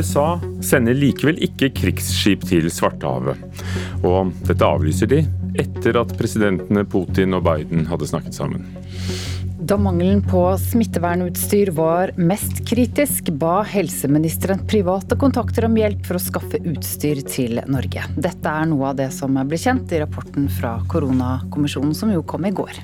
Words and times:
USA 0.00 0.40
sender 0.64 0.96
likevel 0.96 1.38
ikke 1.44 1.70
krigsskip 1.76 2.46
til 2.48 2.70
Svartehavet. 2.72 3.36
Og 4.06 4.32
dette 4.48 4.66
avlyser 4.66 5.10
de 5.10 5.22
etter 5.60 5.98
at 6.00 6.14
presidentene 6.16 6.86
Putin 6.88 7.36
og 7.36 7.44
Biden 7.44 7.84
hadde 7.90 8.08
snakket 8.08 8.38
sammen. 8.38 8.64
Da 9.60 9.76
mangelen 9.78 10.22
på 10.24 10.40
smittevernutstyr 10.58 11.70
var 11.76 12.14
mest 12.18 12.62
kritisk, 12.66 13.28
ba 13.38 13.60
helseministeren 13.68 14.64
private 14.66 15.18
kontakter 15.20 15.68
om 15.68 15.76
hjelp 15.78 16.00
for 16.08 16.16
å 16.16 16.22
skaffe 16.22 16.62
utstyr 16.72 17.20
til 17.28 17.60
Norge. 17.70 18.06
Dette 18.16 18.54
er 18.62 18.70
noe 18.72 18.88
av 18.90 18.96
det 18.98 19.10
som 19.14 19.36
ble 19.36 19.60
kjent 19.60 19.92
i 19.92 20.00
rapporten 20.02 20.48
fra 20.56 20.78
koronakommisjonen 20.90 21.92
som 21.94 22.10
jo 22.10 22.24
kom 22.26 22.48
i 22.48 22.54
går. 22.56 22.80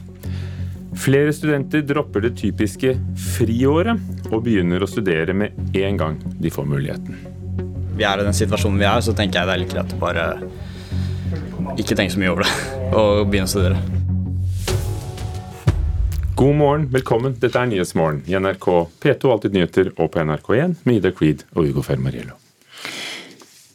Flere 0.96 1.32
studenter 1.32 1.82
dropper 1.86 2.24
det 2.24 2.36
typiske 2.40 2.94
friåret 3.36 4.30
og 4.32 4.42
begynner 4.46 4.82
å 4.82 4.88
studere 4.88 5.34
med 5.36 5.76
en 5.76 5.98
gang 6.00 6.16
de 6.40 6.50
får 6.52 6.66
muligheten. 6.68 7.18
Vi 7.96 8.04
er 8.04 8.20
i 8.20 8.24
den 8.26 8.36
situasjonen 8.36 8.80
vi 8.80 8.88
er, 8.88 9.02
så 9.04 9.14
tenker 9.16 9.40
jeg 9.40 9.48
det 9.48 9.54
er 9.54 9.62
litt 9.62 9.74
greit 9.74 9.94
å 9.96 10.00
bare 10.00 10.24
ikke 11.76 11.96
tenke 11.96 12.14
så 12.14 12.22
mye 12.22 12.32
over 12.32 12.46
det 12.46 12.54
og 13.00 13.28
begynne 13.28 13.48
å 13.48 13.52
studere. 13.52 13.80
God 16.36 16.58
morgen, 16.58 16.88
velkommen. 16.92 17.36
Dette 17.40 17.60
er 17.60 17.70
Nyhetsmorgen 17.70 18.24
i 18.28 18.36
NRK 18.36 18.66
P2 19.00 19.30
Alltid 19.32 19.56
nyheter 19.56 19.94
og 19.96 20.10
på 20.12 20.20
NRK1 20.20 20.82
med 20.84 20.98
Ida 21.00 21.14
Creed 21.16 21.46
og 21.54 21.70
Ugo 21.70 21.84
Fermariello. 21.86 22.36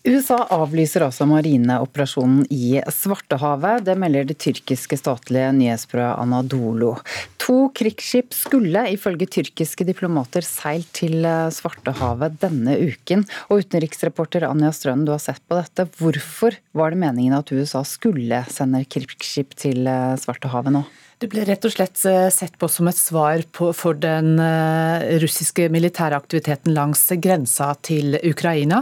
USA 0.01 0.39
avlyser 0.49 1.03
altså 1.05 1.27
marineoperasjonen 1.29 2.47
i 2.49 2.79
Svartehavet. 2.89 3.83
Det 3.85 3.93
melder 4.01 4.25
det 4.31 4.39
tyrkiske 4.41 4.97
statlige 4.97 5.51
nyhetsbyrået 5.53 6.17
Anadolo. 6.23 6.95
To 7.43 7.67
krigsskip 7.77 8.33
skulle 8.33 8.81
ifølge 8.95 9.27
tyrkiske 9.29 9.85
diplomater 9.85 10.45
seilt 10.45 10.89
til 10.97 11.21
Svartehavet 11.53 12.39
denne 12.41 12.79
uken. 12.81 13.27
Og 13.53 13.61
utenriksreporter 13.61 14.47
Anja 14.49 14.73
Strønen, 14.73 15.05
du 15.05 15.13
har 15.13 15.21
sett 15.21 15.43
på 15.45 15.59
dette. 15.59 15.85
Hvorfor 16.01 16.57
var 16.73 16.95
det 16.95 17.03
meningen 17.03 17.37
at 17.37 17.53
USA 17.53 17.83
skulle 17.85 18.41
sende 18.49 18.81
krigsskip 18.89 19.53
til 19.53 19.85
Svartehavet 20.23 20.79
nå? 20.79 20.85
Det 21.21 21.27
ble 21.29 21.43
rett 21.45 21.65
og 21.67 21.69
slett 21.69 21.99
eh, 22.09 22.31
sett 22.33 22.55
på 22.57 22.65
som 22.71 22.87
et 22.89 22.97
svar 22.97 23.43
på, 23.53 23.67
for 23.77 23.93
den 23.93 24.39
eh, 24.41 25.19
russiske 25.21 25.67
militære 25.69 26.17
aktiviteten 26.17 26.73
langs 26.73 27.03
grensa 27.21 27.67
til 27.85 28.17
Ukraina. 28.25 28.79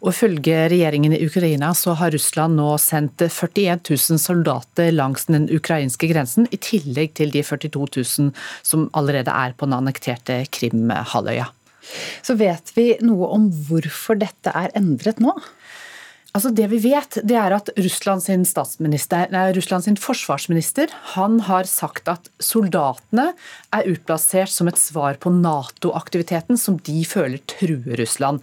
Og 0.00 0.14
Ifølge 0.14 0.70
regjeringen 0.72 1.12
i 1.12 1.20
Ukraina 1.26 1.74
så 1.76 1.92
har 2.00 2.14
Russland 2.16 2.56
nå 2.56 2.70
sendt 2.80 3.26
41 3.26 3.84
000 3.90 4.22
soldater 4.22 4.88
langs 4.94 5.28
den 5.28 5.50
ukrainske 5.52 6.08
grensen, 6.08 6.48
i 6.48 6.56
tillegg 6.64 7.12
til 7.20 7.34
de 7.34 7.44
42 7.44 7.84
000 8.00 8.32
som 8.64 8.88
allerede 8.96 9.34
er 9.44 9.52
på 9.52 9.68
den 9.68 9.76
annekterte 9.76 10.46
Krim-halvøya. 10.48 11.50
Så 12.24 12.38
vet 12.40 12.72
vi 12.72 12.94
noe 13.04 13.28
om 13.36 13.50
hvorfor 13.68 14.16
dette 14.16 14.54
er 14.56 14.72
endret 14.78 15.20
nå? 15.20 15.34
Altså 16.32 16.48
Det 16.48 16.64
vi 16.72 16.78
vet, 16.80 17.18
det 17.28 17.36
er 17.36 17.52
at 17.52 17.68
Russlands 17.76 18.24
sin 19.84 19.98
forsvarsminister 20.00 20.92
han 21.12 21.34
har 21.44 21.68
sagt 21.68 22.08
at 22.08 22.30
soldatene 22.40 23.26
er 23.76 23.88
utplassert 23.90 24.48
som 24.48 24.70
et 24.70 24.80
svar 24.80 25.18
på 25.20 25.28
Nato-aktiviteten 25.34 26.56
som 26.60 26.78
de 26.88 27.04
føler 27.08 27.36
truer 27.52 28.00
Russland. 28.00 28.40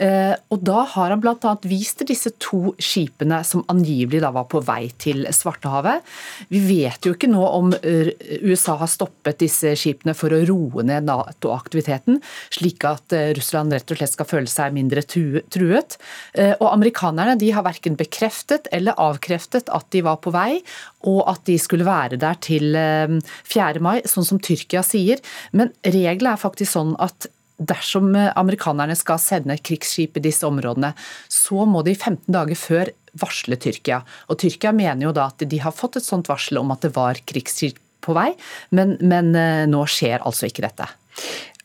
Eh, 0.00 0.32
og 0.48 0.64
Da 0.64 0.86
har 0.94 1.12
han 1.12 1.20
bl.a. 1.20 1.52
vist 1.68 2.00
til 2.00 2.08
disse 2.08 2.32
to 2.40 2.72
skipene 2.80 3.42
som 3.44 3.66
angivelig 3.68 4.22
da 4.24 4.32
var 4.32 4.48
på 4.48 4.64
vei 4.64 4.88
til 4.96 5.28
Svartehavet. 5.28 6.00
Vi 6.48 6.62
vet 6.64 7.04
jo 7.04 7.12
ikke 7.18 7.28
nå 7.28 7.44
om 7.44 7.68
USA 7.76 8.78
har 8.80 8.88
stoppet 8.88 9.42
disse 9.44 9.74
skipene 9.76 10.16
for 10.16 10.32
å 10.32 10.40
roe 10.48 10.86
ned 10.88 11.04
Nato-aktiviteten, 11.10 12.22
slik 12.56 12.88
at 12.88 13.12
eh, 13.12 13.34
Russland 13.36 13.76
rett 13.76 13.92
og 13.92 14.00
slett 14.00 14.16
skal 14.16 14.32
føle 14.32 14.48
seg 14.50 14.72
mindre 14.76 15.04
truet. 15.04 16.00
Eh, 16.32 16.54
og 16.56 16.72
amerikanerne 16.72 17.25
Amerikanerne 17.26 17.40
de 17.40 17.52
har 17.54 17.64
verken 17.66 17.96
bekreftet 17.96 18.68
eller 18.72 18.94
avkreftet 18.98 19.70
at 19.74 19.86
de 19.90 20.02
var 20.02 20.20
på 20.22 20.30
vei, 20.30 20.62
og 21.06 21.24
at 21.28 21.42
de 21.46 21.56
skulle 21.58 21.86
være 21.86 22.18
der 22.18 22.36
til 22.40 22.74
4. 22.76 23.76
Eh, 23.76 23.80
mai, 23.82 24.02
sånn 24.06 24.26
som 24.26 24.38
Tyrkia 24.38 24.82
sier. 24.82 25.18
Men 25.52 25.72
reglene 25.82 26.34
er 26.34 26.40
faktisk 26.40 26.72
sånn 26.72 26.94
at 26.98 27.28
dersom 27.58 28.14
eh, 28.14 28.32
amerikanerne 28.36 28.96
skal 28.96 29.18
sende 29.18 29.58
krigsskip 29.58 30.16
i 30.16 30.24
disse 30.28 30.46
områdene, 30.46 30.94
så 31.28 31.66
må 31.66 31.82
de 31.82 31.96
15 31.96 32.30
dager 32.30 32.56
før 32.56 32.92
varsle 33.16 33.56
Tyrkia. 33.58 34.02
Og 34.30 34.38
Tyrkia 34.38 34.72
mener 34.72 35.08
jo 35.08 35.14
da 35.16 35.30
at 35.32 35.42
de 35.42 35.62
har 35.62 35.74
fått 35.74 35.98
et 35.98 36.06
sånt 36.06 36.28
varsel 36.30 36.60
om 36.60 36.70
at 36.74 36.84
det 36.84 36.94
var 36.94 37.18
krigsskip 37.26 37.80
på 38.06 38.14
vei, 38.14 38.30
men, 38.70 38.98
men 39.02 39.34
eh, 39.34 39.64
nå 39.66 39.82
skjer 39.90 40.22
altså 40.22 40.46
ikke 40.46 40.68
dette. 40.68 40.86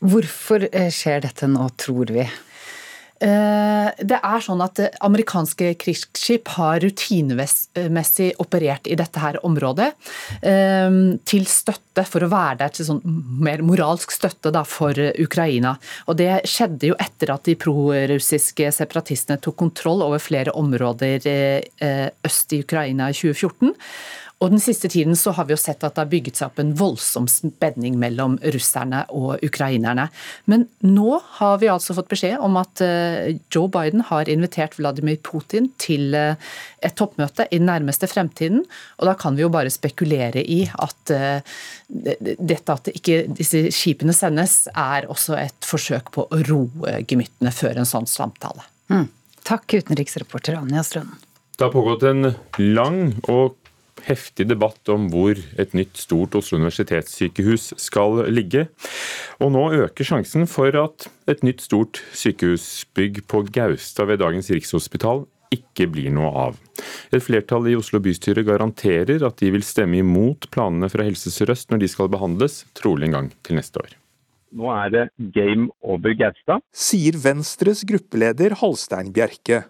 Hvorfor 0.01 0.63
skjer 0.89 1.21
dette 1.21 1.45
nå, 1.45 1.67
tror 1.77 2.09
vi? 2.15 2.23
Eh, 3.21 3.87
det 4.01 4.17
er 4.17 4.41
sånn 4.41 4.61
at 4.65 4.79
Amerikanske 5.05 5.75
krigsskip 5.81 6.49
har 6.55 6.81
rutinemessig 6.81 8.31
operert 8.41 8.89
i 8.89 8.97
dette 8.97 9.21
her 9.21 9.37
området 9.45 9.91
eh, 10.41 10.97
til 11.29 11.45
støtte 11.49 12.05
for 12.07 12.25
å 12.25 12.31
være 12.31 12.61
der 12.63 12.73
til 12.73 12.87
sånn 12.87 13.01
mer 13.45 13.61
moralsk 13.65 14.13
støtte 14.15 14.53
da, 14.55 14.63
for 14.65 14.97
Ukraina. 15.21 15.75
Og 16.09 16.17
Det 16.21 16.31
skjedde 16.49 16.91
jo 16.91 16.97
etter 17.01 17.35
at 17.35 17.45
de 17.45 17.57
prorussiske 17.59 18.71
separatistene 18.73 19.37
tok 19.41 19.59
kontroll 19.61 20.01
over 20.07 20.21
flere 20.21 20.55
områder 20.57 21.29
eh, 21.29 22.09
øst 22.25 22.57
i 22.57 22.63
Ukraina 22.65 23.11
i 23.11 23.17
2014. 23.17 23.75
Og 24.41 24.49
Den 24.49 24.61
siste 24.61 24.89
tiden 24.89 25.15
så 25.15 25.31
har 25.37 25.45
vi 25.45 25.53
jo 25.53 25.59
sett 25.61 25.83
at 25.85 25.93
det 25.93 26.01
har 26.01 26.09
bygget 26.09 26.39
seg 26.39 26.49
opp 26.49 26.59
en 26.61 26.73
voldsom 26.77 27.27
spenning 27.29 27.99
mellom 28.01 28.39
russerne 28.55 29.03
og 29.13 29.43
ukrainerne. 29.45 30.07
Men 30.49 30.65
nå 30.81 31.19
har 31.37 31.59
vi 31.61 31.69
altså 31.69 31.93
fått 31.97 32.09
beskjed 32.09 32.41
om 32.41 32.57
at 32.57 32.81
eh, 32.81 33.37
Joe 33.53 33.69
Biden 33.71 34.01
har 34.09 34.31
invitert 34.31 34.79
Vladimir 34.79 35.21
Putin 35.21 35.69
til 35.81 36.17
eh, 36.17 36.49
et 36.81 36.97
toppmøte 36.97 37.45
i 37.51 37.61
den 37.61 37.69
nærmeste 37.69 38.09
fremtiden. 38.09 38.65
Og 38.97 39.11
da 39.11 39.15
kan 39.19 39.37
vi 39.37 39.45
jo 39.45 39.53
bare 39.53 39.73
spekulere 39.73 40.41
i 40.41 40.63
at 40.73 41.13
eh, 41.13 41.55
dette 41.87 42.73
at 42.73 42.89
ikke 42.95 43.27
disse 43.29 43.67
skipene 43.75 44.15
sendes, 44.15 44.63
er 44.73 45.05
også 45.11 45.37
et 45.37 45.69
forsøk 45.69 46.09
på 46.15 46.25
å 46.25 46.43
roe 46.49 47.01
gemyttene 47.05 47.53
før 47.53 47.77
en 47.77 47.89
sånn 47.89 48.09
samtale. 48.09 48.65
Mm. 48.89 49.05
Takk, 49.45 49.77
utenriksreporter 49.77 50.57
Anja 50.57 50.81
Strønen. 50.85 51.27
Det 51.57 51.67
har 51.67 51.73
pågått 51.75 52.03
en 52.09 52.31
lang 52.57 53.11
og 53.29 53.60
heftig 54.07 54.47
debatt 54.49 54.89
om 54.91 55.09
hvor 55.11 55.37
et 55.61 55.75
nytt 55.77 55.99
stort 55.99 56.35
Oslo 56.39 56.59
universitetssykehus 56.61 57.71
skal 57.81 58.23
ligge. 58.31 58.67
Og 59.41 59.53
nå 59.55 59.67
øker 59.85 60.07
sjansen 60.07 60.47
for 60.49 60.75
at 60.79 61.09
et 61.31 61.43
nytt 61.45 61.63
stort 61.65 62.01
sykehusbygg 62.17 63.23
på 63.31 63.45
Gaustad 63.53 64.09
ved 64.11 64.21
dagens 64.23 64.51
Rikshospital 64.53 65.25
ikke 65.51 65.87
blir 65.91 66.11
noe 66.15 66.31
av. 66.47 66.59
Et 67.11 67.23
flertall 67.23 67.67
i 67.71 67.75
Oslo 67.75 67.99
bystyre 68.03 68.45
garanterer 68.47 69.23
at 69.27 69.41
de 69.41 69.51
vil 69.53 69.65
stemme 69.67 69.99
imot 69.99 70.47
planene 70.53 70.89
fra 70.91 71.05
Helse 71.07 71.33
Sør-Øst 71.33 71.73
når 71.73 71.83
de 71.83 71.91
skal 71.91 72.11
behandles, 72.11 72.63
trolig 72.77 73.09
en 73.09 73.17
gang 73.17 73.33
til 73.43 73.59
neste 73.59 73.83
år. 73.83 73.97
Nå 74.51 74.67
er 74.73 74.89
det 74.91 75.03
game 75.35 75.69
over 75.79 76.15
Gaustad. 76.19 76.63
Sier 76.75 77.15
Venstres 77.23 77.85
gruppeleder 77.87 78.57
Halstein 78.59 79.13
Bjerke. 79.15 79.63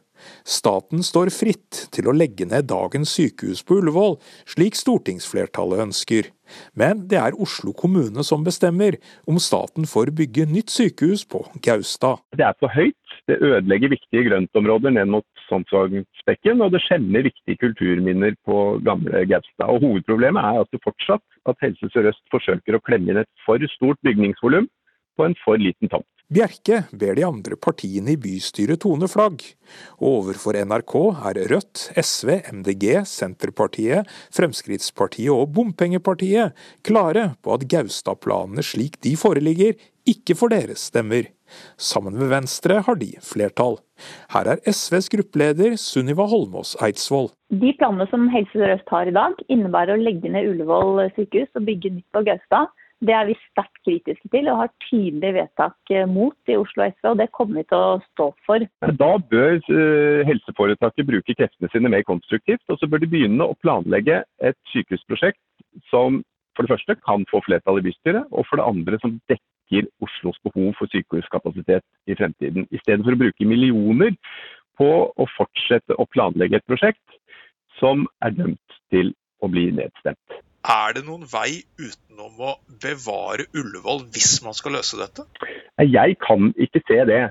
Staten 0.48 1.04
står 1.06 1.32
fritt 1.34 1.86
til 1.96 2.10
å 2.10 2.16
legge 2.16 2.48
ned 2.50 2.70
dagens 2.72 3.14
sykehus 3.18 3.64
på 3.66 3.80
Ullevål, 3.82 4.18
slik 4.50 4.78
stortingsflertallet 4.80 5.86
ønsker. 5.88 6.32
Men 6.76 7.06
det 7.12 7.20
er 7.20 7.38
Oslo 7.40 7.74
kommune 7.78 8.26
som 8.28 8.44
bestemmer 8.44 8.98
om 9.30 9.40
staten 9.40 9.88
får 9.88 10.12
bygge 10.18 10.48
nytt 10.52 10.74
sykehus 10.74 11.24
på 11.32 11.46
Gaustad. 11.64 12.24
Det 12.36 12.48
er 12.48 12.58
for 12.60 12.74
høyt. 12.74 12.98
Det 13.30 13.38
ødelegger 13.38 13.94
viktige 13.94 14.26
grøntområder 14.28 14.96
ned 14.96 15.12
mot 15.14 15.26
Sonsvågspekken, 15.48 16.64
og 16.66 16.74
det 16.74 16.82
skjemmer 16.84 17.28
viktige 17.28 17.60
kulturminner 17.62 18.36
på 18.48 18.58
gamle 18.88 19.24
Gaustad. 19.30 19.70
Og 19.70 19.86
Hovedproblemet 19.86 20.42
er 20.42 20.64
at 20.64 20.72
det 20.74 20.82
fortsatt 20.84 21.24
at 21.50 21.62
Helse 21.64 21.92
Sør-Øst 21.94 22.24
forsøker 22.34 22.78
å 22.78 22.84
klemme 22.84 23.14
inn 23.14 23.22
et 23.22 23.32
for 23.46 23.62
stort 23.76 24.02
bygningsvolum 24.08 24.68
på 25.18 25.28
en 25.28 25.38
for 25.46 25.62
liten 25.62 25.92
tomt. 25.92 26.11
Bjerke 26.32 26.86
ber 26.96 27.18
de 27.18 27.26
andre 27.28 27.58
partiene 27.60 28.14
i 28.14 28.20
bystyret 28.20 28.80
tone 28.86 29.10
flagg. 29.12 29.42
Overfor 30.00 30.56
NRK 30.64 30.94
er 31.28 31.40
Rødt, 31.52 31.82
SV, 32.00 32.38
MDG, 32.56 33.02
Senterpartiet, 33.04 34.08
Fremskrittspartiet 34.32 35.34
og 35.34 35.52
Bompengepartiet 35.58 36.56
klare 36.88 37.34
på 37.44 37.58
at 37.58 37.68
Gaustad-planene 37.68 38.64
slik 38.64 38.96
de 39.04 39.18
foreligger, 39.20 39.76
ikke 40.08 40.38
får 40.40 40.56
deres 40.56 40.88
stemmer. 40.88 41.28
Sammen 41.76 42.16
med 42.16 42.32
Venstre 42.32 42.80
har 42.88 42.96
de 42.96 43.12
flertall. 43.28 43.82
Her 44.32 44.54
er 44.54 44.62
SVs 44.72 45.12
gruppeleder 45.12 45.76
Sunniva 45.76 46.24
Holmås 46.32 46.78
Eidsvoll. 46.80 47.28
De 47.52 47.74
planene 47.76 48.08
som 48.08 48.30
Helse 48.32 48.56
Sør-Øst 48.56 48.88
har 48.96 49.12
i 49.12 49.18
dag, 49.20 49.36
innebærer 49.52 49.98
å 49.98 50.02
legge 50.02 50.32
ned 50.32 50.48
Ullevål 50.54 51.10
sykehus 51.18 51.52
og 51.60 51.68
bygge 51.68 51.98
nytt 51.98 52.08
på 52.16 52.24
Gaustad. 52.30 52.72
Det 53.02 53.14
er 53.18 53.26
vi 53.26 53.36
sterkt 53.48 53.80
kritiske 53.82 54.30
til 54.30 54.50
og 54.52 54.60
har 54.60 54.74
tydelig 54.86 55.32
vedtak 55.34 55.94
eh, 55.94 56.08
mot 56.10 56.52
i 56.52 56.58
Oslo 56.60 56.86
SV, 56.86 57.08
og 57.10 57.18
det 57.18 57.32
kommer 57.34 57.62
vi 57.62 57.64
til 57.72 57.80
å 57.82 58.02
stå 58.12 58.28
for. 58.46 58.66
Da 59.00 59.12
bør 59.32 59.56
eh, 59.58 60.22
helseforetaket 60.28 61.08
bruke 61.10 61.38
kreftene 61.38 61.72
sine 61.74 61.90
mer 61.90 62.06
konstruktivt, 62.06 62.62
og 62.70 62.78
så 62.78 62.90
bør 62.92 63.02
de 63.02 63.10
begynne 63.10 63.48
å 63.48 63.58
planlegge 63.66 64.22
et 64.46 64.60
sykehusprosjekt 64.74 65.42
som 65.90 66.22
for 66.56 66.68
det 66.68 66.74
første 66.76 66.98
kan 67.08 67.26
få 67.32 67.42
flertall 67.46 67.80
i 67.80 67.86
bystyret, 67.88 68.28
og 68.30 68.46
for 68.46 68.60
det 68.60 68.68
andre 68.68 69.00
som 69.02 69.18
dekker 69.32 69.88
Oslos 70.04 70.38
behov 70.46 70.76
for 70.78 70.92
sykehuskapasitet 70.92 72.12
i 72.12 72.18
fremtiden. 72.20 72.68
I 72.70 72.82
stedet 72.84 73.06
for 73.08 73.16
å 73.16 73.22
bruke 73.24 73.48
millioner 73.48 74.14
på 74.78 74.92
å 75.10 75.30
fortsette 75.38 75.98
å 75.98 76.08
planlegge 76.12 76.60
et 76.60 76.70
prosjekt 76.70 77.20
som 77.80 78.06
er 78.22 78.36
dømt 78.36 78.80
til 78.94 79.14
å 79.42 79.50
bli 79.50 79.70
nedstemt. 79.74 80.42
Er 80.62 80.94
det 80.94 81.06
noen 81.08 81.26
vei 81.26 81.64
utenom 81.82 82.38
å 82.38 82.52
bevare 82.84 83.48
Ullevål 83.58 84.04
hvis 84.14 84.42
man 84.46 84.54
skal 84.54 84.78
løse 84.78 85.00
dette? 85.00 85.26
Jeg 85.82 86.18
kan 86.22 86.52
ikke 86.54 86.84
se 86.86 87.00
det. 87.10 87.22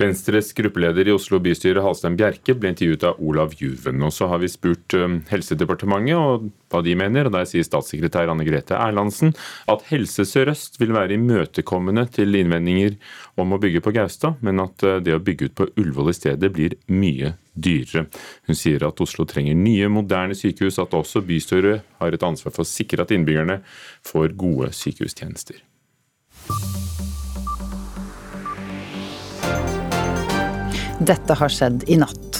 Venstres 0.00 0.54
gruppeleder 0.56 1.08
i 1.08 1.12
Oslo 1.12 1.36
bystyre, 1.42 1.82
Halstein 1.84 2.14
Bjerke, 2.16 2.54
ble 2.56 2.70
intervjuet 2.72 3.04
av 3.04 3.18
Olav 3.20 3.52
Juven. 3.58 4.00
Og 4.06 4.14
så 4.16 4.28
har 4.30 4.40
vi 4.40 4.48
spurt 4.48 4.96
um, 4.96 5.18
Helsedepartementet 5.28 6.16
og 6.16 6.46
hva 6.72 6.80
de 6.84 6.94
mener, 6.96 7.28
og 7.28 7.34
der 7.34 7.44
sier 7.48 7.66
statssekretær 7.66 8.32
Anne 8.32 8.46
Grete 8.48 8.78
Erlandsen 8.78 9.34
at 9.68 9.84
Helse 9.90 10.24
Sør-Øst 10.28 10.80
vil 10.80 10.94
være 10.96 11.18
imøtekommende 11.18 12.06
til 12.16 12.40
innvendinger 12.40 12.96
om 13.36 13.52
å 13.52 13.60
bygge 13.60 13.82
på 13.84 13.92
Gaustad, 13.92 14.40
men 14.40 14.64
at 14.64 14.84
uh, 14.86 14.96
det 15.04 15.18
å 15.18 15.22
bygge 15.22 15.50
ut 15.50 15.58
på 15.60 15.68
Ullevål 15.76 16.12
i 16.14 16.16
stedet 16.16 16.52
blir 16.56 16.78
mye 16.88 17.34
dyrere. 17.52 18.06
Hun 18.48 18.56
sier 18.56 18.86
at 18.88 19.02
Oslo 19.04 19.28
trenger 19.28 19.58
nye, 19.58 19.90
moderne 19.92 20.36
sykehus, 20.38 20.80
at 20.80 20.96
også 20.96 21.20
bystyret 21.28 21.84
har 22.00 22.16
et 22.16 22.24
ansvar 22.24 22.56
for 22.56 22.64
å 22.64 22.70
sikre 22.70 23.04
at 23.04 23.12
innbyggerne 23.12 23.60
får 24.08 24.32
gode 24.40 24.72
sykehustjenester. 24.76 25.60
Dette 31.02 31.34
har 31.34 31.50
skjedd 31.50 31.88
i 31.90 31.96
natt. 31.98 32.38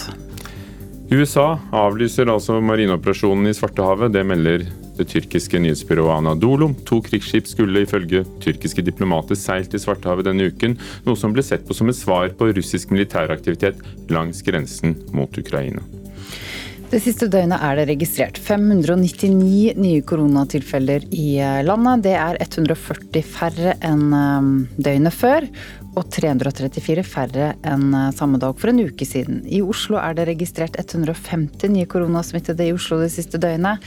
USA 1.13 1.59
avlyser 1.77 2.31
altså 2.31 2.61
marineoperasjonen 2.65 3.51
i 3.51 3.55
Svartehavet. 3.57 4.15
Det 4.15 4.23
melder 4.25 4.65
det 4.97 5.09
tyrkiske 5.11 5.61
nyhetsbyrået 5.61 6.21
Anadolu. 6.21 6.71
To 6.89 7.01
krigsskip 7.05 7.49
skulle 7.51 7.83
ifølge 7.85 8.23
tyrkiske 8.45 8.85
diplomater 8.87 9.37
seilt 9.39 9.75
i 9.75 9.81
Svartehavet 9.83 10.29
denne 10.29 10.49
uken, 10.53 10.79
noe 11.05 11.19
som 11.19 11.35
ble 11.35 11.45
sett 11.45 11.67
på 11.69 11.77
som 11.77 11.91
et 11.93 11.99
svar 11.99 12.31
på 12.39 12.53
russisk 12.57 12.95
militæraktivitet 12.95 13.83
langs 14.13 14.45
grensen 14.47 14.97
mot 15.17 15.37
Ukraina. 15.39 15.85
Det 16.93 17.01
siste 17.01 17.25
døgnet 17.33 17.63
er 17.65 17.79
det 17.79 17.87
registrert 17.89 18.37
599 18.37 19.79
nye 19.81 20.03
koronatilfeller 20.05 21.07
i 21.17 21.29
landet. 21.65 22.03
Det 22.05 22.13
er 22.21 22.37
140 22.45 23.25
færre 23.25 23.79
enn 23.81 24.11
um, 24.13 24.51
døgnet 24.77 25.17
før 25.17 25.49
og 25.93 26.09
334 26.13 27.05
færre 27.07 27.53
enn 27.69 27.93
eh, 27.97 28.11
samme 28.17 28.41
dag 28.43 28.57
for 28.59 28.73
en 28.73 28.83
uke 28.87 29.07
siden. 29.09 29.43
I 29.47 29.63
Oslo 29.65 30.01
er 30.01 30.17
det 30.17 30.29
registrert 30.31 30.79
150 30.81 31.73
nye 31.75 31.89
koronasmittede 31.91 32.69
i 32.69 32.75
Oslo 32.77 33.01
det 33.03 33.13
siste 33.15 33.41
døgnet. 33.43 33.83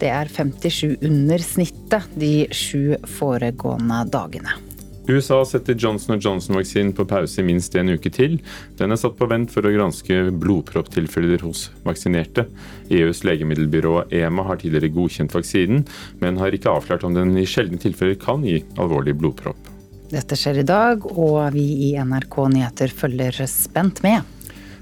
Det 0.00 0.10
er 0.12 0.30
57 0.30 1.00
under 1.06 1.44
snittet 1.44 2.10
de 2.18 2.34
sju 2.54 2.96
foregående 3.18 4.04
dagene. 4.12 4.58
USA 5.10 5.40
setter 5.48 5.74
Johnson 5.74 6.20
Johnson-vaksinen 6.20 6.92
på 6.94 7.06
pause 7.08 7.40
i 7.40 7.44
minst 7.44 7.74
en 7.74 7.90
uke 7.90 8.12
til. 8.14 8.36
Den 8.78 8.94
er 8.94 9.00
satt 9.00 9.16
på 9.18 9.26
vent 9.30 9.50
for 9.50 9.66
å 9.66 9.72
granske 9.74 10.28
blodpropptilfeller 10.42 11.42
hos 11.42 11.66
vaksinerte. 11.86 12.46
EUs 12.92 13.24
legemiddelbyrå 13.26 14.04
EMA 14.20 14.46
har 14.46 14.60
tidligere 14.60 14.92
godkjent 14.94 15.34
vaksinen, 15.34 15.82
men 16.22 16.38
har 16.38 16.54
ikke 16.54 16.70
avklart 16.76 17.08
om 17.08 17.18
den 17.18 17.34
i 17.40 17.48
sjeldne 17.48 17.80
tilfeller 17.82 18.20
kan 18.22 18.46
gi 18.46 18.60
alvorlig 18.78 19.18
blodpropp. 19.18 19.69
Dette 20.10 20.34
skjer 20.34 20.62
i 20.62 20.66
dag, 20.66 21.04
og 21.06 21.52
vi 21.54 21.66
i 21.86 21.90
NRK 22.02 22.36
Nyheter 22.50 22.90
følger 22.90 23.44
spent 23.46 24.02
med. 24.02 24.26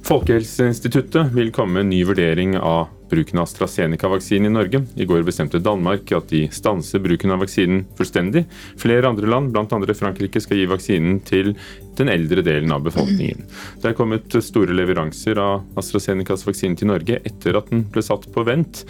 Folkehelseinstituttet 0.08 1.34
vil 1.34 1.50
komme 1.52 1.76
med 1.76 1.84
en 1.84 1.90
ny 1.92 1.98
vurdering 2.08 2.54
av 2.56 2.86
bruken 3.10 3.40
av 3.40 3.44
AstraZeneca-vaksinen 3.48 4.48
i 4.48 4.52
Norge. 4.52 4.80
I 4.96 5.04
går 5.08 5.24
bestemte 5.26 5.60
Danmark 5.60 6.12
at 6.16 6.30
de 6.32 6.46
stanser 6.52 7.02
bruken 7.04 7.32
av 7.34 7.42
vaksinen 7.42 7.82
fullstendig. 7.98 8.44
Flere 8.80 9.08
andre 9.08 9.28
land, 9.28 9.52
bl.a. 9.52 9.94
Frankrike, 9.96 10.40
skal 10.44 10.60
gi 10.60 10.68
vaksinen 10.70 11.18
til 11.28 11.54
den 11.98 12.12
eldre 12.12 12.44
delen 12.46 12.72
av 12.72 12.84
befolkningen. 12.86 13.44
Det 13.82 13.90
er 13.90 13.98
kommet 13.98 14.38
store 14.44 14.76
leveranser 14.76 15.40
av 15.42 15.66
AstraZenecas 15.80 16.46
vaksine 16.48 16.78
til 16.78 16.92
Norge 16.92 17.20
etter 17.28 17.58
at 17.58 17.68
den 17.72 17.84
ble 17.92 18.04
satt 18.04 18.28
på 18.32 18.46
vent. 18.48 18.84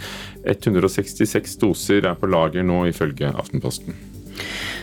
166 0.45 1.59
doser 1.63 2.07
er 2.07 2.19
på 2.19 2.31
lager 2.31 2.63
nå, 2.63 2.85
ifølge 2.91 3.33
Aftenposten. 3.33 4.18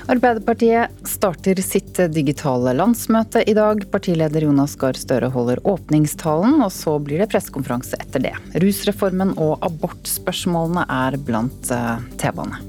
Arbeiderpartiet 0.06 1.00
starter 1.08 1.58
sitt 1.64 1.99
digitale 2.14 2.76
landsmøte 2.79 3.43
i 3.43 3.56
dag. 3.58 3.82
Partileder 3.91 4.47
Jonas 4.47 4.76
Gahr 4.79 4.94
Støre 4.99 5.32
holder 5.35 5.62
åpningstalen, 5.67 6.61
og 6.62 6.70
så 6.75 6.94
blir 7.03 7.25
det 7.25 7.31
pressekonferanse 7.32 7.99
etter 7.99 8.23
det. 8.29 8.37
Rusreformen 8.62 9.35
og 9.35 9.58
abortspørsmålene 9.67 10.87
er 11.03 11.19
blant 11.26 11.75
eh, 11.75 12.06
temaene. 12.23 12.62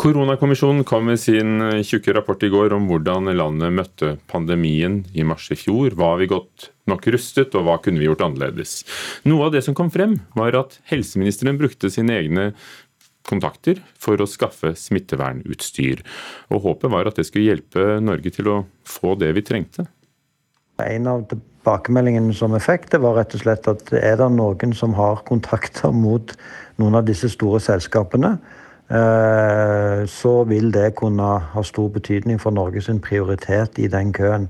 Koronakommisjonen 0.00 0.80
kom 0.88 1.10
med 1.10 1.20
sin 1.20 1.58
tjukke 1.84 2.14
rapport 2.16 2.40
i 2.40 2.48
går 2.48 2.72
om 2.72 2.86
hvordan 2.88 3.28
landet 3.36 3.74
møtte 3.76 4.14
pandemien 4.32 5.02
i 5.12 5.26
mars 5.28 5.50
i 5.52 5.58
fjor. 5.60 5.92
Var 5.92 6.14
vi 6.22 6.28
godt 6.30 6.70
nok 6.88 7.04
rustet, 7.12 7.52
og 7.52 7.66
hva 7.66 7.74
kunne 7.84 8.00
vi 8.00 8.08
gjort 8.08 8.24
annerledes? 8.24 8.78
Noe 9.28 9.50
av 9.50 9.52
det 9.52 9.60
som 9.66 9.76
kom 9.76 9.92
frem, 9.92 10.16
var 10.32 10.56
at 10.56 10.78
helseministeren 10.88 11.60
brukte 11.60 11.92
sine 11.92 12.16
egne 12.16 12.46
kontakter 13.28 13.80
for 14.00 14.20
å 14.20 14.28
skaffe 14.28 14.72
smittevernutstyr. 14.78 16.02
Og 16.50 16.64
Håpet 16.66 16.92
var 16.92 17.08
at 17.10 17.20
det 17.20 17.26
skulle 17.28 17.50
hjelpe 17.50 17.98
Norge 18.02 18.32
til 18.34 18.50
å 18.50 18.58
få 18.88 19.16
det 19.20 19.32
vi 19.36 19.44
trengte. 19.46 19.86
En 20.80 21.08
av 21.10 21.26
tilbakemeldingene 21.28 22.34
som 22.36 22.54
vi 22.56 22.62
fikk, 22.64 22.88
det 22.92 23.02
var 23.02 23.18
rett 23.18 23.36
og 23.36 23.42
slett 23.42 23.68
at 23.68 23.92
er 23.96 24.16
det 24.20 24.30
noen 24.32 24.72
som 24.76 24.96
har 24.96 25.20
kontakter 25.28 25.92
mot 25.92 26.32
noen 26.80 26.96
av 26.96 27.04
disse 27.08 27.28
store 27.28 27.60
selskapene, 27.60 28.32
eh, 28.88 30.06
så 30.08 30.34
vil 30.48 30.70
det 30.72 30.94
kunne 31.00 31.34
ha 31.52 31.64
stor 31.66 31.90
betydning 31.92 32.40
for 32.40 32.56
Norges 32.56 32.88
prioritet 33.04 33.78
i 33.78 33.90
den 33.92 34.14
køen. 34.16 34.48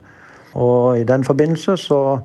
Og 0.54 1.00
I 1.00 1.04
den 1.06 1.24
forbindelse 1.24 1.76
så 1.76 2.20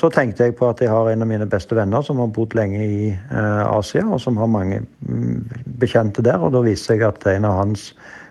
så 0.00 0.08
tenkte 0.12 0.46
jeg 0.46 0.56
på 0.56 0.68
at 0.70 0.80
jeg 0.80 0.88
har 0.88 1.10
en 1.10 1.24
av 1.24 1.28
mine 1.28 1.46
beste 1.50 1.76
venner 1.76 2.04
som 2.04 2.20
har 2.22 2.30
bodd 2.32 2.54
lenge 2.56 2.80
i 2.80 3.10
eh, 3.12 3.64
Asia, 3.66 4.06
og 4.08 4.20
som 4.22 4.38
har 4.40 4.48
mange 4.48 4.80
mm, 5.04 5.74
bekjente 5.82 6.24
der. 6.24 6.40
Og 6.40 6.54
da 6.54 6.62
viste 6.64 6.96
jeg 6.96 7.04
at 7.04 7.26
en 7.28 7.48
av 7.48 7.58
hans 7.58 7.90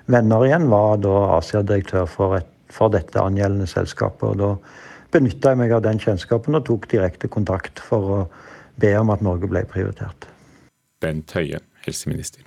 venner 0.10 0.48
igjen 0.48 0.66
var 0.72 0.98
da 1.04 1.16
Asia-direktør 1.38 2.10
for, 2.10 2.40
for, 2.74 2.94
dette 2.96 3.22
angjeldende 3.22 3.70
selskapet. 3.70 4.32
Og 4.32 4.42
da 4.42 5.14
benytta 5.14 5.54
jeg 5.54 5.62
meg 5.62 5.76
av 5.78 5.86
den 5.86 6.02
kjennskapen 6.02 6.58
og 6.58 6.66
tok 6.70 6.90
direkte 6.90 7.30
kontakt 7.30 7.82
for 7.86 8.16
å 8.16 8.20
be 8.82 8.96
om 8.98 9.14
at 9.14 9.22
Norge 9.26 9.50
ble 9.52 9.62
prioritert. 9.70 10.26
Bent 11.04 11.38
Høie, 11.38 11.62
helseminister. 11.86 12.42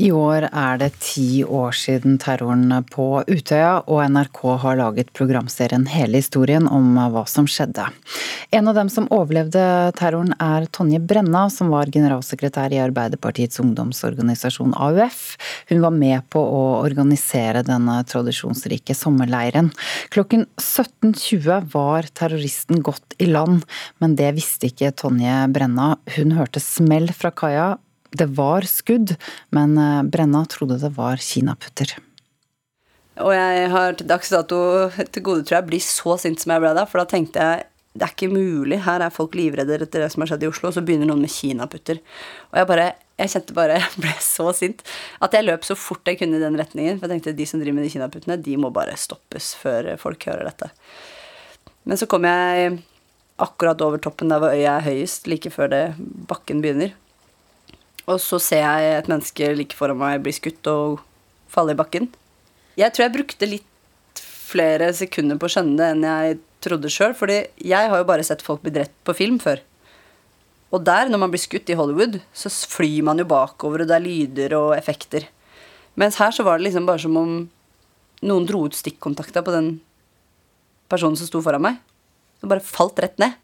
I 0.00 0.08
år 0.16 0.46
er 0.48 0.78
det 0.80 0.90
ti 1.04 1.42
år 1.44 1.74
siden 1.76 2.16
terroren 2.22 2.72
på 2.88 3.22
Utøya, 3.28 3.82
og 3.84 4.00
NRK 4.14 4.40
har 4.62 4.78
laget 4.80 5.12
programserien 5.16 5.84
Hele 5.92 6.22
historien 6.22 6.64
om 6.70 6.96
hva 7.12 7.26
som 7.28 7.48
skjedde. 7.50 7.84
En 8.52 8.68
av 8.68 8.76
dem 8.76 8.88
som 8.92 9.08
overlevde 9.12 9.60
terroren 9.98 10.32
er 10.40 10.66
Tonje 10.72 11.00
Brenna, 11.00 11.44
som 11.52 11.70
var 11.72 11.92
generalsekretær 11.92 12.72
i 12.72 12.80
Arbeiderpartiets 12.84 13.60
ungdomsorganisasjon 13.62 14.74
AUF. 14.76 15.22
Hun 15.68 15.84
var 15.84 15.94
med 15.96 16.24
på 16.32 16.40
å 16.40 16.64
organisere 16.80 17.64
denne 17.66 18.00
tradisjonsrike 18.08 18.96
sommerleiren. 18.96 19.70
Klokken 20.12 20.48
17.20 20.56 21.70
var 21.72 22.08
terroristen 22.16 22.82
gått 22.84 23.16
i 23.20 23.28
land, 23.30 23.64
men 24.00 24.16
det 24.20 24.34
visste 24.40 24.72
ikke 24.72 24.94
Tonje 25.04 25.46
Brenna. 25.52 25.94
Hun 26.16 26.36
hørte 26.36 26.60
smell 26.64 27.12
fra 27.16 27.32
kaia 27.32 27.72
det 28.12 28.28
var 28.36 28.66
skudd, 28.68 29.14
men 29.56 29.76
eh, 29.80 30.00
Brenna 30.02 30.44
trodde 30.50 30.80
det 30.82 30.92
var 30.96 31.20
kinaputter. 31.22 31.96
Og 33.22 33.34
jeg 33.36 33.68
har 33.72 33.98
til 33.98 34.08
dags 34.08 34.32
dato 34.32 34.58
til 34.88 35.24
gode, 35.24 35.44
tror 35.44 35.58
jeg, 35.58 35.68
blir 35.68 35.84
så 35.84 36.16
sint 36.20 36.40
som 36.40 36.54
jeg 36.54 36.64
ble 36.64 36.72
da. 36.76 36.86
For 36.88 37.02
da 37.02 37.08
tenkte 37.08 37.44
jeg 37.44 37.68
det 37.92 38.06
er 38.06 38.12
ikke 38.14 38.32
mulig. 38.32 38.78
Her 38.86 39.02
er 39.04 39.12
folk 39.12 39.34
livredde 39.36 39.76
etter 39.76 40.00
det 40.00 40.08
som 40.14 40.22
har 40.24 40.30
skjedd 40.30 40.46
i 40.46 40.48
Oslo, 40.48 40.70
og 40.70 40.76
så 40.78 40.82
begynner 40.84 41.10
noen 41.10 41.20
med 41.20 41.32
kinaputter. 41.32 42.00
Og 42.52 42.60
jeg 42.62 42.70
bare 42.70 42.92
Jeg 43.20 43.30
kjente 43.34 43.54
bare 43.54 43.74
Jeg 43.82 44.00
ble 44.00 44.14
så 44.24 44.46
sint 44.56 44.80
at 45.22 45.34
jeg 45.36 45.44
løp 45.44 45.66
så 45.68 45.76
fort 45.78 46.08
jeg 46.08 46.18
kunne 46.18 46.40
i 46.40 46.42
den 46.42 46.56
retningen. 46.58 46.96
For 46.98 47.06
jeg 47.06 47.18
tenkte 47.18 47.36
de 47.36 47.46
som 47.46 47.60
driver 47.60 47.76
med 47.76 47.84
de 47.86 47.92
kinaputtene, 47.92 48.40
de 48.40 48.56
må 48.56 48.72
bare 48.72 48.96
stoppes 48.96 49.52
før 49.60 49.92
folk 50.00 50.24
hører 50.24 50.48
dette. 50.48 50.72
Men 51.84 52.00
så 52.00 52.08
kom 52.08 52.24
jeg 52.24 52.80
akkurat 53.42 53.80
over 53.84 54.00
toppen 54.00 54.32
der 54.32 54.40
hvor 54.40 54.56
øya 54.56 54.78
er 54.78 54.86
høyest, 54.86 55.28
like 55.28 55.52
før 55.52 55.70
det 55.72 55.84
bakken 56.30 56.64
begynner. 56.64 56.96
Og 58.10 58.18
så 58.22 58.38
ser 58.42 58.64
jeg 58.64 58.94
et 58.98 59.10
menneske 59.10 59.52
like 59.54 59.76
foran 59.78 60.00
meg 60.00 60.22
bli 60.24 60.34
skutt 60.34 60.66
og 60.70 61.02
falle 61.52 61.76
i 61.76 61.78
bakken. 61.78 62.08
Jeg 62.78 62.94
tror 62.94 63.06
jeg 63.06 63.14
brukte 63.14 63.48
litt 63.48 64.22
flere 64.22 64.90
sekunder 64.96 65.38
på 65.38 65.48
å 65.48 65.52
skjønne 65.54 65.76
det 65.78 65.90
enn 65.94 66.08
jeg 66.08 66.40
trodde 66.64 66.90
sjøl. 66.92 67.14
Fordi 67.18 67.42
jeg 67.62 67.92
har 67.92 68.02
jo 68.02 68.08
bare 68.08 68.26
sett 68.26 68.44
folk 68.44 68.64
bli 68.64 68.74
drept 68.74 68.96
på 69.06 69.16
film 69.16 69.38
før. 69.42 69.62
Og 70.72 70.80
der, 70.86 71.10
når 71.12 71.20
man 71.20 71.32
blir 71.32 71.42
skutt 71.42 71.68
i 71.68 71.76
Hollywood, 71.76 72.18
så 72.32 72.48
flyr 72.48 73.04
man 73.04 73.20
jo 73.20 73.28
bakover, 73.28 73.82
og 73.82 73.90
det 73.90 73.96
er 73.98 74.04
lyder 74.06 74.54
og 74.56 74.70
effekter. 74.72 75.26
Mens 76.00 76.16
her 76.16 76.32
så 76.32 76.46
var 76.46 76.56
det 76.56 76.70
liksom 76.70 76.86
bare 76.88 77.02
som 77.02 77.18
om 77.20 77.34
noen 78.24 78.46
dro 78.48 78.62
ut 78.64 78.78
stikkontakta 78.78 79.42
på 79.44 79.52
den 79.52 79.74
personen 80.88 81.18
som 81.20 81.28
sto 81.28 81.42
foran 81.44 81.64
meg. 81.66 81.76
Så 82.40 82.48
bare 82.48 82.64
falt 82.64 83.02
rett 83.04 83.20
ned. 83.20 83.36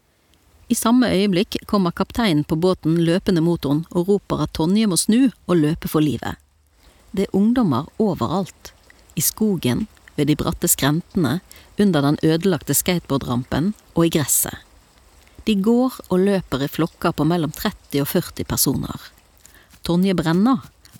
I 0.69 0.75
samme 0.75 1.07
øyeblikk 1.09 1.55
kommer 1.65 1.91
kapteinen 1.91 2.43
på 2.45 2.55
båten 2.55 2.99
løpende 3.01 3.41
mot 3.41 3.63
henne 3.65 3.89
og 3.89 4.09
roper 4.11 4.43
at 4.45 4.51
Tonje 4.53 4.85
må 4.85 4.99
snu 5.01 5.31
og 5.49 5.55
løpe 5.57 5.89
for 5.89 6.05
livet. 6.05 6.37
Det 7.09 7.25
er 7.25 7.35
ungdommer 7.35 7.87
overalt. 7.97 8.69
I 9.17 9.21
skogen, 9.25 9.87
ved 10.13 10.29
de 10.29 10.35
bratte 10.37 10.69
skrentene, 10.69 11.39
under 11.79 12.05
den 12.05 12.19
ødelagte 12.21 12.75
skateboardrampen 12.77 13.71
og 13.95 14.05
i 14.05 14.11
gresset. 14.13 14.53
De 15.49 15.55
går 15.57 15.95
og 16.11 16.21
løper 16.27 16.61
i 16.61 16.67
flokker 16.69 17.15
på 17.17 17.25
mellom 17.25 17.49
30 17.49 18.03
og 18.03 18.11
40 18.11 18.45
personer. 18.45 19.07
Tonje 19.81 20.13
Brenna 20.13 20.59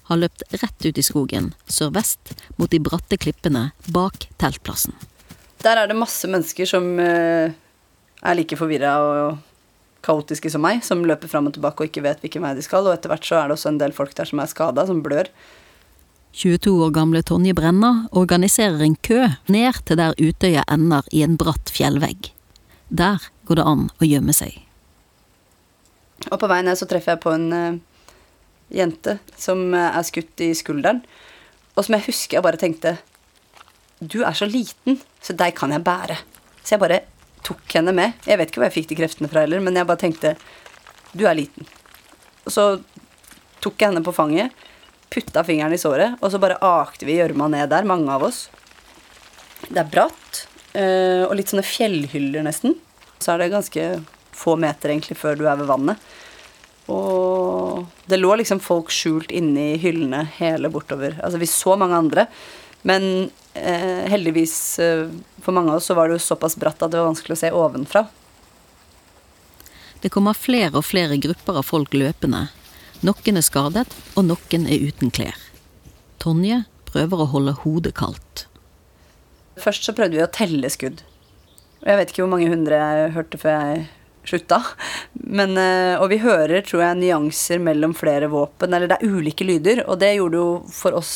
har 0.10 0.18
løpt 0.18 0.42
rett 0.64 0.88
ut 0.88 0.98
i 0.98 1.06
skogen, 1.06 1.52
sørvest, 1.70 2.34
mot 2.58 2.72
de 2.74 2.80
bratte 2.82 3.20
klippene 3.22 3.68
bak 3.94 4.26
teltplassen. 4.42 4.98
Der 5.62 5.78
er 5.78 5.92
det 5.92 6.00
masse 6.00 6.26
mennesker 6.26 6.66
som 6.66 6.90
eh, 7.04 7.54
er 7.54 8.40
like 8.40 8.58
forvirra 8.58 8.96
og 9.04 9.38
kaotiske 10.06 10.52
som 10.54 10.64
meg, 10.64 10.84
som 10.86 11.06
løper 11.08 11.32
fram 11.32 11.50
og 11.50 11.56
tilbake 11.56 11.84
og 11.84 11.90
ikke 11.90 12.04
vet 12.06 12.22
hvilken 12.24 12.46
vei 12.46 12.54
de 12.58 12.66
skal, 12.66 12.88
og 12.88 12.96
etter 12.96 13.12
hvert 13.12 13.26
så 13.28 13.40
er 13.40 13.50
det 13.50 13.58
også 13.58 13.74
en 13.74 13.82
del 13.82 13.96
folk 13.96 14.16
der 14.18 14.30
som 14.30 14.42
er 14.42 14.52
skada, 14.52 14.86
som 14.88 15.02
blør. 15.06 15.32
22 16.40 16.76
år 16.86 16.92
gamle 16.94 17.22
Tonje 17.26 17.56
Brenna 17.58 18.08
organiserer 18.12 18.84
en 18.86 18.96
kø 18.96 19.26
ned 19.50 19.82
til 19.86 19.98
der 20.00 20.14
Utøya 20.22 20.64
ender 20.72 21.08
i 21.12 21.24
en 21.26 21.38
bratt 21.42 21.72
fjellvegg. 21.74 22.32
Der 22.90 23.24
går 23.50 23.60
det 23.60 23.66
an 23.72 23.88
å 23.98 24.08
gjemme 24.08 24.36
seg. 24.38 24.54
Og 26.30 26.38
på 26.40 26.50
vei 26.52 26.62
ned 26.66 26.78
så 26.78 26.88
treffer 26.90 27.16
jeg 27.16 27.24
på 27.24 27.34
en 27.34 27.48
uh, 27.54 27.80
jente 28.74 29.18
som 29.40 29.70
uh, 29.74 29.90
er 29.90 30.06
skutt 30.06 30.44
i 30.46 30.52
skulderen, 30.58 31.02
og 31.76 31.86
som 31.86 31.96
jeg 31.98 32.10
husker 32.10 32.38
jeg 32.38 32.46
bare 32.46 32.60
tenkte 32.60 32.98
Du 34.00 34.22
er 34.24 34.36
så 34.38 34.48
liten, 34.48 35.00
så 35.22 35.34
deg 35.36 35.56
kan 35.58 35.74
jeg 35.76 35.84
bære. 35.84 36.20
Så 36.64 36.76
jeg 36.76 36.84
bare 36.84 37.02
tok 37.46 37.76
henne 37.78 37.94
med. 37.96 38.18
Jeg 38.28 38.40
vet 38.40 38.52
ikke 38.52 38.62
hvor 38.62 38.70
jeg 38.70 38.78
fikk 38.80 38.90
de 38.92 39.00
kreftene 39.00 39.30
fra 39.32 39.44
heller, 39.46 39.62
men 39.64 39.78
jeg 39.78 39.88
bare 39.90 40.02
tenkte 40.02 40.36
Du 41.14 41.26
er 41.26 41.38
liten. 41.38 41.68
Og 42.46 42.54
så 42.54 42.66
tok 43.64 43.80
jeg 43.80 43.92
henne 43.92 44.06
på 44.06 44.16
fanget, 44.16 44.54
putta 45.10 45.44
fingeren 45.46 45.74
i 45.74 45.82
såret, 45.82 46.16
og 46.22 46.32
så 46.32 46.40
bare 46.42 46.60
akte 46.64 47.08
vi 47.08 47.18
gjørma 47.18 47.50
ned 47.52 47.72
der, 47.72 47.88
mange 47.88 48.14
av 48.14 48.24
oss. 48.30 48.46
Det 49.68 49.82
er 49.82 49.90
bratt, 49.90 50.46
eh, 50.78 51.26
og 51.26 51.36
litt 51.38 51.52
sånne 51.52 51.66
fjellhyller, 51.66 52.46
nesten. 52.46 52.78
Så 53.20 53.34
er 53.34 53.42
det 53.42 53.52
ganske 53.52 53.90
få 54.40 54.56
meter 54.60 54.94
egentlig 54.94 55.18
før 55.20 55.36
du 55.40 55.46
er 55.50 55.60
ved 55.60 55.70
vannet. 55.70 56.10
Og 56.90 57.86
det 58.10 58.18
lå 58.18 58.34
liksom 58.40 58.62
folk 58.64 58.90
skjult 58.94 59.34
inni 59.36 59.76
hyllene 59.82 60.24
hele 60.40 60.72
bortover. 60.74 61.20
Altså, 61.22 61.42
vi 61.42 61.50
så 61.50 61.76
mange 61.78 61.98
andre, 62.00 62.26
men 62.88 63.32
eh, 63.54 64.06
heldigvis 64.12 64.80
eh, 64.80 65.08
for 65.42 65.56
mange 65.56 65.74
av 65.74 65.82
oss 65.82 65.90
så 65.90 65.98
var 65.98 66.08
det 66.08 66.20
jo 66.20 66.28
såpass 66.30 66.56
bratt 66.60 66.82
at 66.82 66.92
det 66.92 67.02
var 67.02 67.12
vanskelig 67.12 67.36
å 67.36 67.42
se 67.42 67.52
ovenfra. 67.52 68.06
Det 70.00 70.12
kommer 70.14 70.38
flere 70.38 70.80
og 70.80 70.88
flere 70.88 71.20
grupper 71.20 71.60
av 71.60 71.68
folk 71.68 71.96
løpende. 71.98 72.48
Noen 73.04 73.40
er 73.40 73.44
skadet, 73.44 73.88
og 74.16 74.28
noen 74.30 74.68
er 74.68 74.88
uten 74.88 75.12
klær. 75.12 75.36
Tonje 76.24 76.64
prøver 76.88 77.24
å 77.24 77.30
holde 77.34 77.56
hodet 77.64 77.94
kaldt. 78.00 78.46
Først 79.60 79.88
så 79.88 79.96
prøvde 79.96 80.20
vi 80.20 80.24
å 80.24 80.32
telle 80.32 80.72
skudd. 80.72 81.04
Og 81.84 81.88
jeg 81.92 82.00
vet 82.00 82.12
ikke 82.12 82.24
hvor 82.24 82.32
mange 82.32 82.52
hundre 82.52 82.80
jeg 82.80 83.12
hørte 83.16 83.40
før 83.40 83.56
jeg 83.56 83.86
slutta. 84.28 84.62
Men, 85.14 85.58
eh, 85.58 86.00
og 86.00 86.10
vi 86.12 86.22
hører, 86.24 86.64
tror 86.64 86.84
jeg, 86.84 87.00
nyanser 87.00 87.60
mellom 87.64 87.96
flere 87.96 88.30
våpen. 88.32 88.74
Eller 88.74 88.88
det 88.88 89.00
er 89.00 89.16
ulike 89.16 89.48
lyder, 89.48 89.84
og 89.88 90.00
det 90.00 90.16
gjorde 90.16 90.40
jo 90.40 90.50
for 90.72 90.96
oss 91.00 91.14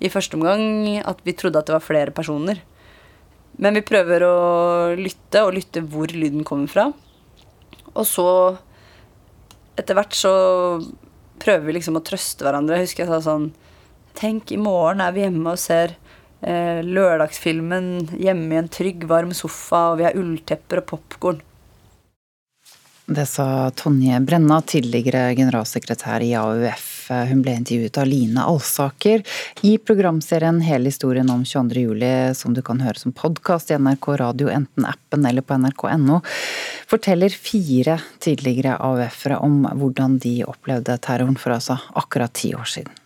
i 0.00 0.10
første 0.12 0.38
omgang 0.38 1.00
at 1.04 1.20
vi 1.26 1.36
trodde 1.36 1.60
at 1.60 1.68
det 1.68 1.76
var 1.76 1.84
flere 1.84 2.14
personer. 2.14 2.62
Men 3.60 3.76
vi 3.76 3.84
prøver 3.84 4.24
å 4.24 4.36
lytte, 4.96 5.44
og 5.44 5.54
lytte 5.56 5.82
hvor 5.84 6.12
lyden 6.14 6.46
kommer 6.48 6.70
fra. 6.70 6.86
Og 7.92 8.06
så, 8.08 8.26
etter 9.76 9.98
hvert, 9.98 10.16
så 10.16 10.32
prøver 11.40 11.66
vi 11.66 11.76
liksom 11.76 11.98
å 11.98 12.04
trøste 12.04 12.46
hverandre. 12.46 12.78
Jeg 12.78 12.88
husker 12.88 13.04
jeg 13.04 13.12
sa 13.12 13.20
sånn 13.32 13.50
Tenk, 14.16 14.50
i 14.50 14.58
morgen 14.58 15.00
er 15.04 15.12
vi 15.14 15.22
hjemme 15.22 15.52
og 15.54 15.60
ser 15.60 15.94
eh, 16.42 16.80
lørdagsfilmen 16.82 18.16
hjemme 18.18 18.56
i 18.56 18.58
en 18.58 18.70
trygg, 18.72 19.06
varm 19.08 19.30
sofa, 19.36 19.92
og 19.92 20.00
vi 20.00 20.08
har 20.08 20.18
ulltepper 20.18 20.82
og 20.82 20.88
popkorn. 20.90 21.44
Det 23.10 23.26
sa 23.26 23.70
Tonje 23.74 24.18
Brenna, 24.26 24.60
tidligere 24.66 25.30
generalsekretær 25.38 26.22
i 26.26 26.34
AUF. 26.38 26.99
Hun 27.10 27.42
ble 27.42 27.56
intervjuet 27.58 27.98
av 27.98 28.06
Line 28.06 28.44
Alsaker 28.46 29.24
i 29.66 29.74
programserien 29.78 30.60
Hele 30.62 30.92
historien 30.92 31.30
om 31.30 31.42
22.07, 31.44 32.34
som 32.38 32.54
du 32.54 32.62
kan 32.62 32.80
høre 32.84 33.02
som 33.02 33.14
podkast 33.16 33.72
i 33.72 33.78
NRK 33.78 34.08
radio, 34.22 34.50
enten 34.52 34.86
appen 34.86 35.26
eller 35.26 35.42
på 35.42 35.58
nrk.no, 35.58 36.20
forteller 36.90 37.34
fire 37.34 37.98
tidligere 38.22 38.78
AUF-ere 38.78 39.40
om 39.42 39.64
hvordan 39.74 40.18
de 40.22 40.40
opplevde 40.46 40.98
terroren 41.02 41.38
for 41.40 41.56
altså 41.58 41.80
akkurat 41.98 42.34
ti 42.38 42.54
år 42.54 42.68
siden. 42.78 42.99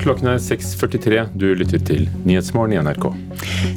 Klokken 0.00 0.30
er 0.32 0.38
6.43. 0.40 1.26
Du 1.36 1.50
lytter 1.54 1.80
til 1.84 2.06
Nyhetsmorgen 2.24 2.72
i 2.72 2.78
NRK. 2.80 3.10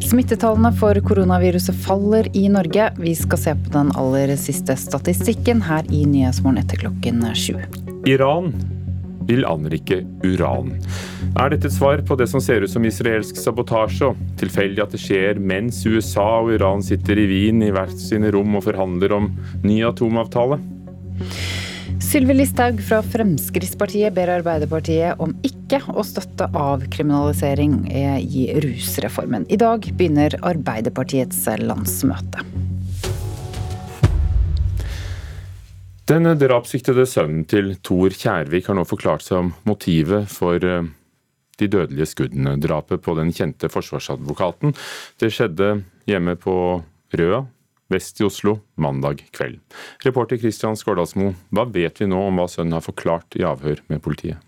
Smittetallene 0.08 0.70
for 0.80 0.96
koronaviruset 1.04 1.76
faller 1.84 2.30
i 2.38 2.46
Norge. 2.52 2.86
Vi 2.96 3.16
skal 3.20 3.42
se 3.42 3.56
på 3.66 3.74
den 3.74 3.92
aller 4.00 4.32
siste 4.40 4.78
statistikken 4.80 5.66
her 5.68 5.84
i 5.92 6.06
Nyhetsmorgen 6.08 6.62
etter 6.64 6.80
klokken 6.86 7.26
sju. 7.36 7.58
Iran 8.08 8.54
vil 9.28 9.44
anrike 9.48 10.02
uran. 10.24 10.72
Er 11.40 11.52
dette 11.52 11.68
et 11.68 11.76
svar 11.76 12.00
på 12.08 12.16
det 12.20 12.30
som 12.32 12.44
ser 12.44 12.64
ut 12.64 12.72
som 12.72 12.88
israelsk 12.88 13.40
sabotasje, 13.40 14.14
og 14.14 14.40
tilfeldig 14.40 14.84
at 14.84 14.96
det 14.96 15.02
skjer 15.04 15.44
mens 15.44 15.82
USA 15.84 16.28
og 16.44 16.54
Iran 16.56 16.84
sitter 16.84 17.20
i 17.20 17.28
Wien 17.28 17.64
i 17.68 17.72
hvert 17.76 18.00
sine 18.00 18.32
rom 18.36 18.56
og 18.60 18.64
forhandler 18.68 19.16
om 19.20 19.32
ny 19.64 19.82
atomavtale? 19.88 20.60
Sylvi 22.04 22.34
Listhaug 22.36 22.82
fra 22.84 23.00
Fremskrittspartiet 23.02 24.14
ber 24.14 24.30
Arbeiderpartiet 24.36 25.22
om 25.24 25.32
ikke 25.48 25.80
å 25.88 26.04
støtte 26.06 26.50
avkriminalisering 26.52 27.78
i 28.20 28.44
rusreformen. 28.62 29.46
I 29.48 29.58
dag 29.62 29.88
begynner 29.96 30.36
Arbeiderpartiets 30.44 31.40
landsmøte. 31.64 32.44
Den 36.12 36.28
drapssiktede 36.36 37.08
sønnen 37.08 37.48
til 37.48 37.78
Tor 37.80 38.12
Kjærvik 38.12 38.68
har 38.68 38.76
nå 38.78 38.84
forklart 38.86 39.24
seg 39.24 39.40
om 39.40 39.54
motivet 39.64 40.28
for 40.28 40.60
eh, 40.60 40.84
de 41.62 41.70
dødelige 41.72 42.10
skuddene. 42.12 42.58
Drapet 42.60 43.02
på 43.06 43.16
den 43.16 43.32
kjente 43.34 43.72
forsvarsadvokaten. 43.72 44.76
Det 45.24 45.32
skjedde 45.32 45.78
hjemme 46.12 46.36
på 46.36 46.56
Røa 47.16 47.46
vest 47.92 48.22
i 48.22 48.28
Oslo 48.28 48.60
mandag 48.80 49.26
kveld. 49.36 49.60
Reporter 50.06 50.40
Kristian 50.42 50.78
Skårdalsmo, 50.80 51.34
hva 51.54 51.68
vet 51.70 52.02
vi 52.02 52.10
nå 52.10 52.22
om 52.30 52.42
hva 52.42 52.48
sønnen 52.52 52.78
har 52.78 52.86
forklart 52.86 53.40
i 53.40 53.46
avhør 53.48 53.84
med 53.92 54.04
politiet? 54.06 54.42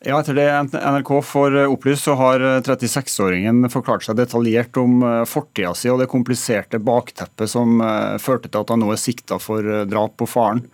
Ja, 0.00 0.16
Etter 0.16 0.32
det 0.32 0.46
NRK 0.80 1.10
får 1.28 1.58
opplyst, 1.66 2.06
så 2.06 2.14
har 2.16 2.40
36-åringen 2.64 3.66
forklart 3.68 4.06
seg 4.06 4.16
detaljert 4.16 4.78
om 4.80 5.02
eh, 5.04 5.26
fortida 5.28 5.74
si 5.76 5.90
og 5.92 6.00
det 6.00 6.08
kompliserte 6.08 6.80
bakteppet 6.80 7.52
som 7.52 7.82
eh, 7.84 8.16
førte 8.16 8.48
til 8.48 8.62
at 8.62 8.72
han 8.72 8.80
nå 8.80 8.88
er 8.94 9.02
sikta 9.02 9.36
for 9.42 9.60
eh, 9.60 9.84
drap 9.90 10.16
på 10.20 10.28
faren. 10.30 10.64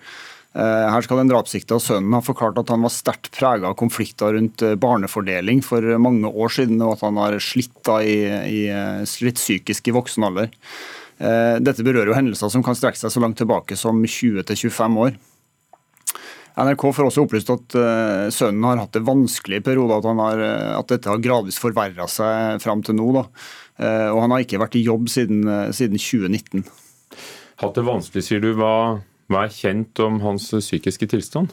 Her 0.56 1.04
skal 1.04 1.18
den 1.20 1.28
drapssikta 1.28 1.76
sønnen 1.84 2.14
ha 2.16 2.22
forklart 2.24 2.56
at 2.56 2.70
han 2.72 2.80
var 2.80 2.88
sterkt 2.94 3.28
prega 3.34 3.68
av 3.68 3.74
konflikter 3.76 4.32
rundt 4.32 4.62
barnefordeling 4.80 5.58
for 5.60 5.84
mange 6.00 6.30
år 6.32 6.54
siden, 6.54 6.80
og 6.80 6.94
at 6.94 7.02
han 7.04 7.18
har 7.20 7.36
slitt, 7.44 7.76
i, 8.00 8.14
i, 8.24 8.62
slitt 9.04 9.36
psykisk 9.36 9.90
i 9.90 9.94
voksen 9.98 10.24
alder. 10.24 10.48
Eh, 11.16 11.56
dette 11.64 11.84
berører 11.84 12.10
jo 12.10 12.16
hendelser 12.16 12.50
som 12.52 12.64
kan 12.64 12.76
strekke 12.76 13.00
seg 13.00 13.12
så 13.12 13.22
langt 13.22 13.38
tilbake 13.40 13.78
som 13.78 14.02
20-25 14.04 15.00
år. 15.00 15.16
NRK 16.56 16.86
får 16.96 17.08
også 17.10 17.26
opplyst 17.26 17.50
at 17.52 17.74
uh, 17.76 18.28
sønnen 18.32 18.64
har 18.64 18.78
hatt 18.80 18.94
det 18.96 19.02
vanskelig 19.04 19.58
i 19.60 19.64
perioder, 19.64 20.00
at, 20.00 20.38
eh, 20.40 20.70
at 20.72 20.88
dette 20.88 21.10
har 21.12 21.20
gradvis 21.20 21.58
forverra 21.60 22.06
seg 22.08 22.62
fram 22.64 22.80
til 22.84 22.96
nå. 22.96 23.10
Da. 23.12 23.26
Og 24.08 24.22
han 24.22 24.32
har 24.32 24.40
ikke 24.40 24.62
vært 24.62 24.78
i 24.80 24.86
jobb 24.86 25.10
siden, 25.12 25.42
siden 25.76 26.00
2019. 26.00 26.64
Hatt 27.60 27.76
det 27.76 27.84
vanskelig, 27.84 28.22
sier 28.24 28.40
du. 28.40 28.54
Hva, 28.56 28.72
hva 29.28 29.42
er 29.44 29.52
kjent 29.52 30.00
om 30.00 30.16
hans 30.24 30.48
psykiske 30.48 31.10
tilstand? 31.12 31.52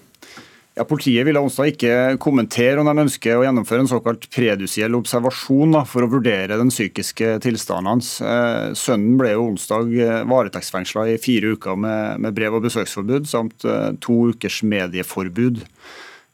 Ja, 0.74 0.84
Politiet 0.89 1.27
ville 1.27 1.42
onsdag 1.44 1.70
ikke 1.70 1.96
kommentere 2.22 2.82
om 2.82 2.88
de 2.89 3.03
ønsker 3.03 3.38
å 3.38 3.44
gjennomføre 3.46 3.84
en 3.84 3.89
såkalt 3.92 4.24
predusiell 4.34 4.96
observasjon 4.98 5.75
da, 5.75 5.84
for 5.86 6.01
å 6.01 6.10
vurdere 6.10 6.58
den 6.58 6.72
psykiske 6.74 7.36
tilstanden 7.46 7.92
hans. 7.92 8.15
Eh, 8.25 8.72
sønnen 8.77 9.20
ble 9.20 9.36
jo 9.36 9.44
onsdag 9.51 9.94
eh, 9.94 10.24
varetektsfengsla 10.32 11.06
i 11.12 11.20
fire 11.22 11.53
uker 11.53 11.77
med, 11.77 12.24
med, 12.25 12.34
brev- 12.34 12.58
og 12.58 12.65
besøksforbud 12.65 13.30
samt 13.30 13.68
eh, 13.70 13.92
to 14.01 14.18
ukers 14.34 14.63
medieforbud. 14.65 15.62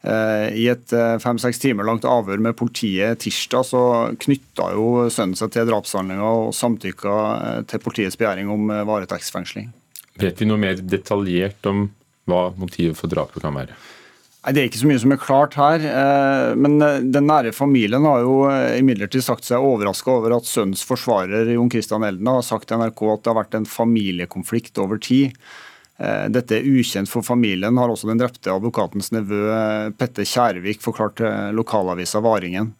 I 0.00 0.62
et 0.72 0.94
fem-seks 1.20 1.58
timer 1.60 1.84
langt 1.84 2.06
avhør 2.08 2.40
med 2.40 2.56
politiet 2.56 3.18
tirsdag 3.20 3.66
så 3.68 3.82
knytta 4.24 4.70
jo 4.72 4.86
sønnen 5.12 5.36
seg 5.36 5.52
til 5.52 5.68
drapshandlinga 5.68 6.30
og 6.38 6.54
samtykka 6.56 7.18
til 7.68 7.82
politiets 7.84 8.16
begjæring 8.16 8.48
om 8.48 8.72
varetektsfengsling. 8.88 9.68
Vet 10.24 10.40
vi 10.40 10.48
noe 10.48 10.64
mer 10.64 10.80
detaljert 10.80 11.68
om 11.68 11.90
hva 12.32 12.46
motivet 12.56 12.96
for 12.96 13.12
drapet 13.12 13.44
kan 13.44 13.60
være? 13.60 13.76
Nei, 14.40 14.54
Det 14.56 14.60
er 14.60 14.68
ikke 14.70 14.80
så 14.80 14.88
mye 14.88 15.00
som 15.02 15.12
er 15.12 15.20
klart 15.20 15.56
her. 15.60 15.82
Eh, 15.84 16.50
men 16.56 16.78
eh, 16.80 17.02
den 17.04 17.26
nære 17.28 17.52
familien 17.52 18.06
har 18.08 18.22
jo 18.24 18.36
eh, 18.48 18.78
imidlertid 18.80 19.24
sagt 19.26 19.44
seg 19.44 19.60
overraska 19.60 20.14
over 20.14 20.38
at 20.38 20.48
sønnens 20.48 20.84
forsvarer 20.88 21.50
Jon 21.52 21.68
Christian 21.72 22.06
Elden 22.06 22.30
har 22.30 22.46
sagt 22.46 22.70
til 22.70 22.80
NRK 22.80 23.02
at 23.12 23.24
det 23.24 23.32
har 23.32 23.40
vært 23.42 23.58
en 23.58 23.68
familiekonflikt 23.68 24.80
over 24.80 25.00
tid. 25.02 25.36
Dette 26.00 26.54
er 26.56 26.64
ukjent 26.64 27.10
for 27.12 27.20
familien, 27.20 27.76
har 27.76 27.90
også 27.92 28.08
den 28.08 28.22
drepte 28.22 28.48
advokatens 28.48 29.10
nevø 29.12 29.42
Petter 30.00 30.24
Kjærvik 30.24 30.80
forklart 30.80 31.18
til 31.18 31.58
lokalavisa 31.58 32.22
Varingen. 32.24 32.70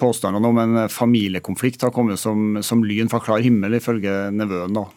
Påstandene 0.00 0.50
om 0.50 0.58
en 0.58 0.80
familiekonflikt 0.90 1.86
har 1.86 1.94
kommet 1.94 2.18
som, 2.18 2.58
som 2.66 2.82
lyn 2.82 3.12
fra 3.14 3.22
klar 3.22 3.46
himmel, 3.46 3.78
ifølge 3.78 4.16
nevøen. 4.34 4.74
da. 4.74 4.88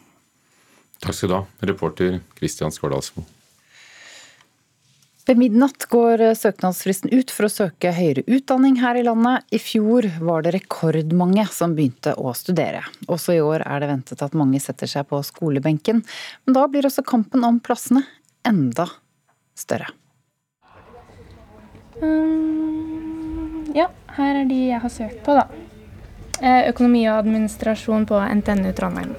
Takk 1.05 1.19
skal 1.19 1.29
du 1.36 1.38
ha, 1.38 1.43
reporter 1.69 2.17
Kristian 2.33 2.74
Skårdalsmo. 2.74 3.27
Ved 5.24 5.39
midnatt 5.39 5.86
går 5.88 6.20
søknadsfristen 6.36 7.13
ut 7.15 7.32
for 7.32 7.48
å 7.48 7.51
søke 7.51 7.94
høyere 7.96 8.25
utdanning 8.27 8.75
her 8.82 8.98
i 9.00 9.06
landet. 9.08 9.46
I 9.56 9.60
fjor 9.62 10.03
var 10.20 10.44
det 10.44 10.51
rekordmange 10.58 11.46
som 11.56 11.77
begynte 11.77 12.12
å 12.20 12.34
studere. 12.36 12.82
Også 13.08 13.38
i 13.38 13.39
år 13.44 13.63
er 13.63 13.80
det 13.80 13.92
ventet 13.94 14.24
at 14.25 14.36
mange 14.36 14.60
setter 14.60 14.89
seg 14.92 15.08
på 15.08 15.22
skolebenken. 15.24 16.03
Men 16.44 16.58
da 16.58 16.65
blir 16.68 16.89
også 16.89 17.06
kampen 17.08 17.48
om 17.48 17.62
plassene 17.63 18.03
enda 18.44 18.89
større. 19.56 19.94
Um, 22.01 23.63
ja, 23.72 23.88
her 24.18 24.42
er 24.42 24.51
de 24.51 24.60
jeg 24.74 24.84
har 24.84 24.92
søkt 24.92 25.24
på, 25.24 25.38
da. 25.39 25.48
Eh, 26.44 26.68
økonomi 26.74 27.06
og 27.08 27.22
administrasjon 27.22 28.03
på 28.10 28.20
NTNU 28.42 28.74
Trondheim. 28.75 29.15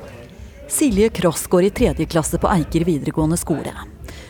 Silje 0.68 1.08
Kross 1.16 1.46
går 1.48 1.70
i 1.70 1.74
tredje 1.80 2.12
klasse 2.12 2.40
på 2.40 2.50
Eiker 2.52 2.84
videregående 2.84 3.40
skole. 3.40 3.72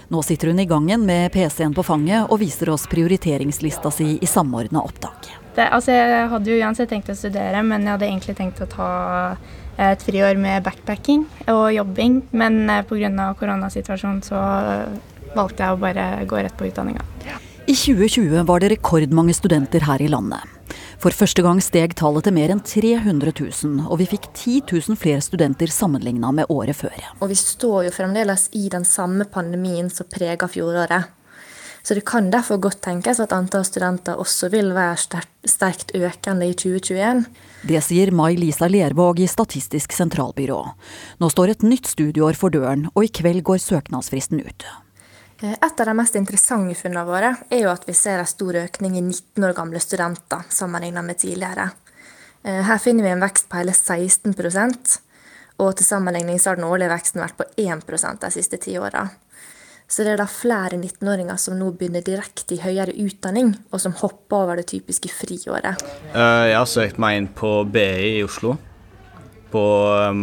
Nå 0.08 0.23
sitter 0.23 0.52
hun 0.52 0.61
i 0.61 0.66
gangen 0.68 1.06
med 1.06 1.32
PC-en 1.32 1.75
på 1.75 1.84
fanget 1.87 2.28
og 2.28 2.40
viser 2.42 2.70
oss 2.75 2.87
prioriteringslista 2.90 3.92
si 3.94 4.18
i 4.20 4.28
samordna 4.28 4.82
opptak. 4.84 5.30
Det, 5.54 5.68
altså 5.70 5.94
jeg 5.94 6.28
hadde 6.32 6.50
jo 6.50 6.61
uansett 6.66 6.90
tenkt 6.90 7.12
å 7.12 7.16
studere, 7.16 7.62
men 7.62 7.87
jeg 7.87 7.94
hadde 7.94 8.08
egentlig 8.11 8.37
tenkt 8.38 8.62
å 8.64 8.68
ta 8.70 8.90
et 9.80 10.02
friår 10.06 10.38
med 10.38 10.62
backpacking 10.66 11.25
og 11.50 11.66
jobbing. 11.75 12.20
Men 12.32 12.64
eh, 12.70 12.84
pga. 12.87 13.32
koronasituasjonen 13.38 14.23
så 14.26 14.40
valgte 15.34 15.64
jeg 15.64 15.75
å 15.75 15.80
bare 15.80 16.08
gå 16.30 16.42
rett 16.42 16.56
på 16.58 16.68
utdanninga. 16.68 17.06
I 17.64 17.73
2020 17.73 18.44
var 18.44 18.61
det 18.61 18.75
rekordmange 18.75 19.34
studenter 19.34 19.87
her 19.88 20.02
i 20.02 20.11
landet. 20.12 20.53
For 21.04 21.12
første 21.12 21.42
gang 21.44 21.58
steg 21.61 21.92
tallet 22.00 22.25
til 22.25 22.32
mer 22.32 22.49
enn 22.54 22.62
300 22.64 23.34
000, 23.37 23.82
og 23.92 23.99
vi 24.00 24.06
fikk 24.08 24.30
10 24.30 24.54
000 24.70 24.96
flere 24.96 25.20
studenter 25.20 25.68
sammenligna 25.68 26.30
med 26.32 26.49
året 26.49 26.78
før. 26.78 26.94
Og 27.18 27.28
vi 27.28 27.37
står 27.37 27.90
jo 27.90 27.90
fremdeles 27.92 28.46
i 28.56 28.70
den 28.73 28.87
samme 28.88 29.26
pandemien 29.28 29.90
som 29.92 30.08
prega 30.08 30.49
fjoråret. 30.49 31.11
Så 31.84 31.92
det 31.99 32.06
kan 32.08 32.30
derfor 32.32 32.56
godt 32.56 32.80
tenkes 32.87 33.20
at 33.20 33.34
antall 33.37 33.66
studenter 33.68 34.16
også 34.16 34.49
vil 34.54 34.70
være 34.73 35.20
sterkt 35.44 35.92
økende 35.92 36.49
i 36.49 36.56
2021. 36.56 37.20
Det 37.68 37.84
sier 37.84 38.08
Mai-Lisa 38.08 38.70
Lervåg 38.73 39.20
i 39.20 39.28
Statistisk 39.28 39.92
sentralbyrå. 39.92 40.62
Nå 41.20 41.30
står 41.37 41.52
et 41.52 41.68
nytt 41.68 41.92
studieår 41.92 42.40
for 42.40 42.49
døren, 42.56 42.88
og 42.96 43.04
i 43.04 43.12
kveld 43.12 43.44
går 43.44 43.61
søknadsfristen 43.61 44.40
ut. 44.40 44.64
Et 45.42 45.80
av 45.80 45.86
de 45.88 45.94
mest 45.98 46.14
interessante 46.16 46.76
funnene 46.78 47.06
våre 47.08 47.32
er 47.50 47.64
jo 47.64 47.72
at 47.72 47.88
vi 47.88 47.96
ser 47.96 48.20
en 48.22 48.28
stor 48.28 48.60
økning 48.62 48.98
i 48.98 49.02
19 49.02 49.48
år 49.48 49.56
gamle 49.56 49.80
studenter 49.82 50.44
sammenlignet 50.52 51.04
med 51.04 51.18
tidligere. 51.18 51.70
Her 52.44 52.78
finner 52.78 53.06
vi 53.06 53.10
en 53.14 53.24
vekst 53.24 53.48
på 53.48 53.58
hele 53.58 53.72
16 53.72 54.34
og 55.62 55.76
til 55.78 55.86
sammenligning 55.86 56.38
så 56.38 56.50
har 56.50 56.58
den 56.58 56.66
årlige 56.66 56.90
veksten 56.90 57.22
vært 57.22 57.38
på 57.38 57.46
1% 57.62 58.20
de 58.20 58.30
siste 58.34 58.58
ti 58.62 58.76
åra. 58.78 59.06
Så 59.86 60.02
det 60.02 60.14
er 60.14 60.20
da 60.22 60.26
flere 60.30 60.78
19-åringer 60.78 61.38
som 61.38 61.58
nå 61.58 61.68
begynner 61.76 62.02
direkte 62.02 62.56
i 62.56 62.62
høyere 62.62 62.94
utdanning, 63.04 63.52
og 63.70 63.82
som 63.82 63.94
hopper 64.00 64.46
over 64.46 64.58
det 64.58 64.66
typiske 64.72 65.10
friåret. 65.12 65.82
Jeg 66.14 66.56
har 66.56 66.70
søkt 66.70 66.98
meg 67.02 67.20
inn 67.20 67.28
på 67.36 67.50
BI 67.68 68.16
i 68.16 68.24
Oslo, 68.24 68.56
på 69.52 69.64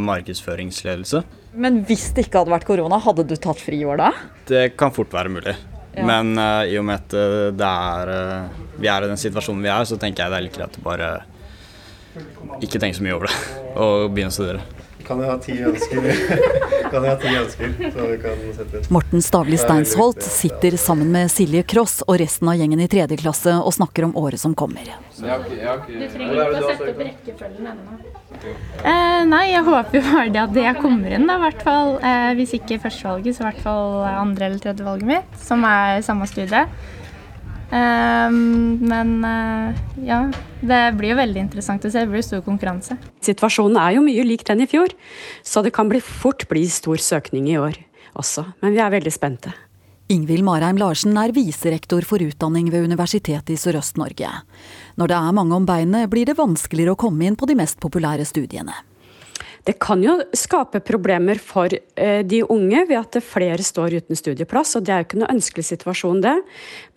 markedsføringsledelse. 0.09 1.21
Men 1.53 1.81
hvis 1.87 2.09
det 2.15 2.27
ikke 2.27 2.41
hadde 2.41 2.53
vært 2.53 2.67
korona, 2.69 2.99
hadde 3.03 3.25
du 3.27 3.35
tatt 3.35 3.59
friår 3.59 3.99
da? 3.99 4.11
Det 4.47 4.69
kan 4.79 4.93
fort 4.95 5.11
være 5.13 5.33
mulig. 5.33 5.55
Ja. 5.91 6.05
Men 6.07 6.37
uh, 6.39 6.63
i 6.63 6.77
og 6.79 6.85
med 6.87 7.01
at 7.01 7.15
det 7.59 7.71
er, 7.71 8.11
uh, 8.15 8.77
vi 8.79 8.87
er 8.87 9.03
i 9.03 9.11
den 9.11 9.19
situasjonen 9.19 9.65
vi 9.65 9.71
er, 9.73 9.87
så 9.89 9.99
tenker 9.99 10.23
jeg 10.23 10.31
det 10.31 10.39
er 10.39 10.45
like 10.47 10.59
greit 10.61 10.79
å 10.79 10.85
bare 10.85 11.09
ikke 12.63 12.79
tenke 12.79 12.97
så 12.97 13.03
mye 13.03 13.17
over 13.17 13.27
det 13.27 13.35
og 13.83 14.13
begynne 14.15 14.31
å 14.31 14.35
studere. 14.35 14.63
Kan 15.11 15.19
jeg 15.19 15.31
ha 15.31 15.37
ti 15.41 15.55
ønsker? 15.65 16.05
kan 16.91 17.03
jeg 17.03 17.09
ha 17.09 17.17
ti 17.19 17.31
ønsker, 17.35 17.73
så 17.95 18.07
vi 18.07 18.17
kan 18.21 18.43
sette 18.55 18.79
inn? 18.79 18.87
Morten 18.95 19.25
Stavli 19.25 19.59
Steinsholt 19.59 20.23
sitter 20.23 20.77
sammen 20.79 21.11
med 21.11 21.31
Silje 21.33 21.65
Kross 21.67 21.99
og 22.05 22.19
resten 22.21 22.51
av 22.51 22.59
gjengen 22.59 22.83
i 22.83 22.87
tredje 22.91 23.19
klasse 23.19 23.57
og 23.59 23.75
snakker 23.75 24.07
om 24.07 24.15
året 24.21 24.41
som 24.41 24.55
kommer. 24.55 24.87
Du 25.17 25.25
trenger 25.25 25.57
ikke 25.57 26.61
å 26.61 26.69
sette 26.69 26.91
opp 26.93 27.05
rekkefølgen 27.09 27.71
ennå. 27.73 28.10
Eh, 28.43 29.21
nei, 29.29 29.43
jeg 29.51 29.65
håper 29.67 29.99
jo 29.99 30.01
bare 30.07 30.31
det 30.33 30.41
at 30.41 30.55
det 30.55 30.71
kommer 30.81 31.13
inn, 31.13 31.27
da, 31.29 31.37
i 31.37 31.43
hvert 31.45 31.61
fall. 31.65 31.93
Eh, 32.01 32.31
hvis 32.39 32.55
ikke 32.57 32.79
førstevalget, 32.81 33.37
så 33.37 33.43
i 33.43 33.47
hvert 33.51 33.61
fall 33.65 34.01
andre- 34.09 34.49
eller 34.49 34.63
tredjevalget 34.63 35.07
mitt, 35.11 35.37
som 35.41 35.63
er 35.67 36.01
samme 36.05 36.27
studie. 36.29 36.63
Eh, 37.71 38.29
men 38.31 39.13
eh, 39.23 39.81
ja, 40.09 40.23
det 40.59 40.81
blir 40.99 41.13
jo 41.13 41.21
veldig 41.21 41.45
interessant 41.45 41.85
å 41.85 41.91
se. 41.93 42.03
Det 42.03 42.11
blir 42.11 42.25
stor 42.25 42.43
konkurranse. 42.45 42.97
Situasjonen 43.23 43.79
er 43.79 43.95
jo 43.97 44.05
mye 44.05 44.25
lik 44.27 44.43
den 44.49 44.65
i 44.65 44.69
fjor, 44.69 44.91
så 45.45 45.63
det 45.63 45.73
kan 45.77 45.91
bli 45.91 46.01
fort 46.03 46.47
bli 46.51 46.65
stor 46.67 46.99
søkning 47.01 47.47
i 47.51 47.59
år 47.61 47.77
også. 48.19 48.47
Men 48.63 48.73
vi 48.75 48.81
er 48.83 48.91
veldig 48.97 49.13
spente. 49.13 49.53
Ingvild 50.11 50.43
Marheim 50.43 50.75
Larsen 50.75 51.15
er 51.15 51.31
viserektor 51.31 52.03
for 52.03 52.19
utdanning 52.19 52.67
ved 52.73 52.83
Universitetet 52.83 53.53
i 53.53 53.59
Sørøst-Norge. 53.59 54.27
Når 55.01 55.09
det 55.09 55.17
er 55.17 55.33
mange 55.33 55.57
om 55.57 55.65
beinet, 55.65 56.09
blir 56.11 56.29
det 56.29 56.37
vanskeligere 56.37 56.93
å 56.93 56.99
komme 56.99 57.25
inn 57.25 57.35
på 57.39 57.47
de 57.49 57.55
mest 57.57 57.79
populære 57.81 58.21
studiene. 58.29 58.75
Det 59.65 59.73
kan 59.81 60.01
jo 60.01 60.13
skape 60.37 60.81
problemer 60.85 61.39
for 61.41 61.73
eh, 61.73 62.21
de 62.25 62.41
unge 62.45 62.83
ved 62.89 62.97
at 62.99 63.17
flere 63.25 63.65
står 63.65 63.95
uten 63.97 64.17
studieplass, 64.17 64.75
og 64.77 64.85
det 64.85 64.93
er 64.93 65.01
jo 65.01 65.07
ikke 65.07 65.21
noe 65.21 65.33
ønskelig 65.33 65.65
situasjon, 65.71 66.21
det. 66.21 66.35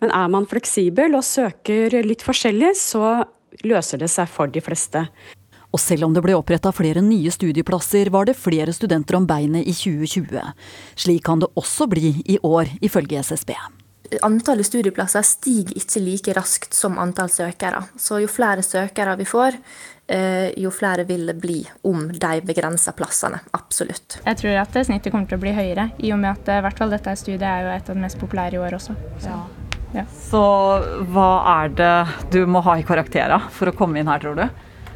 Men 0.01 0.13
er 0.13 0.29
man 0.33 0.45
fleksibel 0.49 1.17
og 1.17 1.25
søker 1.25 1.97
litt 2.05 2.25
forskjellig, 2.25 2.75
så 2.77 3.23
løser 3.65 4.01
det 4.01 4.11
seg 4.13 4.29
for 4.29 4.53
de 4.53 4.61
fleste. 4.65 5.05
Og 5.73 5.81
selv 5.81 6.05
om 6.07 6.13
det 6.13 6.21
ble 6.25 6.37
oppretta 6.37 6.73
flere 6.73 7.01
nye 7.05 7.33
studieplasser, 7.33 8.11
var 8.13 8.29
det 8.29 8.37
flere 8.37 8.73
studenter 8.73 9.17
om 9.17 9.25
beinet 9.29 9.65
i 9.65 9.73
2020. 9.73 10.53
Slik 10.93 11.25
kan 11.25 11.41
det 11.41 11.49
også 11.57 11.89
bli 11.89 12.13
i 12.21 12.37
år, 12.45 12.69
ifølge 12.85 13.25
SSB. 13.25 13.57
Antallet 14.25 14.67
studieplasser 14.67 15.25
stiger 15.25 15.75
ikke 15.79 16.01
like 16.03 16.35
raskt 16.37 16.73
som 16.77 16.99
antall 17.01 17.29
søkere. 17.31 17.83
Så 17.97 18.21
jo 18.23 18.29
flere 18.31 18.63
søkere 18.65 19.15
vi 19.19 19.27
får, 19.29 19.57
jo 20.61 20.69
flere 20.69 21.01
vil 21.09 21.23
det 21.25 21.33
bli 21.41 21.63
om 21.89 22.03
de 22.13 22.33
begrensa 22.45 22.91
plassene. 22.93 23.39
Absolutt. 23.57 24.19
Jeg 24.21 24.37
tror 24.37 24.59
at 24.61 24.77
snittet 24.85 25.09
kommer 25.09 25.25
til 25.25 25.39
å 25.39 25.41
bli 25.41 25.53
høyere, 25.57 25.87
i 25.97 26.11
og 26.13 26.19
med 26.21 26.35
at 26.35 26.51
i 26.53 26.61
hvert 26.61 26.77
fall 26.77 26.93
dette 26.93 27.15
studiet 27.17 27.47
er 27.49 27.65
jo 27.65 27.71
et 27.73 27.89
av 27.89 27.97
de 27.97 28.03
mest 28.03 28.19
populære 28.21 28.59
i 28.59 28.61
år 28.61 28.77
også. 28.77 28.93
Så, 29.23 29.39
ja. 29.97 30.05
Så 30.27 30.43
hva 31.09 31.31
er 31.55 31.73
det 31.81 31.95
du 32.37 32.43
må 32.45 32.61
ha 32.67 32.77
i 32.77 32.85
karakterer 32.85 33.49
for 33.55 33.71
å 33.71 33.75
komme 33.75 33.97
inn 33.97 34.11
her, 34.11 34.21
tror 34.21 34.37
du? 34.37 34.45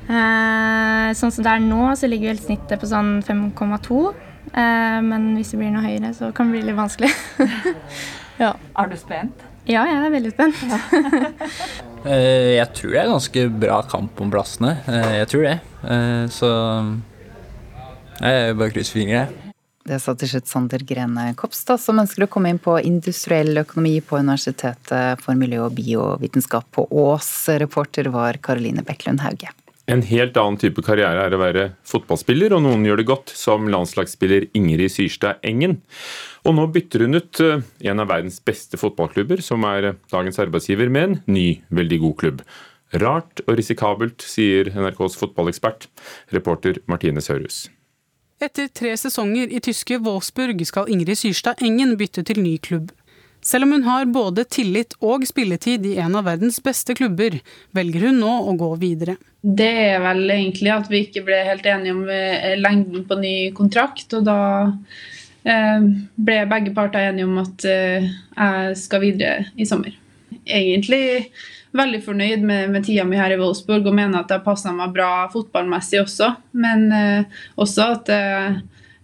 Eh, 0.09 1.09
sånn 1.13 1.33
som 1.33 1.45
det 1.45 1.51
er 1.51 1.61
nå, 1.61 1.83
så 1.97 2.09
ligger 2.09 2.33
vel 2.33 2.41
snittet 2.41 2.81
på 2.81 2.89
sånn 2.89 3.19
5,2. 3.25 3.99
Eh, 4.49 4.97
men 5.05 5.35
hvis 5.37 5.53
det 5.53 5.59
blir 5.61 5.73
noe 5.73 5.85
høyere, 5.85 6.13
så 6.17 6.31
kan 6.33 6.49
det 6.49 6.57
bli 6.57 6.69
litt 6.69 6.79
vanskelig. 6.79 7.11
ja. 8.39 8.53
Er 8.79 8.89
du 8.91 8.97
spent? 8.99 9.45
Ja, 9.69 9.83
jeg 9.85 9.99
er 9.99 10.13
veldig 10.15 10.31
spent. 10.33 10.63
eh, 12.09 12.55
jeg 12.55 12.69
tror 12.77 12.95
det 12.95 13.01
er 13.03 13.11
ganske 13.11 13.45
bra 13.61 13.83
kamp 13.91 14.23
om 14.23 14.31
plassene. 14.33 14.79
Eh, 14.89 15.11
jeg 15.19 15.29
tror 15.33 15.45
det. 15.45 15.59
Eh, 15.83 16.23
så 16.33 16.49
jeg 18.19 18.57
bare 18.59 18.73
krysser 18.73 18.97
fingre. 18.97 19.27
Det 19.89 19.97
sa 20.03 20.13
til 20.17 20.29
slutt 20.29 20.49
Sander 20.49 20.83
Grene 20.85 21.31
Kopstad, 21.39 21.79
som 21.81 22.01
ønsker 22.01 22.25
å 22.25 22.29
komme 22.29 22.51
inn 22.51 22.59
på 22.61 22.75
industriell 22.85 23.57
økonomi 23.63 23.95
på 24.05 24.19
Universitetet 24.21 25.23
for 25.23 25.39
miljø- 25.39 25.63
og 25.65 25.77
biovitenskap 25.77 26.67
på 26.75 26.85
Ås. 26.93 27.31
Reporter 27.61 28.11
var 28.13 28.37
Karoline 28.43 28.83
Bekkelund 28.85 29.23
Hauge. 29.25 29.49
En 29.89 30.03
helt 30.05 30.37
annen 30.37 30.59
type 30.61 30.83
karriere 30.85 31.23
er 31.25 31.33
å 31.33 31.41
være 31.41 31.63
fotballspiller, 31.89 32.53
og 32.53 32.61
noen 32.67 32.83
gjør 32.85 33.01
det 33.01 33.07
godt, 33.09 33.33
som 33.33 33.65
landslagsspiller 33.73 34.45
Ingrid 34.57 34.93
Syrstad 34.93 35.41
Engen. 35.41 35.79
Og 36.47 36.55
nå 36.55 36.65
bytter 36.71 37.03
hun 37.05 37.19
ut 37.19 37.41
en 37.41 38.03
av 38.03 38.11
verdens 38.11 38.39
beste 38.45 38.79
fotballklubber, 38.79 39.43
som 39.43 39.65
er 39.67 39.93
dagens 40.11 40.39
arbeidsgiver, 40.39 40.91
med 40.91 41.07
en 41.07 41.17
ny, 41.27 41.47
veldig 41.73 41.99
god 42.05 42.15
klubb. 42.21 42.45
Rart 43.01 43.43
og 43.45 43.57
risikabelt, 43.59 44.23
sier 44.25 44.71
NRKs 44.73 45.17
fotballekspert, 45.19 45.89
reporter 46.33 46.79
Martine 46.89 47.21
Sørhus. 47.21 47.67
Etter 48.39 48.69
tre 48.71 48.93
sesonger 48.97 49.51
i 49.51 49.59
tyske 49.59 49.99
Wolfsburg 49.99 50.63
skal 50.65 50.87
Ingrid 50.89 51.19
Syrstad 51.19 51.59
Engen 51.65 51.97
bytte 51.99 52.23
til 52.23 52.39
ny 52.39 52.55
klubb. 52.63 52.93
Selv 53.43 53.67
om 53.67 53.73
hun 53.75 53.85
har 53.87 54.07
både 54.11 54.43
tillit 54.51 54.95
og 55.05 55.23
spilletid 55.27 55.85
i 55.87 55.97
en 56.03 56.15
av 56.19 56.25
verdens 56.27 56.59
beste 56.63 56.95
klubber, 56.95 57.37
velger 57.75 58.09
hun 58.09 58.19
nå 58.23 58.31
å 58.51 58.55
gå 58.59 58.73
videre. 58.81 59.15
Det 59.39 59.69
er 59.93 60.01
vel 60.03 60.25
egentlig 60.33 60.71
at 60.73 60.89
vi 60.91 61.05
ikke 61.05 61.23
ble 61.27 61.37
helt 61.47 61.67
enige 61.67 61.95
om 61.95 62.01
lengden 62.59 63.05
på 63.07 63.19
ny 63.19 63.35
kontrakt, 63.55 64.11
og 64.17 64.25
da 64.27 64.39
eh, 64.65 65.18
ble 65.43 66.39
begge 66.51 66.73
parter 66.75 67.09
enige 67.09 67.27
om 67.27 67.37
at 67.41 67.65
eh, 67.67 68.09
jeg 68.35 68.75
skal 68.79 69.03
videre 69.03 69.45
i 69.55 69.67
sommer. 69.67 69.95
Egentlig 70.45 71.29
veldig 71.75 72.01
fornøyd 72.03 72.43
med, 72.43 72.73
med 72.73 72.85
tida 72.85 73.05
mi 73.05 73.19
her 73.19 73.33
i 73.33 73.37
Wolfsburg 73.39 73.87
og 73.87 73.95
mener 73.95 74.23
at 74.23 74.33
har 74.33 74.43
passa 74.45 74.73
meg 74.75 74.93
bra 74.95 75.29
fotballmessig 75.31 76.01
også. 76.01 76.33
Men 76.57 76.89
eh, 76.95 77.39
også 77.61 77.93
at 77.95 78.13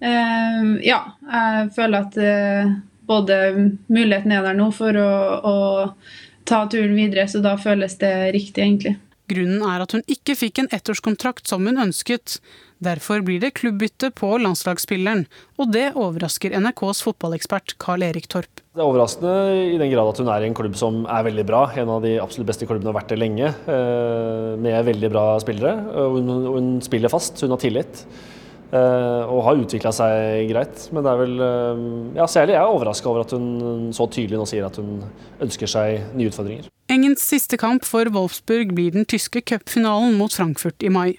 ja, 0.05 0.97
jeg 1.31 1.69
føler 1.73 2.03
at 2.03 2.17
både 3.07 3.37
muligheten 3.87 4.33
er 4.35 4.43
der 4.45 4.57
nå 4.57 4.67
for 4.75 4.97
å, 4.99 5.13
å 5.39 5.55
ta 6.45 6.59
turen 6.69 6.93
videre, 6.97 7.25
så 7.31 7.41
da 7.41 7.55
føles 7.57 7.97
det 8.01 8.13
riktig, 8.35 8.61
egentlig. 8.61 8.95
Grunnen 9.31 9.63
er 9.65 9.81
at 9.81 9.95
hun 9.95 10.03
ikke 10.11 10.35
fikk 10.37 10.61
en 10.61 10.69
ettårskontrakt 10.75 11.49
som 11.49 11.65
hun 11.65 11.81
ønsket. 11.81 12.37
Derfor 12.83 13.23
blir 13.23 13.39
det 13.39 13.53
klubbbytte 13.55 14.09
på 14.11 14.33
landslagsspilleren, 14.43 15.23
og 15.61 15.71
det 15.71 15.93
overrasker 15.95 16.55
NRKs 16.59 17.01
fotballekspert 17.05 17.77
Karl 17.79 18.03
Erik 18.03 18.27
Torp. 18.31 18.61
Det 18.75 18.83
er 18.83 18.89
overraskende 18.89 19.33
i 19.71 19.79
den 19.79 19.91
grad 19.93 20.11
at 20.11 20.19
hun 20.19 20.31
er 20.33 20.43
i 20.43 20.49
en 20.49 20.57
klubb 20.57 20.75
som 20.75 21.03
er 21.07 21.23
veldig 21.29 21.45
bra. 21.47 21.63
En 21.79 21.93
av 21.95 22.03
de 22.03 22.17
absolutt 22.19 22.49
beste 22.51 22.67
klubbene 22.67 22.91
har 22.91 22.99
vært 22.99 23.13
det 23.13 23.21
lenge, 23.21 23.47
eh, 23.47 24.53
med 24.59 24.87
veldig 24.91 25.11
bra 25.13 25.27
spillere. 25.39 25.75
Hun, 26.11 26.31
hun 26.51 26.71
spiller 26.83 27.13
fast, 27.13 27.39
hun 27.41 27.55
har 27.55 27.63
tillit. 27.63 28.03
Eh, 28.73 29.23
og 29.29 29.43
har 29.45 29.59
utvikla 29.61 29.91
seg 29.93 30.49
greit. 30.49 30.87
Men 30.91 31.05
det 31.05 31.11
er 31.11 31.19
vel 31.21 31.35
eh, 31.45 31.83
Ja, 32.17 32.25
særlig 32.27 32.55
jeg 32.55 32.63
er 32.63 32.71
overraska 32.71 33.11
over 33.11 33.23
at 33.23 33.35
hun 33.35 33.91
så 33.95 34.07
tydelig 34.09 34.39
nå 34.41 34.47
sier 34.49 34.65
at 34.67 34.79
hun 34.81 35.03
ønsker 35.43 35.69
seg 35.69 36.15
nye 36.17 36.31
utfordringer. 36.31 36.67
Engens 36.91 37.23
siste 37.25 37.59
kamp 37.61 37.85
for 37.87 38.09
Wolfsburg 38.13 38.73
blir 38.77 38.95
den 38.95 39.07
tyske 39.09 39.43
cupfinalen 39.45 40.17
mot 40.19 40.33
Frankfurt 40.33 40.83
i 40.85 40.91
mai. 40.91 41.15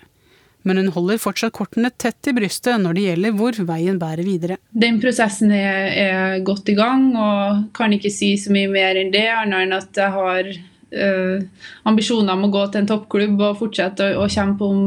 Men 0.67 0.81
hun 0.81 0.93
holder 0.95 1.21
fortsatt 1.23 1.55
kortene 1.55 1.93
tett 1.95 2.27
i 2.27 2.35
brystet 2.35 2.81
når 2.83 2.97
det 2.97 3.05
gjelder 3.05 3.37
hvor 3.39 3.59
veien 3.69 4.01
bærer 4.03 4.27
videre. 4.27 4.59
Den 4.75 4.99
prosessen 5.03 5.53
er, 5.55 5.93
er 5.95 6.41
godt 6.47 6.73
i 6.73 6.77
gang, 6.79 7.13
og 7.15 7.69
kan 7.77 7.95
ikke 7.95 8.11
si 8.13 8.35
så 8.41 8.55
mye 8.55 8.71
mer 8.73 8.99
enn 8.99 9.13
det, 9.15 9.29
annet 9.31 9.67
enn 9.67 9.77
at 9.77 10.01
jeg 10.03 10.15
har 10.17 10.51
øh, 10.51 11.47
ambisjoner 11.87 12.35
om 12.35 12.49
å 12.49 12.53
gå 12.59 12.67
til 12.67 12.83
en 12.83 12.91
toppklubb 12.91 13.47
og 13.47 13.61
fortsette 13.63 14.11
å, 14.17 14.27
å 14.27 14.31
kjempe 14.33 14.67
om 14.67 14.83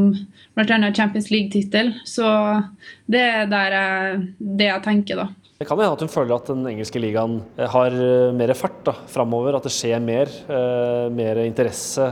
bl.a. 0.59 0.91
Champions 0.91 1.31
League-tittel. 1.31 1.93
Så 2.03 2.27
det 3.07 3.23
er 3.23 3.77
jeg, 3.77 4.23
det 4.59 4.71
jeg 4.73 4.85
tenker, 4.85 5.23
da. 5.23 5.38
Det 5.59 5.65
kan 5.67 5.75
hende 5.75 5.91
at 5.91 6.03
hun 6.05 6.11
føler 6.11 6.37
at 6.37 6.47
den 6.47 6.61
engelske 6.69 7.01
ligaen 7.03 7.41
eh, 7.59 7.67
har 7.67 7.91
eh, 7.91 8.29
mer 8.31 8.53
fart 8.55 8.77
da, 8.87 8.93
framover. 9.11 9.57
At 9.57 9.65
det 9.67 9.73
skjer 9.75 9.99
mer. 9.99 10.31
Eh, 10.47 11.07
mer 11.11 11.41
interesse, 11.43 12.05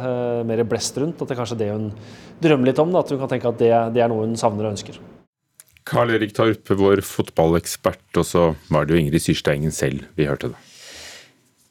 mer 0.43 0.65
blest 0.67 0.99
rundt. 0.99 1.21
At 1.21 1.31
det 1.31 1.37
er 1.37 1.39
kanskje 1.39 1.59
det 1.61 1.69
hun 1.71 1.85
drømmer 2.43 2.67
litt 2.67 2.81
om. 2.83 2.91
Da, 2.91 3.05
at 3.05 3.13
hun 3.15 3.21
kan 3.21 3.31
tenke 3.31 3.47
at 3.47 3.61
det, 3.61 3.71
det 3.95 4.03
er 4.03 4.11
noe 4.11 4.25
hun 4.25 4.35
savner 4.35 4.67
og 4.67 4.75
ønsker. 4.75 4.99
Karl 5.87 6.11
Erik 6.17 6.35
Torp, 6.35 6.67
vår 6.75 6.99
fotballekspert, 7.07 8.09
og 8.19 8.27
så 8.27 8.49
var 8.67 8.83
det 8.83 8.97
jo 8.97 9.05
Ingrid 9.05 9.23
Syrstad 9.23 9.63
selv 9.71 10.03
vi 10.19 10.27
hørte 10.27 10.51
det. 10.51 10.66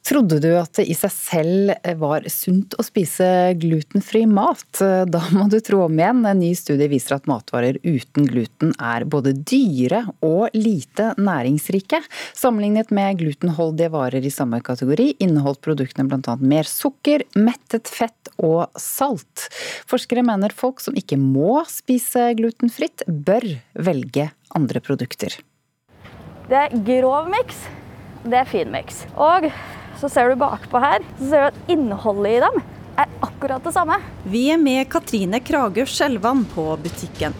Trodde 0.07 0.37
du 0.39 0.53
at 0.55 0.71
det 0.77 0.85
i 0.87 0.95
seg 0.95 1.11
selv 1.11 1.71
var 1.99 2.23
sunt 2.31 2.77
å 2.79 2.83
spise 2.85 3.25
glutenfri 3.59 4.21
mat? 4.31 4.79
Da 4.79 5.19
må 5.35 5.49
du 5.51 5.57
tro 5.59 5.81
om 5.83 5.97
igjen. 5.99 6.21
En 6.29 6.39
ny 6.39 6.53
studie 6.55 6.87
viser 6.87 7.17
at 7.17 7.25
matvarer 7.27 7.75
uten 7.83 8.29
gluten 8.29 8.71
er 8.79 9.03
både 9.03 9.33
dyre 9.35 10.05
og 10.23 10.55
lite 10.55 11.09
næringsrike. 11.19 11.99
Sammenlignet 12.31 12.93
med 12.95 13.19
glutenholdige 13.19 13.91
varer 13.91 14.23
i 14.23 14.31
samme 14.31 14.61
kategori 14.63 15.09
inneholdt 15.25 15.59
produktene 15.67 16.07
bl.a. 16.07 16.37
mer 16.39 16.69
sukker, 16.71 17.25
mettet 17.35 17.91
fett 17.91 18.31
og 18.39 18.69
salt. 18.79 19.49
Forskere 19.91 20.23
mener 20.23 20.55
folk 20.55 20.79
som 20.83 20.95
ikke 20.95 21.19
må 21.19 21.65
spise 21.67 22.29
glutenfritt, 22.39 23.03
bør 23.07 23.43
velge 23.75 24.29
andre 24.55 24.83
produkter. 24.87 25.35
Det 26.47 26.63
er 26.63 26.79
grov 26.87 27.27
miks, 27.27 27.59
det 28.23 28.39
er 28.45 28.47
fin 28.47 28.71
miks. 28.71 29.03
Og 29.19 29.49
så 30.01 30.09
ser 30.11 30.31
du 30.31 30.39
bakpå 30.41 30.81
her, 30.81 31.05
så 31.19 31.29
ser 31.29 31.45
du 31.45 31.49
at 31.51 31.71
innholdet 31.73 32.37
i 32.37 32.41
dem 32.45 32.61
er 32.97 33.11
akkurat 33.25 33.63
det 33.63 33.73
samme. 33.75 33.99
Vi 34.25 34.47
er 34.53 34.61
med 34.61 34.87
Katrine 34.91 35.41
Kragø 35.43 35.85
Skjelvan 35.85 36.45
på 36.53 36.69
butikken. 36.81 37.35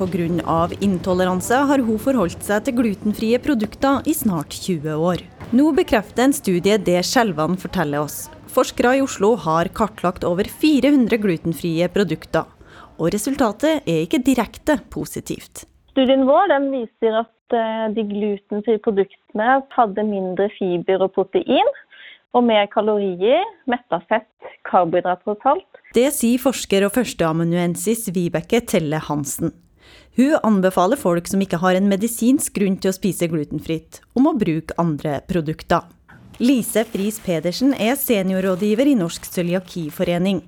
Pga. 0.00 0.68
intoleranse 0.80 1.54
har 1.68 1.78
hun 1.84 1.98
forholdt 2.00 2.42
seg 2.42 2.64
til 2.64 2.76
glutenfrie 2.78 3.38
produkter 3.38 4.00
i 4.08 4.14
snart 4.16 4.56
20 4.56 4.96
år. 4.96 5.24
Nå 5.52 5.72
bekrefter 5.76 6.24
en 6.24 6.32
studie 6.32 6.78
det 6.78 7.02
Skjelvan 7.04 7.58
forteller 7.60 8.00
oss. 8.06 8.30
Forskere 8.48 8.96
i 8.96 9.02
Oslo 9.04 9.34
har 9.36 9.68
kartlagt 9.76 10.24
over 10.24 10.48
400 10.48 11.20
glutenfrie 11.20 11.88
produkter. 11.92 12.48
Og 12.96 13.12
resultatet 13.12 13.84
er 13.84 14.06
ikke 14.06 14.22
direkte 14.24 14.78
positivt. 14.90 15.66
Studien 15.92 16.24
vår 16.28 16.52
viser 16.70 17.20
at 17.20 17.56
eh, 17.56 17.86
de 17.94 18.04
glutenfrie 18.08 18.80
produktene 18.82 19.60
hadde 19.76 20.06
mindre 20.06 20.48
fiber 20.56 21.04
og 21.06 21.12
protein, 21.18 21.70
og 22.36 22.44
mer 22.46 22.68
kalorier, 22.70 23.42
metta 23.70 24.00
fett, 24.10 24.28
karbohydrater 24.68 25.32
og 25.32 25.40
salt. 25.42 25.80
Det 25.96 26.08
sier 26.14 26.38
forsker 26.42 26.86
og 26.86 26.94
førsteamanuensis 26.94 28.08
Vibeke 28.14 28.62
Telle 28.62 29.00
Hansen. 29.08 29.54
Hun 30.18 30.36
anbefaler 30.46 30.98
folk 31.00 31.26
som 31.30 31.42
ikke 31.42 31.60
har 31.62 31.78
en 31.78 31.88
medisinsk 31.90 32.54
grunn 32.58 32.76
til 32.78 32.92
å 32.92 32.94
spise 32.96 33.28
glutenfritt, 33.30 34.02
om 34.18 34.28
å 34.30 34.36
bruke 34.38 34.76
andre 34.78 35.18
produkter. 35.30 35.86
Lise 36.40 36.86
Friis 36.88 37.18
Pedersen 37.20 37.74
er 37.74 37.98
seniorrådgiver 38.00 38.88
i 38.88 38.96
Norsk 38.96 39.26
cøliakiforening. 39.28 40.40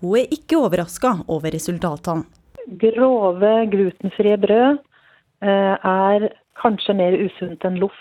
Hun 0.00 0.18
er 0.20 0.34
ikke 0.34 0.58
overraska 0.60 1.14
over 1.28 1.54
resultatene. 1.54 2.26
Grove, 2.80 3.52
glutenfrie 3.72 4.36
brød 4.38 4.78
eh, 5.42 5.74
er 5.74 6.28
kanskje 6.60 6.94
mer 6.98 7.16
usunt 7.18 7.64
enn 7.66 7.80
loff. 7.82 7.98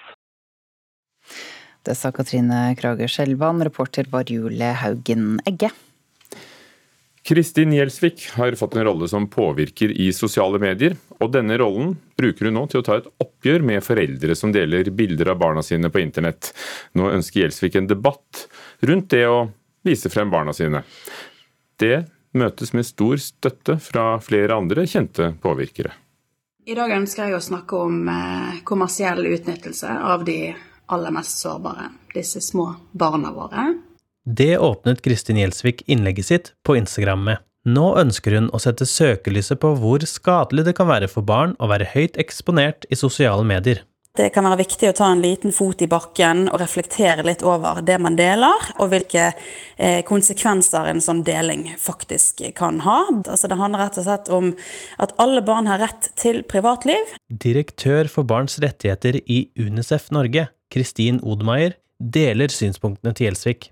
Det 1.84 1.96
sa 1.96 2.12
Katrine 2.12 2.76
Krage 2.80 3.08
Skjelvan. 3.08 3.64
Reporter 3.64 4.10
var 4.12 4.28
Julie 4.28 4.74
Haugen 4.82 5.40
Egge. 5.48 5.72
Kristin 7.30 7.74
Gjelsvik 7.74 8.30
har 8.36 8.56
fått 8.58 8.76
en 8.76 8.84
rolle 8.84 9.08
som 9.08 9.28
påvirker 9.30 9.92
i 9.92 10.10
sosiale 10.14 10.60
medier. 10.60 10.96
Og 11.20 11.32
denne 11.32 11.58
rollen 11.62 11.94
bruker 12.18 12.50
hun 12.50 12.56
nå 12.58 12.66
til 12.72 12.82
å 12.82 12.86
ta 12.88 12.98
et 13.00 13.10
oppgjør 13.22 13.66
med 13.70 13.86
foreldre 13.86 14.36
som 14.36 14.54
deler 14.56 14.90
bilder 14.90 15.34
av 15.34 15.40
barna 15.42 15.64
sine 15.64 15.92
på 15.94 16.02
internett. 16.02 16.52
Nå 16.98 17.12
ønsker 17.14 17.44
Gjelsvik 17.44 17.78
en 17.78 17.90
debatt 17.92 18.48
rundt 18.82 19.12
det 19.14 19.26
å 19.30 19.44
vise 19.86 20.10
frem 20.10 20.32
barna 20.34 20.56
sine. 20.58 20.82
Det 21.80 22.08
møtes 22.34 22.74
med 22.74 22.88
stor 22.88 23.22
støtte 23.22 23.78
fra 23.82 24.16
flere 24.26 24.58
andre 24.58 24.88
kjente 24.90 25.34
påvirkere. 25.42 25.94
I 26.70 26.76
dag 26.78 26.92
ønsker 26.94 27.30
jeg 27.30 27.38
å 27.38 27.42
snakke 27.42 27.78
om 27.78 28.10
eh, 28.10 28.60
kommersiell 28.68 29.24
utnyttelse 29.26 29.90
av 29.90 30.26
de 30.28 30.52
aller 30.94 31.14
mest 31.14 31.42
sårbare, 31.44 31.90
disse 32.14 32.42
små 32.42 32.74
barna 32.92 33.32
våre. 33.36 33.74
Det 34.26 34.58
åpnet 34.58 35.02
Kristin 35.02 35.38
Gjelsvik 35.38 35.84
innlegget 35.88 36.26
sitt 36.26 36.52
på 36.66 36.76
Instagram 36.78 37.24
med. 37.24 37.46
Nå 37.68 37.92
ønsker 38.00 38.38
hun 38.38 38.50
å 38.56 38.60
sette 38.62 38.88
søkelyset 38.88 39.60
på 39.62 39.74
hvor 39.82 40.04
skadelig 40.08 40.70
det 40.70 40.76
kan 40.78 40.88
være 40.90 41.10
for 41.12 41.26
barn 41.26 41.58
å 41.60 41.70
være 41.72 41.92
høyt 41.94 42.20
eksponert 42.22 42.88
i 42.90 42.98
sosiale 43.00 43.46
medier. 43.48 43.84
Det 44.18 44.32
kan 44.34 44.44
være 44.44 44.64
viktig 44.64 44.90
å 44.90 44.96
ta 44.98 45.08
en 45.14 45.22
liten 45.22 45.54
fot 45.56 45.80
i 45.86 45.88
bakken 45.88 46.48
og 46.50 46.58
reflektere 46.60 47.24
litt 47.24 47.44
over 47.46 47.80
det 47.86 48.00
man 48.02 48.18
deler, 48.20 48.66
og 48.82 48.90
hvilke 48.92 49.30
eh, 49.30 50.02
konsekvenser 50.08 50.90
en 50.90 51.00
sånn 51.04 51.22
deling 51.28 51.68
faktisk 51.80 52.42
kan 52.58 52.82
ha. 52.84 53.04
Altså 53.22 53.48
det 53.48 53.60
handler 53.62 53.86
rett 53.86 54.00
og 54.02 54.08
slett 54.10 54.32
om 54.34 54.52
at 55.00 55.14
alle 55.22 55.44
barn 55.46 55.70
har 55.70 55.80
rett 55.86 56.10
til 56.20 56.42
privatliv. 56.44 57.14
Direktør 57.30 58.10
for 58.12 58.28
barns 58.28 58.58
rettigheter 58.60 59.22
i 59.24 59.44
UNICEF 59.60 60.10
Norge, 60.16 60.50
Kristin 60.74 61.20
Odmeier, 61.26 61.76
deler 62.00 62.52
synspunktene 62.54 63.14
til 63.16 63.30
Gjelsvik. 63.30 63.70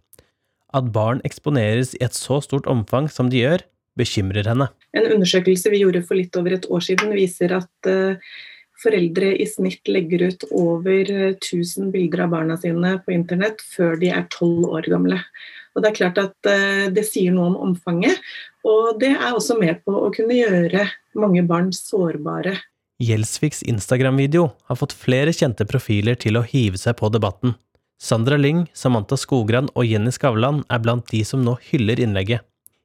At 0.76 0.92
barn 0.94 1.22
eksponeres 1.28 1.94
i 1.96 2.04
et 2.04 2.18
så 2.18 2.42
stort 2.44 2.68
omfang 2.70 3.08
som 3.12 3.32
de 3.32 3.42
gjør, 3.44 3.64
bekymrer 3.98 4.48
henne. 4.50 4.68
En 4.98 5.10
undersøkelse 5.16 5.72
vi 5.74 5.82
gjorde 5.82 6.04
for 6.06 6.20
litt 6.20 6.36
over 6.38 6.58
et 6.58 6.68
år 6.70 6.84
siden, 6.86 7.14
viser 7.18 7.56
at 7.58 7.90
uh, 7.90 8.36
foreldre 8.84 9.32
i 9.40 9.48
snitt 9.50 9.90
legger 9.90 10.28
ut 10.28 10.46
over 10.52 11.10
1000 11.32 11.92
bilder 11.94 12.26
av 12.28 12.36
barna 12.36 12.58
sine 12.62 12.98
på 13.06 13.16
internett 13.16 13.64
før 13.66 13.98
de 14.02 14.12
er 14.14 14.28
tolv 14.34 14.68
år 14.78 14.90
gamle. 14.92 15.22
Og 15.74 15.84
Det 15.84 15.90
er 15.90 15.98
klart 16.02 16.22
at 16.22 16.50
uh, 16.50 16.86
det 16.94 17.06
sier 17.08 17.34
noe 17.34 17.54
om 17.54 17.60
omfanget, 17.70 18.22
og 18.68 18.98
det 19.02 19.14
er 19.16 19.32
også 19.32 19.58
med 19.62 19.80
på 19.86 19.94
å 19.96 20.12
kunne 20.14 20.38
gjøre 20.38 20.88
mange 21.18 21.46
barn 21.48 21.72
sårbare. 21.74 22.58
Gjelsviks 22.98 23.64
Instagram-video 23.70 24.52
har 24.66 24.78
fått 24.80 24.96
flere 24.98 25.34
kjente 25.36 25.68
profiler 25.70 26.18
til 26.18 26.40
å 26.40 26.46
hive 26.46 26.80
seg 26.82 26.98
på 26.98 27.12
debatten. 27.14 27.54
Sandra 28.02 28.38
Lyng, 28.38 28.66
Samantha 28.74 29.18
Skogran 29.18 29.70
og 29.74 29.86
Jenny 29.86 30.14
Skavlan 30.14 30.64
er 30.70 30.82
blant 30.82 31.06
de 31.12 31.24
som 31.26 31.44
nå 31.46 31.58
hyller 31.70 32.02
innlegget. 32.02 32.42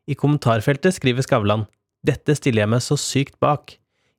I 0.09 0.17
kommentarfeltet 0.19 0.97
skriver 0.97 1.25
Skavlan 1.25 1.65
dette 2.03 2.35
stiller 2.35 2.65
jeg 2.65 2.73
meg 2.73 2.83
så 2.83 2.97
sykt 2.99 3.37
bak. 3.43 3.77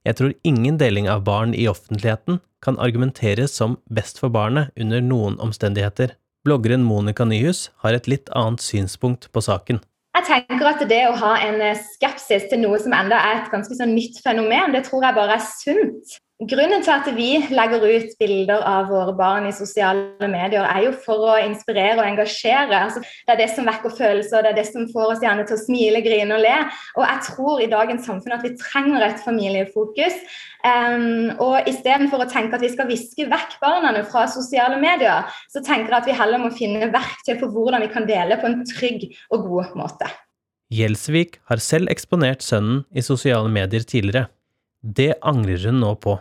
Jeg 0.07 0.15
tror 0.19 0.35
ingen 0.47 0.77
deling 0.79 1.09
av 1.11 1.25
barn 1.27 1.53
i 1.53 1.67
offentligheten 1.67 2.39
kan 2.63 2.79
argumenteres 2.79 3.55
som 3.59 3.75
best 3.91 4.21
for 4.21 4.31
barnet 4.31 4.71
under 4.79 5.03
noen 5.03 5.35
omstendigheter. 5.43 6.15
Bloggeren 6.47 6.83
Monica 6.87 7.27
Nyhus 7.27 7.69
har 7.83 7.95
et 7.95 8.07
litt 8.07 8.31
annet 8.35 8.63
synspunkt 8.63 9.29
på 9.35 9.43
saken. 9.43 9.81
Jeg 10.13 10.25
tenker 10.27 10.67
at 10.69 10.83
Det 10.89 10.99
å 11.09 11.15
ha 11.23 11.31
en 11.41 11.63
skepsis 11.79 12.45
til 12.51 12.61
noe 12.61 12.77
som 12.81 12.93
enda 12.93 13.17
er 13.17 13.39
et 13.39 13.49
ganske 13.53 13.73
sånn 13.79 13.95
nytt 13.97 14.19
fenomen, 14.21 14.75
det 14.75 14.83
tror 14.85 15.07
jeg 15.07 15.17
bare 15.17 15.39
er 15.39 15.47
sunt. 15.47 16.19
Grunnen 16.41 16.81
til 16.81 16.89
at 16.89 17.05
vi 17.13 17.27
legger 17.53 17.83
ut 17.85 18.15
bilder 18.17 18.63
av 18.65 18.87
våre 18.89 19.13
barn 19.15 19.45
i 19.45 19.51
sosiale 19.53 20.27
medier, 20.27 20.65
er 20.65 20.87
jo 20.87 20.93
for 21.05 21.21
å 21.29 21.35
inspirere 21.37 21.99
og 21.99 22.07
engasjere. 22.07 22.73
Altså, 22.73 23.03
det 23.03 23.35
er 23.35 23.39
det 23.43 23.47
som 23.53 23.69
vekker 23.69 23.93
følelser, 23.93 24.41
det 24.41 24.51
er 24.51 24.57
det 24.57 24.65
som 24.71 24.87
får 24.89 25.13
oss 25.13 25.21
gjerne 25.23 25.45
til 25.45 25.59
å 25.59 25.61
smile, 25.61 26.01
grine 26.03 26.33
og 26.33 26.41
le. 26.41 26.55
Og 26.97 27.05
jeg 27.05 27.23
tror 27.29 27.61
i 27.61 27.69
dagens 27.71 28.09
samfunn 28.09 28.35
at 28.35 28.43
vi 28.47 28.55
trenger 28.57 29.05
et 29.05 29.21
familiefokus. 29.23 30.19
Um, 30.65 31.31
og 31.43 31.69
istedenfor 31.69 32.25
å 32.25 32.29
tenke 32.33 32.57
at 32.57 32.65
vi 32.65 32.73
skal 32.73 32.89
viske 32.89 33.29
vekk 33.29 33.57
barna 33.61 33.93
fra 34.09 34.25
sosiale 34.31 34.81
medier, 34.81 35.29
så 35.53 35.61
tenker 35.61 35.93
jeg 35.93 36.01
at 36.01 36.11
vi 36.11 36.17
heller 36.17 36.41
må 36.41 36.53
finne 36.57 36.89
verktøy 36.91 37.37
for 37.37 37.53
hvordan 37.53 37.85
vi 37.85 37.93
kan 37.93 38.09
dele 38.09 38.41
på 38.41 38.49
en 38.49 38.63
trygg 38.73 39.11
og 39.29 39.51
god 39.51 39.77
måte. 39.79 40.09
Gjelsvik 40.73 41.43
har 41.51 41.61
selv 41.61 41.93
eksponert 41.93 42.41
sønnen 42.41 42.87
i 42.97 43.05
sosiale 43.05 43.51
medier 43.53 43.85
tidligere. 43.85 44.31
Det 44.83 45.13
angrer 45.23 45.69
hun 45.69 45.79
nå 45.79 45.95
på. 46.03 46.19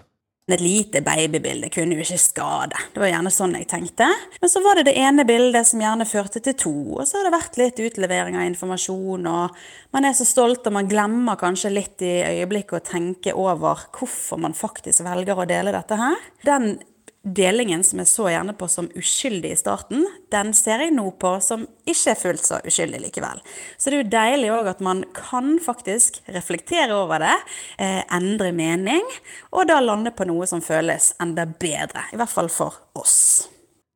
Et 0.50 0.60
lite 0.60 1.00
babybilde 1.06 1.68
kunne 1.72 1.94
jo 1.96 2.02
ikke 2.02 2.18
skade. 2.18 2.78
Det 2.92 3.00
var 3.00 3.12
gjerne 3.12 3.30
sånn 3.32 3.54
jeg 3.56 3.68
tenkte. 3.70 4.08
Men 4.42 4.50
så 4.50 4.60
var 4.64 4.78
det 4.78 4.88
det 4.88 4.96
ene 4.98 5.24
bildet 5.26 5.68
som 5.68 5.80
gjerne 5.80 6.06
førte 6.08 6.42
til 6.42 6.56
to, 6.58 6.72
og 6.98 7.06
så 7.06 7.20
har 7.20 7.28
det 7.28 7.34
vært 7.36 7.58
litt 7.60 7.82
utlevering 7.86 8.36
av 8.36 8.48
informasjon, 8.50 9.28
og 9.30 9.62
man 9.94 10.08
er 10.08 10.16
så 10.18 10.26
stolt, 10.28 10.66
og 10.66 10.76
man 10.76 10.90
glemmer 10.90 11.38
kanskje 11.40 11.72
litt 11.72 12.02
i 12.04 12.16
øyeblikket 12.26 12.78
å 12.80 12.90
tenke 12.90 13.36
over 13.38 13.86
hvorfor 13.94 14.42
man 14.42 14.56
faktisk 14.58 15.06
velger 15.06 15.38
å 15.38 15.48
dele 15.48 15.74
dette 15.74 16.00
her. 16.02 16.18
Den 16.44 16.74
delingen 17.22 17.84
som 17.86 18.00
jeg 18.02 18.10
så 18.10 18.26
gjerne 18.32 18.54
på 18.58 18.66
som 18.70 18.88
uskyldig 18.98 19.52
i 19.54 19.58
starten, 19.58 20.04
den 20.34 20.52
ser 20.56 20.82
jeg 20.82 20.94
nå 20.96 21.04
på 21.22 21.36
som 21.44 21.64
ikke 21.88 22.12
er 22.12 22.18
fullt 22.18 22.46
så 22.46 22.58
uskyldig 22.66 23.02
likevel. 23.04 23.42
Så 23.78 23.90
det 23.90 23.98
er 23.98 24.02
jo 24.02 24.12
deilig 24.16 24.50
òg 24.56 24.70
at 24.72 24.82
man 24.84 25.04
kan 25.16 25.54
faktisk 25.62 26.18
reflektere 26.34 26.96
over 26.96 27.22
det, 27.22 27.36
eh, 27.78 28.02
endre 28.10 28.52
mening, 28.52 29.06
og 29.52 29.68
da 29.70 29.80
lande 29.80 30.10
på 30.10 30.26
noe 30.26 30.46
som 30.50 30.62
føles 30.64 31.12
enda 31.22 31.46
bedre. 31.46 32.08
I 32.12 32.18
hvert 32.18 32.32
fall 32.32 32.50
for 32.50 32.82
oss. 32.98 33.48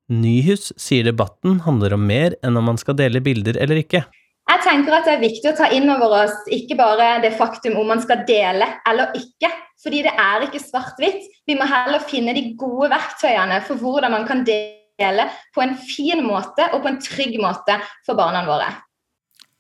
Nyhus 0.09 0.71
sier 0.79 1.03
debatten 1.05 1.61
handler 1.67 1.97
om 1.97 2.07
mer 2.07 2.37
enn 2.47 2.57
om 2.57 2.65
man 2.71 2.79
skal 2.79 2.95
dele 2.95 3.21
bilder 3.21 3.59
eller 3.59 3.83
ikke. 3.83 4.05
Jeg 4.47 4.63
tenker 4.63 4.95
at 4.95 5.07
Det 5.09 5.15
er 5.17 5.23
viktig 5.25 5.51
å 5.51 5.57
ta 5.59 5.69
inn 5.75 5.91
over 5.91 6.13
oss 6.23 6.37
ikke 6.55 6.77
bare 6.79 7.17
det 7.25 7.35
faktum 7.39 7.79
om 7.81 7.89
man 7.91 8.03
skal 8.03 8.23
dele 8.29 8.69
eller 8.87 9.15
ikke. 9.19 9.51
Fordi 9.83 10.05
det 10.07 10.13
er 10.15 10.47
ikke 10.47 10.63
svart-hvitt. 10.63 11.27
Vi 11.47 11.57
må 11.59 11.67
heller 11.69 12.03
finne 12.07 12.35
de 12.35 12.53
gode 12.59 12.89
verktøyene 12.95 13.59
for 13.67 13.79
hvordan 13.83 14.15
man 14.15 14.25
kan 14.29 14.45
dele 14.47 15.27
på 15.55 15.63
en 15.65 15.75
fin 15.77 16.23
måte 16.25 16.71
og 16.73 16.81
på 16.85 16.93
en 16.93 17.01
trygg 17.03 17.37
måte 17.43 17.77
for 18.07 18.19
barna 18.19 18.45
våre. 18.47 18.71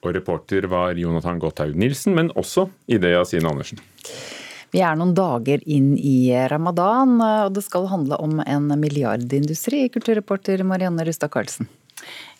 Og 0.06 0.14
reporter 0.14 0.68
var 0.70 0.96
Jonathan 0.98 1.40
Gotthaug 1.42 1.74
Nilsen, 1.76 2.14
men 2.14 2.30
også 2.38 2.68
Idea 2.86 3.24
Sine 3.26 3.50
Andersen. 3.50 3.82
Vi 4.74 4.82
er 4.84 4.96
noen 4.98 5.14
dager 5.16 5.62
inn 5.66 5.94
i 5.98 6.30
ramadan, 6.50 7.18
og 7.22 7.54
det 7.56 7.64
skal 7.66 7.88
handle 7.90 8.18
om 8.22 8.38
en 8.44 8.70
milliardindustri, 8.80 9.86
kulturreporter 9.94 10.62
Marianne 10.66 11.06
Rustad 11.06 11.32
Karlsen. 11.34 11.68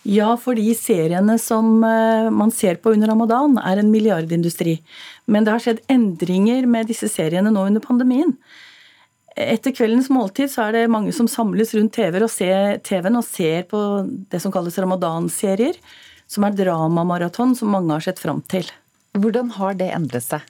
Ja, 0.06 0.28
fordi 0.38 0.70
seriene 0.78 1.34
som 1.42 1.80
eh, 1.84 2.28
man 2.30 2.52
ser 2.54 2.78
på 2.78 2.92
under 2.94 3.10
ramadan, 3.10 3.56
er 3.58 3.80
en 3.80 3.90
milliardindustri. 3.90 4.76
Men 5.26 5.44
det 5.46 5.54
har 5.54 5.64
skjedd 5.64 5.82
endringer 5.90 6.68
med 6.70 6.86
disse 6.86 7.08
seriene 7.10 7.50
nå 7.50 7.64
under 7.66 7.82
pandemien. 7.82 8.36
Etter 9.36 9.74
kveldens 9.74 10.08
måltid 10.08 10.52
så 10.52 10.68
er 10.68 10.76
det 10.76 10.84
mange 10.92 11.10
som 11.12 11.26
samles 11.28 11.74
rundt 11.74 11.96
TV-en 11.98 12.24
og, 12.24 12.30
ser, 12.32 12.78
TV 12.86 13.10
og 13.10 13.24
ser 13.26 13.66
på 13.68 13.80
det 14.30 14.40
som 14.40 14.54
kalles 14.54 14.78
ramadan-serier, 14.80 15.76
som 16.30 16.46
er 16.46 16.54
dramamaraton 16.56 17.56
som 17.58 17.74
mange 17.74 17.92
har 17.92 18.06
sett 18.06 18.22
fram 18.22 18.40
til. 18.46 18.70
Hvordan 19.18 19.50
har 19.58 19.74
det 19.76 19.90
endret 19.92 20.24
seg? 20.24 20.46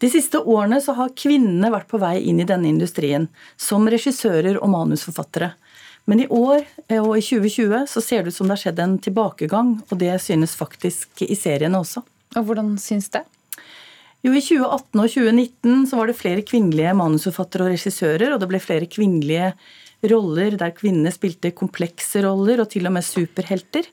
De 0.00 0.10
siste 0.10 0.40
årene 0.40 0.80
så 0.82 0.96
har 0.98 1.14
kvinnene 1.14 1.70
vært 1.72 1.88
på 1.88 2.00
vei 2.00 2.16
inn 2.26 2.42
i 2.42 2.48
denne 2.48 2.68
industrien, 2.72 3.28
som 3.60 3.88
regissører 3.88 4.58
og 4.58 4.72
manusforfattere. 4.72 5.52
Men 6.08 6.22
i 6.24 6.28
år 6.28 6.62
eh, 6.88 7.00
og 7.00 7.16
i 7.18 7.24
2020 7.24 7.84
så 7.90 8.02
ser 8.04 8.24
det 8.24 8.32
ut 8.32 8.38
som 8.38 8.48
det 8.48 8.56
har 8.56 8.62
skjedd 8.64 8.80
en 8.84 8.96
tilbakegang, 9.02 9.76
og 9.88 10.00
det 10.00 10.14
synes 10.24 10.56
faktisk 10.58 11.24
i 11.26 11.36
seriene 11.38 11.80
også. 11.80 12.02
Og 12.36 12.46
Hvordan 12.46 12.74
syns 12.80 13.10
det? 13.12 13.24
Jo, 14.20 14.34
I 14.36 14.42
2018 14.44 15.00
og 15.00 15.06
2019 15.08 15.86
så 15.88 15.96
var 15.96 16.10
det 16.10 16.18
flere 16.18 16.44
kvinnelige 16.44 16.92
manusforfattere 16.98 17.66
og 17.66 17.72
regissører, 17.72 18.34
og 18.34 18.42
det 18.42 18.50
ble 18.50 18.60
flere 18.60 18.88
kvinnelige 18.90 19.54
roller 20.10 20.56
der 20.60 20.74
kvinnene 20.76 21.12
spilte 21.12 21.52
komplekse 21.56 22.22
roller, 22.24 22.60
og 22.60 22.70
til 22.72 22.88
og 22.88 22.94
med 22.96 23.06
superhelter. 23.06 23.88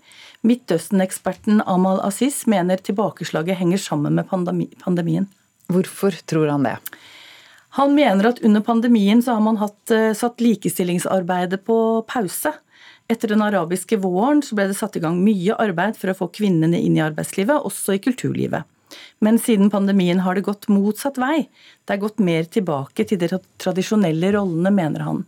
Midtøsten-eksperten 0.47 1.63
Amal 1.65 2.01
Aziz 2.05 2.43
mener 2.47 2.79
tilbakeslaget 2.83 3.57
henger 3.59 3.81
sammen 3.81 4.19
med 4.19 4.27
pandemien. 4.27 5.29
Hvorfor 5.71 6.15
tror 6.27 6.51
han 6.53 6.67
det? 6.67 6.77
Han 7.77 7.93
mener 7.93 8.25
at 8.25 8.39
under 8.41 8.63
pandemien 8.65 9.19
så 9.21 9.35
har 9.37 9.43
man 9.45 9.59
hatt, 9.61 9.91
eh, 9.91 10.13
satt 10.17 10.41
likestillingsarbeidet 10.41 11.61
på 11.65 12.01
pause. 12.09 12.53
Etter 13.07 13.29
den 13.29 13.43
arabiske 13.45 13.99
våren 14.01 14.41
så 14.41 14.57
ble 14.57 14.65
det 14.71 14.77
satt 14.79 14.97
i 14.97 15.03
gang 15.03 15.19
mye 15.21 15.53
arbeid 15.53 15.95
for 15.95 16.09
å 16.09 16.17
få 16.17 16.27
kvinnene 16.33 16.79
inn 16.81 16.97
i 16.97 17.03
arbeidslivet, 17.05 17.61
også 17.61 17.93
i 17.93 18.01
kulturlivet. 18.01 18.65
Men 19.21 19.37
siden 19.37 19.69
pandemien 19.69 20.19
har 20.25 20.33
det 20.33 20.47
gått 20.47 20.67
motsatt 20.73 21.21
vei. 21.21 21.47
Det 21.85 21.93
er 21.93 22.01
gått 22.01 22.17
mer 22.17 22.49
tilbake 22.49 23.05
til 23.05 23.21
de 23.21 23.29
tradisjonelle 23.61 24.33
rollene, 24.33 24.73
mener 24.73 25.05
han 25.05 25.25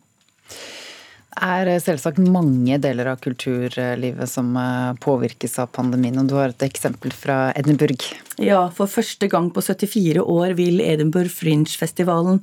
er 1.44 1.70
selvsagt 1.84 2.20
mange 2.22 2.78
deler 2.82 3.10
av 3.12 3.20
kulturlivet 3.24 4.30
som 4.30 4.52
eh, 4.60 4.92
påvirkes 5.04 5.58
av 5.64 5.72
pandemien. 5.76 6.18
og 6.22 6.30
Du 6.30 6.36
har 6.38 6.54
et 6.54 6.66
eksempel 6.68 7.14
fra 7.16 7.52
Edinburgh. 7.60 8.12
Ja, 8.42 8.68
for 8.76 8.92
første 8.92 9.30
gang 9.32 9.50
på 9.56 9.64
74 9.64 10.24
år 10.24 10.56
vil 10.60 10.82
Edinburgh 10.84 11.32
Fringe-festivalen, 11.34 12.42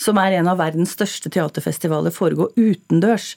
som 0.00 0.20
er 0.20 0.38
en 0.38 0.50
av 0.50 0.60
verdens 0.60 0.96
største 0.96 1.32
teaterfestivaler, 1.34 2.14
foregå 2.14 2.50
utendørs. 2.56 3.34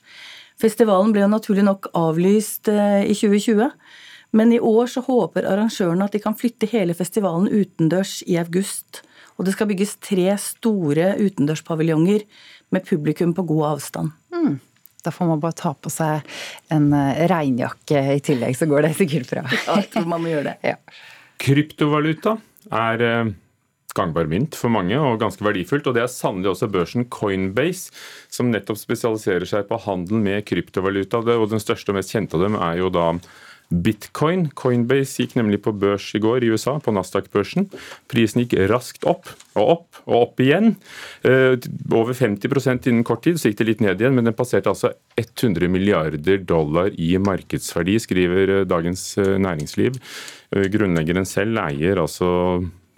Festivalen 0.61 1.13
ble 1.13 1.25
jo 1.25 1.31
naturlig 1.31 1.65
nok 1.67 1.91
avlyst 1.97 2.71
eh, 2.71 3.03
i 3.05 3.17
2020. 3.17 3.71
Men 4.31 4.53
i 4.55 4.61
år 4.63 4.87
så 4.87 5.03
håper 5.03 5.47
arrangørene 5.49 6.07
at 6.07 6.15
de 6.15 6.21
kan 6.23 6.37
flytte 6.39 6.69
hele 6.71 6.95
festivalen 6.95 7.51
utendørs 7.51 8.21
i 8.23 8.37
august. 8.39 9.03
Og 9.35 9.47
det 9.47 9.55
skal 9.55 9.67
bygges 9.71 9.97
tre 10.03 10.29
store 10.39 11.15
utendørspaviljonger 11.19 12.23
med 12.71 12.85
publikum 12.87 13.33
på 13.35 13.47
god 13.49 13.65
avstand. 13.73 14.13
Mm. 14.31 14.59
Da 15.01 15.13
får 15.13 15.29
man 15.31 15.41
bare 15.43 15.57
ta 15.57 15.73
på 15.73 15.91
seg 15.93 16.25
en 16.73 16.91
eh, 16.95 17.23
regnjakke 17.31 18.03
i 18.15 18.19
tillegg, 18.23 18.57
så 18.57 18.67
går 18.69 18.87
det 18.87 18.95
sikkert 18.99 19.31
bra. 19.31 19.45
Ja, 19.67 19.77
jeg 19.81 19.89
tror 19.93 20.09
man 20.09 20.25
må 20.25 20.33
gjøre 20.33 20.53
det. 20.53 20.57
Ja. 20.73 20.77
Kryptovaluta 21.41 22.35
er 22.77 23.01
eh, 23.01 23.31
gangbar 23.97 24.29
mynt 24.29 24.55
for 24.57 24.71
mange 24.73 24.97
og 24.99 25.19
ganske 25.21 25.43
verdifullt. 25.45 25.87
Og 25.89 25.97
det 25.97 26.05
er 26.05 26.11
sannelig 26.11 26.53
også 26.53 26.69
børsen 26.71 27.07
Coinbase, 27.11 27.93
som 28.31 28.51
nettopp 28.53 28.79
spesialiserer 28.79 29.47
seg 29.49 29.67
på 29.69 29.79
handel 29.85 30.21
med 30.23 30.45
kryptovaluta. 30.47 31.23
Og 31.37 31.49
den 31.51 31.63
største 31.63 31.93
og 31.93 31.99
mest 31.99 32.13
kjente 32.13 32.37
av 32.37 32.45
dem 32.45 32.59
er 32.59 32.77
jo 32.81 32.91
da 32.93 33.09
bitcoin. 33.71 34.49
Coinbase 34.57 35.23
gikk 35.23 35.37
nemlig 35.39 35.61
på 35.65 35.73
børs 35.73 36.09
i 36.15 36.21
går 36.21 36.45
i 36.45 36.51
USA, 36.53 36.77
på 36.83 36.93
Nasdaq-børsen. 36.95 37.69
Prisen 38.11 38.43
gikk 38.43 38.57
raskt 38.71 39.07
opp 39.09 39.31
og 39.55 39.73
opp 39.75 40.01
og 40.05 40.17
opp 40.17 40.43
igjen. 40.43 40.75
Eh, 41.27 41.55
over 41.91 42.13
50% 42.17 42.91
innen 42.91 43.07
kort 43.07 43.23
tid, 43.25 43.39
så 43.39 43.49
gikk 43.49 43.61
det 43.61 43.69
litt 43.69 43.85
ned 43.85 44.01
igjen, 44.01 44.17
men 44.17 44.27
den 44.27 44.37
passerte 44.37 44.71
altså 44.71 44.93
100 45.19 45.71
milliarder 45.71 46.43
dollar 46.47 46.91
i 46.99 47.13
markedsverdi, 47.21 47.97
skriver 48.03 48.55
eh, 48.59 48.67
Dagens 48.69 49.05
eh, 49.21 49.37
Næringsliv. 49.41 49.99
Grunnleggeren 50.51 51.23
selv 51.23 51.61
eier 51.63 52.01
altså 52.01 52.27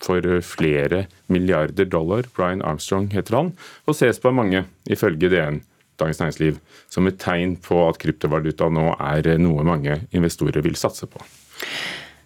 for 0.01 0.25
flere 0.41 1.03
milliarder 1.31 1.85
dollar. 1.85 2.25
Brian 2.33 2.63
Armstrong 2.65 3.11
heter 3.13 3.37
han, 3.37 3.51
og 3.85 3.97
ses 3.97 4.17
på 4.19 4.33
mange, 4.33 4.65
ifølge 4.89 5.29
DN. 5.29 5.61
Dagens 6.01 6.21
Næringsliv 6.21 6.61
som 6.91 7.09
et 7.09 7.19
tegn 7.21 7.57
på 7.61 7.83
at 7.87 7.99
kryptovaluta 8.01 8.69
nå 8.73 8.93
er 8.97 9.35
noe 9.41 9.65
mange 9.67 10.01
investorer 10.11 10.63
vil 10.65 10.79
satse 10.79 11.09
på. 11.09 11.21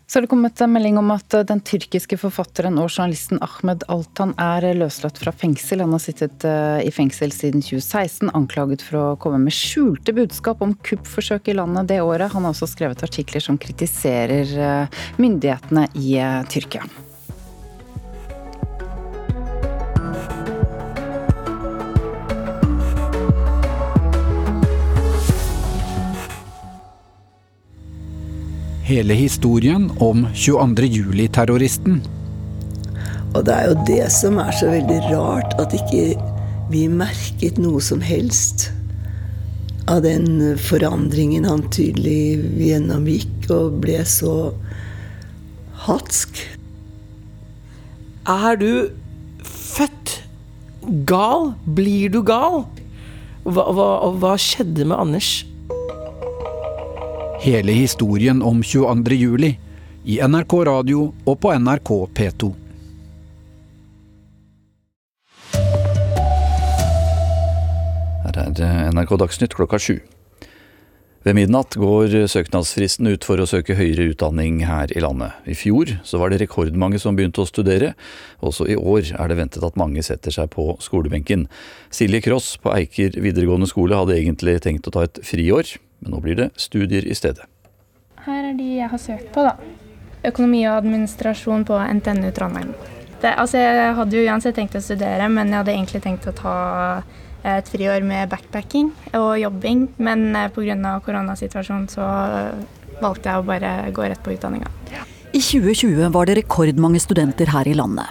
Så 0.08 0.17
har 0.17 0.23
det 0.23 0.30
kommet 0.32 0.62
en 0.63 0.71
melding 0.71 0.97
om 1.01 1.10
at 1.12 1.36
den 1.49 1.60
tyrkiske 1.67 2.15
forfatteren 2.21 2.77
og 2.80 2.88
journalisten 2.88 3.41
Ahmed 3.43 3.82
Altan 3.91 4.32
er 4.39 4.63
løslatt 4.80 5.19
fra 5.19 5.34
fengsel. 5.36 5.84
Han 5.84 5.91
har 5.91 5.99
sittet 5.99 6.45
eh, 6.47 6.80
i 6.88 6.93
fengsel 6.95 7.34
siden 7.36 7.60
2016, 7.60 8.32
anklaget 8.32 8.86
for 8.88 9.01
å 9.01 9.17
komme 9.19 9.41
med 9.43 9.56
skjulte 9.56 10.15
budskap 10.15 10.63
om 10.63 10.77
kuppforsøk 10.88 11.51
i 11.51 11.58
landet 11.60 11.91
det 11.91 11.99
året. 12.06 12.32
Han 12.32 12.47
har 12.47 12.56
også 12.56 12.69
skrevet 12.71 13.03
artikler 13.03 13.43
som 13.43 13.60
kritiserer 13.60 14.56
eh, 14.56 15.03
myndighetene 15.19 15.89
i 15.99 16.15
eh, 16.23 16.39
Tyrkia. 16.56 16.88
Hele 28.88 29.13
historien 29.19 29.89
om 30.00 30.23
22. 30.32 30.86
juli-terroristen. 30.88 32.00
Og 33.36 33.43
det 33.45 33.54
er 33.54 33.65
jo 33.67 33.82
det 33.88 34.06
som 34.15 34.38
er 34.39 34.54
så 34.56 34.69
veldig 34.71 35.00
rart, 35.10 35.56
at 35.60 35.76
ikke 35.76 36.15
vi 36.71 36.86
merket 36.88 37.60
noe 37.60 37.82
som 37.84 38.00
helst 38.04 38.69
av 39.91 40.06
den 40.06 40.56
forandringen 40.60 41.47
han 41.47 41.65
tydelig 41.71 42.39
gjennomgikk, 42.60 43.50
og 43.52 43.82
ble 43.84 44.00
så 44.08 44.54
hatsk. 45.84 46.39
Er 48.28 48.56
du 48.60 48.71
født 49.43 50.15
gal? 51.08 51.54
Blir 51.67 52.12
du 52.12 52.21
gal? 52.28 52.63
Hva, 53.43 53.67
hva, 53.71 53.91
hva 54.15 54.34
skjedde 54.39 54.88
med 54.88 55.00
Anders? 55.00 55.32
Hele 57.47 57.71
historien 57.71 58.41
om 58.43 58.63
22. 58.63 59.15
juli 59.15 59.53
i 60.03 60.17
NRK 60.19 60.53
radio 60.67 61.05
og 61.23 61.38
på 61.39 61.53
NRK 61.55 61.91
P2. 62.17 62.49
Her 68.25 68.41
er 68.41 68.91
NRK 68.91 69.15
Dagsnytt 69.23 69.55
klokka 69.55 69.79
sju. 69.79 69.95
Ved 71.23 71.39
midnatt 71.39 71.79
går 71.79 72.27
søknadsfristen 72.27 73.07
ut 73.15 73.23
for 73.23 73.39
å 73.39 73.47
søke 73.47 73.79
høyere 73.79 74.10
utdanning 74.12 74.60
her 74.67 74.91
i 74.91 75.07
landet. 75.07 75.39
I 75.47 75.55
fjor 75.55 75.95
så 76.03 76.19
var 76.19 76.36
det 76.36 76.43
rekordmange 76.43 76.99
som 76.99 77.15
begynte 77.15 77.45
å 77.45 77.47
studere. 77.47 77.95
Også 78.43 78.67
i 78.67 78.75
år 78.75 79.15
er 79.15 79.31
det 79.31 79.39
ventet 79.39 79.63
at 79.63 79.79
mange 79.79 80.03
setter 80.03 80.36
seg 80.36 80.51
på 80.51 80.73
skolebenken. 80.83 81.47
Silje 81.95 82.25
Kross 82.27 82.57
på 82.60 82.75
Eiker 82.75 83.15
videregående 83.15 83.71
skole 83.71 84.03
hadde 84.03 84.19
egentlig 84.19 84.60
tenkt 84.67 84.91
å 84.91 84.97
ta 84.99 85.07
et 85.07 85.23
friår, 85.23 85.77
men 85.99 86.13
nå 86.13 86.21
blir 86.23 86.38
det 86.39 86.49
studier 86.60 87.05
i 87.05 87.15
stedet. 87.17 87.47
Her 88.27 88.51
er 88.51 88.57
de 88.57 88.69
jeg 88.79 88.89
har 88.91 89.01
søkt 89.01 89.31
på, 89.36 89.45
da. 89.45 89.55
Økonomi 90.27 90.63
og 90.67 90.81
administrasjon 90.81 91.63
på 91.67 91.77
NTNU 91.99 92.31
Trondheim. 92.36 92.73
Det, 93.21 93.31
altså, 93.33 93.57
jeg 93.62 93.93
hadde 93.97 94.17
jo 94.17 94.25
uansett 94.29 94.57
tenkt 94.57 94.77
å 94.77 94.83
studere, 94.83 95.29
men 95.31 95.49
jeg 95.49 95.62
hadde 95.62 95.73
egentlig 95.73 96.03
tenkt 96.03 96.27
å 96.29 96.36
ta 96.38 96.57
et 97.47 97.69
friår 97.71 98.03
med 98.05 98.29
backpacking 98.29 98.89
og 99.17 99.38
jobbing, 99.39 99.88
men 100.03 100.27
eh, 100.36 100.49
pga. 100.51 100.97
koronasituasjonen 101.05 101.88
så 101.89 102.03
eh, 102.03 102.65
valgte 103.01 103.29
jeg 103.29 103.39
å 103.39 103.47
bare 103.47 103.71
gå 103.93 104.03
rett 104.03 104.23
på 104.23 104.33
utdanninga. 104.36 104.69
I 105.38 105.41
2020 105.41 106.10
var 106.10 106.26
det 106.26 106.34
rekordmange 106.39 106.97
studenter 107.00 107.52
her 107.54 107.67
i 107.69 107.76
landet. 107.78 108.10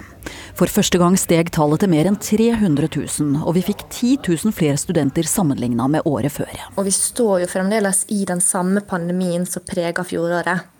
For 0.55 0.71
første 0.71 0.95
gang 1.01 1.17
steg 1.19 1.49
tallet 1.51 1.81
til 1.83 1.91
mer 1.91 2.07
enn 2.07 2.15
300 2.23 2.87
000, 2.87 3.41
og 3.41 3.57
vi 3.57 3.63
fikk 3.67 3.83
10 3.89 4.11
000 4.29 4.55
flere 4.55 4.79
studenter 4.79 5.27
sammenligna 5.27 5.89
med 5.91 6.07
året 6.07 6.31
før. 6.31 6.53
Og 6.77 6.87
vi 6.87 6.93
står 6.95 7.43
jo 7.43 7.51
fremdeles 7.51 8.05
i 8.15 8.21
den 8.29 8.39
samme 8.39 8.79
pandemien 8.79 9.43
som 9.43 9.65
prega 9.67 10.07
fjoråret. 10.07 10.71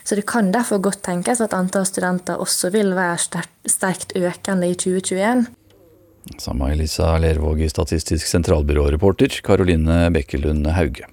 Så 0.00 0.16
det 0.16 0.24
kan 0.32 0.48
derfor 0.54 0.80
godt 0.80 1.02
tenkes 1.04 1.44
at 1.44 1.52
antall 1.52 1.84
studenter 1.84 2.40
også 2.40 2.72
vil 2.72 2.94
være 2.96 3.44
sterkt 3.68 4.16
økende 4.16 4.72
i 4.72 4.78
2021. 4.78 5.44
Samme 6.40 6.72
Elisa 6.72 7.18
Lervåg 7.20 7.66
i 7.66 7.68
Statistisk 7.68 8.32
sentralbyrå-reporter 8.32 9.42
Karoline 9.44 10.06
Bekkelund 10.14 10.72
Hauge. 10.72 11.04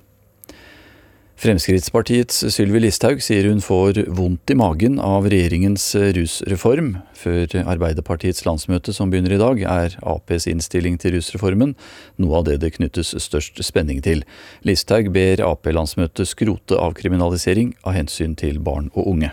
Fremskrittspartiets 1.40 2.42
Sylvi 2.52 2.82
Listhaug 2.84 3.22
sier 3.24 3.46
hun 3.48 3.62
får 3.64 4.02
vondt 4.12 4.52
i 4.52 4.58
magen 4.60 4.98
av 5.00 5.24
regjeringens 5.32 5.86
rusreform. 5.96 6.90
Før 7.16 7.54
Arbeiderpartiets 7.62 8.44
landsmøte 8.44 8.92
som 8.92 9.08
begynner 9.08 9.38
i 9.38 9.40
dag, 9.40 9.62
er 9.64 9.96
Aps 10.04 10.50
innstilling 10.52 10.98
til 11.00 11.16
rusreformen 11.16 11.78
noe 12.20 12.42
av 12.42 12.50
det 12.50 12.58
det 12.60 12.74
knyttes 12.76 13.14
størst 13.24 13.62
spenning 13.64 14.02
til. 14.04 14.26
Listhaug 14.68 15.14
ber 15.16 15.40
Ap-landsmøtet 15.48 16.28
skrote 16.28 16.76
avkriminalisering 16.76 17.72
av 17.88 17.96
hensyn 17.96 18.36
til 18.36 18.60
barn 18.60 18.92
og 18.92 19.08
unge. 19.14 19.32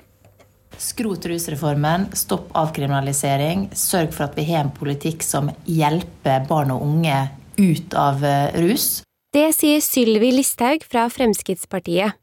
Skrot 0.79 1.27
rusreformen, 1.27 2.13
stopp 2.15 2.55
avkriminalisering. 2.55 3.73
Sørg 3.75 4.15
for 4.15 4.29
at 4.29 4.39
vi 4.39 4.47
har 4.53 4.63
en 4.63 4.71
politikk 4.79 5.27
som 5.27 5.51
hjelper 5.67 6.47
barn 6.47 6.71
og 6.71 6.87
unge 6.87 7.19
ut 7.59 7.99
av 7.99 8.23
eh, 8.23 8.63
rus. 8.63 9.03
Det 9.35 9.49
sier 9.57 9.83
Sylvi 9.85 10.31
Listhaug 10.33 10.85
fra 10.87 11.09
Fremskrittspartiet. 11.13 12.15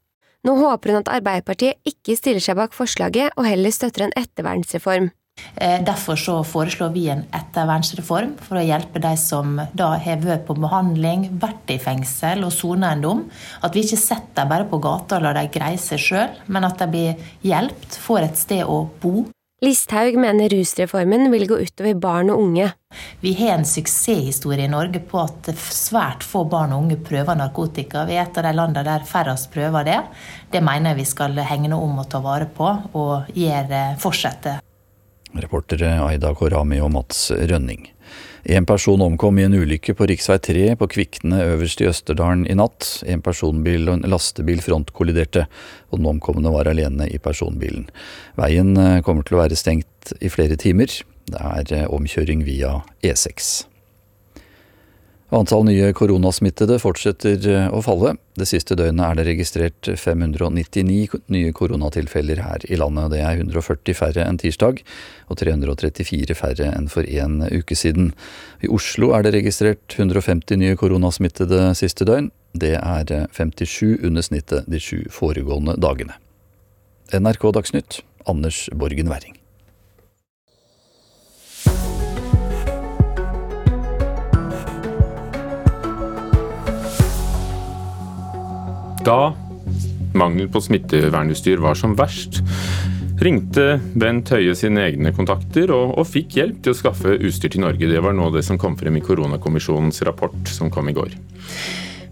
Nå 0.44 0.54
håper 0.60 0.92
hun 0.92 1.00
at 1.00 1.10
Arbeiderpartiet 1.12 1.80
ikke 1.88 2.16
stiller 2.18 2.42
seg 2.44 2.58
bak 2.58 2.74
forslaget 2.76 3.36
og 3.38 3.46
heller 3.48 3.72
støtter 3.72 4.06
en 4.06 4.16
ettervernsreform. 4.18 5.10
Eh, 5.56 5.80
derfor 5.82 6.18
så 6.18 6.34
foreslår 6.46 6.92
vi 6.94 7.08
en 7.10 7.24
ettervernsreform 7.34 8.36
for 8.44 8.60
å 8.60 8.64
hjelpe 8.64 9.02
de 9.02 9.12
som 9.18 9.56
da 9.74 9.88
har 10.02 10.20
vært 10.22 10.46
på 10.46 10.56
behandling, 10.58 11.26
vært 11.42 11.72
i 11.74 11.78
fengsel 11.82 12.46
og 12.46 12.54
sona 12.54 12.92
en 12.94 13.02
dom. 13.02 13.24
At 13.62 13.74
vi 13.74 13.82
ikke 13.82 14.00
setter 14.00 14.42
dem 14.42 14.52
bare 14.52 14.68
på 14.70 14.80
gata 14.84 15.18
og 15.18 15.26
lar 15.26 15.38
dem 15.38 15.50
greie 15.54 15.80
seg 15.80 16.02
sjøl, 16.02 16.38
men 16.46 16.68
at 16.68 16.78
de 16.78 16.90
blir 16.92 17.30
hjulpet, 17.42 17.98
får 18.06 18.28
et 18.28 18.44
sted 18.44 18.62
å 18.62 18.84
bo. 19.02 19.24
Listhaug 19.62 20.16
mener 20.18 20.50
rusreformen 20.50 21.28
vil 21.30 21.46
gå 21.46 21.60
utover 21.62 21.94
barn 21.94 22.32
og 22.34 22.40
unge. 22.42 22.72
Vi 23.22 23.32
har 23.38 23.54
en 23.54 23.66
suksesshistorie 23.68 24.66
i 24.66 24.70
Norge 24.70 24.98
på 24.98 25.20
at 25.22 25.52
svært 25.70 26.26
få 26.26 26.42
barn 26.50 26.74
og 26.74 26.82
unge 26.84 26.98
prøver 27.06 27.38
narkotika. 27.38 28.02
Vi 28.08 28.18
er 28.18 28.26
et 28.26 28.40
av 28.40 28.48
de 28.48 28.52
landene 28.58 28.82
der 28.86 29.06
færrest 29.06 29.52
prøver 29.54 29.86
det. 29.86 30.00
Det 30.50 30.62
mener 30.64 30.92
jeg 30.92 31.04
vi 31.04 31.08
skal 31.12 31.38
hegne 31.38 31.78
om 31.78 32.02
og 32.02 32.10
ta 32.10 32.20
vare 32.24 32.50
på, 32.50 32.66
og 32.98 33.30
gjøre, 33.30 33.84
fortsette. 34.02 34.58
Reportere 35.34 35.96
Aida 36.02 36.34
Korami 36.34 36.82
og 36.82 36.90
Mats 36.98 37.28
Rønning. 37.30 37.93
En 38.44 38.66
person 38.68 39.00
omkom 39.00 39.38
i 39.38 39.46
en 39.46 39.54
ulykke 39.56 39.94
på 39.96 40.04
rv. 40.04 40.20
3 40.20 40.74
på 40.76 40.88
Kvikne 40.92 41.40
øverst 41.46 41.80
i 41.80 41.88
Østerdalen 41.88 42.44
i 42.44 42.56
natt. 42.58 43.00
En 43.08 43.22
personbil 43.24 43.88
og 43.88 43.96
en 43.96 44.10
lastebil 44.12 44.60
frontkolliderte, 44.60 45.46
og 45.88 46.02
den 46.02 46.10
omkomne 46.12 46.52
var 46.52 46.68
alene 46.68 47.08
i 47.08 47.18
personbilen. 47.18 47.88
Veien 48.36 48.76
eh, 48.76 49.00
kommer 49.06 49.24
til 49.24 49.38
å 49.38 49.44
være 49.46 49.56
stengt 49.56 50.12
i 50.20 50.28
flere 50.28 50.60
timer. 50.60 50.92
Det 51.24 51.40
er 51.40 51.72
eh, 51.72 51.86
omkjøring 51.88 52.44
via 52.44 52.82
E6. 53.00 53.64
Antall 55.34 55.64
nye 55.66 55.88
koronasmittede 55.96 56.76
fortsetter 56.78 57.46
eh, 57.50 57.66
å 57.74 57.80
falle. 57.82 58.12
Det 58.38 58.46
siste 58.46 58.76
døgnet 58.78 59.02
er 59.02 59.18
det 59.18 59.24
registrert 59.26 59.88
599 59.98 61.18
nye 61.34 61.50
koronatilfeller 61.56 62.42
her 62.44 62.66
i 62.70 62.78
landet. 62.78 63.10
Det 63.16 63.22
er 63.24 63.42
140 63.42 63.98
færre 63.98 64.28
enn 64.28 64.38
tirsdag, 64.38 64.84
og 65.26 65.40
334 65.42 66.38
færre 66.38 66.70
enn 66.70 66.86
for 66.92 67.08
en 67.10 67.42
uke 67.50 67.74
siden. 67.74 68.12
I 68.62 68.70
Oslo 68.70 69.10
er 69.16 69.26
det 69.26 69.34
registrert 69.40 69.98
150 69.98 70.60
nye 70.62 70.78
koronasmittede 70.78 71.66
siste 71.82 72.06
døgn. 72.06 72.30
Det 72.54 72.76
er 72.78 73.14
57 73.34 74.06
under 74.06 74.22
snittet 74.22 74.70
de 74.70 74.78
sju 74.78 75.00
foregående 75.10 75.74
dagene. 75.82 76.14
NRK 77.10 77.50
Dagsnytt, 77.58 78.04
Anders 78.30 78.68
Borgen 78.70 79.10
Werring. 79.10 79.40
Da 89.04 89.34
mangel 90.14 90.48
på 90.48 90.60
smittevernutstyr 90.64 91.60
var 91.60 91.76
som 91.76 91.92
verst, 91.98 92.38
ringte 93.20 93.78
Bent 94.00 94.30
Høie 94.32 94.54
sine 94.56 94.86
egne 94.88 95.12
kontakter 95.12 95.68
og, 95.74 95.92
og, 95.98 96.06
fikk 96.08 96.38
hjelp 96.38 96.62
til 96.64 96.72
å 96.72 96.78
skaffe 96.78 97.12
utstyr 97.18 97.52
til 97.52 97.66
Norge. 97.66 97.90
Det 97.90 98.00
var 98.00 98.16
nå 98.16 98.30
det 98.32 98.46
som 98.46 98.56
kom 98.60 98.78
frem 98.80 98.96
i 98.96 99.04
koronakommisjonens 99.04 100.00
rapport 100.08 100.48
som 100.48 100.72
kom 100.72 100.88
i 100.88 100.96
går. 100.96 101.12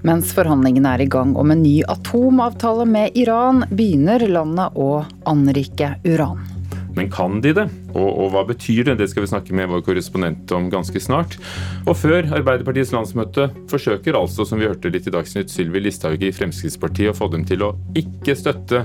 Mens 0.04 0.34
forhandlingene 0.36 0.92
er 0.92 1.04
i 1.04 1.08
gang 1.08 1.32
om 1.38 1.54
en 1.54 1.62
ny 1.64 1.78
atomavtale 1.88 2.84
med 2.90 3.16
Iran, 3.16 3.64
begynner 3.70 4.26
landet 4.28 4.76
å 4.76 5.04
anrike 5.30 5.94
uran. 6.04 6.51
Men 6.96 7.08
kan 7.12 7.40
de 7.44 7.54
det? 7.56 7.64
Og, 7.94 8.08
og, 8.08 8.26
hva 8.34 8.44
betyr 8.48 8.84
det? 8.90 8.98
Det 9.00 9.08
skal 9.12 9.24
vi 9.24 9.30
snakke 9.32 9.56
med 9.56 9.70
vår 9.70 9.84
korrespondent 9.86 10.52
om 10.56 10.68
ganske 10.72 11.00
snart. 11.00 11.38
Og 11.86 11.96
før 11.96 12.28
Arbeiderpartiets 12.38 12.92
landsmøte 12.94 13.48
forsøker 13.72 14.18
altså, 14.18 14.46
som 14.48 14.60
vi 14.60 14.68
hørte 14.68 14.92
litt 14.92 15.08
i 15.08 15.14
Dagsnytt, 15.14 15.52
Sylvi 15.52 15.82
Listhaug 15.86 16.22
i 16.22 16.32
Fremskrittspartiet 16.36 17.14
å 17.14 17.16
få 17.16 17.30
dem 17.32 17.46
til 17.48 17.64
å 17.64 17.74
ikke 17.98 18.36
støtte 18.38 18.84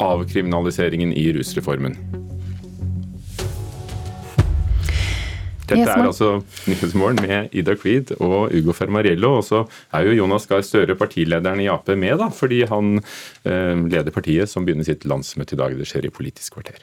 avkriminaliseringen 0.00 1.12
i 1.16 1.28
rusreformen. 1.36 1.98
Dette 5.70 5.86
er 5.86 6.02
altså 6.02 6.30
Nyhetsmorgen 6.66 7.20
med 7.22 7.52
Ida 7.54 7.76
Creed 7.78 8.14
og 8.18 8.54
Ugo 8.56 8.74
Fermariello. 8.74 9.36
Og 9.38 9.44
så 9.46 9.64
er 9.94 10.08
jo 10.08 10.16
Jonas 10.18 10.48
Gahr 10.50 10.64
Støre, 10.66 10.98
partilederen 10.98 11.62
i 11.62 11.68
Ap, 11.70 11.86
med, 11.94 12.16
da, 12.18 12.30
fordi 12.34 12.64
han 12.70 12.96
eh, 12.98 13.76
leder 13.86 14.14
partiet 14.14 14.50
som 14.50 14.66
begynner 14.66 14.88
sitt 14.88 15.06
landsmøte 15.06 15.54
i 15.54 15.60
dag. 15.62 15.78
Det 15.78 15.86
skjer 15.86 16.10
i 16.10 16.14
Politisk 16.14 16.58
kvarter. 16.58 16.82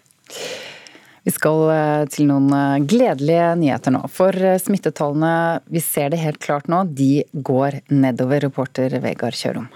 Vi 1.28 1.34
skal 1.36 1.66
eh, 1.74 2.04
til 2.08 2.30
noen 2.30 2.48
eh, 2.56 2.84
gledelige 2.88 3.50
nyheter 3.60 3.92
nå. 3.92 4.06
For 4.08 4.32
eh, 4.32 4.60
smittetallene, 4.64 5.60
vi 5.68 5.82
ser 5.84 6.14
det 6.14 6.22
helt 6.22 6.40
klart 6.40 6.70
nå, 6.72 6.86
de 6.88 7.26
går 7.34 7.82
nedover, 7.92 8.46
reporter 8.48 8.96
Vegard 9.04 9.36
Kjørom. 9.36 9.68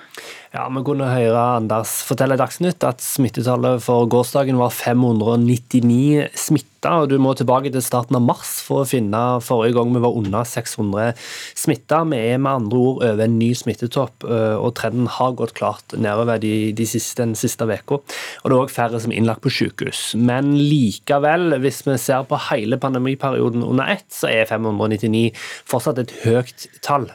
Ja, 0.52 0.66
Vi 0.68 0.82
kunne 0.84 1.08
høre 1.08 1.42
Anders 1.62 1.94
fortelle 2.04 2.36
i 2.36 2.40
Dagsnytt 2.42 2.84
at 2.84 3.00
smittetallet 3.00 3.80
for 3.86 4.04
gårsdagen 4.12 4.58
var 4.60 4.74
599 4.76 6.28
smitta. 6.36 6.68
Og 6.82 7.12
du 7.12 7.20
må 7.22 7.32
tilbake 7.38 7.70
til 7.70 7.84
starten 7.86 8.18
av 8.18 8.24
mars 8.26 8.56
for 8.66 8.82
å 8.82 8.88
finne 8.90 9.20
forrige 9.46 9.76
gang 9.78 9.92
vi 9.94 10.02
var 10.02 10.16
under 10.18 10.48
600 10.50 11.14
smitta. 11.62 12.02
Vi 12.10 12.20
er 12.34 12.42
med 12.42 12.66
andre 12.66 12.82
ord 12.82 13.04
over 13.06 13.24
en 13.24 13.38
ny 13.38 13.52
smittetopp, 13.56 14.26
og 14.26 14.74
trenden 14.80 15.06
har 15.14 15.36
gått 15.38 15.54
klart 15.60 15.94
nedover 15.94 16.42
de, 16.42 16.74
de 16.76 16.88
siste, 16.90 17.22
den 17.22 17.38
siste 17.38 17.64
uka. 17.70 18.02
Det 18.02 18.50
er 18.50 18.58
òg 18.58 18.74
færre 18.74 19.00
som 19.00 19.14
er 19.14 19.22
innlagt 19.22 19.46
på 19.46 19.54
sykehus. 19.54 20.02
Men 20.18 20.56
likevel, 20.58 21.60
hvis 21.62 21.84
vi 21.86 22.00
ser 22.02 22.26
på 22.28 22.42
hele 22.50 22.82
pandemiperioden 22.82 23.64
under 23.64 23.94
ett, 23.94 24.10
så 24.12 24.32
er 24.34 24.50
599 24.50 25.30
fortsatt 25.70 26.02
et 26.02 26.16
høyt 26.26 26.68
tall. 26.82 27.08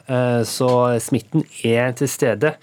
Så 0.46 0.70
smitten 1.02 1.42
er 1.66 1.90
til 1.98 2.12
stede. 2.14 2.54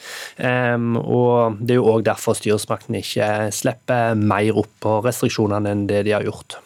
Og 0.99 1.59
Det 1.59 1.76
er 1.76 1.82
jo 1.82 1.89
òg 1.91 2.05
derfor 2.07 2.38
styresmaktene 2.38 3.01
ikke 3.03 3.30
slipper 3.55 4.18
mer 4.20 4.59
opp 4.64 4.72
på 4.84 4.99
restriksjonene 5.05 5.74
enn 5.74 5.88
det 5.89 6.03
de 6.07 6.16
har 6.16 6.26
gjort. 6.28 6.59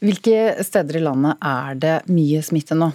Hvilke 0.00 0.62
steder 0.64 1.00
i 1.00 1.04
landet 1.04 1.40
er 1.44 1.80
det 1.80 1.96
mye 2.12 2.40
smitte 2.44 2.78
nå? 2.78 2.90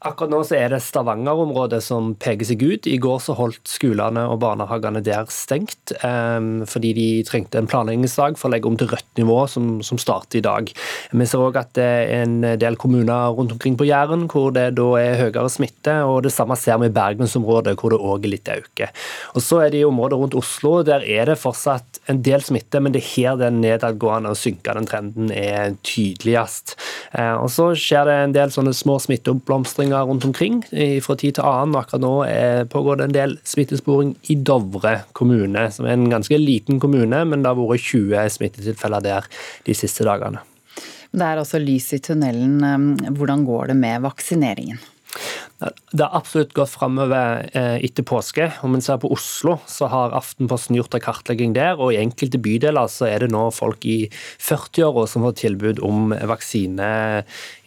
Akkurat 0.00 0.30
nå 0.32 0.38
så 0.48 0.54
er 0.56 0.70
det 0.72 0.78
Stavanger-området 0.80 1.82
som 1.84 2.14
peker 2.16 2.48
seg 2.48 2.62
ut. 2.64 2.86
I 2.88 2.96
går 3.04 3.18
så 3.20 3.34
holdt 3.36 3.68
skolene 3.68 4.22
og 4.32 4.38
barnehagene 4.40 5.02
der 5.04 5.26
stengt 5.28 5.92
um, 6.00 6.62
fordi 6.64 6.94
de 6.96 7.08
trengte 7.28 7.60
en 7.60 7.68
planleggingsdag 7.68 8.38
for 8.40 8.48
å 8.48 8.54
legge 8.54 8.70
om 8.70 8.78
til 8.80 8.88
rødt 8.88 9.20
nivå, 9.20 9.36
som, 9.52 9.66
som 9.84 10.00
starter 10.00 10.40
i 10.40 10.42
dag. 10.46 10.72
Vi 11.12 11.26
ser 11.28 11.44
òg 11.44 11.58
at 11.60 11.74
det 11.76 11.84
er 11.84 12.22
en 12.22 12.38
del 12.62 12.78
kommuner 12.80 13.34
rundt 13.36 13.52
omkring 13.52 13.76
på 13.76 13.90
Jæren 13.90 14.24
hvor 14.32 14.54
det 14.56 14.70
da 14.78 14.86
er 15.02 15.18
høyere 15.20 15.52
smitte, 15.52 15.98
og 16.08 16.22
det 16.24 16.32
samme 16.32 16.56
ser 16.56 16.80
vi 16.80 16.88
i 16.88 16.96
bergensområdet 16.96 17.76
hvor 17.76 17.92
det 17.92 18.00
òg 18.00 18.24
er 18.24 18.34
litt 18.38 18.50
øke. 18.56 18.88
Og 19.34 19.44
så 19.44 19.60
er 19.66 19.74
det 19.76 19.82
i 19.82 19.88
området 19.90 20.22
rundt 20.22 20.38
Oslo, 20.40 20.78
der 20.86 21.04
er 21.04 21.28
det 21.28 21.36
fortsatt 21.42 22.00
en 22.08 22.22
del 22.24 22.40
smitte, 22.46 22.80
men 22.80 22.96
det 22.96 23.04
er 23.04 23.10
her 23.10 23.38
den 23.44 23.60
nedadgående 23.66 24.32
og 24.32 24.40
synkende 24.40 24.88
trenden 24.88 25.28
er 25.28 25.76
tydeligst. 25.84 26.78
Uh, 27.12 27.36
og 27.44 27.52
så 27.52 27.68
skjer 27.76 28.08
det 28.08 28.18
en 28.24 28.36
del 28.40 28.56
sånne 28.56 28.72
små 28.80 28.96
smitteoppblomstringer 29.04 29.89
smittesporinger 29.90 30.06
rundt 30.06 30.24
omkring 30.24 30.62
fra 31.02 31.16
tid 31.16 31.34
til 31.34 31.44
annen. 31.44 31.76
Akkurat 31.76 32.02
nå 32.02 32.14
pågår 32.70 32.96
det 32.96 33.04
en 33.04 33.14
del 33.14 33.38
smittesporing 33.44 34.14
i 34.30 34.36
Dovre 34.36 35.02
kommune, 35.12 35.70
som 35.72 35.86
er 35.86 35.92
en 35.96 36.10
ganske 36.10 36.38
liten 36.38 36.80
kommune, 36.80 37.24
men 37.24 37.42
det 37.42 37.50
har 37.50 37.58
vært 37.58 37.80
20 37.80 38.30
smittetilfeller 38.30 39.00
der 39.02 39.26
de 39.66 39.74
siste 39.74 40.04
dagene. 40.04 40.40
Det 41.10 41.26
er 41.26 41.40
altså 41.40 41.58
lys 41.58 41.92
i 41.96 41.98
tunnelen. 41.98 42.60
Hvordan 43.16 43.44
går 43.44 43.72
det 43.72 43.76
med 43.76 44.02
vaksineringen? 44.02 44.78
Det 45.60 46.00
har 46.00 46.16
absolutt 46.16 46.54
gått 46.56 46.72
framover 46.72 47.44
eh, 47.52 47.76
etter 47.84 48.04
påske. 48.06 48.46
Om 48.64 48.76
en 48.76 48.84
ser 48.84 49.00
på 49.02 49.10
Oslo, 49.12 49.58
så 49.68 49.90
har 49.92 50.14
Aftenposten 50.16 50.78
gjort 50.78 50.96
en 50.96 51.04
kartlegging 51.04 51.52
der. 51.56 51.76
Og 51.76 51.92
i 51.92 52.00
enkelte 52.00 52.40
bydeler 52.40 52.88
så 52.88 53.10
er 53.10 53.24
det 53.24 53.30
nå 53.34 53.42
folk 53.52 53.84
i 53.84 53.98
40-åra 54.40 55.04
som 55.10 55.26
får 55.26 55.36
tilbud 55.42 55.82
om 55.84 56.14
vaksine 56.30 56.90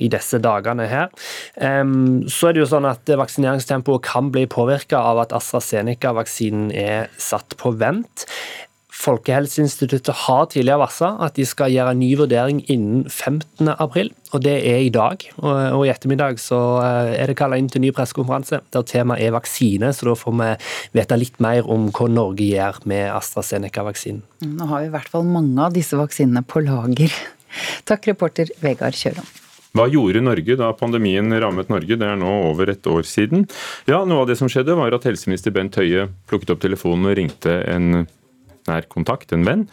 i 0.01 0.09
disse 0.11 0.41
dagene 0.41 0.89
her. 0.89 1.13
Så 1.53 2.49
er 2.49 2.55
det 2.55 2.63
jo 2.63 2.69
sånn 2.73 2.89
at 2.89 3.13
vaksineringstempoet 3.19 4.05
kan 4.09 4.33
bli 4.33 4.47
påvirka 4.49 5.01
av 5.13 5.21
at 5.27 5.35
AstraZeneca-vaksinen 5.37 6.71
er 6.73 7.11
satt 7.21 7.57
på 7.61 7.75
vent. 7.77 8.25
Folkehelseinstituttet 9.03 10.15
har 10.25 10.45
tidligere 10.51 10.79
varsla 10.79 11.09
at 11.25 11.35
de 11.35 11.43
skal 11.47 11.73
gjøre 11.73 11.91
en 11.91 11.99
ny 11.99 12.13
vurdering 12.15 12.61
innen 12.71 13.03
15. 13.09 13.67
april, 13.73 14.13
og 14.31 14.45
det 14.45 14.53
er 14.69 14.79
i 14.85 14.91
dag. 14.93 15.25
Og 15.43 15.83
i 15.83 15.91
ettermiddag 15.91 16.39
så 16.39 16.59
eh, 16.85 17.11
er 17.19 17.27
det 17.27 17.37
kalla 17.39 17.59
inn 17.59 17.67
til 17.71 17.83
ny 17.83 17.91
pressekonferanse 17.95 18.61
der 18.73 18.87
temaet 18.87 19.25
er 19.25 19.35
vaksine, 19.35 19.91
så 19.91 20.07
da 20.07 20.15
får 20.19 20.37
vi 20.39 20.49
vite 20.95 21.19
litt 21.19 21.43
mer 21.43 21.67
om 21.67 21.89
hva 21.91 22.09
Norge 22.11 22.47
gjør 22.47 22.79
med 22.89 23.09
AstraZeneca-vaksinen. 23.17 24.23
Nå 24.47 24.71
har 24.71 24.85
vi 24.85 24.91
i 24.91 24.95
hvert 24.95 25.11
fall 25.11 25.27
mange 25.27 25.59
av 25.67 25.75
disse 25.75 25.99
vaksinene 25.99 26.45
på 26.47 26.63
lager. 26.63 27.11
Takk, 27.89 28.13
reporter 28.13 28.55
Vegard 28.63 28.95
Kjølom. 28.97 29.27
Hva 29.73 29.87
gjorde 29.89 30.21
Norge 30.21 30.55
da 30.55 30.69
pandemien 30.77 31.33
rammet 31.41 31.71
Norge? 31.73 31.97
Det 31.97 32.05
er 32.07 32.17
nå 32.21 32.31
over 32.51 32.69
et 32.69 32.87
år 32.87 33.07
siden. 33.09 33.47
Ja, 33.89 34.03
Noe 34.05 34.21
av 34.21 34.27
det 34.29 34.37
som 34.37 34.51
skjedde, 34.51 34.77
var 34.77 34.93
at 34.93 35.07
helseminister 35.09 35.51
Bent 35.55 35.79
Høie 35.81 36.11
plukket 36.29 36.53
opp 36.53 36.61
telefonen 36.61 37.09
og 37.09 37.17
ringte 37.17 37.57
en 37.67 38.05
nær 38.69 38.87
kontakt, 38.91 39.33
en 39.35 39.45
venn, 39.47 39.65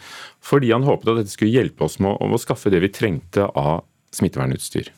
fordi 0.43 0.71
han 0.73 0.87
håpet 0.87 1.11
at 1.11 1.21
dette 1.21 1.35
skulle 1.35 1.53
hjelpe 1.53 1.85
oss 1.87 1.99
med 2.03 2.17
å, 2.17 2.39
skaffe 2.41 2.71
det 2.73 2.81
vi 2.83 2.91
trengte 2.93 3.47
av 3.47 3.83
smittevernutstyr. 4.15 4.91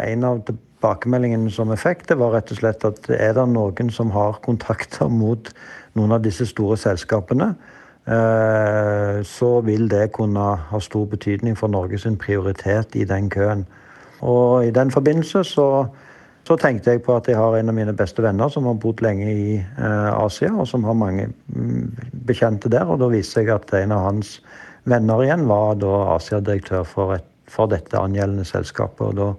En 0.00 0.26
av 0.26 0.40
tilbakemeldingene 0.48 1.52
som 1.54 1.70
vi 1.70 1.78
fikk, 1.78 2.06
det 2.10 2.18
var 2.18 2.34
rett 2.34 2.50
og 2.50 2.58
slett 2.58 2.86
at 2.88 3.08
er 3.14 3.36
det 3.36 3.46
noen 3.52 3.92
som 3.94 4.10
har 4.14 4.40
kontakter 4.44 5.12
mot 5.12 5.52
noen 5.94 6.16
av 6.16 6.24
disse 6.24 6.46
store 6.50 6.76
selskapene, 6.80 7.52
eh, 8.10 9.22
så 9.22 9.52
vil 9.66 9.86
det 9.92 10.08
kunne 10.16 10.48
ha 10.70 10.82
stor 10.82 11.06
betydning 11.12 11.54
for 11.58 11.70
Norges 11.70 12.08
prioritet 12.18 12.98
i 12.98 13.06
den 13.06 13.30
køen. 13.30 13.66
Og 14.24 14.66
I 14.66 14.74
den 14.74 14.90
forbindelse 14.90 15.44
så 15.44 15.68
så 16.44 16.56
tenkte 16.60 16.92
jeg 16.92 17.00
på 17.06 17.14
at 17.16 17.28
jeg 17.30 17.38
har 17.40 17.56
en 17.56 17.72
av 17.72 17.76
mine 17.76 17.94
beste 17.96 18.22
venner 18.24 18.50
som 18.52 18.66
har 18.68 18.76
bodd 18.80 19.00
lenge 19.04 19.30
i 19.32 19.56
eh, 19.56 20.10
Asia, 20.12 20.50
og 20.52 20.68
som 20.68 20.84
har 20.84 20.96
mange 20.98 21.30
mm, 21.32 21.86
bekjente 22.28 22.68
der. 22.72 22.84
Og 22.84 23.00
da 23.00 23.08
viste 23.12 23.40
jeg 23.40 23.54
at 23.54 23.72
en 23.78 23.94
av 23.96 24.10
hans 24.10 24.36
venner 24.84 25.24
igjen 25.24 25.46
var 25.48 25.78
da 25.80 25.94
Asia-direktør 26.18 26.84
for, 26.88 27.16
for, 27.48 27.72
dette 27.72 27.96
angjeldende 27.96 28.44
selskapet. 28.48 29.06
Og 29.08 29.16
da 29.16 29.30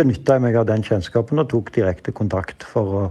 benytta 0.00 0.36
jeg 0.36 0.44
meg 0.48 0.58
av 0.58 0.66
den 0.72 0.82
kjennskapen 0.86 1.38
og 1.42 1.52
tok 1.52 1.70
direkte 1.76 2.14
kontakt 2.16 2.66
for 2.66 2.98
å 2.98 3.06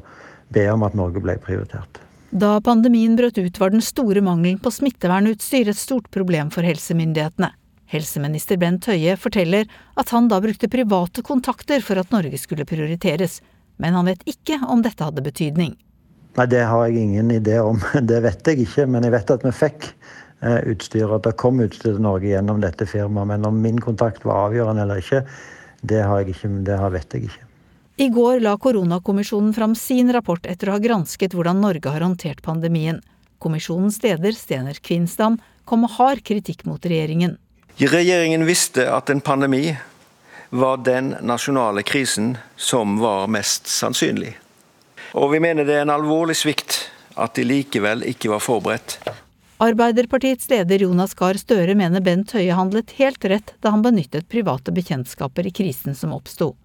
be 0.51 0.65
om 0.73 0.83
at 0.83 0.97
Norge 0.99 1.23
ble 1.23 1.37
prioritert. 1.39 2.01
Da 2.29 2.57
pandemien 2.61 3.15
brøt 3.17 3.39
ut, 3.39 3.55
var 3.61 3.71
den 3.71 3.81
store 3.81 4.21
mangelen 4.21 4.59
på 4.61 4.73
smittevernutstyr 4.73 5.71
et 5.71 5.79
stort 5.79 6.11
problem 6.13 6.51
for 6.53 6.67
helsemyndighetene. 6.67 7.53
Helseminister 7.89 8.59
Bent 8.61 8.85
Høie 8.89 9.15
forteller 9.17 9.69
at 9.97 10.11
han 10.13 10.29
da 10.29 10.37
brukte 10.43 10.69
private 10.69 11.23
kontakter 11.25 11.81
for 11.81 11.97
at 11.97 12.11
Norge 12.13 12.37
skulle 12.37 12.67
prioriteres, 12.69 13.39
men 13.81 13.97
han 13.97 14.09
vet 14.11 14.21
ikke 14.29 14.59
om 14.69 14.83
dette 14.85 15.05
hadde 15.05 15.25
betydning. 15.25 15.73
Nei, 16.37 16.45
Det 16.45 16.61
har 16.69 16.87
jeg 16.87 17.01
ingen 17.01 17.31
idé 17.33 17.57
om. 17.59 17.81
Det 18.11 18.21
vet 18.21 18.47
jeg 18.47 18.65
ikke, 18.67 18.85
men 18.85 19.07
jeg 19.07 19.15
vet 19.17 19.33
at 19.33 19.45
vi 19.45 19.53
fikk 19.55 19.89
eh, 19.89 20.61
utstyr, 20.69 21.09
at 21.15 21.25
det 21.25 21.35
kom 21.41 21.59
utstyr 21.65 21.95
til 21.95 22.03
Norge 22.05 22.29
gjennom 22.29 22.61
dette 22.61 22.85
firmaet. 22.85 23.33
Men 23.33 23.49
om 23.49 23.61
min 23.61 23.81
kontakt 23.81 24.25
var 24.27 24.49
avgjørende 24.49 24.85
eller 24.85 25.01
ikke, 25.01 25.23
det, 25.81 26.03
har 26.03 26.21
jeg 26.21 26.35
ikke, 26.35 26.53
det 26.67 26.79
vet 26.93 27.15
jeg 27.15 27.29
ikke. 27.31 27.45
I 27.99 28.07
går 28.15 28.39
la 28.45 28.53
koronakommisjonen 28.55 29.51
fram 29.55 29.73
sin 29.75 30.13
rapport 30.15 30.45
etter 30.47 30.69
å 30.69 30.77
ha 30.77 30.79
gransket 30.79 31.33
hvordan 31.35 31.59
Norge 31.59 31.91
har 31.91 32.05
håndtert 32.05 32.45
pandemien. 32.45 33.01
Kommisjonens 33.43 33.97
leder, 34.03 34.35
Stener 34.35 34.77
Kvinsdam, 34.79 35.39
kom 35.67 35.83
med 35.83 35.91
hard 35.97 36.23
kritikk 36.23 36.63
mot 36.67 36.85
regjeringen. 36.85 37.35
Regjeringen 37.79 38.45
visste 38.45 38.83
at 38.91 39.09
en 39.09 39.21
pandemi 39.21 39.77
var 40.49 40.77
den 40.83 41.13
nasjonale 41.21 41.79
krisen 41.87 42.33
som 42.55 42.97
var 42.99 43.29
mest 43.31 43.69
sannsynlig. 43.71 44.33
Og 45.15 45.31
vi 45.31 45.39
mener 45.39 45.63
det 45.63 45.77
er 45.77 45.85
en 45.85 45.93
alvorlig 45.93 46.35
svikt 46.35 46.89
at 47.15 47.39
de 47.39 47.45
likevel 47.47 48.03
ikke 48.09 48.33
var 48.33 48.43
forberedt. 48.43 48.97
Arbeiderpartiets 49.63 50.49
leder 50.51 50.83
Jonas 50.83 51.15
Gahr 51.15 51.39
Støre 51.39 51.71
mener 51.79 52.03
Bent 52.03 52.35
Høie 52.35 52.57
handlet 52.59 52.91
helt 52.99 53.23
rett 53.31 53.55
da 53.63 53.71
han 53.71 53.85
benyttet 53.87 54.27
private 54.27 54.75
bekjentskaper 54.75 55.47
i 55.47 55.55
krisen 55.55 55.95
som 55.95 56.11
oppsto. 56.19 56.57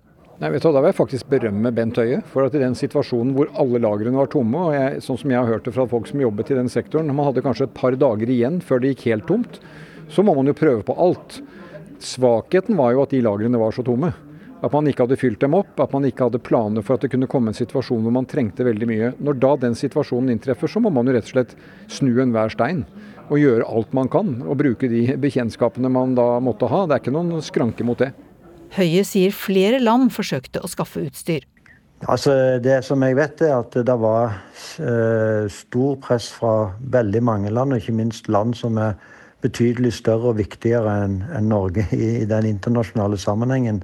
Nei, 0.43 0.51
vet 0.51 0.67
du, 0.67 0.73
Da 0.75 0.83
vil 0.83 0.91
jeg 0.91 0.99
faktisk 0.99 1.31
berømme 1.31 1.71
Bent 1.71 2.03
Høie. 2.03 2.25
For 2.27 2.43
at 2.43 2.59
i 2.59 2.67
den 2.67 2.75
situasjonen 2.75 3.37
hvor 3.39 3.55
alle 3.55 3.79
lagrene 3.87 4.19
var 4.19 4.35
tomme, 4.35 4.67
og 4.67 4.75
jeg, 4.75 4.99
sånn 5.07 5.23
som 5.23 5.31
jeg 5.31 5.39
har 5.39 5.47
hørt 5.47 5.71
det 5.71 5.79
fra 5.79 5.87
folk 5.87 6.11
som 6.11 6.27
jobbet 6.27 6.51
i 6.51 6.59
den 6.59 6.67
sektoren, 6.67 7.15
man 7.15 7.31
hadde 7.31 7.47
kanskje 7.47 7.71
et 7.71 7.79
par 7.79 7.95
dager 7.95 8.35
igjen 8.35 8.59
før 8.59 8.83
det 8.83 8.97
gikk 8.97 9.13
helt 9.13 9.31
tomt, 9.31 9.63
så 10.09 10.25
må 10.27 10.35
man 10.37 10.51
jo 10.51 10.57
prøve 10.57 10.85
på 10.87 10.97
alt. 11.01 11.41
Svakheten 12.05 12.77
var 12.77 12.95
jo 12.95 13.05
at 13.05 13.15
de 13.15 13.23
lagrene 13.25 13.61
var 13.61 13.75
så 13.75 13.85
tomme. 13.87 14.13
At 14.65 14.73
man 14.73 14.87
ikke 14.89 15.05
hadde 15.05 15.19
fylt 15.21 15.43
dem 15.43 15.57
opp, 15.59 15.77
at 15.83 15.93
man 15.93 16.07
ikke 16.09 16.29
hadde 16.29 16.41
planer 16.41 16.85
for 16.85 16.97
at 16.97 17.05
det 17.05 17.11
kunne 17.13 17.29
komme 17.29 17.53
en 17.53 17.57
situasjon 17.57 18.01
hvor 18.05 18.15
man 18.15 18.29
trengte 18.29 18.65
veldig 18.65 18.89
mye. 18.89 19.11
Når 19.21 19.41
da 19.43 19.51
den 19.67 19.77
situasjonen 19.77 20.33
inntreffer, 20.33 20.71
så 20.71 20.81
må 20.81 20.93
man 20.95 21.09
jo 21.09 21.17
rett 21.17 21.29
og 21.29 21.35
slett 21.35 21.57
snu 21.93 22.15
enhver 22.23 22.53
stein. 22.55 22.85
Og 23.29 23.41
gjøre 23.41 23.69
alt 23.69 23.93
man 23.97 24.09
kan. 24.13 24.39
Og 24.45 24.57
bruke 24.61 24.89
de 24.89 25.05
bekjentskapene 25.21 25.91
man 25.93 26.17
da 26.17 26.39
måtte 26.45 26.71
ha. 26.71 26.85
Det 26.87 26.97
er 26.97 27.05
ikke 27.05 27.17
noen 27.17 27.45
skranke 27.45 27.85
mot 27.85 28.01
det. 28.01 28.15
Høie 28.75 29.05
sier 29.07 29.35
flere 29.37 29.83
land 29.83 30.09
forsøkte 30.15 30.65
å 30.65 30.71
skaffe 30.71 31.05
utstyr. 31.05 31.45
Altså, 32.09 32.59
Det 32.61 32.81
som 32.85 33.03
jeg 33.05 33.17
vet, 33.17 33.43
er 33.45 33.59
at 33.59 33.77
det 33.87 33.99
var 34.01 34.33
eh, 34.81 35.45
stor 35.53 36.01
press 36.03 36.31
fra 36.33 36.73
veldig 36.81 37.23
mange 37.25 37.53
land, 37.53 37.73
og 37.73 37.81
ikke 37.81 37.97
minst 37.97 38.29
land 38.29 38.57
som 38.59 38.81
er 38.81 38.97
betydelig 39.45 39.93
større 39.99 40.33
og 40.33 40.39
viktigere 40.41 40.99
enn 41.05 41.19
en 41.37 41.51
Norge 41.53 41.87
i, 41.93 42.23
i, 42.23 42.29
den 42.29 42.49
internasjonale 42.49 43.19
sammenhengen 43.21 43.83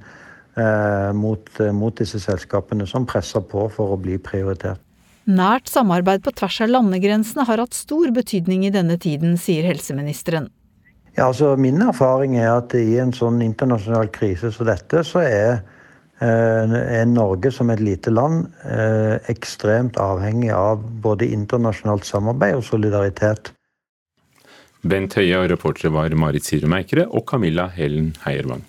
eh, 0.57 1.11
mot, 1.17 1.51
eh, 1.59 1.73
mot, 1.75 1.95
disse 1.97 2.21
selskapene, 2.23 2.87
som 2.89 3.05
presser 3.09 3.45
på 3.45 3.67
for 3.73 3.93
å 3.93 3.99
bli 4.01 4.17
prioritert. 4.21 4.81
Nært 5.29 5.69
samarbeid 5.69 6.23
på 6.25 6.33
tvers 6.33 6.63
av 6.65 6.71
landegrensene 6.71 7.45
har 7.45 7.61
hatt 7.61 7.77
stor 7.77 8.09
betydning 8.15 8.65
i 8.65 8.73
denne 8.73 8.97
tiden, 8.99 9.37
sier 9.37 9.67
helseministeren. 9.69 10.49
Ja, 11.13 11.27
altså 11.27 11.53
Min 11.59 11.81
erfaring 11.83 12.37
er 12.39 12.55
at 12.55 12.73
i 12.77 12.97
en 13.03 13.11
sånn 13.13 13.41
internasjonal 13.43 14.09
krise 14.15 14.49
som 14.55 14.65
dette, 14.69 15.03
så 15.05 15.21
er, 15.21 15.61
eh, 16.23 16.75
er 17.01 17.05
Norge 17.05 17.51
som 17.53 17.69
et 17.69 17.83
lite 17.83 18.09
land 18.09 18.47
eh, 18.65 19.19
ekstremt 19.29 19.99
avhengig 20.01 20.53
av 20.55 20.81
både 21.03 21.29
internasjonalt 21.29 22.07
samarbeid 22.07 22.57
og 22.57 22.65
solidaritet. 22.65 23.53
Bent 24.81 25.13
Høie 25.13 25.37
og 25.37 25.51
reportere 25.51 25.91
var 25.93 26.13
Marit 26.17 26.47
Sirum 26.47 26.73
Eikere 26.73 27.03
og 27.05 27.27
Camilla 27.29 27.67
Helen 27.75 28.15
Heiervang. 28.23 28.63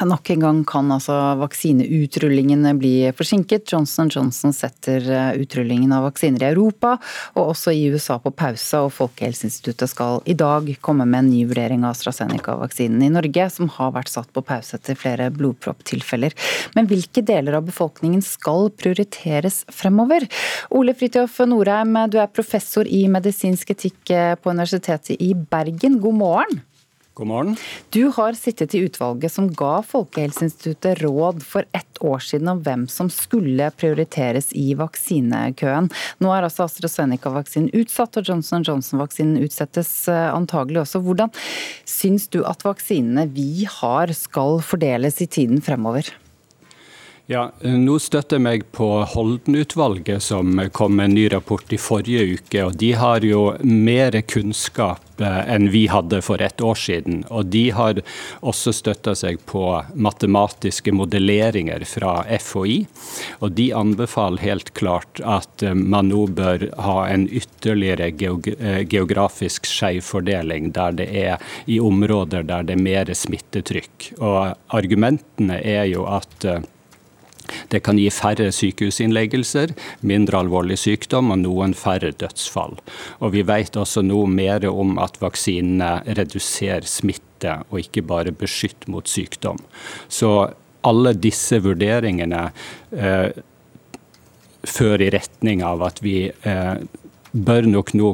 Nok 0.00 0.30
en 0.30 0.40
gang 0.40 0.60
kan 0.64 0.88
altså 0.94 1.12
vaksineutrulingen 1.36 2.64
bli 2.78 3.10
forsinket. 3.12 3.66
Johnson 3.68 4.08
Johnson 4.08 4.54
setter 4.56 5.04
eh, 5.04 5.42
utrullingen 5.42 5.92
av 5.92 6.06
vaksiner 6.06 6.46
i 6.46 6.48
Europa 6.54 6.94
og 7.34 7.50
også 7.50 7.74
i 7.76 7.82
USA 7.92 8.16
på 8.22 8.32
pause. 8.32 8.80
og 8.80 8.94
Folkehelseinstituttet 8.96 9.92
skal 9.92 10.22
i 10.24 10.36
dag 10.38 10.70
komme 10.80 11.04
med 11.04 11.18
en 11.18 11.28
ny 11.34 11.42
vurdering 11.50 11.84
av 11.84 11.92
AstraZeneca-vaksinen 11.92 13.04
i 13.04 13.10
Norge, 13.12 13.50
som 13.52 13.68
har 13.76 13.92
vært 13.98 14.12
satt 14.14 14.32
på 14.32 14.44
pause 14.46 14.78
etter 14.78 14.96
flere 14.96 15.28
blodpropptilfeller. 15.36 16.32
Men 16.78 16.88
hvilke 16.88 17.20
deler 17.20 17.58
av 17.60 17.68
befolkningen 17.68 18.24
skal 18.24 18.70
prioriteres 18.80 19.66
fremover? 19.68 20.24
Ole 20.72 20.96
Fridtjof 20.96 21.42
Norheim, 21.44 21.92
du 22.08 22.16
er 22.22 22.32
professor 22.32 22.88
i 22.88 23.04
medisinsk 23.12 23.76
etikk 23.76 24.16
på 24.40 24.56
Universitetet 24.56 25.20
i 25.20 25.34
Bergen. 25.36 26.00
God 26.00 26.20
morgen. 26.24 26.64
God 27.20 27.28
morgen. 27.28 27.56
Du 27.92 28.06
har 28.16 28.32
sittet 28.32 28.74
i 28.74 28.78
utvalget 28.86 29.32
som 29.32 29.50
ga 29.52 29.82
Folkehelseinstituttet 29.84 31.02
råd 31.02 31.42
for 31.44 31.66
ett 31.76 32.00
år 32.00 32.22
siden 32.24 32.48
om 32.48 32.62
hvem 32.64 32.86
som 32.88 33.10
skulle 33.12 33.66
prioriteres 33.76 34.48
i 34.56 34.70
vaksinekøen. 34.78 35.90
Nå 36.24 36.32
er 36.32 36.48
altså 36.48 36.64
AstraZeneca-vaksinen 36.64 37.68
utsatt, 37.76 38.16
og 38.16 38.30
Johnson 38.30 38.64
Johnson-vaksinen 38.64 39.44
utsettes 39.44 39.92
eh, 40.08 40.30
antagelig 40.32 40.86
også. 40.86 41.02
Hvordan 41.04 41.34
syns 41.84 42.24
du 42.32 42.40
at 42.48 42.64
vaksinene 42.64 43.28
vi 43.36 43.68
har 43.68 44.16
skal 44.16 44.64
fordeles 44.64 45.20
i 45.20 45.28
tiden 45.28 45.60
fremover? 45.60 46.08
Ja, 47.30 47.44
Nå 47.62 47.94
støtter 48.02 48.40
jeg 48.40 48.42
meg 48.42 48.62
på 48.74 48.86
Holden-utvalget, 49.06 50.18
som 50.24 50.56
kom 50.74 50.96
med 50.98 51.12
en 51.12 51.12
ny 51.14 51.28
rapport 51.30 51.70
i 51.70 51.76
forrige 51.78 52.24
uke. 52.40 52.64
og 52.64 52.72
De 52.80 52.88
har 52.98 53.22
jo 53.22 53.52
mer 53.62 54.16
kunnskap 54.26 55.22
eh, 55.22 55.36
enn 55.54 55.68
vi 55.70 55.84
hadde 55.92 56.18
for 56.26 56.42
et 56.42 56.58
år 56.58 56.74
siden. 56.74 57.20
Og 57.30 57.52
de 57.54 57.62
har 57.76 58.00
også 58.42 58.74
støtta 58.74 59.14
seg 59.14 59.38
på 59.46 59.62
matematiske 59.94 60.90
modelleringer 60.90 61.84
fra 61.86 62.16
FHI. 62.34 62.80
Og 63.38 63.54
de 63.60 63.68
anbefaler 63.78 64.42
helt 64.48 64.74
klart 64.74 65.22
at 65.22 65.62
eh, 65.62 65.78
man 65.78 66.10
nå 66.10 66.24
bør 66.34 66.66
ha 66.82 66.98
en 67.12 67.28
ytterligere 67.30 68.10
eh, 68.10 68.82
geografisk 68.90 69.70
skjevfordeling, 69.70 70.72
der 70.74 70.98
det 70.98 71.08
er 71.22 71.38
i 71.70 71.78
områder 71.78 72.42
der 72.50 72.66
det 72.66 72.74
er 72.74 72.84
mer 72.90 73.14
smittetrykk. 73.22 74.16
Og 74.18 74.74
argumentene 74.82 75.62
er 75.62 75.86
jo 75.94 76.10
at 76.10 76.50
det 77.72 77.82
kan 77.86 77.98
gi 78.00 78.08
færre 78.14 78.50
sykehusinnleggelser, 78.54 79.74
mindre 80.06 80.40
alvorlig 80.42 80.78
sykdom 80.80 81.32
og 81.34 81.42
noen 81.44 81.74
færre 81.78 82.12
dødsfall. 82.12 82.78
Og 83.20 83.32
Vi 83.32 83.42
vet 83.46 83.76
også 83.76 84.02
noe 84.02 84.28
mer 84.28 84.66
om 84.70 84.98
at 84.98 85.20
vaksinene 85.20 86.02
reduserer 86.18 86.86
smitte, 86.86 87.60
og 87.70 87.80
ikke 87.80 88.02
bare 88.02 88.32
beskytter 88.36 88.90
mot 88.92 89.08
sykdom. 89.08 89.58
Så 90.08 90.50
alle 90.86 91.12
disse 91.16 91.60
vurderingene 91.60 92.50
eh, 92.92 93.30
fører 94.64 95.06
i 95.06 95.12
retning 95.14 95.62
av 95.64 95.82
at 95.86 96.00
vi 96.04 96.16
eh, 96.28 96.74
bør 97.32 97.68
nok 97.70 97.94
nå 97.98 98.10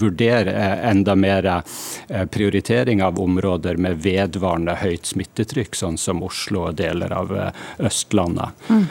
vurdere 0.00 0.52
eh, 0.52 0.88
enda 0.90 1.14
mer 1.18 1.46
eh, 1.46 2.26
prioritering 2.32 3.02
av 3.02 3.20
områder 3.20 3.76
med 3.76 4.02
vedvarende 4.04 4.76
høyt 4.80 5.06
smittetrykk, 5.12 5.76
sånn 5.76 5.98
som 6.00 6.24
Oslo 6.26 6.68
og 6.70 6.78
deler 6.80 7.12
av 7.12 7.34
eh, 7.36 7.64
Østlandet. 7.88 8.68
Mm. 8.68 8.86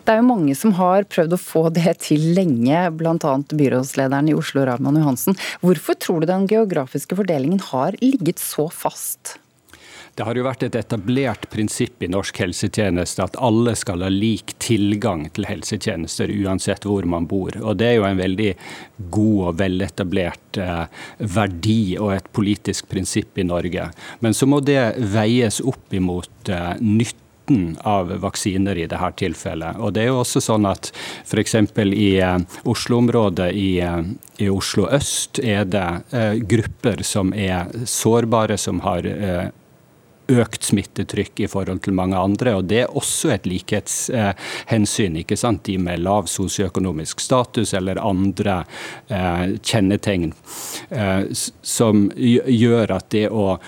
Det 0.00 0.14
er 0.14 0.22
jo 0.22 0.30
mange 0.30 0.54
som 0.56 0.72
har 0.78 1.04
prøvd 1.12 1.36
å 1.36 1.40
få 1.40 1.62
det 1.74 1.92
til 2.06 2.32
lenge, 2.34 2.86
bl.a. 2.96 3.34
byrådslederen 3.46 4.30
i 4.32 4.34
Oslo, 4.34 4.64
Raymond 4.66 5.02
Johansen. 5.02 5.36
Hvorfor 5.62 5.98
tror 6.00 6.22
du 6.22 6.30
den 6.30 6.48
geografiske 6.50 7.18
fordelingen 7.18 7.60
har 7.70 7.98
ligget 8.02 8.42
så 8.42 8.66
fast? 8.72 9.36
Det 10.20 10.26
har 10.28 10.36
jo 10.36 10.42
vært 10.44 10.64
et 10.66 10.74
etablert 10.76 11.46
prinsipp 11.48 12.02
i 12.04 12.08
norsk 12.12 12.42
helsetjeneste 12.42 13.24
at 13.24 13.38
alle 13.40 13.72
skal 13.72 14.02
ha 14.04 14.10
lik 14.12 14.52
tilgang 14.60 15.22
til 15.32 15.46
helsetjenester 15.48 16.28
uansett 16.42 16.84
hvor 16.84 17.06
man 17.08 17.24
bor. 17.24 17.54
Og 17.56 17.78
Det 17.80 17.86
er 17.86 17.94
jo 17.96 18.04
en 18.04 18.18
veldig 18.20 18.50
god 19.16 19.38
og 19.48 19.54
veletablert 19.62 20.58
eh, 20.60 20.82
verdi 21.24 21.96
og 21.96 22.12
et 22.18 22.28
politisk 22.36 22.90
prinsipp 22.92 23.40
i 23.40 23.46
Norge. 23.48 23.86
Men 24.20 24.36
så 24.36 24.44
må 24.44 24.58
det 24.60 24.82
veies 25.08 25.62
opp 25.64 25.96
imot 25.96 26.52
eh, 26.52 26.74
nytten 26.84 27.78
av 27.88 28.12
vaksiner 28.20 28.76
i 28.76 28.84
dette 28.92 29.10
tilfellet. 29.22 29.80
Og 29.80 29.94
det 29.96 30.02
er 30.02 30.10
jo 30.10 30.18
også 30.20 30.42
sånn 30.44 30.68
at 30.68 30.90
F.eks. 31.24 31.56
i 31.80 32.10
eh, 32.20 32.36
Oslo-området, 32.68 33.48
i, 33.56 33.70
eh, 33.88 34.12
i, 34.36 34.50
Oslo 34.52 34.84
øst, 34.84 35.40
er 35.40 35.64
det 35.64 35.88
eh, 36.12 36.36
grupper 36.44 37.00
som 37.08 37.32
er 37.32 37.72
sårbare, 37.88 38.60
som 38.60 38.84
har 38.84 39.08
eh, 39.08 39.48
økt 40.30 40.66
smittetrykk 40.70 41.44
i 41.44 41.48
forhold 41.50 41.82
til 41.84 41.96
mange 41.96 42.18
andre. 42.18 42.54
og 42.58 42.64
Det 42.70 42.82
er 42.82 42.96
også 42.96 43.32
et 43.34 43.46
likhetshensyn. 43.46 45.16
ikke 45.22 45.36
sant? 45.36 45.64
De 45.64 45.78
med 45.78 46.02
lav 46.02 46.26
sosioøkonomisk 46.30 47.20
status 47.20 47.74
eller 47.74 48.00
andre 48.02 48.64
eh, 49.08 49.56
kjennetegn 49.62 50.32
eh, 50.90 51.24
som 51.62 52.10
gjør 52.16 52.96
at 52.96 53.10
det 53.10 53.28
å 53.30 53.58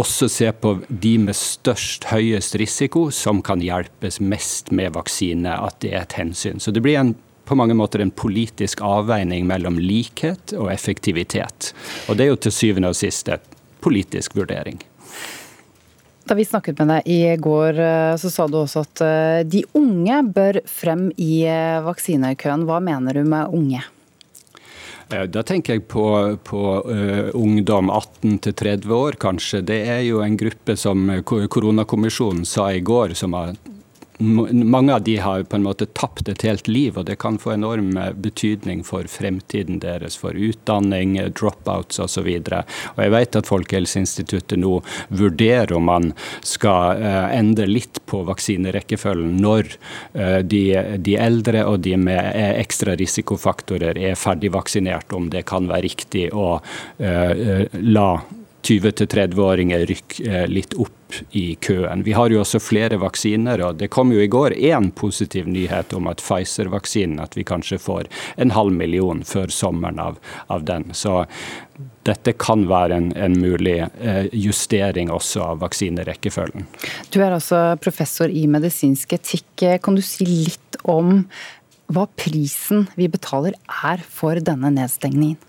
også 0.00 0.28
se 0.32 0.48
på 0.56 0.78
de 0.88 1.16
med 1.20 1.36
størst, 1.36 2.08
høyest 2.08 2.56
risiko, 2.60 3.10
som 3.12 3.42
kan 3.44 3.60
hjelpes 3.60 4.20
mest 4.24 4.70
med 4.72 4.94
vaksine, 4.96 5.52
at 5.52 5.82
det 5.84 5.92
er 5.92 6.06
et 6.06 6.16
hensyn. 6.16 6.60
Så 6.60 6.72
det 6.72 6.80
blir 6.84 6.98
en 7.00 7.14
på 7.44 7.56
mange 7.58 7.74
måter 7.74 8.00
en 8.00 8.10
politisk 8.14 8.80
avveining 8.86 9.46
mellom 9.48 9.76
likhet 9.82 10.54
og 10.56 10.70
effektivitet. 10.72 11.72
Og 12.08 12.16
det 12.16 12.24
er 12.24 12.30
jo 12.30 12.38
til 12.46 12.54
syvende 12.54 12.92
og 12.92 12.96
sist 12.96 13.28
et 13.28 13.44
politisk 13.82 14.36
vurdering. 14.38 14.78
Da 16.24 16.36
vi 16.38 16.44
snakket 16.46 16.78
med 16.78 16.90
deg 16.92 17.08
i 17.10 17.36
går, 17.42 17.78
eh, 17.82 18.16
så 18.20 18.30
sa 18.30 18.46
du 18.46 18.60
også 18.60 18.84
at 18.84 19.02
eh, 19.02 19.40
de 19.48 19.64
unge 19.78 20.20
bør 20.34 20.60
frem 20.70 21.08
i 21.18 21.42
eh, 21.50 21.80
vaksinekøen. 21.82 22.66
Hva 22.68 22.78
mener 22.84 23.18
du 23.18 23.26
med 23.26 23.50
unge? 23.50 23.82
Da 25.12 25.42
tenker 25.44 25.76
jeg 25.76 25.82
på, 25.92 26.04
på 26.40 26.60
uh, 26.88 27.26
ungdom 27.36 27.90
18 27.92 28.38
til 28.46 28.54
30 28.56 28.94
år, 28.96 29.18
kanskje. 29.20 29.58
Det 29.68 29.76
er 29.92 29.98
jo 30.06 30.22
en 30.24 30.38
gruppe 30.40 30.72
som 30.80 31.02
koronakommisjonen 31.28 32.46
sa 32.48 32.70
i 32.72 32.80
går, 32.80 33.12
som 33.20 33.36
har 33.36 33.52
mange 34.22 34.94
av 34.94 35.02
de 35.02 35.16
har 35.16 35.42
på 35.42 35.56
en 35.56 35.64
måte 35.66 35.86
tapt 35.86 36.28
et 36.28 36.42
helt 36.46 36.68
liv, 36.68 36.98
og 36.98 37.06
det 37.08 37.18
kan 37.22 37.38
få 37.40 37.54
enorm 37.54 37.96
eh, 37.96 38.12
betydning 38.14 38.84
for 38.86 39.08
fremtiden 39.10 39.80
deres, 39.82 40.16
for 40.20 40.36
utdanning, 40.36 41.16
dropouts 41.38 42.00
osv. 42.02 42.28
Jeg 42.28 43.14
vet 43.16 43.38
at 43.38 43.50
Folkehelseinstituttet 43.50 44.60
nå 44.62 44.78
vurderer 45.08 45.74
om 45.76 45.88
man 45.90 46.10
skal 46.46 47.02
eh, 47.02 47.38
endre 47.38 47.68
litt 47.70 48.02
på 48.10 48.22
vaksinerekkefølgen 48.28 49.40
når 49.42 49.74
eh, 50.14 50.38
de, 50.44 50.62
de 50.98 51.16
eldre 51.20 51.66
og 51.68 51.82
de 51.86 51.96
med 52.00 52.32
ekstra 52.62 52.96
risikofaktorer 52.98 53.98
er 53.98 54.18
ferdigvaksinert, 54.18 55.12
om 55.12 55.28
det 55.32 55.44
kan 55.48 55.68
være 55.70 55.86
riktig 55.88 56.28
å 56.32 56.60
la 57.02 58.08
20-30-åringer 58.62 59.86
rykker 59.86 60.50
litt 60.50 60.74
opp 60.78 61.18
i 61.30 61.54
køen. 61.60 62.02
Vi 62.06 62.14
har 62.16 62.32
jo 62.32 62.40
også 62.40 62.60
flere 62.62 62.96
vaksiner, 63.02 63.60
og 63.66 63.80
det 63.80 63.90
kom 63.92 64.12
jo 64.14 64.22
i 64.22 64.30
går 64.30 64.54
én 64.56 64.90
positiv 64.96 65.48
nyhet 65.50 65.92
om 65.96 66.08
at 66.08 66.22
Pfizer-vaksinen, 66.24 67.20
at 67.20 67.36
vi 67.36 67.44
kanskje 67.48 67.80
får 67.82 68.08
en 68.40 68.54
halv 68.56 68.72
million 68.76 69.24
før 69.26 69.52
sommeren 69.52 70.00
av, 70.00 70.18
av 70.46 70.64
den. 70.68 70.88
Så 70.96 71.24
dette 72.06 72.34
kan 72.38 72.64
være 72.70 72.98
en, 72.98 73.10
en 73.16 73.36
mulig 73.38 73.78
eh, 73.82 74.26
justering 74.32 75.12
også 75.12 75.44
av 75.52 75.62
vaksinerekkefølgen. 75.62 76.66
Du 77.12 77.20
er 77.20 77.34
altså 77.34 77.64
professor 77.82 78.32
i 78.32 78.46
medisinsk 78.50 79.14
etikk. 79.18 79.68
Kan 79.84 79.98
du 79.98 80.04
si 80.06 80.26
litt 80.26 80.80
om 80.88 81.24
hva 81.92 82.06
prisen 82.16 82.86
vi 82.96 83.10
betaler 83.12 83.56
er 83.84 84.02
for 84.06 84.38
denne 84.40 84.72
nedstengningen? 84.72 85.40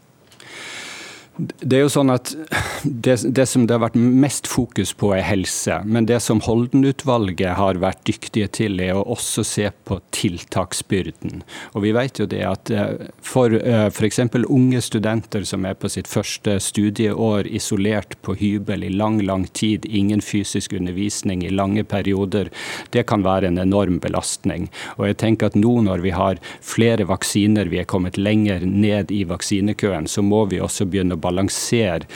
Det 1.36 1.80
er 1.80 1.82
jo 1.82 1.90
sånn 1.90 2.14
at 2.14 2.30
det, 2.84 3.16
det, 3.34 3.46
som 3.50 3.64
det 3.66 3.74
har 3.74 3.82
vært 3.82 3.98
mest 3.98 4.46
fokus 4.46 4.92
på, 4.94 5.10
er 5.16 5.24
helse. 5.26 5.80
Men 5.82 6.06
det 6.06 6.20
som 6.22 6.44
Holden-utvalget 6.46 7.56
har 7.58 7.80
vært 7.82 8.04
dyktige 8.06 8.52
til, 8.54 8.78
er 8.84 8.94
å 8.94 9.06
også 9.16 9.42
se 9.48 9.66
på 9.88 9.98
tiltaksbyrden. 10.14 11.42
Og 11.74 11.86
vi 11.88 11.94
vet 11.98 12.22
jo 12.22 12.28
det 12.30 12.44
at 12.46 12.70
eh, 12.70 13.10
for 13.26 13.56
eh, 13.58 13.88
f.eks. 13.90 14.22
unge 14.44 14.82
studenter 14.86 15.48
som 15.50 15.66
er 15.66 15.78
på 15.80 15.90
sitt 15.90 16.12
første 16.12 16.60
studieår 16.62 17.50
isolert 17.50 18.14
på 18.22 18.38
hybel 18.38 18.86
i 18.86 18.94
lang, 18.94 19.18
lang 19.26 19.48
tid, 19.58 19.88
ingen 19.90 20.22
fysisk 20.22 20.78
undervisning 20.78 21.42
i 21.48 21.54
lange 21.54 21.82
perioder, 21.82 22.54
det 22.94 23.08
kan 23.10 23.26
være 23.26 23.50
en 23.50 23.58
enorm 23.64 23.98
belastning. 24.04 24.70
Og 25.00 25.10
jeg 25.10 25.20
tenker 25.26 25.50
at 25.50 25.58
nå 25.58 25.80
når 25.90 26.06
vi 26.06 26.14
har 26.14 26.38
flere 26.62 27.10
vaksiner, 27.10 27.74
vi 27.74 27.82
er 27.82 27.90
kommet 27.90 28.22
lenger 28.22 28.68
ned 28.70 29.10
i 29.10 29.24
vaksinekøen, 29.26 30.06
så 30.06 30.22
må 30.22 30.46
vi 30.54 30.62
også 30.62 30.86
begynne 30.86 31.18
å 31.18 31.23
balansere 31.24 32.08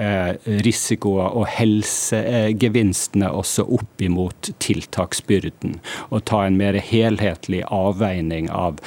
eh, 0.00 0.34
risikoer 0.64 1.36
og 1.36 1.46
helsegevinstene 1.52 3.30
også 3.30 3.66
opp 3.76 4.04
imot 4.04 4.52
tiltaksbyrden. 4.64 5.78
Og 6.10 6.24
ta 6.30 6.44
en 6.46 6.58
mer 6.60 6.78
helhetlig 6.80 7.64
avveining 7.68 8.50
av 8.52 8.80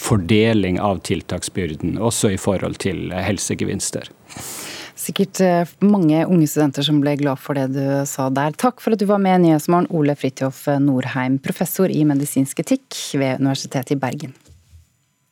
fordeling 0.00 0.80
av 0.80 1.02
tiltaksbyrden, 1.06 1.98
også 2.00 2.34
i 2.34 2.40
forhold 2.40 2.80
til 2.82 3.10
helsegevinster. 3.12 4.08
Sikkert 5.00 5.40
eh, 5.40 5.70
mange 5.80 6.24
unge 6.28 6.48
studenter 6.50 6.84
som 6.84 7.00
ble 7.00 7.14
glad 7.20 7.40
for 7.40 7.56
det 7.56 7.70
du 7.72 7.84
sa 8.08 8.28
der. 8.34 8.52
Takk 8.60 8.82
for 8.84 8.92
at 8.92 9.00
du 9.00 9.06
var 9.08 9.22
med, 9.22 9.40
Nyhetsmorgen, 9.46 9.88
Ole 9.96 10.16
Fridtjof 10.18 10.66
Norheim, 10.82 11.38
professor 11.40 11.88
i 11.88 12.02
medisinsk 12.08 12.60
etikk 12.60 12.98
ved 13.16 13.40
Universitetet 13.40 13.96
i 13.96 14.00
Bergen. 14.00 14.34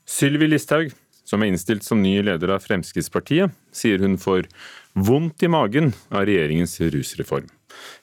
Sylvi 0.09 0.49
Listhaug, 0.49 0.95
som 1.29 1.43
er 1.43 1.53
innstilt 1.53 1.85
som 1.85 2.01
ny 2.03 2.17
leder 2.25 2.55
av 2.55 2.65
Fremskrittspartiet, 2.65 3.53
sier 3.75 4.01
hun 4.01 4.17
får 4.21 4.49
vondt 4.97 5.45
i 5.45 5.51
magen 5.53 5.93
av 6.09 6.25
regjeringens 6.29 6.79
rusreform. 6.81 7.49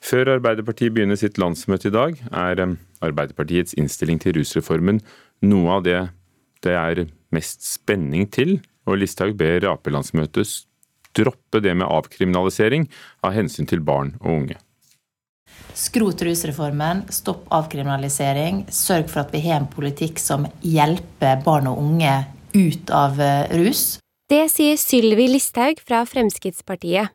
Før 0.04 0.36
Arbeiderpartiet 0.36 0.94
begynner 0.94 1.18
sitt 1.18 1.40
landsmøte 1.42 1.90
i 1.90 1.96
dag, 1.96 2.20
er 2.30 2.62
eh, 2.62 2.76
Arbeiderpartiets 3.04 3.74
innstilling 3.76 4.22
til 4.22 4.38
rusreformen 4.38 5.02
noe 5.44 5.78
av 5.78 5.84
det 5.84 5.98
det 6.64 6.72
er 6.74 7.02
mest 7.34 7.66
spenning 7.66 8.24
til, 8.32 8.56
og 8.88 9.00
Listhaug 9.02 9.36
ber 9.38 9.66
Ap-landsmøtet 9.68 10.62
droppe 11.16 11.60
det 11.64 11.74
med 11.76 11.88
avkriminalisering 11.88 12.86
av 13.26 13.34
hensyn 13.36 13.68
til 13.68 13.82
barn 13.84 14.14
og 14.22 14.32
unge. 14.32 14.56
Skrot 15.76 16.22
rusreformen, 16.24 17.04
stopp 17.12 17.44
avkriminalisering, 17.52 18.64
sørg 18.72 19.10
for 19.12 19.24
at 19.24 19.34
vi 19.34 19.42
har 19.44 19.60
en 19.60 19.68
politikk 19.70 20.20
som 20.22 20.46
hjelper 20.64 21.42
barn 21.44 21.68
og 21.70 21.80
unge 21.82 22.14
ut 22.56 22.90
av 22.90 23.20
eh, 23.20 23.44
rus. 23.60 23.98
Det 24.26 24.46
sier 24.50 24.78
Sylvi 24.80 25.28
Listhaug 25.30 25.78
fra 25.84 26.02
Fremskrittspartiet. 26.08 27.12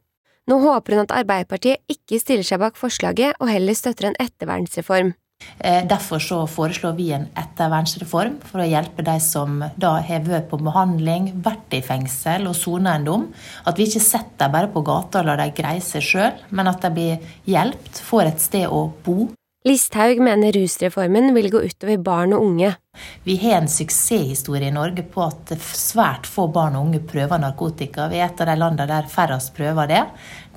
Nå 0.50 0.58
håper 0.64 0.96
hun 0.96 1.04
at 1.04 1.14
Arbeiderpartiet 1.16 1.84
ikke 1.92 2.20
stiller 2.22 2.48
seg 2.48 2.62
bak 2.62 2.78
forslaget 2.80 3.38
og 3.42 3.52
heller 3.52 3.78
støtter 3.78 4.10
en 4.10 4.18
ettervernsreform. 4.22 5.12
Eh, 5.60 5.88
derfor 5.88 6.22
så 6.22 6.40
foreslår 6.50 6.94
vi 6.98 7.10
en 7.16 7.28
ettervernsreform 7.38 8.38
for 8.46 8.62
å 8.62 8.68
hjelpe 8.70 9.06
de 9.06 9.18
som 9.22 9.60
da 9.78 9.96
har 10.06 10.24
vært 10.26 10.50
på 10.52 10.60
behandling, 10.62 11.32
vært 11.44 11.76
i 11.78 11.82
fengsel 11.86 12.48
og 12.50 12.58
sona 12.58 12.96
en 12.98 13.08
dom. 13.08 13.28
At 13.66 13.78
vi 13.78 13.90
ikke 13.90 14.04
setter 14.04 14.46
dem 14.46 14.56
bare 14.56 14.72
på 14.74 14.86
gata 14.86 15.22
og 15.22 15.30
lar 15.30 15.42
dem 15.42 15.54
greie 15.58 15.84
seg 15.86 16.06
sjøl, 16.06 16.42
men 16.50 16.70
at 16.72 16.82
de 16.86 16.94
blir 16.96 17.32
hjulpet, 17.50 18.02
får 18.10 18.32
et 18.32 18.44
sted 18.50 18.68
å 18.70 18.88
bo. 19.06 19.32
Listhaug 19.62 20.18
mener 20.26 20.56
rusreformen 20.58 21.36
vil 21.36 21.52
gå 21.54 21.60
utover 21.62 22.00
barn 22.02 22.32
og 22.34 22.42
unge. 22.48 22.72
Vi 23.28 23.36
har 23.44 23.60
en 23.60 23.68
suksesshistorie 23.70 24.72
i 24.72 24.74
Norge 24.74 25.04
på 25.06 25.22
at 25.22 25.52
svært 25.78 26.26
få 26.26 26.48
barn 26.50 26.80
og 26.80 26.88
unge 26.88 27.02
prøver 27.06 27.38
narkotika. 27.38 28.08
Vi 28.10 28.18
er 28.18 28.32
et 28.32 28.42
av 28.42 28.50
de 28.50 28.56
landene 28.58 28.88
der 28.90 29.12
færrest 29.12 29.54
prøver 29.54 29.92
det. 29.92 30.02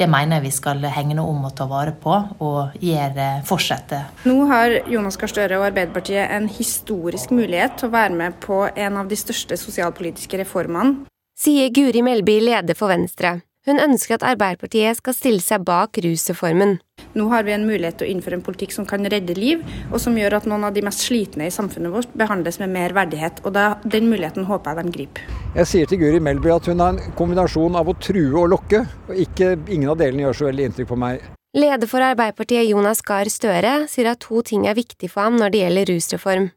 Det 0.00 0.08
mener 0.08 0.40
jeg 0.40 0.46
vi 0.46 0.54
skal 0.56 0.80
hegne 0.88 1.20
om 1.20 1.44
og 1.44 1.52
ta 1.58 1.68
vare 1.68 1.92
på, 1.92 2.16
og 2.40 2.80
gjøre, 2.80 3.28
fortsette. 3.44 4.00
Nå 4.24 4.48
har 4.48 4.80
Jonas 4.88 5.20
Gahr 5.20 5.34
Støre 5.34 5.60
og 5.60 5.68
Arbeiderpartiet 5.68 6.32
en 6.32 6.48
historisk 6.48 7.34
mulighet 7.36 7.76
til 7.76 7.92
å 7.92 7.96
være 7.98 8.16
med 8.24 8.40
på 8.40 8.62
en 8.72 9.02
av 9.04 9.12
de 9.12 9.20
største 9.20 9.60
sosialpolitiske 9.60 10.40
reformene. 10.40 11.04
Sier 11.36 11.68
Guri 11.76 12.00
Melby, 12.00 12.40
leder 12.40 12.78
for 12.78 12.88
Venstre. 12.88 13.42
Hun 13.68 13.84
ønsker 13.84 14.16
at 14.16 14.24
Arbeiderpartiet 14.32 14.96
skal 14.96 15.16
stille 15.16 15.44
seg 15.44 15.68
bak 15.68 16.00
rusreformen. 16.00 16.78
Nå 17.14 17.28
har 17.30 17.44
vi 17.46 17.52
en 17.54 17.66
mulighet 17.66 18.00
til 18.00 18.08
å 18.08 18.10
innføre 18.10 18.40
en 18.40 18.42
politikk 18.42 18.72
som 18.74 18.86
kan 18.90 19.06
redde 19.06 19.36
liv, 19.38 19.60
og 19.92 20.00
som 20.02 20.16
gjør 20.18 20.40
at 20.40 20.48
noen 20.50 20.66
av 20.66 20.74
de 20.74 20.82
mest 20.82 21.04
slitne 21.06 21.46
i 21.46 21.52
samfunnet 21.54 21.92
vårt 21.94 22.16
behandles 22.18 22.58
med 22.58 22.72
mer 22.74 22.94
verdighet. 22.96 23.38
og 23.44 23.52
da, 23.54 23.76
Den 23.84 24.08
muligheten 24.10 24.48
håper 24.48 24.74
jeg 24.74 24.84
de 24.84 24.96
griper. 24.96 25.28
Jeg 25.54 25.70
sier 25.70 25.86
til 25.86 26.00
Guri 26.00 26.18
Melby 26.18 26.50
at 26.50 26.66
hun 26.66 26.82
har 26.82 26.96
en 26.96 27.14
kombinasjon 27.14 27.78
av 27.78 27.86
å 27.86 27.94
true 28.00 28.34
og 28.40 28.50
lokke. 28.50 28.82
og 29.08 29.14
ikke, 29.14 29.54
Ingen 29.70 29.90
av 29.90 29.98
delene 29.98 30.26
gjør 30.26 30.34
så 30.40 30.48
veldig 30.50 30.64
inntrykk 30.68 30.88
på 30.90 30.98
meg. 30.98 31.22
Leder 31.54 31.86
for 31.86 32.02
Arbeiderpartiet 32.02 32.66
Jonas 32.66 33.00
Gahr 33.06 33.30
Støre 33.30 33.86
sier 33.86 34.10
at 34.10 34.18
to 34.18 34.42
ting 34.42 34.66
er 34.66 34.74
viktig 34.74 35.06
for 35.06 35.22
ham 35.22 35.36
når 35.38 35.52
det 35.54 35.60
gjelder 35.60 35.92
rusreform. 35.92 36.48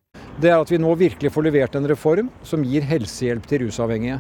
Det 0.42 0.50
er 0.50 0.58
at 0.58 0.72
vi 0.72 0.80
nå 0.82 0.96
virkelig 0.98 1.30
får 1.34 1.46
levert 1.46 1.76
en 1.78 1.86
reform 1.86 2.32
som 2.42 2.66
gir 2.66 2.82
helsehjelp 2.82 3.46
til 3.46 3.68
rusavhengige. 3.68 4.18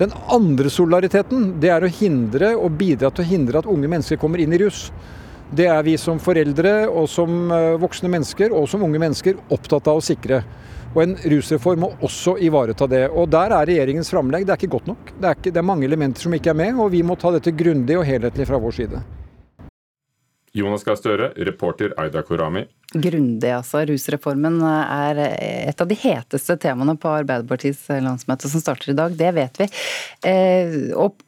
Den 0.00 0.10
andre 0.34 0.66
solidariteten 0.66 1.60
det 1.62 1.70
er 1.70 1.86
å 1.86 1.90
hindre 1.90 2.56
og 2.58 2.74
bidra 2.76 3.12
til 3.14 3.22
å 3.22 3.28
hindre 3.30 3.62
at 3.62 3.70
unge 3.70 3.86
mennesker 3.86 4.18
kommer 4.18 4.42
inn 4.42 4.52
i 4.52 4.58
rus. 4.64 4.90
Det 5.50 5.66
er 5.70 5.82
vi 5.86 5.94
som 6.00 6.18
foreldre 6.18 6.88
og 6.90 7.04
som 7.10 7.50
eh, 7.54 7.76
voksne 7.78 8.10
mennesker 8.10 8.50
og 8.50 8.66
som 8.70 8.82
unge 8.82 8.98
mennesker 8.98 9.38
opptatt 9.54 9.86
av 9.86 10.00
å 10.00 10.04
sikre. 10.04 10.40
Og 10.96 11.02
En 11.04 11.12
rusreform 11.30 11.84
må 11.84 11.90
også 12.06 12.38
ivareta 12.42 12.88
det. 12.90 13.04
Og 13.12 13.28
Der 13.30 13.52
er 13.54 13.68
regjeringens 13.68 14.10
framlegg 14.10 14.46
det 14.46 14.54
er 14.54 14.58
ikke 14.58 14.74
godt 14.74 14.90
nok. 14.90 15.12
Det 15.12 15.28
er, 15.28 15.38
ikke, 15.38 15.52
det 15.52 15.60
er 15.60 15.68
mange 15.70 15.86
elementer 15.86 16.26
som 16.26 16.34
ikke 16.34 16.50
er 16.50 16.58
med, 16.58 16.80
og 16.80 16.90
vi 16.90 17.04
må 17.06 17.18
ta 17.20 17.30
dette 17.34 17.54
grundig 17.54 17.98
og 17.98 18.06
helhetlig 18.08 18.48
fra 18.48 18.58
vår 18.58 18.76
side. 18.80 19.02
Jonas 20.56 20.86
Gahr 20.88 20.96
Støre, 20.96 21.30
reporter 21.46 21.92
Aida 22.00 22.22
Korami 22.24 22.64
grundig, 23.02 23.50
altså. 23.54 23.84
Rusreformen 23.88 24.60
er 24.66 25.20
et 25.70 25.82
av 25.82 25.88
de 25.90 25.98
heteste 25.98 26.56
temaene 26.62 26.96
på 27.00 27.10
Arbeiderpartiets 27.22 27.86
landsmøte 27.90 28.50
som 28.50 28.62
starter 28.62 28.92
i 28.92 28.96
dag, 28.98 29.14
det 29.16 29.32
vet 29.36 29.60
vi. 29.62 29.68
Eh, 30.26 30.76
og, 30.96 31.22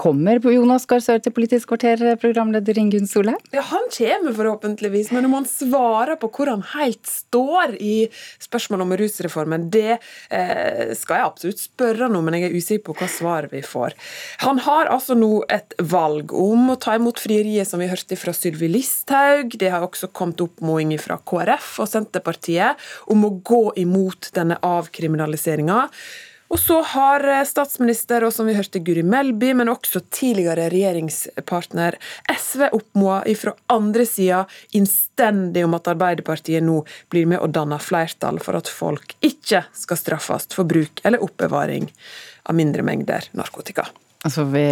kommer 0.00 0.40
Jonas 0.50 0.86
Gahr 0.88 1.02
Støre 1.04 1.22
til 1.24 1.34
Politisk 1.34 1.72
kvarter, 1.72 2.02
programleder 2.20 2.78
Ingunn 2.80 3.08
Solheim? 3.10 3.40
Ja, 3.54 3.64
han 3.70 3.88
kommer 3.94 4.34
forhåpentligvis, 4.36 5.10
men 5.14 5.28
om 5.28 5.36
han 5.38 5.48
svarer 5.48 6.18
på 6.20 6.30
hvor 6.34 6.50
han 6.52 6.64
helt 6.74 7.06
står 7.08 7.76
i 7.80 8.08
spørsmålet 8.42 8.86
om 8.86 8.96
rusreformen, 9.00 9.68
det 9.72 9.98
eh, 9.98 10.92
skal 10.98 11.20
jeg 11.20 11.28
absolutt 11.28 11.64
spørre 11.64 12.10
nå, 12.10 12.22
men 12.24 12.38
jeg 12.38 12.50
er 12.50 12.56
usikker 12.56 12.86
på 12.90 12.96
hva 13.00 13.10
svaret 13.10 13.54
vi 13.54 13.62
får. 13.66 13.96
Han 14.44 14.62
har 14.66 14.90
altså 14.92 15.16
nå 15.18 15.44
et 15.52 15.74
valg 15.80 16.34
om 16.36 16.72
å 16.72 16.78
ta 16.80 16.96
imot 16.98 17.20
frieriet, 17.22 17.68
som 17.68 17.82
vi 17.82 17.90
hørte 17.90 18.18
fra 18.20 18.34
Sylvi 18.36 18.70
Listhaug. 18.70 19.56
Det 19.60 19.72
har 19.72 19.84
også 19.86 20.10
kommet 20.14 20.42
oppmoding 20.44 20.94
fra 21.00 21.09
KrF 21.18 21.78
og 21.82 21.88
Senterpartiet 21.90 22.90
om 23.10 23.24
å 23.26 23.36
gå 23.42 23.62
imot 23.82 24.30
denne 24.36 24.58
avkriminaliseringa. 24.62 25.86
Og 26.50 26.58
så 26.58 26.80
har 26.82 27.22
eh, 27.30 27.44
statsminister 27.46 28.24
og 28.26 28.32
som 28.34 28.48
vi 28.50 28.56
hørte 28.56 28.82
Guri 28.82 29.04
Melby, 29.06 29.52
men 29.54 29.70
også 29.70 30.02
tidligere 30.10 30.66
regjeringspartner 30.72 31.98
SV 32.34 32.66
oppmoda 32.74 33.36
fra 33.38 33.54
andre 33.70 34.06
sida 34.08 34.42
innstendig 34.74 35.64
om 35.66 35.78
at 35.78 35.92
Arbeiderpartiet 35.94 36.66
nå 36.66 36.80
blir 37.12 37.30
med 37.30 37.38
og 37.38 37.54
danner 37.54 37.82
flertall 37.82 38.42
for 38.42 38.58
at 38.58 38.70
folk 38.70 39.14
ikke 39.22 39.62
skal 39.70 40.02
straffes 40.02 40.50
for 40.54 40.66
bruk 40.66 41.04
eller 41.04 41.22
oppbevaring 41.22 41.86
av 42.50 42.58
mindre 42.58 42.82
mengder 42.86 43.30
narkotika. 43.38 43.86
Så 44.28 44.44
vi 44.44 44.64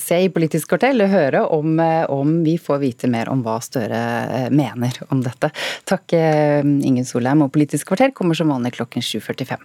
se 0.00 0.18
i 0.24 0.28
Politisk 0.32 0.70
kvartel 0.72 1.04
og 1.04 1.12
høre 1.12 1.42
om, 1.52 1.74
eh, 1.80 2.06
om, 2.08 2.38
vi 2.46 2.56
får 2.56 2.80
vite 2.80 3.10
mer 3.12 3.28
om 3.28 3.42
hva 3.44 3.58
Støre 3.60 3.98
eh, 4.24 4.46
mener 4.48 5.02
om 5.12 5.20
dette. 5.24 5.50
Takk 5.84 6.16
eh, 6.16 6.64
Ingen 6.64 7.04
Solheim. 7.04 7.44
Og 7.44 7.52
Politisk 7.52 7.92
kvarter 7.92 8.14
kommer 8.16 8.38
som 8.38 8.48
vanlig 8.48 8.72
klokken 8.78 9.04
7.45. 9.04 9.60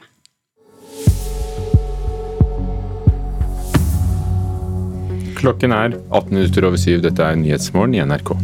Klokken 5.42 5.72
er 5.74 5.96
18 6.14 6.36
minutter 6.36 6.66
over 6.68 6.78
syv. 6.78 7.00
Dette 7.02 7.26
er 7.26 7.38
Nyhetsmorgen 7.40 7.96
i 7.98 8.02
NRK. 8.06 8.36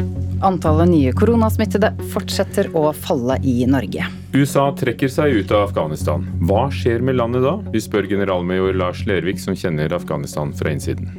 Antallet 0.48 0.90
nye 0.90 1.12
koronasmittede 1.14 1.92
fortsetter 2.10 2.72
å 2.74 2.88
falle 2.90 3.36
i 3.46 3.60
Norge. 3.70 4.08
USA 4.34 4.64
trekker 4.80 5.12
seg 5.14 5.36
ut 5.38 5.54
av 5.54 5.68
Afghanistan. 5.68 6.26
Hva 6.50 6.64
skjer 6.74 7.06
med 7.06 7.20
landet 7.20 7.46
da? 7.46 7.54
Vi 7.70 7.84
spør 7.86 8.10
generalmajor 8.10 8.74
Lars 8.82 9.04
Lervik, 9.06 9.38
som 9.38 9.54
kjenner 9.54 9.94
Afghanistan 9.94 10.56
fra 10.58 10.74
innsiden. 10.74 11.12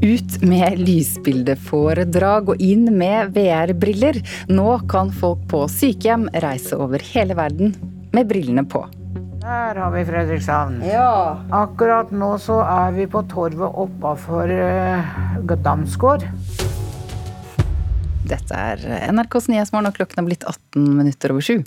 Ut 0.00 0.38
med 0.48 0.80
lysbildeforedrag 0.80 2.54
og 2.54 2.64
inn 2.64 2.88
med 2.96 3.34
VR-briller. 3.36 4.22
Nå 4.48 4.78
kan 4.88 5.12
folk 5.12 5.44
på 5.52 5.66
sykehjem 5.68 6.24
reise 6.40 6.80
over 6.80 7.04
hele 7.12 7.36
verden 7.36 7.76
med 8.16 8.32
brillene 8.32 8.64
på. 8.64 8.86
Der 9.40 9.78
har 9.80 9.90
vi 9.94 10.02
Fredrikshavn. 10.04 10.82
Ja. 10.84 11.40
Akkurat 11.48 12.10
nå 12.12 12.34
så 12.42 12.58
er 12.60 12.92
vi 12.92 13.06
på 13.08 13.22
torvet 13.30 13.78
oppafor 13.84 14.52
uh, 14.52 15.54
Damsgård. 15.64 16.26
Dette 18.28 18.58
er 18.58 18.84
NRKs 19.08 19.48
Nyhetsmorgen, 19.48 19.88
og 19.88 19.96
klokken 19.96 20.20
er 20.20 20.28
blitt 20.28 20.44
18 20.44 20.84
minutter 20.98 21.32
over 21.32 21.46
sju. 21.46 21.62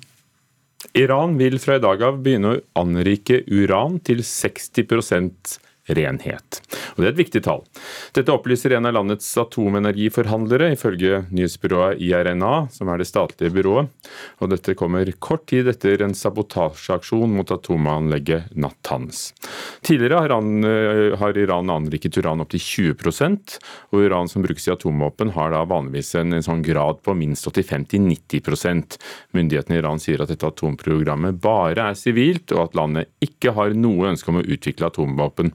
Iran 0.94 1.34
vil 1.40 1.58
fra 1.64 1.80
i 1.80 1.82
dag 1.82 2.06
av 2.06 2.22
begynne 2.22 2.54
å 2.54 2.62
anrike 2.84 3.42
uran 3.50 3.98
til 4.06 4.22
60 4.22 4.86
renhet. 5.92 6.62
Og 6.96 7.02
Det 7.02 7.08
er 7.08 7.12
et 7.12 7.22
viktig 7.24 7.42
tall. 7.44 7.64
Dette 8.16 8.32
opplyser 8.32 8.76
en 8.78 8.88
av 8.88 8.96
landets 8.96 9.28
atomenergiforhandlere, 9.42 10.72
ifølge 10.76 11.24
nyhetsbyrået 11.34 12.00
IRNA, 12.04 12.54
som 12.72 12.90
er 12.90 13.02
det 13.02 13.10
statlige 13.10 13.52
byrået. 13.52 13.90
Og 14.40 14.52
Dette 14.54 14.76
kommer 14.80 15.10
kort 15.20 15.48
tid 15.52 15.68
etter 15.68 16.02
en 16.06 16.16
sabotasjeaksjon 16.16 17.34
mot 17.36 17.52
atomanlegget 17.52 18.56
Natanz. 18.56 19.34
Tidligere 19.84 20.22
har, 20.24 20.36
han, 20.38 20.64
eh, 20.64 21.18
har 21.20 21.38
Iran 21.38 21.70
anriket 21.70 22.18
uran 22.18 22.42
opptil 22.44 22.60
20% 22.64 23.58
og 23.92 24.06
uran 24.08 24.30
som 24.30 24.44
brukes 24.46 24.68
i 24.68 24.72
atomvåpen 24.72 25.34
har 25.36 25.52
da 25.52 25.64
vanligvis 25.66 26.16
en, 26.16 26.34
en 26.34 26.46
sånn 26.46 26.64
grad 26.64 27.02
på 27.04 27.16
minst 27.18 27.46
85-90% 27.50 28.98
Myndighetene 29.34 29.78
i 29.78 29.82
Iran 29.82 30.02
sier 30.02 30.22
at 30.24 30.32
dette 30.32 30.48
atomprogrammet 30.48 31.40
bare 31.42 31.90
er 31.92 31.98
sivilt, 31.98 32.52
og 32.54 32.68
at 32.68 32.78
landet 32.78 33.12
ikke 33.24 33.54
har 33.58 33.74
noe 33.78 34.12
ønske 34.12 34.32
om 34.32 34.42
å 34.42 34.46
utvikle 34.46 34.90
atomvåpen. 34.90 35.54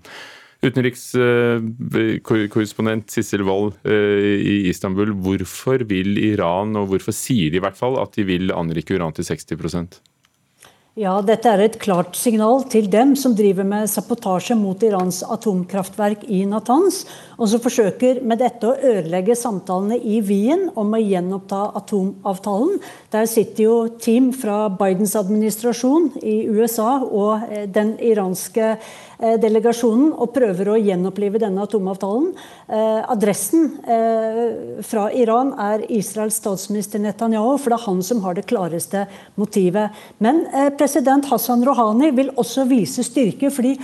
Utenrikskorrespondent 0.58 3.12
Sissel 3.14 3.44
Wold 3.46 3.76
eh, 3.86 4.42
i 4.42 4.66
Istanbul, 4.72 5.12
hvorfor 5.22 5.86
vil 5.86 6.18
Iran, 6.18 6.74
og 6.80 6.88
hvorfor 6.90 7.14
sier 7.14 7.46
de 7.52 7.56
i 7.60 7.62
hvert 7.62 7.78
fall, 7.78 7.94
at 8.02 8.10
de 8.18 8.26
vil 8.26 8.50
anrike 8.50 8.90
uran 8.98 9.14
til 9.14 9.22
60% 9.28 10.02
ja, 10.98 11.12
Dette 11.22 11.46
er 11.46 11.60
et 11.62 11.78
klart 11.78 12.18
signal 12.18 12.66
til 12.72 12.88
dem 12.90 13.12
som 13.14 13.30
driver 13.38 13.62
med 13.62 13.86
sabotasje 13.86 14.56
mot 14.58 14.82
Irans 14.82 15.22
atomkraftverk 15.22 16.26
i 16.26 16.42
Natanz, 16.50 17.06
og 17.38 17.46
som 17.52 17.62
forsøker 17.62 18.18
med 18.26 18.42
dette 18.42 18.66
å 18.66 18.74
ødelegge 18.74 19.38
samtalene 19.38 19.94
i 19.94 20.18
Wien 20.26 20.74
om 20.74 20.90
å 20.90 20.98
gjenoppta 20.98 21.70
atomavtalen. 21.78 22.82
Der 23.14 23.30
sitter 23.30 23.62
jo 23.62 23.86
team 24.02 24.34
fra 24.34 24.66
Bidens 24.74 25.14
administrasjon 25.18 26.18
i 26.18 26.50
USA 26.50 26.98
og 27.04 27.46
eh, 27.46 27.70
den 27.70 27.94
iranske 28.02 28.74
Eh, 28.74 29.07
delegasjonen 29.18 30.12
og 30.14 30.30
prøver 30.34 30.70
å 30.70 30.76
gjenopplive 30.78 31.40
denne 31.42 31.64
atomavtalen. 31.64 32.28
Eh, 32.68 33.00
adressen 33.10 33.64
eh, 33.82 34.42
fra 34.86 35.08
Iran 35.10 35.50
er 35.58 35.82
Israels 35.90 36.38
statsminister 36.38 37.02
Netanyahu, 37.02 37.56
for 37.58 37.72
det 37.74 37.78
er 37.80 37.86
han 37.88 38.02
som 38.06 38.22
har 38.22 38.38
det 38.38 38.46
klareste 38.50 39.06
motivet. 39.40 39.96
Men 40.22 40.44
president 40.78 41.26
Hassan 41.32 41.64
Rouhani 41.66 42.12
vil 42.14 42.30
også 42.38 42.68
vise 42.70 43.02
styrke, 43.06 43.50
fordi 43.54 43.74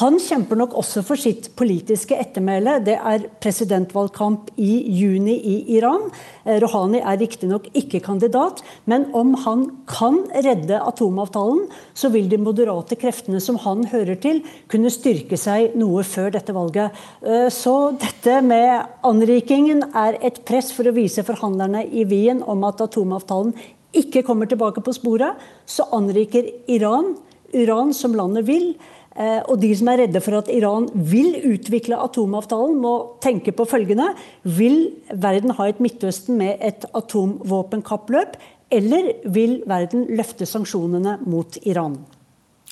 han 0.00 0.18
kjemper 0.22 0.58
nok 0.58 0.74
også 0.80 1.04
for 1.06 1.20
sitt 1.20 1.52
politiske 1.58 2.18
ettermæle. 2.18 2.80
Det 2.86 2.98
er 2.98 3.28
presidentvalgkamp 3.42 4.50
i 4.58 4.72
juni 5.00 5.38
i 5.38 5.56
Iran. 5.78 6.10
Eh, 6.50 6.58
Rouhani 6.62 7.00
er 7.00 7.18
riktignok 7.20 7.68
ikke 7.76 8.00
kandidat, 8.02 8.62
men 8.90 9.06
om 9.16 9.34
han 9.44 9.64
kan 9.90 10.22
redde 10.34 10.80
atomavtalen, 10.82 11.66
så 11.94 12.10
vil 12.10 12.28
de 12.30 12.40
moderate 12.40 12.98
kreftene 12.98 13.40
som 13.42 13.58
han 13.62 13.86
hører 13.92 14.18
til, 14.22 14.42
kunne 14.70 14.90
styrke 14.92 15.38
seg 15.38 15.76
noe 15.78 16.02
før 16.06 16.32
dette 16.34 16.54
valget. 16.56 16.96
Eh, 17.22 17.48
så 17.54 17.92
dette 18.00 18.40
med 18.46 19.04
anrikingen 19.06 19.84
er 19.94 20.18
et 20.26 20.42
press 20.48 20.72
for 20.74 20.88
å 20.88 20.96
vise 20.96 21.24
forhandlerne 21.26 21.84
i 21.86 22.06
Wien 22.10 22.42
om 22.42 22.66
at 22.68 22.82
atomavtalen 22.82 23.54
ikke 23.96 24.22
kommer 24.26 24.46
tilbake 24.46 24.82
på 24.86 24.94
sporet, 24.94 25.38
så 25.66 25.86
anriker 25.94 26.46
Iran 26.70 27.14
uran 27.54 27.94
som 27.94 28.14
landet 28.14 28.46
vil. 28.46 28.74
Eh, 29.16 29.40
og 29.50 29.58
de 29.62 29.72
som 29.74 29.90
er 29.90 30.04
redde 30.04 30.22
for 30.22 30.38
at 30.38 30.50
Iran 30.54 30.86
vil 30.94 31.34
utvikle 31.50 31.98
atomavtalen, 31.98 32.78
må 32.78 32.94
tenke 33.24 33.54
på 33.56 33.66
følgende. 33.68 34.12
Vil 34.44 34.94
verden 35.10 35.56
ha 35.58 35.66
et 35.68 35.82
Midtøsten 35.82 36.38
med 36.38 36.62
et 36.62 36.86
atomvåpenkappløp, 36.94 38.38
eller 38.70 39.12
vil 39.34 39.60
verden 39.66 40.06
løfte 40.14 40.46
sanksjonene 40.46 41.18
mot 41.26 41.58
Iran? 41.66 41.98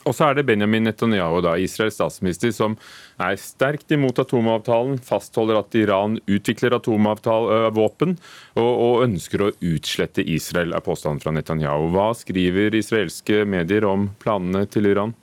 Og 0.07 0.15
så 0.15 0.29
er 0.29 0.39
det 0.39 0.47
Benjamin 0.47 0.87
Netanyahu, 0.87 1.41
da, 1.43 1.57
Israels 1.59 1.97
statsminister, 1.99 2.53
som 2.55 2.77
er 3.21 3.35
sterkt 3.43 3.91
imot 3.93 4.21
atomavtalen, 4.23 5.01
fastholder 5.05 5.59
at 5.59 5.75
Iran 5.77 6.17
utvikler 6.31 6.79
atomvåpen 6.79 8.15
og, 8.55 8.71
og 8.71 9.03
ønsker 9.09 9.43
å 9.43 9.51
utslette 9.59 10.23
Israel, 10.23 10.73
er 10.73 10.87
påstanden 10.87 11.21
fra 11.25 11.35
Netanyahu. 11.35 11.91
Hva 11.93 12.13
skriver 12.17 12.79
israelske 12.79 13.43
medier 13.43 13.89
om 13.91 14.13
planene 14.23 14.69
til 14.71 14.87
Iran? 14.95 15.17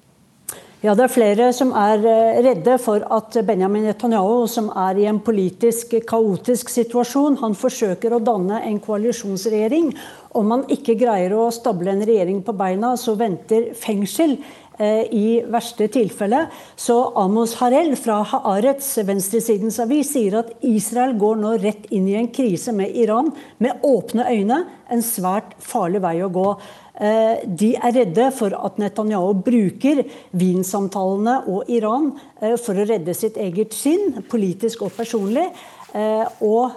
Ja, 0.85 0.93
Det 0.93 1.01
er 1.07 1.09
flere 1.09 1.45
som 1.55 1.71
er 1.73 2.03
eh, 2.05 2.35
redde 2.45 2.75
for 2.77 3.01
at 3.15 3.33
Benjamin 3.47 3.87
Netanyahu, 3.87 4.43
som 4.45 4.67
er 4.69 4.99
i 5.01 5.07
en 5.09 5.17
politisk 5.17 5.95
kaotisk 6.05 6.69
situasjon, 6.69 7.39
han 7.41 7.55
forsøker 7.57 8.13
å 8.13 8.19
danne 8.21 8.59
en 8.67 8.77
koalisjonsregjering. 8.83 9.87
Om 10.37 10.53
han 10.53 10.65
ikke 10.69 10.93
greier 10.99 11.33
å 11.33 11.47
stable 11.55 11.89
en 11.89 12.05
regjering 12.05 12.43
på 12.45 12.53
beina, 12.59 12.93
så 13.01 13.15
venter 13.17 13.71
fengsel 13.73 14.37
i 14.77 15.39
verste 15.47 15.87
tilfelle. 15.87 16.45
Så 16.75 16.97
Amos 17.15 17.55
Harel 17.61 17.93
fra 17.99 18.17
Haaretz, 18.27 18.89
venstresidens 19.07 19.77
avis, 19.79 20.11
sier 20.15 20.39
at 20.41 20.49
Israel 20.67 21.13
går 21.19 21.37
nå 21.39 21.53
rett 21.63 21.85
inn 21.95 22.09
i 22.11 22.17
en 22.19 22.27
krise 22.33 22.73
med 22.75 22.95
Iran 22.95 23.31
med 23.63 23.85
åpne 23.87 24.27
øyne. 24.31 24.57
En 24.91 25.03
svært 25.05 25.55
farlig 25.63 26.01
vei 26.03 26.17
å 26.25 26.31
gå. 26.33 26.49
Eh, 26.95 27.45
de 27.47 27.73
er 27.75 27.95
redde 28.01 28.29
for 28.35 28.55
at 28.55 28.79
Netanyahu 28.79 29.33
bruker 29.45 30.03
Wien-samtalene 30.35 31.37
og 31.51 31.71
Iran 31.71 32.11
eh, 32.41 32.55
for 32.59 32.75
å 32.75 32.87
redde 32.87 33.15
sitt 33.15 33.39
eget 33.41 33.75
skinn, 33.75 34.25
politisk 34.31 34.85
og 34.87 34.95
personlig. 34.97 35.47
Og 36.43 36.73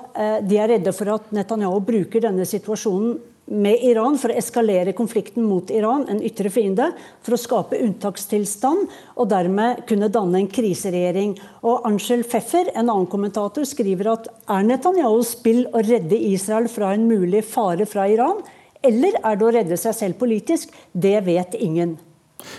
de 0.46 0.58
er 0.62 0.68
redde 0.70 0.92
for 0.94 1.10
at 1.10 1.32
Netanyahu 1.34 1.80
bruker 1.82 2.22
denne 2.22 2.44
situasjonen 2.46 3.16
med 3.48 3.84
Iran 3.84 4.18
for 4.20 4.32
å 4.32 4.38
eskalere 4.38 4.94
konflikten 4.96 5.46
mot 5.48 5.70
Iran, 5.72 6.04
en 6.10 6.20
ytre 6.24 6.50
fiende, 6.52 6.90
for 7.24 7.36
å 7.36 7.40
skape 7.40 7.80
unntakstilstand 7.84 8.88
og 9.16 9.30
dermed 9.30 9.84
kunne 9.88 10.10
danne 10.12 10.42
en 10.42 10.50
kriseregjering. 10.52 11.36
Og 11.64 11.86
Angel 11.88 12.24
Pfeffer, 12.28 12.72
en 12.74 12.88
annen 12.88 13.08
kommentator, 13.10 13.66
skriver 13.68 14.12
at 14.14 14.28
er 14.48 14.68
Netanyahus 14.68 15.34
spill 15.38 15.64
å 15.72 15.84
redde 15.84 16.18
Israel 16.30 16.68
fra 16.72 16.92
en 16.96 17.08
mulig 17.08 17.44
fare 17.48 17.88
fra 17.88 18.08
Iran, 18.10 18.44
eller 18.84 19.16
er 19.24 19.38
det 19.38 19.46
å 19.46 19.54
redde 19.54 19.80
seg 19.80 19.96
selv 19.96 20.20
politisk? 20.20 20.70
Det 20.92 21.18
vet 21.26 21.56
ingen. 21.58 21.96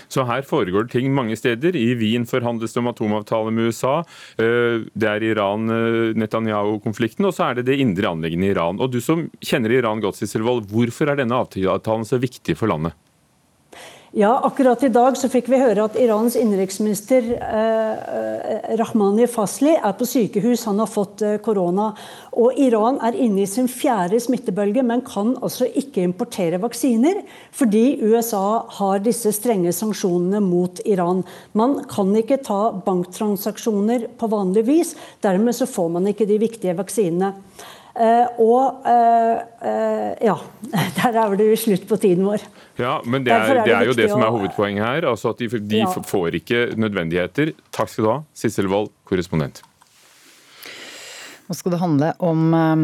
Så 0.08 0.24
her 0.28 0.42
foregår 0.46 0.82
det 0.86 0.92
ting 0.96 1.14
mange 1.14 1.36
steder. 1.38 1.76
I 1.76 1.94
Wien 1.98 2.26
forhandles 2.28 2.74
det 2.74 2.80
om 2.82 2.90
atomavtale 2.92 3.50
med 3.54 3.70
USA. 3.70 3.94
Eh, 4.40 4.86
det 4.92 5.08
er 5.08 5.20
Iran-Netanyahu-konflikten, 5.32 7.24
og 7.28 7.34
så 7.36 7.42
er 7.50 7.54
det 7.60 7.68
det 7.70 7.80
indre 7.82 8.10
anliggende 8.12 8.46
i 8.48 8.54
Iran. 8.54 8.80
Og 8.80 8.90
Du 8.90 9.00
som 9.00 9.30
kjenner 9.40 9.70
Iran 9.72 10.00
godt, 10.02 10.16
Sisselvold, 10.20 10.66
hvorfor 10.70 11.08
er 11.10 11.16
denne 11.22 11.38
avtalen 11.38 12.04
så 12.04 12.18
viktig 12.20 12.56
for 12.58 12.66
landet? 12.70 12.92
Ja, 14.12 14.40
akkurat 14.42 14.82
i 14.82 14.88
dag 14.90 15.14
så 15.14 15.28
fikk 15.30 15.46
vi 15.52 15.58
høre 15.60 15.84
at 15.86 15.94
Irans 15.94 16.34
innenriksminister 16.34 17.28
eh, 17.30 18.72
Rahmani 18.80 19.28
Fasli 19.30 19.76
er 19.76 19.92
på 19.94 20.08
sykehus. 20.10 20.64
Han 20.66 20.82
har 20.82 20.90
fått 20.90 21.22
eh, 21.22 21.36
korona. 21.38 21.92
Og 22.34 22.58
Iran 22.58 22.98
er 23.06 23.14
inne 23.14 23.44
i 23.44 23.46
sin 23.46 23.70
fjerde 23.70 24.18
smittebølge, 24.18 24.82
men 24.82 25.04
kan 25.06 25.36
altså 25.38 25.68
ikke 25.78 26.02
importere 26.02 26.58
vaksiner 26.58 27.22
fordi 27.54 28.00
USA 28.02 28.64
har 28.80 29.04
disse 29.04 29.30
strenge 29.36 29.70
sanksjonene 29.78 30.42
mot 30.42 30.82
Iran. 30.90 31.22
Man 31.54 31.84
kan 31.86 32.10
ikke 32.18 32.42
ta 32.42 32.64
banktransaksjoner 32.82 34.08
på 34.18 34.30
vanlig 34.34 34.66
vis. 34.66 34.96
Dermed 35.22 35.54
så 35.54 35.70
får 35.70 35.94
man 36.00 36.10
ikke 36.10 36.26
de 36.26 36.40
viktige 36.42 36.74
vaksinene. 36.82 37.36
Eh, 37.94 38.26
og 38.42 38.82
uh, 38.86 39.38
ja, 40.22 40.36
der 40.98 41.16
er 41.22 41.38
det 41.38 41.48
slutt 41.62 41.86
på 41.86 41.98
tiden 42.00 42.26
vår. 42.26 42.42
Ja, 42.80 42.98
men 43.04 43.26
Det 43.26 43.34
er, 43.34 43.40
er, 43.40 43.62
det 43.62 43.68
det 43.68 43.78
er 43.78 43.90
jo 43.90 43.96
det 43.98 44.10
som 44.12 44.24
er 44.24 44.34
hovedpoenget 44.34 44.86
her. 44.86 45.08
altså 45.12 45.34
at 45.34 45.42
De, 45.42 45.48
de 45.48 45.82
ja. 45.84 45.90
får 46.12 46.40
ikke 46.40 46.68
nødvendigheter. 46.76 47.54
Takk 47.70 47.92
skal 47.92 48.06
du 48.06 48.12
ha, 48.14 48.20
Sissel 48.34 48.70
Wold, 48.72 48.90
korrespondent. 49.08 49.62
Nå 51.50 51.56
skal 51.58 51.72
det 51.74 51.80
handle 51.80 52.08
om 52.22 52.42
um, 52.54 52.82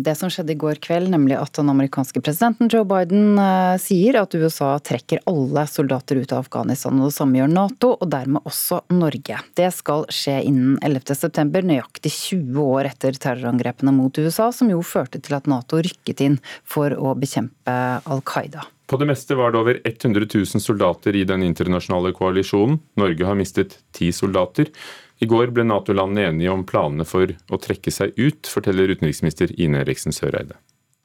det 0.00 0.14
som 0.16 0.30
skjedde 0.32 0.54
i 0.54 0.60
går 0.62 0.78
kveld, 0.80 1.10
nemlig 1.12 1.34
at 1.36 1.52
den 1.58 1.68
amerikanske 1.68 2.22
presidenten 2.24 2.70
Joe 2.72 2.86
Biden 2.88 3.36
uh, 3.36 3.76
sier 3.76 4.16
at 4.22 4.32
USA 4.40 4.70
trekker 4.80 5.20
alle 5.28 5.66
soldater 5.68 6.16
ut 6.16 6.32
av 6.32 6.46
Afghanistan. 6.46 6.96
og 6.96 7.10
Det 7.10 7.18
samme 7.18 7.36
gjør 7.36 7.52
Nato, 7.52 7.92
og 8.00 8.08
dermed 8.08 8.48
også 8.48 8.80
Norge. 8.96 9.42
Det 9.52 9.68
skal 9.76 10.08
skje 10.08 10.38
innen 10.48 10.80
11.9, 10.80 11.60
nøyaktig 11.74 12.14
20 12.16 12.64
år 12.64 12.88
etter 12.94 13.20
terrorangrepene 13.20 13.92
mot 13.92 14.16
USA, 14.16 14.48
som 14.48 14.72
jo 14.72 14.80
førte 14.80 15.20
til 15.20 15.36
at 15.36 15.52
Nato 15.52 15.84
rykket 15.84 16.24
inn 16.24 16.40
for 16.64 16.96
å 16.96 17.12
bekjempe 17.20 17.76
Al 18.00 18.24
Qaida. 18.24 18.64
På 18.90 18.98
det 18.98 19.06
meste 19.06 19.36
var 19.38 19.52
det 19.52 19.58
over 19.60 19.76
100 19.84 20.26
000 20.34 20.46
soldater 20.46 21.14
i 21.14 21.22
den 21.24 21.44
internasjonale 21.46 22.10
koalisjonen. 22.10 22.80
Norge 22.98 23.28
har 23.28 23.38
mistet 23.38 23.76
ti 23.94 24.08
soldater. 24.10 24.66
I 25.22 25.28
går 25.30 25.52
ble 25.54 25.62
Nato-landene 25.68 26.32
enige 26.32 26.50
om 26.50 26.64
planene 26.66 27.06
for 27.06 27.30
å 27.30 27.60
trekke 27.62 27.94
seg 27.94 28.18
ut, 28.18 28.50
forteller 28.50 28.90
utenriksminister 28.90 29.54
Ine 29.62 29.84
Eriksen 29.84 30.16
Søreide. 30.16 30.58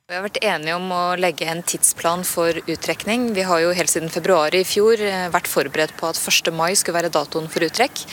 Vi 0.06 0.14
har 0.14 0.22
vært 0.22 0.44
enige 0.46 0.74
om 0.78 0.92
å 0.94 1.16
legge 1.18 1.48
en 1.50 1.64
tidsplan 1.66 2.22
for 2.30 2.54
uttrekning. 2.70 3.24
Vi 3.34 3.42
har 3.50 3.64
jo 3.64 3.72
helt 3.74 3.90
siden 3.90 4.12
februar 4.14 4.54
i 4.54 4.60
fjor 4.62 5.02
eh, 5.02 5.24
vært 5.34 5.50
forberedt 5.50 5.96
på 5.98 6.06
at 6.06 6.20
1. 6.22 6.52
mai 6.54 6.76
skulle 6.78 7.00
være 7.00 7.10
datoen 7.10 7.48
for 7.50 7.66
uttrekk. 7.66 8.04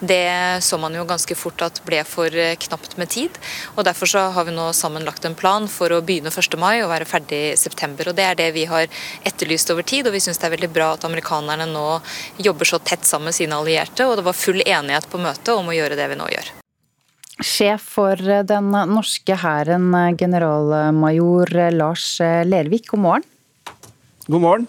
Det 0.00 0.22
så 0.64 0.78
man 0.80 0.96
jo 0.96 1.04
ganske 1.10 1.36
fort 1.36 1.60
at 1.66 1.82
ble 1.84 1.98
for 2.08 2.32
eh, 2.32 2.54
knapt 2.56 2.96
med 2.96 3.12
tid. 3.12 3.36
og 3.74 3.84
Derfor 3.84 4.08
så 4.14 4.22
har 4.32 4.48
vi 4.48 4.54
nå 4.56 4.70
sammen 4.72 5.04
lagt 5.04 5.28
en 5.28 5.36
plan 5.36 5.68
for 5.68 5.92
å 5.92 6.00
begynne 6.00 6.32
1. 6.32 6.56
mai 6.56 6.78
og 6.78 6.88
være 6.94 7.10
ferdig 7.12 7.42
i 7.50 7.60
september. 7.60 8.08
og 8.08 8.16
Det 8.16 8.30
er 8.30 8.40
det 8.40 8.48
vi 8.56 8.64
har 8.72 8.88
etterlyst 9.20 9.76
over 9.76 9.84
tid, 9.84 10.08
og 10.08 10.16
vi 10.16 10.24
syns 10.24 10.40
det 10.40 10.48
er 10.48 10.56
veldig 10.56 10.72
bra 10.72 10.94
at 10.96 11.04
amerikanerne 11.04 11.68
nå 11.68 11.84
jobber 12.48 12.72
så 12.72 12.80
tett 12.80 13.04
sammen 13.04 13.28
med 13.28 13.36
sine 13.42 13.60
allierte. 13.60 14.08
og 14.08 14.16
Det 14.16 14.24
var 14.32 14.40
full 14.40 14.64
enighet 14.64 15.12
på 15.12 15.20
møtet 15.20 15.52
om 15.52 15.68
å 15.68 15.76
gjøre 15.76 16.00
det 16.00 16.08
vi 16.16 16.20
nå 16.24 16.32
gjør. 16.32 16.52
Sjef 17.42 17.82
for 17.96 18.18
den 18.46 18.70
norske 18.70 19.34
hæren, 19.38 19.90
generalmajor 20.18 21.50
Lars 21.74 22.06
Lervik, 22.46 22.86
god 22.92 23.02
morgen. 23.02 23.24
God 24.28 24.42
morgen. 24.44 24.66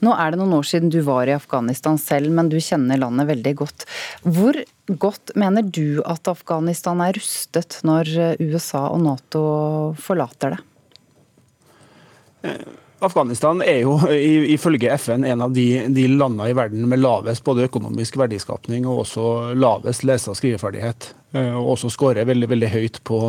Nå 0.00 0.14
er 0.16 0.32
det 0.32 0.40
noen 0.40 0.54
år 0.56 0.64
siden 0.64 0.88
du 0.92 1.02
var 1.04 1.28
i 1.28 1.34
Afghanistan 1.36 1.98
selv, 2.00 2.32
men 2.32 2.48
du 2.48 2.56
kjenner 2.56 3.00
landet 3.02 3.28
veldig 3.28 3.52
godt. 3.58 3.84
Hvor 4.24 4.56
godt 4.88 5.34
mener 5.36 5.66
du 5.68 6.00
at 6.08 6.30
Afghanistan 6.32 7.02
er 7.04 7.18
rustet 7.18 7.82
når 7.84 8.08
USA 8.40 8.86
og 8.88 9.04
Nato 9.04 9.44
forlater 10.00 10.56
det? 10.56 10.62
Eh, 12.48 12.66
Afghanistan 13.04 13.60
er 13.60 13.82
jo 13.82 13.98
ifølge 14.08 14.88
FN 14.96 15.26
en 15.28 15.42
av 15.44 15.52
de, 15.52 15.66
de 15.92 16.06
landene 16.08 16.48
i 16.48 16.54
verden 16.56 16.86
med 16.88 17.02
lavest 17.02 17.44
både 17.44 17.66
økonomisk 17.68 18.16
verdiskapning 18.16 18.86
og 18.88 19.02
også 19.02 19.26
lavest 19.58 20.06
lese- 20.08 20.32
og 20.32 20.38
skriveferdighet. 20.38 21.10
Eh, 21.36 21.52
og 21.52 21.74
også 21.74 21.90
skårer 21.92 22.28
veldig 22.28 22.48
veldig 22.54 22.70
høyt 22.72 23.02
på, 23.04 23.20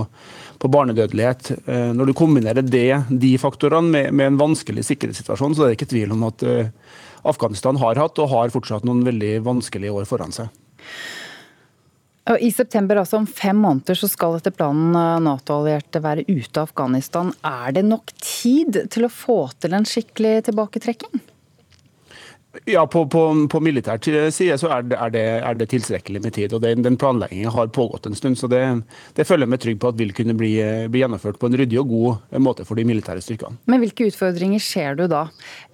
på 0.61 0.72
barnedødelighet. 0.72 1.51
Eh, 1.65 1.91
når 1.97 2.07
du 2.07 2.15
kombinerer 2.15 2.63
det, 2.63 3.01
de 3.11 3.34
faktorene 3.41 3.91
med, 3.91 4.15
med, 4.15 4.32
en 4.32 4.39
vanskelig 4.39 4.86
sikkerhetssituasjon, 4.88 5.57
så 5.57 5.65
er 5.65 5.74
det 5.74 5.80
ikke 5.82 5.91
tvil 5.97 6.15
om 6.15 6.24
at 6.30 6.47
eh, 6.47 6.72
Afghanistan 7.28 7.80
har 7.82 7.99
hatt 7.99 8.24
og 8.24 8.32
har 8.32 8.53
fortsatt 8.53 8.88
noen 8.88 9.03
veldig 9.07 9.41
vanskelige 9.47 9.91
år 9.91 10.07
foran 10.07 10.36
seg. 10.36 10.53
I 12.28 12.50
september, 12.52 13.00
altså 13.00 13.22
om 13.22 13.28
fem 13.28 13.56
måneder, 13.64 13.96
så 13.96 14.10
skal 14.12 14.36
etter 14.36 14.52
planen 14.52 14.98
Nato-allierte 15.24 16.02
være 16.04 16.26
ute 16.28 16.60
av 16.60 16.68
Afghanistan. 16.68 17.32
Er 17.48 17.72
det 17.78 17.86
nok 17.88 18.12
tid 18.20 18.82
til 18.92 19.08
å 19.08 19.14
få 19.14 19.46
til 19.64 19.78
en 19.78 19.88
skikkelig 19.88 20.42
tilbaketrekking? 20.50 21.22
Ja, 22.66 22.88
på, 22.88 23.06
på, 23.06 23.48
på 23.52 23.60
militær 23.60 24.00
side 24.32 24.58
så 24.58 24.70
er 24.74 24.86
det, 24.88 24.98
er, 24.98 25.12
det, 25.14 25.24
er 25.46 25.58
det, 25.60 25.68
tilstrekkelig 25.72 26.22
med 26.24 26.34
tid. 26.34 26.54
og 26.56 26.64
Den, 26.64 26.82
den 26.84 26.98
planleggingen 26.98 27.52
har 27.54 27.70
pågått 27.74 28.08
en 28.10 28.16
stund. 28.18 28.38
så 28.40 28.50
Det, 28.52 28.62
det 29.16 29.28
føler 29.28 29.46
jeg 29.46 29.54
meg 29.54 29.64
trygg 29.64 29.80
på 29.84 29.92
at 29.92 30.00
vil 30.00 30.14
kunne 30.16 30.36
bli, 30.38 30.54
bli, 30.90 31.04
gjennomført 31.04 31.40
på 31.40 31.52
en 31.52 31.58
ryddig 31.60 31.80
og 31.82 31.92
god 31.92 32.38
måte 32.44 32.66
for 32.68 32.80
de 32.80 32.88
militære 32.88 33.24
styrkene. 33.24 33.62
Men 33.70 33.84
hvilke 33.84 34.10
utfordringer 34.10 34.64
ser 34.64 34.98
du 34.98 35.06
da? 35.12 35.28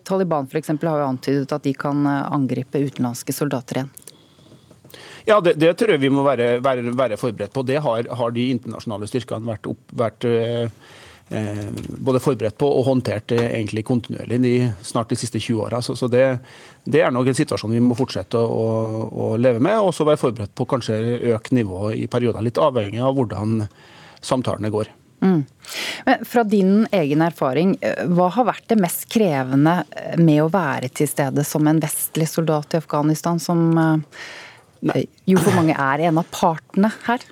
Taliban 0.03 0.49
for 0.51 0.59
eksempel, 0.59 0.91
har 0.91 1.03
jo 1.03 1.11
antydet 1.13 1.55
at 1.55 1.63
de 1.63 1.75
kan 1.77 2.03
angripe 2.07 2.81
utenlandske 2.83 3.35
soldater 3.35 3.81
igjen. 3.81 3.93
Ja, 5.25 5.39
det, 5.43 5.55
det, 5.61 5.71
tror 5.79 5.95
jeg 5.95 6.03
vi 6.03 6.11
må 6.11 6.25
være, 6.25 6.57
være, 6.63 6.91
være 6.97 7.19
forberedt 7.19 7.53
på. 7.55 7.63
Det 7.67 7.79
har, 7.83 8.09
har, 8.09 8.35
de 8.35 8.49
internasjonale 8.55 9.07
styrkene 9.07 9.47
vært, 9.53 9.69
opp, 9.71 9.95
vært 10.03 10.27
Eh, 11.33 11.67
både 11.97 12.19
forberedt 12.19 12.57
på 12.59 12.67
og 12.67 12.83
håndtert 12.85 13.31
egentlig 13.31 13.85
kontinuerlig 13.87 14.37
de, 14.43 14.51
snart 14.85 15.09
de 15.09 15.17
siste 15.17 15.39
20 15.39 15.61
åra. 15.65 15.79
Så, 15.81 15.95
så 15.95 16.09
det, 16.11 16.25
det, 16.83 16.99
er 17.01 17.13
nok 17.15 17.31
en 17.31 17.37
situasjon 17.37 17.73
vi 17.73 17.81
må 17.81 17.95
fortsette 17.97 18.37
å, 18.37 18.65
å 19.07 19.29
leve 19.39 19.63
med, 19.63 19.79
og 19.79 19.95
så 19.95 20.05
være 20.05 20.21
forberedt 20.21 20.53
på 20.53 20.67
kanskje 20.69 20.99
økt 21.33 21.55
nivå 21.55 21.93
i 21.95 22.05
perioder. 22.11 22.43
Litt 22.45 22.61
avhengig 22.61 23.01
av 23.01 23.15
hvordan 23.17 23.63
samtalene 24.21 24.71
går. 24.73 24.91
Mm. 25.23 25.41
Men 26.05 26.25
fra 26.27 26.43
din 26.43 26.83
egen 26.91 27.23
erfaring, 27.23 27.77
eh, 27.81 28.03
hva 28.11 28.27
har 28.35 28.49
vært 28.51 28.67
det 28.69 28.81
mest 28.83 29.07
krevende 29.09 29.79
med 30.19 30.43
å 30.43 30.51
være 30.53 30.91
til 30.91 31.09
stede 31.09 31.47
som 31.47 31.65
en 31.71 31.81
vestlig 31.81 32.27
soldat 32.29 32.75
i 32.75 32.83
Afghanistan, 32.83 33.41
som. 33.41 33.63
Jo 35.29 35.39
for 35.39 35.55
mange 35.55 35.75
er 35.79 36.07
en 36.09 36.19
av 36.19 36.27
partene 36.33 36.91
her? 37.05 37.23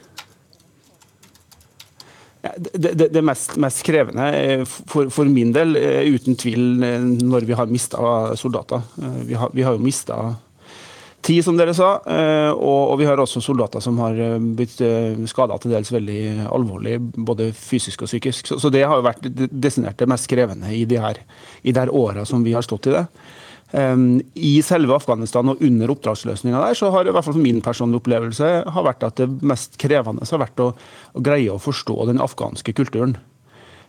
Det, 2.41 2.93
det, 2.97 3.11
det 3.13 3.21
mest, 3.21 3.53
mest, 3.61 3.83
krevende 3.85 4.63
for, 4.65 5.11
for, 5.13 5.29
min 5.29 5.51
del 5.53 5.75
er 5.77 6.07
uten 6.09 6.37
tvil 6.39 6.81
eh, 6.81 7.03
når 7.21 7.45
vi 7.45 7.57
har 7.57 7.69
mista 7.69 8.31
soldater. 8.39 8.81
Eh, 8.97 9.19
vi 9.29 9.37
har, 9.37 9.51
vi 9.53 9.61
har 9.61 9.77
jo 9.77 9.83
mista 9.83 10.17
ti, 11.21 11.35
som 11.45 11.59
dere 11.59 11.75
sa, 11.77 11.91
eh, 12.09 12.49
og, 12.49 12.79
og, 12.87 12.95
vi 12.97 13.05
har 13.05 13.21
også 13.21 13.43
soldater 13.45 13.83
som 13.85 13.99
har 14.01 14.17
blitt 14.57 14.81
skada 15.29 15.59
til 15.61 15.75
dels 15.75 15.93
veldig 15.93 16.23
alvorlig, 16.49 16.97
både 17.29 17.51
fysisk 17.53 18.07
og 18.07 18.09
psykisk. 18.09 18.49
Så, 18.49 18.57
så 18.63 18.73
det 18.73 18.87
har 18.87 18.97
jo 18.97 19.05
vært 19.05 19.29
desinert 19.51 20.01
det 20.01 20.09
mest 20.09 20.29
krevende 20.31 20.73
i 20.73 20.81
de 20.89 20.97
her, 21.03 21.21
i 21.61 21.69
de 21.69 21.83
her 21.83 21.93
åra 21.93 22.25
som 22.25 22.41
vi 22.47 22.57
har 22.57 22.65
stått 22.65 22.89
i 22.89 22.97
det. 22.97 23.05
I 23.71 24.51
selve 24.67 24.95
Afghanistan 24.97 25.47
og 25.47 25.61
under 25.63 25.93
oppdragsløsninga 25.93 26.59
der, 26.59 26.75
så 26.75 26.89
har 26.91 27.07
i 27.07 27.13
hvert 27.15 27.23
fall 27.23 27.37
min 27.39 27.61
personlige 27.63 28.01
opplevelse 28.01 28.49
har 28.67 28.83
vært 28.83 29.05
at 29.07 29.21
det 29.21 29.29
mest 29.47 29.77
krevende 29.79 30.27
har 30.27 30.41
vært 30.41 30.59
å, 30.59 30.73
å 31.15 31.23
greie 31.23 31.53
å 31.53 31.61
forstå 31.61 31.95
den 32.09 32.19
afghanske 32.19 32.75
kulturen. 32.75 33.15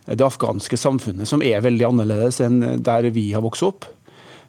Det 0.07 0.23
afghanske 0.23 0.79
samfunnet, 0.79 1.27
som 1.27 1.43
er 1.43 1.63
veldig 1.63 1.89
annerledes 1.89 2.39
enn 2.43 2.61
der 2.83 3.09
vi 3.15 3.29
har 3.35 3.43
vokst 3.43 3.67
opp. 3.67 3.89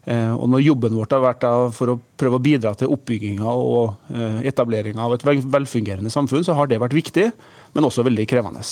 Eh, 0.05 0.33
og 0.37 0.51
når 0.53 0.67
jobben 0.67 0.97
vår 0.99 1.09
har 1.15 1.23
vært 1.25 1.47
for 1.77 1.95
å 1.95 1.99
prøve 2.21 2.37
å 2.37 2.43
bidra 2.45 2.75
til 2.77 2.93
oppbygginga 2.93 3.55
og 3.57 4.13
eh, 4.13 4.43
etableringa 4.51 5.07
av 5.07 5.17
et 5.17 5.25
velfungerende 5.25 6.13
samfunn, 6.13 6.45
så 6.45 6.57
har 6.59 6.69
det 6.69 6.81
vært 6.83 6.97
viktig, 6.97 7.31
men 7.73 7.89
også 7.89 8.05
veldig 8.05 8.27
krevende. 8.29 8.65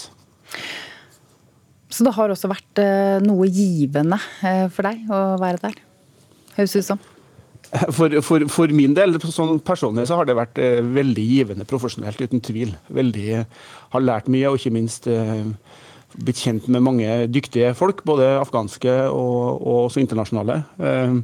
Så 1.93 2.05
det 2.05 2.13
har 2.17 2.33
også 2.33 2.51
vært 2.53 2.83
eh, 2.83 3.23
noe 3.25 3.49
givende 3.49 4.21
for 4.73 4.91
deg 4.91 5.09
å 5.13 5.23
være 5.41 5.63
der? 5.65 5.81
Høres 6.57 6.77
ut 6.79 6.89
som? 6.93 7.03
For, 7.73 8.13
for, 8.21 8.45
for, 8.53 8.73
min 8.75 8.93
del 8.97 9.17
sånn 9.33 9.57
personlig 9.65 10.05
så 10.11 10.19
har 10.19 10.29
det 10.29 10.37
vært 10.37 10.59
eh, 10.61 10.83
veldig 10.85 11.23
givende 11.25 11.65
profesjonelt, 11.69 12.21
uten 12.21 12.43
tvil. 12.45 12.75
Veldig, 12.93 13.45
har 13.95 14.05
lært 14.05 14.29
mye, 14.33 14.51
og 14.51 14.59
ikke 14.61 14.75
minst 14.75 15.09
eh, 15.09 15.47
blitt 16.21 16.43
kjent 16.43 16.67
med 16.73 16.85
mange 16.85 17.09
dyktige 17.33 17.73
folk. 17.79 18.03
Både 18.09 18.35
afghanske 18.41 18.93
og, 19.09 19.63
og 19.63 19.79
også 19.87 20.03
internasjonale. 20.03 20.59
Eh, 20.85 21.17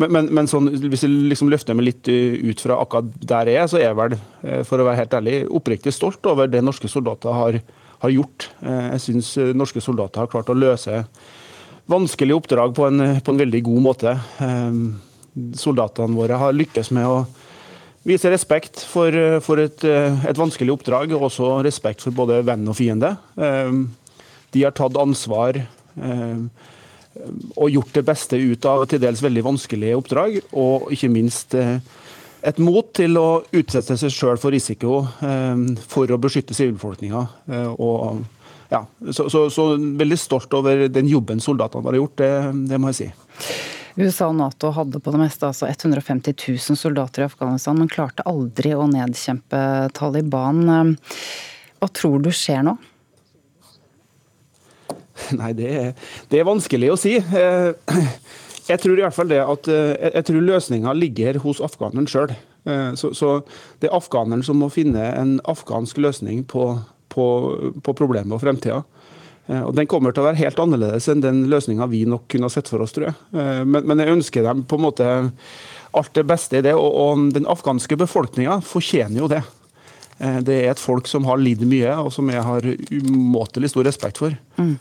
men, 0.00 0.14
men, 0.16 0.30
men 0.38 0.48
sånn, 0.48 0.70
hvis 0.88 1.04
jeg 1.04 1.12
liksom 1.32 1.50
løfter 1.52 1.76
meg 1.76 1.90
litt 1.90 2.08
ut 2.08 2.64
fra 2.64 2.80
akkurat 2.80 3.10
der 3.20 3.52
jeg 3.52 3.60
er, 3.60 3.68
så 3.68 3.80
er 3.80 3.90
jeg 3.90 4.00
vel, 4.00 4.16
eh, 4.46 4.62
for 4.68 4.80
å 4.80 4.88
være 4.88 5.02
helt 5.02 5.18
ærlig, 5.20 5.36
oppriktig 5.60 5.94
stolt 5.96 6.24
over 6.30 6.48
det 6.48 6.64
norske 6.64 6.88
soldater 6.88 7.36
har, 7.36 7.60
har 8.06 8.14
gjort. 8.14 8.48
Eh, 8.64 8.86
jeg 8.94 9.04
syns 9.08 9.34
norske 9.52 9.84
soldater 9.84 10.24
har 10.24 10.32
klart 10.32 10.52
å 10.52 10.56
løse 10.56 11.02
vanskelig 11.90 12.36
oppdrag 12.38 12.74
på 12.76 12.86
en, 12.86 13.04
på 13.20 13.34
en 13.34 13.40
veldig 13.40 13.62
god 13.66 13.84
måte. 13.84 14.16
Ehm, 14.44 14.82
soldatene 15.58 16.16
våre 16.16 16.38
har 16.40 16.56
lykkes 16.56 16.90
med 16.96 17.06
å 17.08 17.20
vise 18.06 18.30
respekt 18.32 18.80
for, 18.88 19.14
for 19.44 19.60
et, 19.60 19.84
et, 19.84 20.38
vanskelig 20.38 20.72
oppdrag, 20.78 21.12
og 21.16 21.28
også 21.28 21.58
respekt 21.66 22.04
for 22.06 22.16
både 22.16 22.40
venn 22.46 22.68
og 22.70 22.78
fiende. 22.78 23.14
Ehm, 23.36 23.88
de 24.54 24.64
har 24.64 24.74
tatt 24.74 24.98
ansvar 24.98 25.60
ehm, 25.60 26.46
og 27.56 27.70
gjort 27.70 27.96
det 27.98 28.06
beste 28.06 28.38
ut 28.38 28.66
av 28.70 28.86
til 28.88 29.02
dels 29.02 29.22
veldig 29.22 29.44
vanskelige 29.44 29.98
oppdrag, 29.98 30.38
og 30.56 30.90
ikke 30.94 31.10
minst 31.12 31.56
eh, 31.58 31.78
et 32.46 32.60
mot 32.62 32.86
til 32.96 33.18
å 33.20 33.42
utsette 33.52 33.96
seg 34.00 34.12
sjøl 34.14 34.38
for 34.40 34.54
risiko 34.54 35.02
for 35.90 36.10
å 36.10 36.20
beskytte 36.22 36.56
sivilbefolkninga. 36.56 37.24
Eh, 37.52 37.72
og 37.76 38.22
ja, 38.70 38.84
så, 39.10 39.26
så, 39.30 39.44
så, 39.50 39.66
veldig 39.76 40.18
stolt 40.18 40.54
over 40.54 40.86
den 40.92 41.10
jobben 41.10 41.42
soldatene 41.42 41.90
har 41.90 41.98
gjort, 41.98 42.16
det, 42.22 42.32
det 42.70 42.78
må 42.80 42.92
jeg 42.92 43.00
si. 43.00 43.08
USA 43.98 44.28
og 44.30 44.36
Nato 44.38 44.70
hadde 44.72 45.00
på 45.02 45.12
det 45.12 45.20
meste 45.20 45.48
altså 45.48 45.66
150 45.66 46.36
000 46.38 46.78
soldater 46.78 47.24
i 47.24 47.26
Afghanistan, 47.26 47.78
men 47.78 47.90
klarte 47.90 48.24
aldri 48.30 48.72
å 48.78 48.86
nedkjempe 48.88 49.90
Taliban. 49.96 50.94
Hva 51.80 51.90
tror 51.96 52.22
du 52.22 52.30
skjer 52.34 52.62
nå? 52.68 52.76
Nei, 55.40 55.50
det 55.58 55.70
er, 55.70 55.90
det 56.30 56.40
er 56.40 56.48
vanskelig 56.48 56.92
å 56.94 56.98
si. 57.00 57.16
Eh, 57.18 57.98
jeg 58.70 58.82
tror 58.82 58.98
i 58.98 59.04
hvert 59.04 59.16
fall 59.16 59.30
det 59.30 59.40
at 59.42 59.68
eh, 59.72 59.92
jeg 60.14 60.28
tror 60.28 60.46
løsninga 60.46 60.94
ligger 60.96 61.40
hos 61.44 61.60
afghaneren 61.64 62.08
sjøl. 62.10 62.32
Eh, 62.68 62.92
så, 63.00 63.12
så 63.16 63.40
det 63.82 63.90
er 63.90 63.98
afghaneren 63.98 64.44
som 64.46 64.60
må 64.62 64.70
finne 64.72 65.10
en 65.10 65.38
afghansk 65.50 66.00
løsning 66.00 66.44
på 66.48 66.72
på, 67.10 67.26
på 67.84 67.94
problemet 67.98 68.36
og 68.36 68.42
fremtida. 68.42 68.80
Eh, 69.50 69.62
og 69.62 69.74
Den 69.76 69.88
kommer 69.90 70.14
til 70.14 70.24
å 70.24 70.28
være 70.30 70.40
helt 70.40 70.60
annerledes 70.62 71.08
enn 71.10 71.24
den 71.24 71.44
løsninga 71.50 71.88
vi 71.90 72.04
nok 72.08 72.28
kunne 72.30 72.50
sett 72.52 72.70
for 72.70 72.82
oss, 72.84 72.94
tror 72.96 73.10
jeg. 73.10 73.18
Eh, 73.34 73.62
men, 73.66 73.86
men, 73.86 74.02
jeg 74.02 74.16
ønsker 74.18 74.46
dem 74.46 74.64
på 74.68 74.78
en 74.78 74.86
måte 74.86 75.08
alt 75.96 76.12
det 76.14 76.26
beste 76.28 76.60
i 76.60 76.64
det. 76.66 76.76
Og, 76.78 76.90
og 76.90 77.30
den 77.36 77.48
afghanske 77.50 77.98
befolkninga 78.00 78.60
fortjener 78.66 79.24
jo 79.24 79.30
det. 79.32 79.42
Eh, 80.20 80.40
det 80.46 80.60
er 80.62 80.74
et 80.74 80.82
folk 80.82 81.10
som 81.10 81.26
har 81.28 81.40
lidd 81.42 81.64
mye, 81.66 81.96
og 81.98 82.12
som 82.14 82.30
jeg 82.30 82.46
har 82.46 82.72
umåtelig 82.90 83.74
stor 83.74 83.88
respekt 83.88 84.22
for. 84.22 84.36
Mm. 84.60 84.76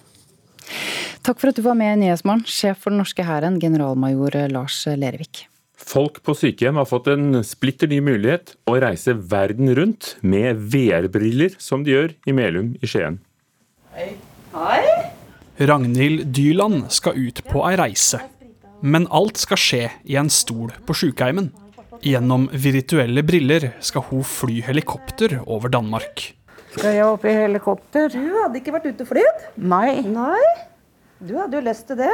Takk 1.26 1.40
for 1.42 1.52
at 1.52 1.58
du 1.58 1.66
var 1.66 1.78
med 1.78 1.96
i 1.96 2.02
Nyhetsmorgen, 2.06 2.46
sjef 2.48 2.84
for 2.84 2.94
den 2.94 3.02
norske 3.02 3.26
hæren, 3.26 3.58
generalmajor 3.62 4.38
Lars 4.54 4.84
Lervik. 4.88 5.48
Folk 5.90 6.20
på 6.22 6.36
sykehjem 6.38 6.78
har 6.78 6.86
fått 6.86 7.08
en 7.10 7.40
splitter 7.42 7.90
ny 7.90 7.98
mulighet 8.06 8.52
å 8.70 8.76
reise 8.78 9.16
verden 9.32 9.72
rundt 9.74 10.12
med 10.22 10.60
VR-briller, 10.70 11.56
som 11.58 11.82
de 11.82 11.96
gjør 11.96 12.12
i 12.30 12.36
Melum 12.36 12.76
i 12.78 12.90
Skien. 12.90 13.18
Hei. 13.96 14.12
Hei. 14.54 14.84
Ragnhild 15.66 16.28
Dyland 16.36 16.92
skal 16.94 17.18
ut 17.18 17.42
på 17.48 17.64
ei 17.66 17.74
reise. 17.82 18.20
Men 18.86 19.08
alt 19.10 19.42
skal 19.42 19.60
skje 19.60 19.82
i 20.06 20.20
en 20.22 20.30
stol 20.30 20.76
på 20.86 20.94
sykehjemmen. 21.00 21.50
Gjennom 22.06 22.46
virtuelle 22.54 23.26
briller 23.26 23.72
skal 23.82 24.06
hun 24.12 24.22
fly 24.22 24.60
helikopter 24.70 25.40
over 25.42 25.74
Danmark. 25.74 26.30
Skal 26.78 27.00
jeg 27.00 27.10
opp 27.10 27.26
i 27.26 27.34
helikopter? 27.34 28.14
Du 28.14 28.38
hadde 28.44 28.62
ikke 28.62 28.78
vært 28.78 28.88
ute 28.92 29.10
og 29.10 29.12
flydd? 29.16 29.50
Nei. 29.58 30.06
Nei? 30.06 30.54
Du 31.18 31.34
hadde 31.42 31.58
jo 31.58 31.66
lyst 31.66 31.90
til 31.90 31.98
det? 32.06 32.14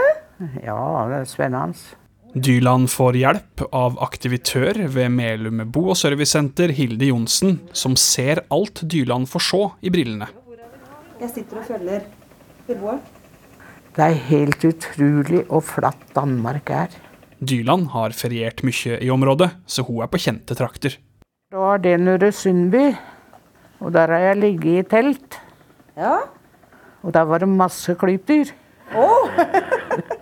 Ja, 0.63 0.79
det 1.11 1.21
er 1.25 1.29
spennende. 1.29 1.99
Dyland 2.35 2.89
får 2.91 3.15
hjelp 3.15 3.61
av 3.71 3.93
aktivitør 4.03 4.81
ved 4.91 5.11
Melum 5.15 5.61
bo- 5.71 5.93
og 5.93 5.95
servicesenter, 5.95 6.73
Hilde 6.75 7.07
Johnsen, 7.07 7.61
som 7.71 7.93
ser 7.95 8.41
alt 8.51 8.81
Dyland 8.91 9.29
får 9.31 9.43
se 9.45 9.59
i 9.87 9.91
brillene. 9.93 10.27
Jeg 11.21 11.31
sitter 11.31 11.61
og 11.61 11.69
følger 11.69 12.03
beboeren. 12.67 12.99
Det 13.95 14.03
er 14.03 14.17
helt 14.27 14.65
utrolig 14.67 15.45
hvor 15.47 15.63
flatt 15.63 16.03
Danmark 16.17 16.73
er. 16.75 16.97
Dyland 17.39 17.87
har 17.93 18.11
feriert 18.11 18.65
mye 18.67 18.99
i 18.99 19.07
området, 19.15 19.53
så 19.65 19.87
hun 19.87 20.03
er 20.03 20.11
på 20.11 20.19
kjente 20.19 20.59
trakter. 20.59 20.99
Da 21.55 21.69
er 21.77 21.79
det 21.85 21.95
Nure 22.03 22.33
Sundby, 22.35 22.89
og 23.79 23.95
der 23.95 24.11
har 24.11 24.27
jeg 24.33 24.41
ligget 24.41 24.81
i 24.81 24.85
telt. 24.91 25.39
Ja. 25.95 26.19
Og 26.99 27.15
der 27.15 27.31
var 27.31 27.39
det 27.39 27.47
masse 27.47 27.95
klypdyr. 27.95 28.51
Oh. 28.91 29.31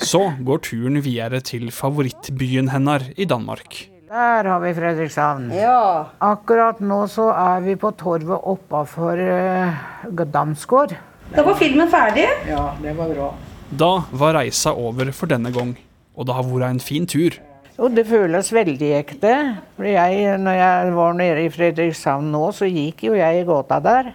Så 0.00 0.32
går 0.40 0.62
turen 0.64 1.00
videre 1.04 1.42
til 1.44 1.68
favorittbyen 1.74 2.70
hennes 2.72 3.10
i 3.16 3.26
Danmark. 3.28 3.92
Der 4.12 4.44
har 4.44 4.60
vi 4.60 4.74
Fredrikshavn. 4.76 5.46
Ja. 5.56 6.08
Akkurat 6.20 6.82
nå 6.84 7.06
så 7.08 7.30
er 7.32 7.62
vi 7.64 7.78
på 7.80 7.94
torvet 7.96 8.44
oppafor 8.44 9.16
uh, 9.16 10.26
Damsgård. 10.34 10.92
Da 11.32 11.44
var 11.46 11.56
filmen 11.56 11.88
ferdig. 11.88 12.26
Ja, 12.44 12.74
det 12.82 12.92
var 12.98 13.14
bra. 13.14 13.30
Da 13.72 13.90
var 14.12 14.36
reisa 14.36 14.74
over 14.76 15.14
for 15.16 15.32
denne 15.32 15.48
gang, 15.54 15.72
og 16.12 16.28
det 16.28 16.36
har 16.36 16.44
vært 16.44 16.68
en 16.74 16.82
fin 16.84 17.08
tur. 17.08 17.38
Jo, 17.78 17.88
det 17.88 18.04
føles 18.10 18.52
veldig 18.52 18.92
ekte. 18.98 19.32
For 19.78 19.88
jeg, 19.88 20.36
når 20.44 20.60
jeg 20.60 20.94
var 21.00 21.16
nede 21.16 21.46
i 21.46 21.50
Fredrikshavn 21.56 22.28
nå, 22.34 22.50
så 22.52 22.68
gikk 22.68 23.06
jo 23.08 23.16
jeg 23.16 23.40
i 23.40 23.48
gata 23.48 23.80
der. 23.80 24.12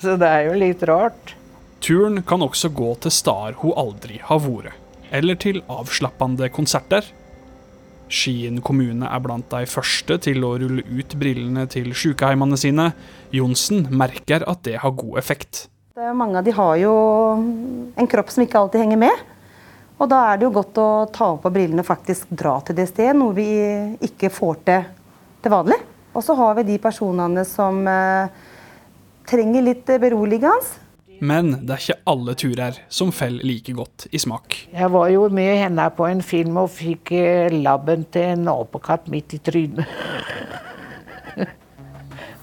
Så 0.00 0.16
det 0.16 0.32
er 0.38 0.48
jo 0.48 0.56
litt 0.56 0.88
rart. 0.88 1.36
Turen 1.84 2.22
kan 2.24 2.40
også 2.42 2.72
gå 2.72 2.94
til 3.04 3.12
steder 3.12 3.60
hun 3.60 3.76
aldri 3.76 4.22
har 4.24 4.40
vært 4.40 4.87
eller 5.14 5.38
til 5.40 5.62
avslappende 5.70 6.50
konserter. 6.54 7.06
Skien 8.08 8.62
kommune 8.64 9.08
er 9.08 9.20
blant 9.24 9.50
de 9.52 9.68
første 9.68 10.16
til 10.24 10.44
å 10.46 10.54
rulle 10.60 10.84
ut 10.86 11.16
brillene 11.20 11.66
til 11.70 11.90
sykehjemmene 11.92 12.56
sine. 12.60 12.90
Johnsen 13.36 13.88
merker 13.92 14.46
at 14.48 14.62
det 14.64 14.78
har 14.80 14.96
god 14.96 15.18
effekt. 15.20 15.66
Mange 15.98 16.38
av 16.38 16.46
de 16.46 16.54
har 16.54 16.76
jo 16.80 16.94
en 17.98 18.08
kropp 18.08 18.30
som 18.32 18.44
ikke 18.44 18.60
alltid 18.60 18.84
henger 18.84 19.02
med. 19.02 19.26
Og 19.98 20.06
da 20.08 20.20
er 20.30 20.38
det 20.38 20.46
jo 20.46 20.54
godt 20.54 20.78
å 20.78 20.90
ta 21.10 21.32
opp 21.34 21.42
på 21.44 21.52
brillene 21.52 21.82
og 21.82 21.88
faktisk 21.88 22.30
dra 22.30 22.54
til 22.64 22.78
det 22.78 22.86
stedet, 22.92 23.16
noe 23.18 23.34
vi 23.34 23.48
ikke 24.06 24.30
får 24.30 24.62
til 24.68 24.86
til 25.42 25.52
vanlig. 25.52 25.78
Og 26.16 26.24
så 26.24 26.34
har 26.38 26.56
vi 26.58 26.66
de 26.72 26.78
personene 26.82 27.44
som 27.46 27.80
eh, 27.86 28.30
trenger 29.28 29.66
litt 29.66 29.90
beroligende. 30.02 30.86
Men 31.20 31.50
det 31.66 31.74
er 31.74 31.82
ikke 31.82 32.02
alle 32.12 32.34
turer 32.38 32.78
som 32.92 33.10
faller 33.14 33.46
like 33.46 33.74
godt 33.74 34.06
i 34.14 34.20
smak. 34.22 34.54
Jeg 34.72 34.90
var 34.94 35.08
jo 35.10 35.26
med 35.34 35.56
henne 35.64 35.88
på 35.96 36.06
en 36.06 36.22
film 36.22 36.60
og 36.62 36.70
fikk 36.76 37.12
eh, 37.16 37.54
labben 37.54 38.06
til 38.14 38.36
en 38.36 38.50
apekatt 38.52 39.08
midt 39.10 39.34
i 39.34 39.42
trynet. 39.42 39.86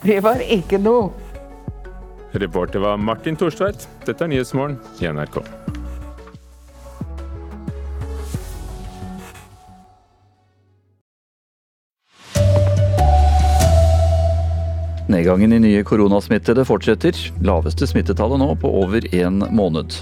Det 0.05 0.19
var 0.21 0.43
ikke 0.43 0.77
noe. 0.77 1.09
Reporter 2.35 2.83
var 2.83 2.99
Martin 2.99 3.37
Thorstveit. 3.39 3.87
Dette 4.05 4.27
er 4.27 4.29
Nyhetsmorgen 4.29 4.77
i 5.01 5.07
NRK. 5.07 5.39
Nedgangen 15.07 15.53
i 15.53 15.59
nye 15.59 15.83
koronasmittede 15.85 16.63
fortsetter. 16.65 17.13
Laveste 17.45 17.85
smittetallet 17.87 18.41
nå 18.41 18.47
på 18.57 18.71
over 18.81 19.05
en 19.13 19.43
måned. 19.53 19.93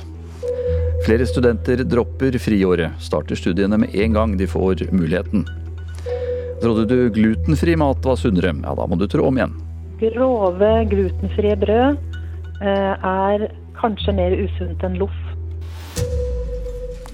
Flere 1.03 1.27
studenter 1.27 1.83
dropper 1.83 2.37
friåret. 2.39 2.95
Starter 3.03 3.35
studiene 3.35 3.81
med 3.83 3.95
en 3.99 4.15
gang 4.15 4.37
de 4.39 4.47
får 4.47 4.85
muligheten. 4.95 5.43
Trodde 6.61 6.87
du 6.87 7.09
glutenfri 7.11 7.75
mat 7.75 8.05
var 8.07 8.15
sunnere? 8.15 8.55
Ja, 8.63 8.77
da 8.79 8.87
må 8.87 8.95
du 8.95 9.03
tro 9.11 9.27
om 9.27 9.41
igjen. 9.41 9.57
Grove, 9.99 10.71
glutenfrie 10.87 11.59
brød 11.59 11.99
eh, 12.63 12.95
er 12.95 13.47
kanskje 13.75 14.15
mer 14.15 14.39
usunt 14.39 14.87
enn 14.87 14.95
loff. 15.03 15.19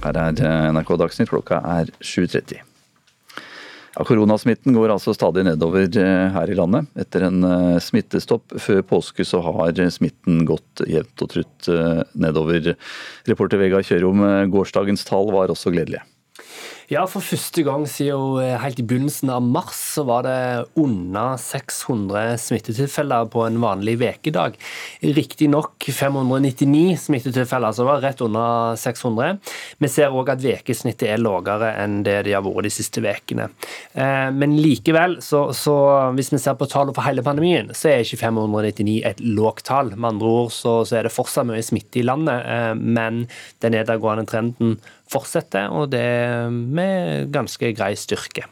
Her 0.05 0.21
er 0.27 0.45
eh, 0.45 0.71
NRK 0.77 0.93
Dagsnytt, 1.01 1.33
klokka 1.33 1.63
er 1.65 1.89
7.30. 2.05 2.68
Koronasmitten 4.07 4.75
går 4.75 4.93
altså 4.93 5.11
stadig 5.15 5.43
nedover 5.47 5.87
eh, 5.87 6.27
her 6.35 6.51
i 6.51 6.57
landet. 6.57 6.87
Etter 6.99 7.27
en 7.27 7.43
smittestopp 7.83 8.55
før 8.61 8.85
påske 8.93 9.25
så 9.27 9.41
har 9.43 9.81
smitten 9.91 10.45
gått 10.47 10.85
jevnt 10.87 11.25
og 11.25 11.33
trutt 11.33 11.71
nedover. 12.15 12.73
Reporter 13.27 13.59
Vegard 13.61 13.87
Kjørom, 13.89 14.23
gårsdagens 14.53 15.03
tall 15.07 15.33
var 15.35 15.51
også 15.51 15.73
gledelige. 15.75 16.05
Ja, 16.89 17.03
for 17.05 17.21
første 17.21 17.61
gang 17.61 17.83
siden 17.85 18.39
helt 18.63 18.79
i 18.81 18.83
begynnelsen 18.89 19.29
av 19.29 19.43
mars 19.45 19.77
så 19.93 20.01
var 20.09 20.23
det 20.25 20.37
under 20.81 21.35
600 21.37 22.39
smittetilfeller 22.41 23.27
på 23.29 23.43
en 23.45 23.59
vanlig 23.61 23.93
ukedag. 24.01 24.57
Riktignok 25.05 25.85
599 25.85 26.97
smittetilfeller, 27.03 27.75
så 27.77 27.83
det 27.83 27.89
var 27.91 28.01
rett 28.07 28.23
under 28.25 28.73
600. 28.81 29.37
Vi 29.77 29.91
ser 29.93 30.17
òg 30.17 30.33
at 30.33 30.41
ukesnittet 30.41 31.11
er 31.11 31.21
lavere 31.21 31.75
enn 31.83 32.01
det 32.07 32.23
de 32.25 32.33
har 32.33 32.41
vært 32.47 32.65
de 32.65 32.73
siste 32.73 33.05
ukene. 33.05 33.51
Eh, 33.93 34.33
men 34.33 34.57
likevel, 34.57 35.19
så, 35.21 35.51
så, 35.53 35.77
hvis 36.17 36.33
vi 36.33 36.41
ser 36.41 36.57
på 36.57 36.71
tallene 36.73 36.97
for 36.97 37.05
hele 37.05 37.21
pandemien, 37.21 37.69
så 37.69 37.93
er 37.93 38.01
ikke 38.01 38.23
599 38.25 39.03
et 39.05 39.21
lågt 39.21 39.67
tall. 39.69 39.93
Med 39.93 40.15
andre 40.15 40.33
ord 40.41 40.55
så, 40.57 40.79
så 40.89 40.97
er 40.97 41.05
det 41.05 41.13
fortsatt 41.13 41.51
mye 41.53 41.61
smitte 41.61 42.01
i 42.01 42.07
landet, 42.09 42.49
eh, 42.49 42.73
men 42.73 43.27
den 43.61 43.77
nedadgående 43.77 44.25
trenden 44.33 44.79
fortsetter, 45.09 45.71
og 45.73 45.89
det 45.93 46.05
med 46.53 47.31
ganske 47.33 47.73
grei 47.77 47.95
styrke. 47.97 48.45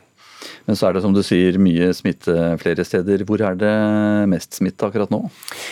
Men 0.68 0.78
så 0.78 0.88
er 0.88 0.98
det 0.98 1.04
som 1.06 1.16
du 1.16 1.22
sier 1.26 1.58
mye 1.62 1.90
smitte 1.96 2.36
flere 2.62 2.86
steder. 2.88 3.24
Hvor 3.28 3.42
er 3.46 3.58
det 3.60 3.74
mest 4.32 4.58
smitte 4.60 4.88
akkurat 4.88 5.12
nå? 5.14 5.22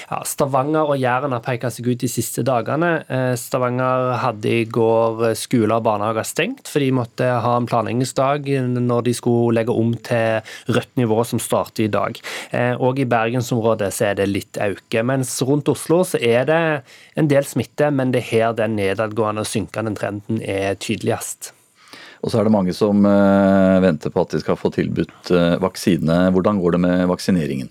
Ja, 0.10 0.22
Stavanger 0.28 0.92
og 0.92 1.00
Jæren 1.02 1.36
har 1.36 1.44
pekt 1.46 1.68
seg 1.76 1.90
ut 1.90 2.02
de 2.02 2.10
siste 2.12 2.44
dagene. 2.46 2.92
Eh, 3.10 3.34
Stavanger 3.40 4.16
hadde 4.22 4.52
i 4.52 4.66
går 4.70 5.34
skoler 5.40 5.78
og 5.78 5.86
barnehager 5.88 6.28
stengt, 6.28 6.70
for 6.72 6.84
de 6.84 6.92
måtte 6.96 7.28
ha 7.46 7.56
en 7.58 7.68
planleggingsdag 7.70 8.50
når 8.76 9.08
de 9.10 9.16
skulle 9.18 9.56
legge 9.60 9.76
om 9.76 9.94
til 10.06 10.42
rødt 10.76 10.94
nivå, 11.00 11.22
som 11.28 11.42
starter 11.42 11.88
i 11.88 11.92
dag. 11.92 12.20
Eh, 12.52 12.74
og 12.76 13.00
i 13.02 13.08
bergensområdet 13.10 13.92
så 13.96 14.12
er 14.12 14.22
det 14.22 14.30
litt 14.32 14.62
auke. 14.62 15.04
Mens 15.06 15.36
rundt 15.46 15.72
Oslo 15.72 16.04
så 16.08 16.22
er 16.22 16.48
det 16.50 16.64
en 17.20 17.30
del 17.32 17.48
smitte, 17.48 17.92
men 17.92 18.14
det 18.16 18.24
er 18.24 18.32
her 18.32 18.58
den 18.58 18.78
nedadgående 18.80 19.46
og 19.46 19.50
synkende 19.50 19.96
trenden 19.98 20.42
er 20.42 20.76
tydeligst. 20.80 21.54
Og 22.26 22.34
så 22.34 22.42
er 22.42 22.48
det 22.48 22.56
mange 22.56 22.74
som 22.74 23.06
eh, 23.06 23.80
venter 23.86 24.10
på 24.10 24.24
at 24.26 24.34
de 24.34 24.42
skal 24.42 24.58
få 24.58 24.72
tilbudt 24.74 25.30
eh, 25.30 25.58
vaksine. 25.62 26.24
Hvordan 26.34 26.62
går 26.62 26.76
det 26.76 26.80
med 26.88 27.04
vaksineringen? 27.12 27.70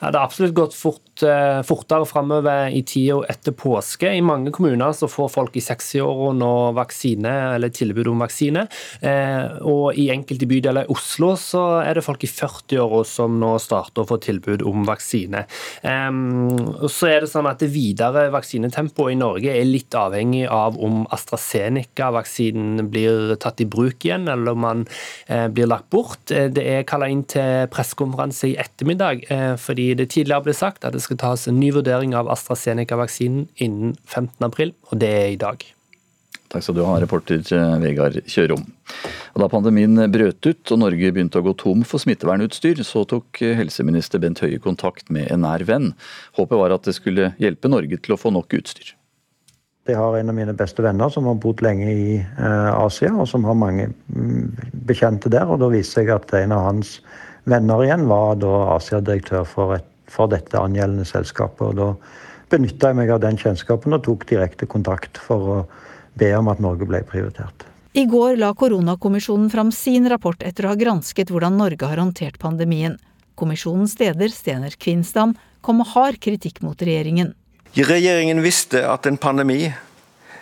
Ja, 0.00 0.10
det 0.10 0.14
har 0.14 0.28
absolutt 0.28 0.54
gått 0.54 0.76
fort, 0.78 1.09
eh, 1.26 1.60
fortere 1.66 2.06
framover 2.08 2.70
i 2.74 2.82
tida 2.86 3.20
etter 3.30 3.54
påske. 3.56 4.10
I 4.12 4.22
mange 4.24 4.52
kommuner 4.54 4.92
så 4.96 5.08
får 5.10 5.30
folk 5.32 5.56
i 5.56 5.62
60-åra 5.64 6.32
nå 6.36 6.52
vaksine, 6.76 7.32
eller 7.56 7.72
tilbud 7.74 8.10
om 8.10 8.22
vaksine. 8.24 8.66
Eh, 9.00 9.58
og 9.66 9.98
i 9.98 10.08
enkelte 10.12 10.48
bydeler 10.50 10.86
i 10.86 10.94
Oslo 10.94 11.32
så 11.40 11.64
er 11.82 11.98
det 11.98 12.04
folk 12.06 12.24
i 12.26 12.30
40-åra 12.30 13.02
som 13.08 13.38
nå 13.40 13.54
starter 13.62 14.04
å 14.04 14.10
få 14.10 14.20
tilbud 14.22 14.64
om 14.66 14.86
vaksine. 14.88 15.44
og 15.84 16.90
så 16.90 17.08
er 17.10 17.22
det 17.22 17.30
sånn 17.30 17.48
at 17.48 17.60
det 17.62 17.70
videre 17.72 18.28
vaksinetempoet 18.32 19.14
i 19.14 19.18
Norge 19.18 19.54
er 19.54 19.68
litt 19.68 19.94
avhengig 19.96 20.46
av 20.50 20.78
om 20.80 21.04
AstraZeneca-vaksinen 21.12 22.88
blir 22.90 23.34
tatt 23.40 23.60
i 23.60 23.68
bruk 23.68 24.04
igjen, 24.04 24.28
eller 24.28 24.56
om 24.56 24.66
eh, 24.70 25.46
blir 25.48 25.70
lagt 25.70 25.90
bort. 25.90 26.24
Det 26.28 26.64
er 26.64 26.86
kalla 26.88 27.08
inn 27.10 27.24
til 27.28 27.68
pressekonferanse 27.72 28.52
i 28.52 28.56
ettermiddag 28.60 29.24
fordi 29.60 29.86
det 29.98 30.10
tidligere 30.12 30.44
ble 30.44 30.54
sagt 30.56 30.84
at 30.86 30.94
det 30.94 31.02
skal 31.04 31.09
tas 31.18 31.48
en 31.50 31.58
ny 31.58 31.72
vurdering 31.74 32.14
av 32.14 32.30
AstraZeneca-vaksinen 32.30 33.48
innen 33.56 33.96
15.4, 34.06 34.72
og 34.90 35.00
det 35.02 35.10
er 35.10 35.28
i 35.34 35.40
dag. 35.40 35.64
Takk 36.50 36.64
skal 36.66 36.76
du 36.76 36.82
ha, 36.82 36.96
reporter 36.98 37.42
eh, 37.54 37.74
Vegard 37.82 38.20
Kjørom. 38.30 38.64
Da 39.38 39.46
pandemien 39.50 39.94
brøt 40.10 40.46
ut 40.46 40.72
og 40.74 40.80
Norge 40.82 41.12
begynte 41.14 41.38
å 41.38 41.46
gå 41.46 41.54
tom 41.58 41.84
for 41.86 42.02
smittevernutstyr, 42.02 42.82
så 42.86 43.04
tok 43.08 43.38
helseminister 43.58 44.22
Bent 44.22 44.42
Høie 44.42 44.58
kontakt 44.62 45.12
med 45.14 45.30
en 45.30 45.46
nær 45.46 45.62
venn. 45.68 45.92
Håpet 46.38 46.58
var 46.58 46.74
at 46.74 46.88
det 46.88 46.96
skulle 46.98 47.30
hjelpe 47.42 47.70
Norge 47.70 48.00
til 48.02 48.16
å 48.16 48.18
få 48.20 48.34
nok 48.34 48.58
utstyr. 48.58 48.96
Jeg 49.88 49.96
har 49.96 50.18
en 50.18 50.28
av 50.28 50.36
mine 50.36 50.52
beste 50.54 50.82
venner 50.84 51.08
som 51.10 51.26
har 51.30 51.38
bodd 51.40 51.62
lenge 51.64 51.86
i 51.88 52.18
eh, 52.20 52.72
Asia, 52.74 53.14
og 53.14 53.30
som 53.30 53.46
har 53.48 53.56
mange 53.58 53.88
mm, 54.10 54.74
bekjente 54.86 55.32
der. 55.32 55.48
og 55.48 55.62
Da 55.62 55.70
viste 55.72 56.02
jeg 56.02 56.12
at 56.14 56.34
en 56.36 56.54
av 56.54 56.66
hans 56.66 56.98
venner 57.48 57.86
igjen 57.86 58.04
var 58.10 58.36
da 58.42 58.52
Asia-direktør 58.76 59.46
for, 59.48 59.78
for, 60.10 60.30
dette 60.30 60.58
angjeldende 60.58 61.06
selskapet. 61.08 61.62
og 61.68 61.76
Da 61.78 62.56
benytta 62.56 62.90
jeg 62.90 62.98
meg 62.98 63.12
av 63.14 63.22
den 63.22 63.38
kjennskapen 63.40 63.94
og 63.96 64.04
tok 64.06 64.26
direkte 64.30 64.68
kontakt 64.70 65.20
for 65.22 65.50
å 65.54 65.58
be 66.18 66.32
om 66.36 66.50
at 66.50 66.62
Norge 66.62 66.88
ble 66.88 67.02
prioritert. 67.06 67.66
I 67.92 68.04
går 68.06 68.36
la 68.38 68.52
koronakommisjonen 68.54 69.50
fram 69.50 69.72
sin 69.74 70.06
rapport 70.10 70.42
etter 70.46 70.66
å 70.66 70.72
ha 70.72 70.78
gransket 70.78 71.30
hvordan 71.32 71.56
Norge 71.58 71.88
har 71.90 71.98
håndtert 71.98 72.38
pandemien. 72.38 72.98
Kommisjonens 73.34 73.96
leder, 73.98 74.30
Stener 74.30 74.74
Kvinsdam, 74.78 75.34
kom 75.60 75.80
med 75.80 75.90
hard 75.94 76.20
kritikk 76.22 76.60
mot 76.62 76.78
regjeringen. 76.78 77.32
Regjeringen 77.74 78.42
visste 78.42 78.84
at 78.86 79.06
en 79.06 79.18
pandemi 79.18 79.72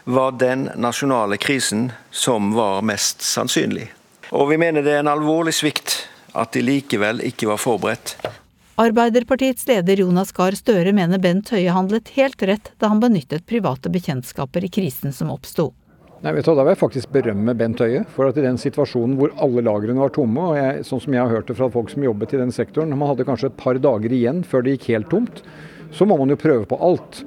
var 0.08 0.36
den 0.40 0.68
nasjonale 0.76 1.36
krisen 1.40 1.90
som 2.10 2.52
var 2.56 2.82
mest 2.84 3.24
sannsynlig. 3.24 3.88
Og 4.32 4.48
vi 4.50 4.58
mener 4.60 4.84
det 4.84 4.96
er 4.96 5.02
en 5.02 5.12
alvorlig 5.12 5.54
svikt 5.56 6.02
at 6.36 6.52
de 6.52 6.62
likevel 6.64 7.20
ikke 7.24 7.48
var 7.48 7.60
forberedt. 7.60 8.16
Arbeiderpartiets 8.79 9.66
leder 9.66 9.97
Jonas 9.97 10.31
Gahr 10.33 10.55
Støre 10.55 10.93
mener 10.95 11.18
Bent 11.18 11.49
Høie 11.51 11.72
handlet 11.74 12.12
helt 12.14 12.43
rett 12.47 12.68
da 12.79 12.93
han 12.93 13.01
benyttet 13.03 13.43
private 13.51 13.91
bekjentskaper 13.91 14.62
i 14.62 14.70
krisen 14.70 15.11
som 15.11 15.33
oppsto. 15.35 15.72
Nei, 16.22 16.31
vet 16.37 16.47
du, 16.47 16.53
Da 16.55 16.62
vil 16.62 16.76
jeg 16.76 16.81
faktisk 16.85 17.11
berømme 17.11 17.57
Bent 17.59 17.83
Høie. 17.83 18.05
For 18.14 18.31
at 18.31 18.39
i 18.39 18.45
den 18.45 18.55
situasjonen 18.55 19.16
hvor 19.18 19.35
alle 19.35 19.64
lagrene 19.66 19.99
var 19.99 20.14
tomme, 20.14 20.45
og 20.53 20.61
jeg, 20.61 20.87
sånn 20.87 21.03
som 21.03 21.18
jeg 21.18 21.24
har 21.24 21.35
hørt 21.35 21.51
det 21.51 21.59
fra 21.59 21.66
folk 21.74 21.91
som 21.91 22.07
jobbet 22.07 22.37
i 22.37 22.41
den 22.45 22.55
sektoren, 22.55 22.95
man 22.95 23.11
hadde 23.11 23.26
kanskje 23.26 23.51
et 23.51 23.59
par 23.59 23.83
dager 23.83 24.14
igjen 24.14 24.45
før 24.47 24.62
det 24.62 24.76
gikk 24.76 24.89
helt 24.93 25.11
tomt, 25.11 25.43
så 25.91 26.07
må 26.07 26.14
man 26.22 26.31
jo 26.31 26.39
prøve 26.39 26.70
på 26.70 26.79
alt. 26.79 27.24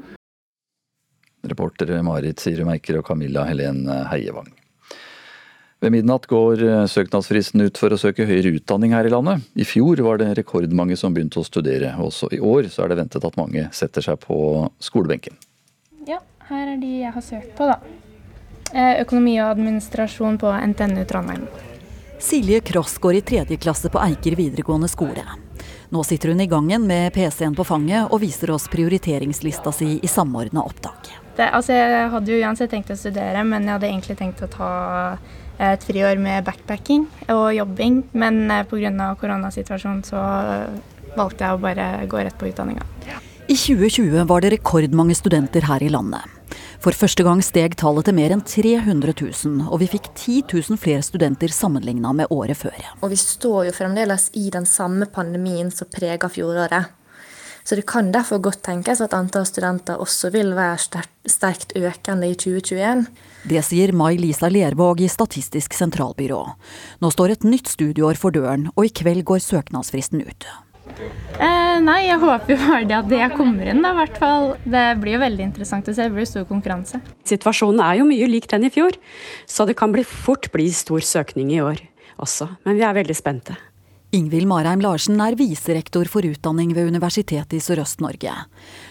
Reportere 1.51 1.99
Marit 1.99 2.39
Sirumeiker 2.39 3.03
og 3.03 3.09
Camilla 3.11 3.43
Helen 3.51 3.91
Heievang. 4.07 4.53
Ved 5.81 5.95
midnatt 5.95 6.27
går 6.29 6.61
eh, 6.61 6.83
søknadsfristen 6.85 7.63
ut 7.65 7.79
for 7.81 7.89
å 7.89 7.97
søke 7.97 8.27
høyere 8.29 8.51
utdanning 8.59 8.91
her 8.93 9.07
i 9.09 9.11
landet. 9.13 9.41
I 9.57 9.65
fjor 9.65 9.97
var 10.05 10.19
det 10.21 10.27
rekordmange 10.37 10.93
som 10.99 11.15
begynte 11.15 11.41
å 11.41 11.47
studere. 11.47 11.95
Også 11.97 12.29
i 12.29 12.37
år 12.37 12.69
så 12.69 12.83
er 12.85 12.91
det 12.91 12.99
ventet 12.99 13.25
at 13.25 13.39
mange 13.39 13.65
setter 13.73 14.05
seg 14.05 14.19
på 14.21 14.37
skolebenken. 14.77 15.39
Ja, 16.05 16.19
her 16.51 16.75
er 16.75 16.77
de 16.77 16.91
jeg 16.99 17.15
har 17.15 17.25
søkt 17.25 17.55
på, 17.57 17.65
da. 17.65 17.79
Eh, 18.75 19.01
økonomi 19.01 19.39
og 19.41 19.55
administrasjon 19.55 20.37
på 20.43 20.53
NTNU 20.69 21.01
Trondheim. 21.09 21.49
Silje 22.21 22.61
Kross 22.61 22.99
går 23.01 23.17
i 23.17 23.25
tredje 23.33 23.57
klasse 23.57 23.89
på 23.89 24.05
Eiker 24.05 24.37
videregående 24.37 24.91
skole. 24.91 25.25
Nå 25.89 26.05
sitter 26.05 26.29
hun 26.29 26.45
i 26.45 26.49
gangen 26.51 26.85
med 26.87 27.09
PC-en 27.17 27.57
på 27.57 27.65
fanget 27.65 28.13
og 28.13 28.21
viser 28.21 28.53
oss 28.53 28.69
prioriteringslista 28.69 29.73
si 29.73 29.95
i 29.97 30.07
samordna 30.07 30.61
opptak. 30.61 31.09
Det, 31.35 31.49
altså, 31.49 31.73
jeg 31.73 32.09
hadde 32.13 32.31
jo 32.31 32.41
uansett 32.45 32.69
tenkt 32.69 32.93
å 32.93 33.01
studere, 33.01 33.41
men 33.43 33.65
jeg 33.65 33.79
hadde 33.79 33.89
egentlig 33.89 34.21
tenkt 34.21 34.45
å 34.45 34.51
ta 34.51 34.73
et 35.61 35.83
friår 35.85 36.17
med 36.21 36.45
backpacking 36.47 37.05
og 37.29 37.51
jobbing, 37.55 38.01
men 38.17 38.47
pga. 38.69 39.11
koronasituasjonen 39.21 40.01
så 40.07 40.21
valgte 41.17 41.45
jeg 41.45 41.57
å 41.57 41.61
bare 41.61 41.87
gå 42.09 42.23
rett 42.23 42.37
på 42.39 42.49
utdanninga. 42.49 42.85
I 43.51 43.55
2020 43.57 44.23
var 44.29 44.41
det 44.41 44.53
rekordmange 44.53 45.15
studenter 45.17 45.65
her 45.67 45.83
i 45.83 45.89
landet. 45.91 46.23
For 46.81 46.95
første 46.97 47.21
gang 47.25 47.41
steg 47.45 47.75
tallet 47.77 48.07
til 48.07 48.15
mer 48.17 48.33
enn 48.33 48.41
300 48.41 49.13
000, 49.13 49.67
og 49.67 49.81
vi 49.83 49.89
fikk 49.91 50.07
10 50.15 50.37
000 50.49 50.79
flere 50.81 51.03
studenter 51.05 51.51
sammenligna 51.53 52.13
med 52.17 52.31
året 52.33 52.57
før. 52.57 52.77
Og 53.01 53.11
vi 53.11 53.19
står 53.21 53.67
jo 53.67 53.75
fremdeles 53.75 54.29
i 54.39 54.47
den 54.53 54.65
samme 54.65 55.05
pandemien 55.05 55.69
som 55.73 55.89
prega 55.93 56.29
fjoråret. 56.31 56.95
Så 57.71 57.77
det 57.79 57.85
kan 57.87 58.09
derfor 58.11 58.41
godt 58.43 58.65
tenkes 58.67 58.99
at 58.99 59.13
antall 59.15 59.45
studenter 59.47 60.01
også 60.03 60.27
vil 60.33 60.49
være 60.57 61.05
sterkt 61.23 61.69
økende 61.79 62.27
i 62.27 62.33
2021. 62.35 63.05
Det 63.47 63.61
sier 63.63 63.93
Mai-Lisa 63.95 64.49
Lervåg 64.51 64.99
i 65.05 65.07
Statistisk 65.07 65.77
sentralbyrå. 65.79 66.41
Nå 66.99 67.11
står 67.15 67.37
et 67.37 67.47
nytt 67.47 67.71
studieår 67.71 68.19
for 68.19 68.35
døren, 68.35 68.67
og 68.75 68.89
i 68.89 68.91
kveld 68.91 69.23
går 69.23 69.39
søknadsfristen 69.45 70.19
ut. 70.19 70.49
Eh, 71.39 71.79
nei, 71.79 72.01
jeg 72.09 72.19
håper 72.19 72.57
jo 72.57 72.59
bare 72.65 72.83
det 72.91 72.99
at 72.99 73.09
det 73.15 73.31
kommer 73.37 73.71
inn, 73.71 73.79
da, 73.87 73.95
hvert 74.01 74.19
fall. 74.19 74.51
Det 74.67 74.85
blir 74.99 75.15
jo 75.15 75.23
veldig 75.23 75.47
interessant 75.47 75.87
å 75.87 75.95
se. 75.95 76.11
Det 76.11 76.17
blir 76.19 76.27
stor 76.27 76.51
konkurranse. 76.51 76.99
Situasjonen 77.23 77.79
er 77.87 78.01
jo 78.01 78.11
mye 78.11 78.27
lik 78.35 78.51
den 78.51 78.67
i 78.67 78.75
fjor, 78.75 78.99
så 79.47 79.63
det 79.63 79.79
kan 79.79 79.95
bli 79.95 80.03
fort 80.03 80.51
bli 80.51 80.67
stor 80.75 80.99
søkning 80.99 81.55
i 81.55 81.63
år 81.63 81.79
også. 82.19 82.51
Men 82.67 82.75
vi 82.75 82.83
er 82.83 82.99
veldig 82.99 83.15
spente. 83.15 83.55
Ingvild 84.11 84.43
Marheim 84.49 84.81
Larsen 84.83 85.21
er 85.23 85.37
viserektor 85.39 86.09
for 86.11 86.25
utdanning 86.27 86.73
ved 86.75 86.89
Universitetet 86.91 87.53
i 87.55 87.61
Sørøst-Norge. 87.63 88.33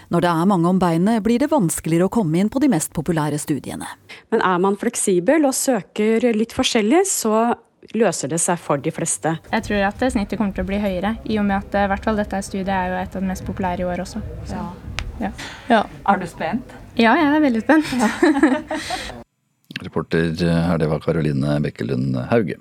Når 0.09 0.23
det 0.23 0.29
er 0.31 0.47
mange 0.49 0.69
om 0.71 0.79
beinet, 0.81 1.21
blir 1.21 1.37
det 1.43 1.51
vanskeligere 1.51 2.07
å 2.07 2.13
komme 2.15 2.39
inn 2.41 2.49
på 2.49 2.57
de 2.63 2.71
mest 2.71 2.89
populære 2.97 3.37
studiene. 3.37 3.85
Men 4.33 4.41
er 4.41 4.63
man 4.63 4.79
fleksibel 4.81 5.45
og 5.45 5.53
søker 5.53 6.25
litt 6.33 6.55
forskjellig, 6.57 7.03
så 7.05 7.51
løser 7.93 8.33
det 8.33 8.39
seg 8.41 8.57
for 8.63 8.81
de 8.81 8.93
fleste. 8.95 9.35
Jeg 9.51 9.67
tror 9.67 9.85
at 9.91 10.01
snittet 10.01 10.41
kommer 10.41 10.57
til 10.57 10.65
å 10.65 10.71
bli 10.71 10.81
høyere, 10.81 11.13
i 11.29 11.37
og 11.37 11.45
med 11.51 11.59
at 11.59 11.77
eh, 11.77 11.85
i 11.85 11.93
hvert 11.93 12.09
fall 12.09 12.17
dette 12.17 12.41
studiet 12.47 12.73
er 12.73 12.89
jo 12.89 12.97
et 13.03 13.19
av 13.19 13.21
de 13.21 13.29
mest 13.29 13.45
populære 13.45 13.85
i 13.85 13.87
år 13.91 14.01
også. 14.07 14.23
Så, 14.49 14.65
ja. 15.21 15.31
Ja. 15.69 15.83
Er 15.85 16.17
du 16.17 16.25
spent? 16.33 16.73
Ja, 16.97 17.13
jeg 17.13 17.29
er 17.29 17.45
veldig 17.45 17.61
spent. 17.61 17.93
Reporter 19.85 20.33
her, 20.33 20.81
det 20.81 20.89
var 20.89 21.05
Karoline 21.05 21.61
Bekkelund 21.61 22.17
Hauge. 22.33 22.57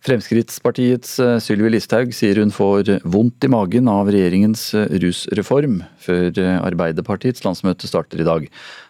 Fremskrittspartiets 0.00 1.18
eh, 1.20 1.34
Sylvi 1.44 1.68
Listhaug 1.74 2.14
sier 2.16 2.38
hun 2.40 2.52
får 2.54 2.88
vondt 3.04 3.44
i 3.44 3.50
magen 3.52 3.88
av 3.92 4.08
regjeringens 4.08 4.62
eh, 4.72 4.86
rusreform. 5.02 5.82
Før 6.00 6.30
eh, 6.40 6.56
Arbeiderpartiets 6.56 7.44
landsmøte 7.44 7.88
starter 7.88 8.22
i 8.22 8.24
dag, 8.24 8.46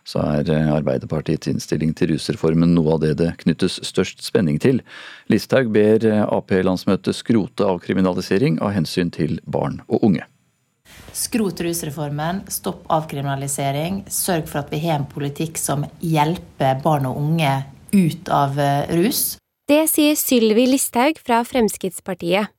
så 0.06 0.22
er 0.36 0.52
Arbeiderpartiets 0.76 1.50
innstilling 1.50 1.96
til 1.98 2.12
rusreformen 2.12 2.76
noe 2.76 2.94
av 2.94 3.02
det 3.02 3.16
det 3.18 3.32
knyttes 3.42 3.80
størst 3.88 4.22
spenning 4.22 4.62
til. 4.62 4.84
Listhaug 5.32 5.72
ber 5.74 6.06
Ap-landsmøtet 6.28 7.18
skrote 7.18 7.66
avkriminalisering 7.66 8.60
av 8.62 8.76
hensyn 8.78 9.10
til 9.10 9.40
barn 9.50 9.82
og 9.90 10.06
unge. 10.06 10.30
Skrot 11.10 11.58
rusreformen, 11.66 12.44
stopp 12.46 12.86
avkriminalisering, 12.86 14.04
sørg 14.06 14.46
for 14.46 14.62
at 14.62 14.70
vi 14.70 14.84
har 14.86 15.00
en 15.00 15.10
politikk 15.10 15.58
som 15.58 15.82
hjelper 15.98 16.78
barn 16.86 17.10
og 17.10 17.18
unge 17.18 17.54
ut 17.90 18.30
av 18.30 18.54
rus. 18.94 19.39
Det 19.70 19.84
sier 19.86 20.16
Sylvi 20.18 20.64
Listhaug 20.66 21.20
fra 21.22 21.44
Fremskrittspartiet. 21.46 22.50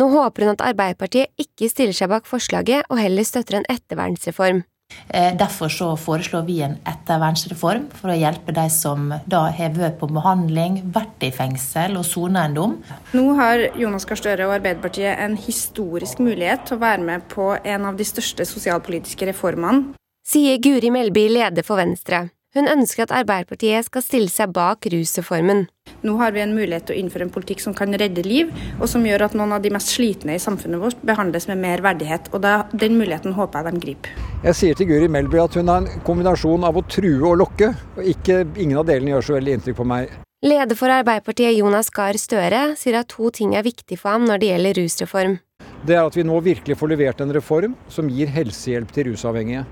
Nå 0.00 0.08
håper 0.10 0.42
hun 0.42 0.56
at 0.56 0.64
Arbeiderpartiet 0.66 1.30
ikke 1.38 1.68
stiller 1.70 1.94
seg 1.94 2.10
bak 2.10 2.26
forslaget, 2.26 2.88
og 2.90 2.98
heller 2.98 3.22
støtter 3.22 3.60
en 3.60 3.68
ettervernsreform. 3.70 4.64
Eh, 5.06 5.30
derfor 5.38 5.70
så 5.70 5.92
foreslår 5.94 6.42
vi 6.48 6.56
en 6.66 6.74
ettervernsreform 6.90 7.86
for 7.94 8.10
å 8.10 8.18
hjelpe 8.18 8.54
de 8.56 8.66
som 8.74 9.14
da 9.30 9.44
har 9.54 9.78
vært 9.78 10.00
på 10.00 10.10
behandling, 10.10 10.80
vært 10.90 11.22
i 11.22 11.30
fengsel 11.34 12.00
og 12.00 12.06
sona 12.08 12.48
en 12.48 12.58
dom. 12.58 12.76
Nå 13.14 13.24
har 13.38 13.68
Jonas 13.78 14.08
Gahr 14.08 14.18
Støre 14.18 14.50
og 14.50 14.58
Arbeiderpartiet 14.58 15.22
en 15.22 15.38
historisk 15.38 16.18
mulighet 16.18 16.66
til 16.66 16.80
å 16.80 16.82
være 16.82 17.06
med 17.12 17.30
på 17.30 17.52
en 17.62 17.86
av 17.92 17.98
de 17.98 18.10
største 18.10 18.42
sosialpolitiske 18.42 19.30
reformene. 19.30 19.94
Sier 20.26 20.58
Guri 20.58 20.90
Melby, 20.90 21.28
leder 21.30 21.62
for 21.62 21.78
Venstre. 21.78 22.26
Hun 22.56 22.70
ønsker 22.72 23.04
at 23.04 23.10
Arbeiderpartiet 23.12 23.84
skal 23.84 24.00
stille 24.00 24.32
seg 24.32 24.54
bak 24.56 24.86
rusreformen. 24.88 25.66
Nå 26.06 26.14
har 26.16 26.32
vi 26.32 26.40
en 26.40 26.54
mulighet 26.56 26.86
til 26.88 26.96
å 26.96 27.00
innføre 27.02 27.26
en 27.26 27.32
politikk 27.34 27.60
som 27.60 27.74
kan 27.76 27.92
redde 28.00 28.22
liv, 28.24 28.48
og 28.80 28.88
som 28.88 29.04
gjør 29.04 29.26
at 29.26 29.36
noen 29.36 29.52
av 29.52 29.60
de 29.60 29.72
mest 29.74 29.92
slitne 29.92 30.38
i 30.38 30.40
samfunnet 30.40 30.80
vårt 30.80 31.02
behandles 31.04 31.50
med 31.50 31.60
mer 31.60 31.84
verdighet. 31.84 32.30
og 32.32 32.40
da, 32.46 32.64
Den 32.72 32.96
muligheten 32.96 33.36
håper 33.36 33.60
jeg 33.60 33.74
de 33.74 33.82
griper. 33.84 34.10
Jeg 34.46 34.56
sier 34.56 34.74
til 34.74 34.88
Guri 34.88 35.08
Melby 35.12 35.42
at 35.42 35.54
hun 35.60 35.68
har 35.68 35.84
en 35.84 36.00
kombinasjon 36.08 36.64
av 36.64 36.80
å 36.80 36.86
true 36.88 37.28
og 37.28 37.36
lokke. 37.44 37.74
og 37.96 38.04
ikke, 38.04 38.46
Ingen 38.56 38.78
av 38.78 38.86
delene 38.88 39.12
gjør 39.12 39.28
så 39.28 39.36
veldig 39.36 39.58
inntrykk 39.58 39.76
på 39.76 39.90
meg. 39.92 40.08
Leder 40.42 40.76
for 40.76 40.88
Arbeiderpartiet 40.88 41.58
Jonas 41.58 41.90
Gahr 41.90 42.16
Støre 42.16 42.76
sier 42.76 43.02
at 43.02 43.08
to 43.12 43.28
ting 43.30 43.52
er 43.54 43.68
viktig 43.68 43.98
for 43.98 44.16
ham 44.16 44.24
når 44.24 44.40
det 44.40 44.48
gjelder 44.54 44.80
rusreform. 44.80 45.40
Det 45.84 45.94
er 45.94 46.06
at 46.06 46.16
vi 46.16 46.24
nå 46.24 46.40
virkelig 46.40 46.76
får 46.80 46.88
levert 46.88 47.20
en 47.20 47.36
reform 47.36 47.76
som 47.92 48.08
gir 48.08 48.32
helsehjelp 48.32 48.92
til 48.96 49.10
rusavhengige. 49.10 49.66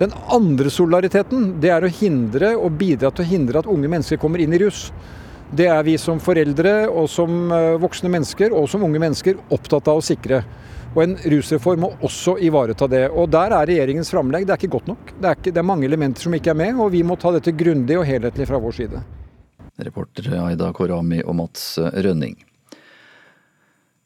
Den 0.00 0.12
andre 0.32 0.70
solidariteten 0.72 1.58
det 1.60 1.68
er 1.74 1.84
å 1.84 1.92
hindre 1.92 2.54
og 2.56 2.78
bidra 2.80 3.10
til 3.12 3.26
å 3.26 3.28
hindre 3.28 3.60
at 3.60 3.68
unge 3.68 3.88
mennesker 3.92 4.16
kommer 4.20 4.40
inn 4.40 4.54
i 4.56 4.60
rus. 4.62 4.86
Det 5.52 5.66
er 5.68 5.82
vi 5.84 5.98
som 6.00 6.22
foreldre 6.22 6.86
og 6.88 7.10
som 7.10 7.52
eh, 7.52 7.74
voksne 7.82 8.08
mennesker 8.08 8.54
og 8.56 8.68
som 8.72 8.86
unge 8.86 9.02
mennesker 9.02 9.36
opptatt 9.52 9.90
av 9.92 10.00
å 10.00 10.04
sikre. 10.04 10.40
Og 10.94 11.02
En 11.04 11.16
rusreform 11.34 11.84
må 11.84 11.92
også 12.00 12.38
ivareta 12.40 12.88
det. 12.88 13.04
Og 13.12 13.28
Der 13.28 13.52
er 13.52 13.68
regjeringens 13.68 14.10
framlegg 14.14 14.48
det 14.48 14.56
er 14.56 14.62
ikke 14.62 14.78
godt 14.78 14.88
nok. 14.88 15.12
Det 15.12 15.28
er, 15.28 15.36
ikke, 15.36 15.52
det 15.52 15.60
er 15.60 15.68
mange 15.68 15.90
elementer 15.90 16.24
som 16.24 16.34
ikke 16.38 16.54
er 16.54 16.60
med, 16.62 16.80
og 16.80 16.94
vi 16.96 17.04
må 17.04 17.20
ta 17.20 17.34
dette 17.36 17.52
grundig 17.52 18.00
og 18.00 18.08
helhetlig 18.08 18.48
fra 18.48 18.62
vår 18.62 18.78
side. 18.80 19.02
Reportere 19.84 20.40
Aida 20.48 20.72
Korami 20.76 21.20
og 21.26 21.36
Mats 21.44 21.74
Rønning. 21.76 22.38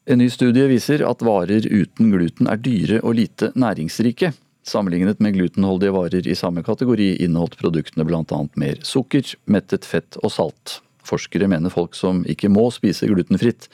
En 0.05 0.19
ny 0.19 0.27
studie 0.29 0.67
viser 0.69 1.07
at 1.07 1.23
varer 1.25 1.65
uten 1.65 2.11
gluten 2.11 2.51
er 2.51 2.59
dyre 2.61 2.99
og 3.01 3.15
lite 3.17 3.55
næringsrike. 3.55 4.35
Sammenlignet 4.65 5.19
med 5.21 5.35
glutenholdige 5.35 5.93
varer 5.93 6.27
i 6.27 6.35
samme 6.35 6.63
kategori 6.65 7.11
inneholdt 7.21 7.59
produktene 7.59 8.05
bl.a. 8.07 8.39
mer 8.57 8.79
sukker, 8.81 9.35
mettet 9.45 9.85
fett 9.85 10.17
og 10.23 10.33
salt. 10.33 10.79
Forskere 11.05 11.45
mener 11.51 11.69
folk 11.69 11.93
som 11.93 12.23
ikke 12.25 12.49
må 12.49 12.71
spise 12.73 13.05
glutenfritt, 13.05 13.69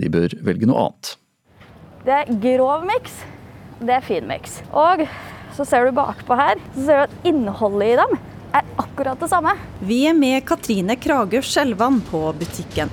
de 0.00 0.08
bør 0.08 0.32
velge 0.46 0.70
noe 0.70 0.86
annet. 0.86 1.12
Det 2.06 2.16
er 2.16 2.32
grov 2.40 2.88
miks, 2.88 3.20
det 3.84 3.98
er 3.98 4.06
fin 4.06 4.24
miks. 4.30 4.62
Og 4.72 5.04
så 5.58 5.66
ser 5.68 5.84
du 5.84 5.96
bakpå 6.00 6.38
her, 6.40 6.56
så 6.72 6.86
ser 6.86 7.02
du 7.02 7.04
at 7.04 7.28
innholdet 7.28 7.92
i 7.92 8.00
dem 8.00 8.16
er 8.56 8.74
akkurat 8.80 9.20
det 9.20 9.28
samme. 9.28 9.52
Vi 9.84 10.06
er 10.08 10.16
med 10.16 10.40
Katrine 10.48 10.96
Kragø 10.96 11.44
Skjelvan 11.44 12.00
på 12.08 12.30
butikken. 12.40 12.88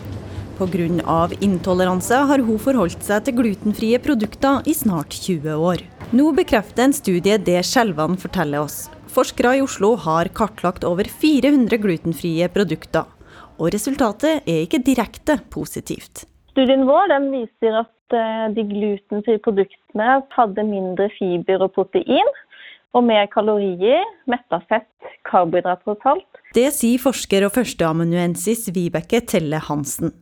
Pga. 0.58 1.30
intoleranse 1.40 2.26
har 2.28 2.42
hun 2.44 2.60
forholdt 2.60 3.04
seg 3.06 3.24
til 3.24 3.40
glutenfrie 3.40 4.00
produkter 4.04 4.66
i 4.66 4.74
snart 4.74 5.16
20 5.16 5.54
år. 5.54 5.86
Nå 6.16 6.30
bekrefter 6.32 6.86
en 6.86 6.94
studie 6.96 7.36
det 7.36 7.58
Skjelvan 7.68 8.14
forteller 8.16 8.64
oss. 8.64 8.86
Forskere 9.12 9.58
i 9.58 9.62
Oslo 9.66 9.90
har 10.00 10.30
kartlagt 10.32 10.86
over 10.88 11.04
400 11.04 11.76
glutenfrie 11.84 12.48
produkter. 12.54 13.04
Og 13.60 13.74
resultatet 13.76 14.48
er 14.48 14.62
ikke 14.64 14.80
direkte 14.88 15.36
positivt. 15.52 16.24
Studien 16.54 16.86
vår 16.88 17.12
viser 17.28 17.76
at 17.82 18.16
eh, 18.16 18.46
de 18.56 18.64
glutenfrie 18.70 19.42
produktene 19.44 20.22
hadde 20.32 20.66
mindre 20.70 21.10
fiber 21.18 21.66
og 21.68 21.74
protein, 21.76 22.32
og 22.96 23.04
mer 23.04 23.28
kalorier, 23.34 24.08
metta 24.32 24.62
fett, 24.72 25.12
karbohydrater 25.28 25.92
og 25.92 26.08
salt. 26.08 26.40
Det 26.56 26.70
sier 26.72 27.04
forsker 27.04 27.50
og 27.50 27.52
førsteamanuensis 27.58 28.70
Vibeke 28.72 29.20
Telle 29.28 29.60
Hansen. 29.68 30.16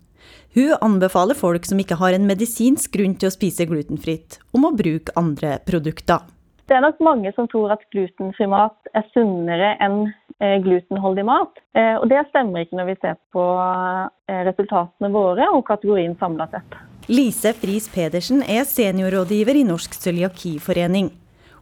Hun 0.55 0.71
anbefaler 0.81 1.35
folk 1.35 1.65
som 1.67 1.79
ikke 1.83 1.97
har 1.99 2.15
en 2.15 2.29
medisinsk 2.29 2.93
grunn 2.95 3.17
til 3.19 3.27
å 3.27 3.33
spise 3.33 3.65
glutenfritt, 3.67 4.37
om 4.55 4.63
å 4.63 4.71
bruke 4.71 5.11
andre 5.19 5.57
produkter. 5.67 6.23
Det 6.65 6.77
er 6.77 6.85
nok 6.85 7.01
mange 7.03 7.33
som 7.35 7.49
tror 7.51 7.73
at 7.75 7.83
glutenfri 7.91 8.47
mat 8.47 8.87
er 8.95 9.03
sunnere 9.11 9.73
enn 9.83 10.05
eh, 10.39 10.55
glutenholdig 10.63 11.27
mat. 11.27 11.59
Eh, 11.75 11.99
og 11.99 12.07
det 12.07 12.23
stemmer 12.29 12.63
ikke 12.63 12.79
når 12.79 12.87
vi 12.93 12.95
ser 13.03 13.19
på 13.35 13.43
eh, 13.51 14.41
resultatene 14.47 15.11
våre 15.11 15.51
og 15.51 15.65
kategorien 15.67 16.15
samla 16.23 16.47
sett. 16.55 16.79
Lise 17.11 17.51
Friis 17.59 17.91
Pedersen 17.91 18.39
er 18.47 18.63
seniorrådgiver 18.63 19.59
i 19.59 19.67
Norsk 19.67 19.99
cøliakiforening. 19.99 21.11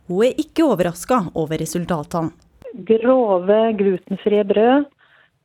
Hun 0.05 0.25
er 0.29 0.37
ikke 0.37 0.69
overraska 0.69 1.23
over 1.33 1.65
resultatene. 1.65 2.29
Grove, 2.85 3.63
glutenfrie 3.77 4.45
brød 4.49 4.85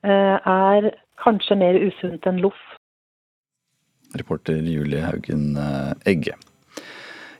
er 0.08 0.86
kanskje 1.20 1.56
mer 1.60 1.76
usunt 1.76 2.24
enn 2.28 2.38
loff 2.40 2.67
Reporter 4.14 4.62
Julie 4.62 5.02
Haugen 5.04 5.56
eh, 5.56 6.12
Egge. 6.12 6.36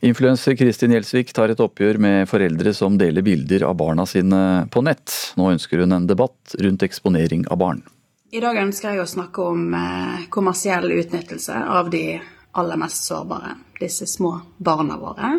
Influenser 0.01 0.55
Kristin 0.57 0.93
Gjelsvik 0.95 1.32
tar 1.35 1.51
et 1.51 1.61
oppgjør 1.61 1.99
med 1.99 2.28
foreldre 2.31 2.70
som 2.77 2.99
deler 3.01 3.24
bilder 3.27 3.65
av 3.66 3.74
barna 3.81 4.07
sine 4.07 4.69
på 4.70 4.82
nett. 4.86 5.11
Nå 5.36 5.51
ønsker 5.57 5.82
hun 5.82 5.97
en 5.97 6.07
debatt 6.07 6.55
rundt 6.62 6.85
eksponering 6.86 7.49
av 7.51 7.59
barn. 7.59 7.82
I 8.31 8.43
dag 8.45 8.61
ønsker 8.61 8.93
jeg 8.93 9.03
å 9.03 9.09
snakke 9.09 9.43
om 9.43 9.74
eh, 9.74 10.27
kommersiell 10.31 10.90
utnyttelse 10.93 11.59
av 11.78 11.90
de 11.90 12.20
aller 12.59 12.81
mest 12.81 13.07
sårbare, 13.09 13.57
disse 13.81 14.07
små 14.07 14.35
barna 14.59 14.99
våre. 15.01 15.39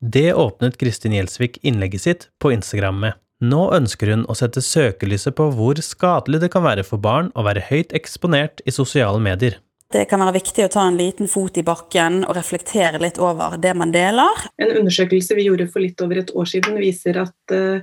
Det 0.00 0.30
åpnet 0.34 0.78
Kristin 0.78 1.16
Gjelsvik 1.16 1.58
innlegget 1.66 2.04
sitt 2.04 2.28
på 2.38 2.52
Instagram 2.54 3.00
med. 3.02 3.18
Nå 3.42 3.68
ønsker 3.74 4.10
hun 4.10 4.24
å 4.30 4.34
sette 4.38 4.62
søkelyset 4.62 5.36
på 5.38 5.48
hvor 5.54 5.78
skadelig 5.82 6.40
det 6.42 6.52
kan 6.54 6.64
være 6.64 6.84
for 6.86 7.02
barn 7.02 7.30
å 7.38 7.44
være 7.46 7.66
høyt 7.68 7.94
eksponert 7.94 8.62
i 8.66 8.74
sosiale 8.74 9.20
medier. 9.22 9.58
Det 9.88 10.02
kan 10.04 10.20
være 10.20 10.34
viktig 10.36 10.66
å 10.66 10.68
ta 10.68 10.82
en 10.84 10.98
liten 11.00 11.30
fot 11.32 11.56
i 11.56 11.64
bakken 11.64 12.20
og 12.26 12.34
reflektere 12.36 13.00
litt 13.00 13.16
over 13.24 13.56
det 13.56 13.72
man 13.72 13.88
deler. 13.94 14.42
En 14.60 14.74
undersøkelse 14.82 15.36
vi 15.38 15.46
gjorde 15.46 15.64
for 15.72 15.80
litt 15.80 16.02
over 16.04 16.20
et 16.20 16.32
år 16.36 16.50
siden 16.50 16.76
viser 16.76 17.16
at 17.22 17.54
uh, 17.56 17.80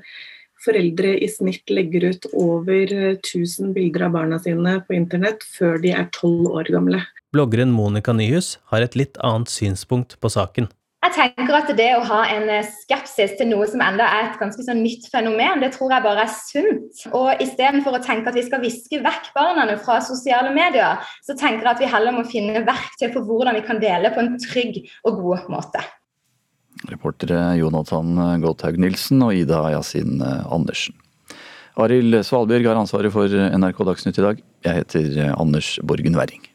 foreldre 0.61 1.15
i 1.17 1.29
snitt 1.33 1.73
legger 1.73 2.11
ut 2.11 2.27
over 2.37 2.93
1000 2.93 3.73
bilder 3.73 4.05
av 4.05 4.13
barna 4.19 4.37
sine 4.43 4.77
på 4.85 4.93
internett 4.99 5.41
før 5.57 5.81
de 5.81 5.95
er 5.97 6.05
tolv 6.13 6.53
år 6.53 6.69
gamle. 6.77 7.01
Bloggeren 7.33 7.73
Monica 7.73 8.13
Nyhus 8.13 8.59
har 8.69 8.85
et 8.85 8.93
litt 8.93 9.17
annet 9.25 9.49
synspunkt 9.49 10.19
på 10.21 10.29
saken. 10.29 10.69
Jeg 11.05 11.13
tenker 11.13 11.53
at 11.53 11.67
det 11.77 11.91
å 11.93 12.05
ha 12.07 12.23
en 12.33 12.47
eh, 12.49 12.65
skepsis 12.81 13.35
til 13.37 13.51
noe 13.51 13.67
som 13.69 13.81
enda 13.85 14.07
er 14.09 14.31
et 14.31 14.39
ganske 14.41 14.63
sånn 14.65 14.79
nytt 14.81 15.03
fenomen, 15.13 15.61
det 15.61 15.69
tror 15.75 15.91
jeg 15.93 16.01
bare 16.01 16.23
er 16.23 16.31
sunt. 16.33 17.03
Og 17.13 17.43
istedenfor 17.43 17.93
å 17.93 18.01
tenke 18.01 18.31
at 18.31 18.39
vi 18.39 18.45
skal 18.47 18.63
viske 18.63 18.97
vekk 19.05 19.27
barna 19.35 19.67
fra 19.77 19.99
sosiale 20.01 20.49
medier, 20.55 21.03
så 21.21 21.35
tenker 21.37 21.61
jeg 21.61 21.71
at 21.75 21.83
vi 21.83 21.91
heller 21.91 22.15
må 22.15 22.23
finne 22.25 22.63
verktøy 22.65 23.11
for 23.11 23.21
hvordan 23.27 23.59
vi 23.59 23.61
kan 23.67 23.83
dele 23.83 24.09
på 24.15 24.23
en 24.23 24.33
trygg 24.47 24.81
og 25.05 25.21
god 25.21 25.45
måte. 25.53 25.83
Reportere 26.89 27.53
Jonathan 27.59 28.41
Gotthaug 28.41 28.81
Nilsen 28.81 29.21
og 29.27 29.37
Ida 29.37 29.61
Yasin 29.75 30.25
Andersen. 30.25 30.97
Arild 31.77 32.17
Svalbjørg 32.25 32.71
har 32.71 32.81
ansvaret 32.81 33.13
for 33.13 33.29
NRK 33.29 33.85
Dagsnytt 33.91 34.19
i 34.23 34.27
dag. 34.31 34.43
Jeg 34.65 34.81
heter 34.81 35.23
Anders 35.35 35.75
Borgen 35.85 36.17
Werring. 36.17 36.54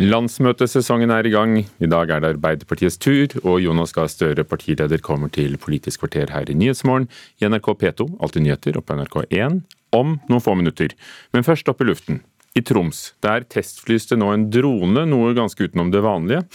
Landsmøtesesongen 0.00 1.10
er 1.12 1.26
i 1.28 1.30
gang. 1.34 1.58
I 1.60 1.88
dag 1.92 2.08
er 2.08 2.22
det 2.22 2.30
Arbeiderpartiets 2.32 2.96
tur, 2.96 3.34
og 3.44 3.58
Jonas 3.60 3.92
Gahr 3.92 4.08
Støre, 4.08 4.46
partileder, 4.48 4.96
kommer 5.04 5.28
til 5.28 5.58
Politisk 5.60 6.00
kvarter 6.00 6.32
her 6.32 6.48
i 6.48 6.56
Nyhetsmorgen 6.56 7.10
i 7.36 7.44
NRK 7.44 7.68
P2, 7.82 8.06
Alltid 8.16 8.46
nyheter, 8.46 8.78
og 8.80 8.86
på 8.88 8.96
NRK1 8.96 9.58
om 9.92 10.14
noen 10.30 10.40
få 10.40 10.54
minutter. 10.56 10.94
Men 11.36 11.44
først 11.44 11.68
opp 11.68 11.84
i 11.84 11.90
luften. 11.90 12.22
I 12.56 12.64
Troms. 12.64 13.10
Der 13.20 13.44
testflys 13.44 14.08
det 14.08 14.18
nå 14.22 14.30
en 14.32 14.48
drone, 14.48 15.04
noe 15.04 15.36
ganske 15.36 15.68
utenom 15.68 15.92
det 15.92 16.00
vanlige. 16.06 16.46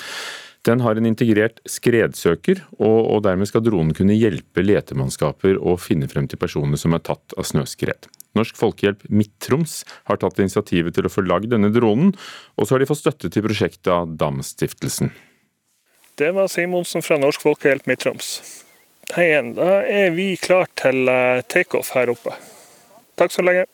Den 0.65 0.81
har 0.81 0.97
en 0.97 1.05
integrert 1.05 1.59
skredsøker, 1.69 2.63
og, 2.79 2.99
og 3.13 3.19
dermed 3.27 3.49
skal 3.49 3.61
dronen 3.65 3.93
kunne 3.93 4.17
hjelpe 4.17 4.63
letemannskaper 4.65 5.59
å 5.61 5.75
finne 5.77 6.09
frem 6.09 6.25
til 6.29 6.41
personer 6.41 6.81
som 6.81 6.95
er 6.97 7.03
tatt 7.05 7.35
av 7.37 7.45
snøskred. 7.45 8.09
Norsk 8.35 8.57
Folkehjelp 8.59 9.05
Midt-Troms 9.07 9.83
har 10.09 10.19
tatt 10.19 10.41
initiativet 10.41 10.97
til 10.97 11.07
å 11.07 11.11
få 11.13 11.23
lagd 11.23 11.53
denne 11.53 11.69
dronen, 11.73 12.15
og 12.57 12.65
så 12.65 12.75
har 12.75 12.83
de 12.83 12.89
fått 12.89 13.03
støtte 13.03 13.31
til 13.31 13.45
prosjektet 13.45 13.91
av 13.93 14.17
Dam-stiftelsen. 14.19 15.13
Det 16.17 16.31
var 16.35 16.49
Simonsen 16.51 17.05
fra 17.05 17.19
Norsk 17.21 17.45
Folkehjelp 17.45 17.85
Midt-Troms. 17.91 18.33
Hei 19.13 19.29
igjen. 19.29 19.53
Da 19.53 19.83
er 19.85 20.09
vi 20.15 20.31
klar 20.41 20.65
til 20.79 21.05
eh, 21.11 21.43
takeoff 21.45 21.93
her 21.93 22.09
oppe. 22.15 22.33
Takk 23.19 23.35
så 23.35 23.45
lenge. 23.45 23.67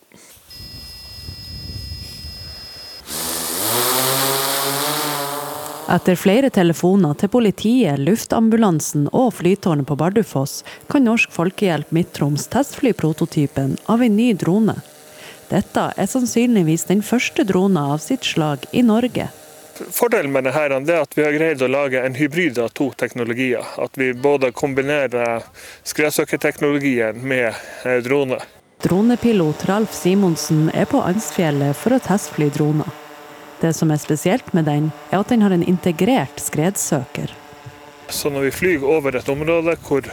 Etter 5.91 6.15
flere 6.15 6.47
telefoner 6.53 7.17
til 7.19 7.27
politiet, 7.33 7.99
luftambulansen 7.99 9.09
og 9.11 9.33
flytårnet 9.35 9.89
på 9.89 9.97
Bardufoss, 9.99 10.61
kan 10.87 11.03
Norsk 11.03 11.33
Folkehjelp 11.35 11.91
Midt-Troms 11.91 12.45
testfly 12.53 12.93
prototypen 12.95 13.73
av 13.91 14.03
en 14.05 14.15
ny 14.15 14.29
drone. 14.39 14.77
Dette 15.49 15.89
er 15.99 16.07
sannsynligvis 16.07 16.87
den 16.87 17.03
første 17.03 17.43
drona 17.43 17.89
av 17.91 17.99
sitt 17.99 18.23
slag 18.23 18.63
i 18.71 18.85
Norge. 18.87 19.27
Fordelen 19.91 20.31
med 20.31 20.47
dette 20.47 20.63
er 20.63 21.01
at 21.01 21.17
vi 21.17 21.27
har 21.27 21.35
greid 21.35 21.65
å 21.65 21.67
lage 21.67 21.99
en 21.99 22.15
hybrid 22.15 22.63
av 22.63 22.71
to 22.77 22.93
teknologier. 22.95 23.67
At 23.75 23.99
vi 23.99 24.13
både 24.13 24.53
kombinerer 24.55 25.43
skredsøkerteknologien 25.83 27.19
med 27.19 27.49
eh, 27.51 27.99
drone. 28.05 28.39
Dronepilot 28.81 29.67
Ralf 29.67 29.91
Simonsen 29.91 30.69
er 30.71 30.87
på 30.87 31.03
Ansfjellet 31.03 31.75
for 31.75 31.99
å 31.99 32.03
testfly 32.07 32.47
droner. 32.55 33.00
Det 33.61 33.73
som 33.77 33.91
er 33.93 34.01
spesielt 34.01 34.53
med 34.57 34.65
den, 34.65 34.89
er 35.11 35.21
at 35.21 35.29
den 35.29 35.45
har 35.45 35.53
en 35.53 35.63
integrert 35.63 36.41
skredsøker. 36.41 37.29
Så 38.09 38.29
når 38.33 38.49
vi 38.49 38.51
flyr 38.51 38.83
over 38.83 39.15
et 39.15 39.29
område 39.29 39.77
hvor 39.85 40.07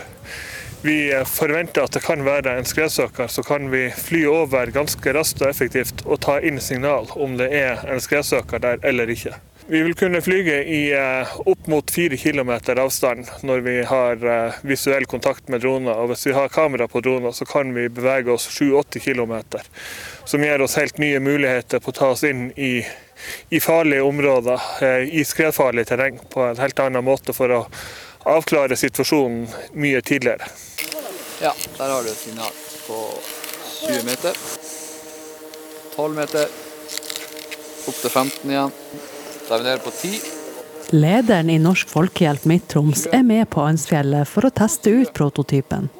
vi 0.83 1.11
forventer 1.27 1.83
at 1.83 1.97
det 1.97 2.05
kan 2.05 2.23
være 2.27 2.59
en 2.59 2.69
skredsøker, 2.69 3.27
så 3.27 3.43
kan 3.43 3.71
vi 3.73 3.89
fly 3.91 4.27
over 4.31 4.71
ganske 4.71 5.15
raskt 5.17 5.43
og 5.43 5.51
effektivt 5.51 6.05
og 6.07 6.21
ta 6.23 6.39
inn 6.39 6.61
signal 6.63 7.09
om 7.17 7.35
det 7.41 7.49
er 7.57 7.83
en 7.91 8.03
skredsøker 8.03 8.63
der 8.63 8.85
eller 8.87 9.11
ikke. 9.11 9.35
Vi 9.69 9.83
vil 9.85 9.97
kunne 9.99 10.21
flyge 10.25 10.63
i 10.65 10.79
eh, 10.97 11.33
opp 11.45 11.67
mot 11.69 11.91
fire 11.93 12.17
km 12.17 12.55
avstand 12.79 13.27
når 13.45 13.65
vi 13.67 13.75
har 13.85 14.23
eh, 14.25 14.63
visuell 14.65 15.05
kontakt 15.05 15.51
med 15.53 15.61
droner. 15.61 15.93
Og 15.93 16.09
hvis 16.13 16.25
vi 16.31 16.33
har 16.33 16.49
kamera 16.49 16.87
på 16.89 17.03
droner, 17.05 17.35
så 17.37 17.45
kan 17.45 17.75
vi 17.77 17.91
bevege 17.93 18.33
oss 18.33 18.49
7-8 18.49 19.03
km. 19.05 19.35
Som 20.25 20.47
gir 20.47 20.65
oss 20.65 20.79
helt 20.81 20.97
nye 20.97 21.21
muligheter 21.21 21.85
på 21.85 21.93
å 21.93 21.99
ta 22.01 22.09
oss 22.15 22.25
inn 22.25 22.49
i 22.57 22.81
i 23.49 23.61
farlige 23.61 24.03
områder, 24.03 24.61
eh, 24.83 25.09
i 25.21 25.25
skredfarlig 25.25 25.87
terreng, 25.89 26.21
på 26.31 26.43
en 26.43 26.57
helt 26.57 26.79
annen 26.79 27.05
måte 27.05 27.35
for 27.37 27.53
å 27.55 27.67
avklare 28.29 28.77
situasjonen 28.77 29.47
mye 29.73 30.01
tidligere. 30.03 30.49
Ja, 31.43 31.53
der 31.79 31.91
har 31.91 32.03
du 32.03 32.11
et 32.11 32.17
signal 32.17 32.51
på 32.87 33.03
20 33.87 34.05
meter. 34.05 34.35
12 35.97 36.15
meter. 36.15 36.49
Opp 37.89 38.01
til 38.03 38.11
15 38.11 38.51
igjen. 38.51 38.75
Da 39.49 39.55
er 39.55 39.63
vi 39.63 39.65
nede 39.65 39.85
på 39.85 39.91
10. 39.91 40.19
Lederen 40.91 41.51
i 41.51 41.59
Norsk 41.61 41.89
Folkehjelp 41.93 42.45
Midt-Troms 42.49 43.07
er 43.13 43.23
med 43.23 43.49
på 43.53 43.61
Ansfjellet 43.61 44.29
for 44.29 44.49
å 44.49 44.53
teste 44.55 44.91
ut 44.91 45.13
prototypen. 45.17 45.91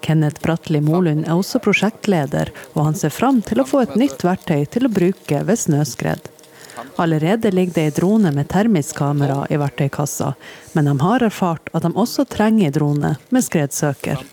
Kenneth 0.00 0.40
Bratli 0.44 0.80
Molund 0.80 1.26
er 1.26 1.34
også 1.34 1.60
prosjektleder, 1.62 2.52
og 2.76 2.84
han 2.86 2.98
ser 2.98 3.10
fram 3.14 3.40
til 3.42 3.62
å 3.62 3.66
få 3.66 3.82
et 3.82 3.96
nytt 3.98 4.22
verktøy 4.24 4.62
til 4.70 4.86
å 4.86 4.92
bruke 4.94 5.42
ved 5.48 5.58
snøskred. 5.58 6.30
Allerede 6.96 7.50
ligger 7.54 7.74
det 7.74 7.86
ei 7.88 7.94
drone 7.94 8.32
med 8.34 8.48
termisk 8.50 8.96
kamera 9.00 9.44
i 9.50 9.58
verktøykassa, 9.60 10.32
men 10.72 10.90
de 10.90 10.96
har 11.00 11.24
erfart 11.26 11.70
at 11.72 11.86
de 11.86 11.92
også 11.94 12.26
trenger 12.28 12.68
ei 12.68 12.74
drone 12.74 13.14
med 13.28 13.44
skredsøker. 13.44 14.24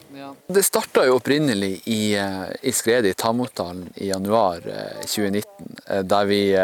Det 0.47 0.63
starta 0.63 1.11
opprinnelig 1.11 1.81
i, 1.85 2.15
eh, 2.15 2.45
i 2.61 2.71
skredet 2.71 3.09
i 3.09 3.13
Tamotdalen 3.13 3.89
i 3.95 4.07
januar 4.07 4.61
2019, 5.01 5.75
eh, 5.87 5.97
eh, 5.97 6.03
der 6.03 6.25
vi 6.25 6.55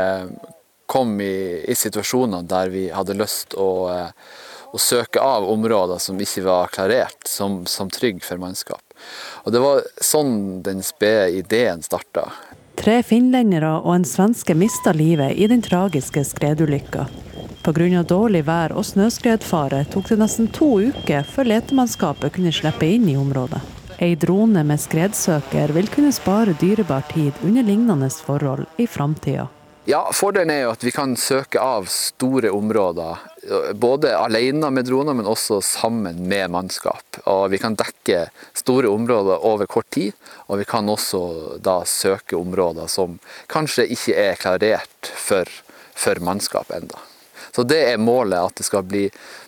kom 0.85 1.21
i, 1.21 1.65
i 1.67 1.75
situasjoner 1.75 2.43
der 2.43 2.69
vi 2.69 2.89
hadde 2.89 3.15
lyst 3.15 3.53
å, 3.55 3.69
å, 4.71 4.77
søke 4.77 5.21
av 5.23 5.47
områder 5.49 5.97
som 6.03 6.19
ikke 6.19 6.43
var 6.43 6.67
klarert 6.67 7.27
som, 7.27 7.65
som 7.65 7.89
trygg 7.89 8.23
for 8.23 8.37
mannskap. 8.37 8.83
Og 9.45 9.51
Det 9.55 9.61
var 9.63 9.85
sånn 10.03 10.61
den 10.61 10.83
spede 10.83 11.31
ideen 11.39 11.81
starta. 11.81 12.27
Tre 12.81 12.95
finlendere 13.05 13.75
og 13.83 13.91
en 13.93 14.05
svenske 14.09 14.55
mista 14.57 14.89
livet 14.97 15.37
i 15.37 15.45
den 15.45 15.61
tragiske 15.61 16.23
skredulykka. 16.25 17.03
Pga. 17.61 18.01
dårlig 18.01 18.41
vær 18.47 18.73
og 18.73 18.87
snøskredfare 18.89 19.83
tok 19.93 20.09
det 20.09 20.17
nesten 20.17 20.47
to 20.49 20.71
uker 20.89 21.21
før 21.21 21.51
letemannskapet 21.51 22.33
kunne 22.33 22.49
slippe 22.49 22.89
inn 22.89 23.05
i 23.05 23.17
området. 23.21 23.61
Ei 24.01 24.15
drone 24.17 24.65
med 24.65 24.81
skredsøker 24.81 25.77
vil 25.77 25.93
kunne 25.93 26.09
spare 26.09 26.57
dyrebar 26.57 27.05
tid 27.13 27.37
under 27.45 27.61
lignende 27.61 28.09
forhold 28.09 28.65
i 28.81 28.89
framtida. 28.89 29.45
Ja, 29.85 30.11
Fordelen 30.13 30.51
er 30.53 30.59
jo 30.61 30.71
at 30.75 30.83
vi 30.85 30.91
kan 30.93 31.15
søke 31.17 31.57
av 31.57 31.87
store 31.89 32.51
områder 32.53 33.17
både 33.81 34.11
alene 34.13 34.69
med 34.69 34.85
droner, 34.85 35.15
men 35.17 35.25
også 35.25 35.57
sammen 35.65 36.19
med 36.29 36.51
mannskap. 36.53 37.17
Og 37.25 37.47
vi 37.49 37.57
kan 37.57 37.73
dekke 37.79 38.27
store 38.53 38.91
områder 38.93 39.41
over 39.41 39.65
kort 39.65 39.89
tid, 39.89 40.13
og 40.45 40.61
vi 40.61 40.67
kan 40.69 40.89
også 40.89 41.21
da 41.65 41.79
søke 41.89 42.37
områder 42.37 42.91
som 42.93 43.17
kanskje 43.49 43.87
ikke 43.95 44.19
er 44.21 44.37
klarert 44.37 45.09
for, 45.17 45.49
for 45.97 46.21
mannskap 46.21 46.69
enda. 46.77 47.01
Så 47.49 47.65
det 47.65 47.81
er 47.89 47.97
målet, 47.97 48.37
at 48.37 48.61
det 48.61 48.67
skal 48.69 48.85
bli 48.85 49.07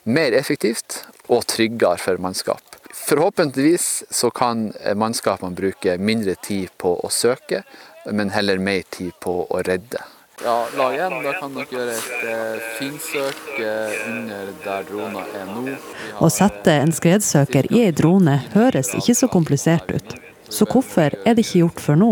mer 0.10 0.34
effektivt 0.34 1.04
og 1.30 1.46
tryggere 1.46 2.02
for 2.02 2.18
mannskap. 2.18 2.82
Forhåpentligvis 2.90 4.04
så 4.10 4.34
kan 4.34 4.72
mannskapene 4.98 5.54
bruke 5.54 6.00
mindre 6.02 6.34
tid 6.42 6.74
på 6.82 6.98
å 6.98 7.14
søke, 7.14 7.62
men 8.10 8.34
heller 8.34 8.58
mer 8.58 8.82
tid 8.90 9.14
på 9.22 9.44
å 9.46 9.62
redde. 9.70 10.02
Ja, 10.44 10.68
lag 10.78 10.96
én. 10.96 11.24
Da 11.24 11.34
kan 11.40 11.54
dere 11.56 11.72
gjøre 11.72 11.94
et 11.96 12.26
eh, 12.28 12.66
finsøk 12.80 13.62
eh, 13.64 13.94
under 14.10 14.52
der 14.66 14.84
drona 14.90 15.24
er 15.40 15.48
nå. 15.48 15.78
Å 16.20 16.30
sette 16.34 16.76
en 16.82 16.92
skredsøker 16.92 17.70
i 17.72 17.86
ei 17.86 17.94
drone 17.96 18.36
høres 18.52 18.92
ikke 18.98 19.16
så 19.16 19.32
komplisert 19.32 19.94
ut. 19.94 20.18
Så 20.52 20.68
hvorfor 20.68 21.16
er 21.24 21.38
det 21.38 21.46
ikke 21.46 21.64
gjort 21.64 21.84
før 21.86 22.00
nå? 22.02 22.12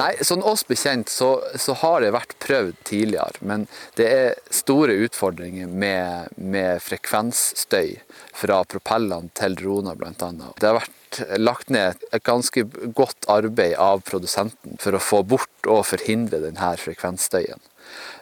Nei, 0.00 0.12
sånn 0.24 0.44
oss 0.46 0.62
bekjent 0.64 1.10
så, 1.12 1.34
så, 1.60 1.74
har 1.82 2.00
det 2.00 2.12
vært 2.14 2.36
prøvd 2.40 2.76
tidligere, 2.88 3.40
men 3.44 3.66
det 3.98 4.06
er 4.08 4.38
store 4.54 4.94
utfordringer 5.04 5.68
med, 5.68 6.30
med 6.36 6.80
frekvensstøy 6.84 7.98
fra 8.40 8.62
propellene 8.70 9.28
til 9.36 9.58
droner 9.58 9.98
bl.a. 10.00 10.30
Det 10.56 10.68
har 10.68 10.78
vært 10.78 11.20
lagt 11.42 11.72
ned 11.74 12.00
et 12.14 12.24
ganske 12.24 12.64
godt 12.96 13.28
arbeid 13.28 13.74
av 13.82 14.04
produsenten 14.08 14.78
for 14.80 14.96
å 14.96 15.02
få 15.02 15.24
bort 15.26 15.68
og 15.68 15.84
forhindre 15.90 16.40
denne 16.46 16.72
frekvensstøyen. 16.80 17.60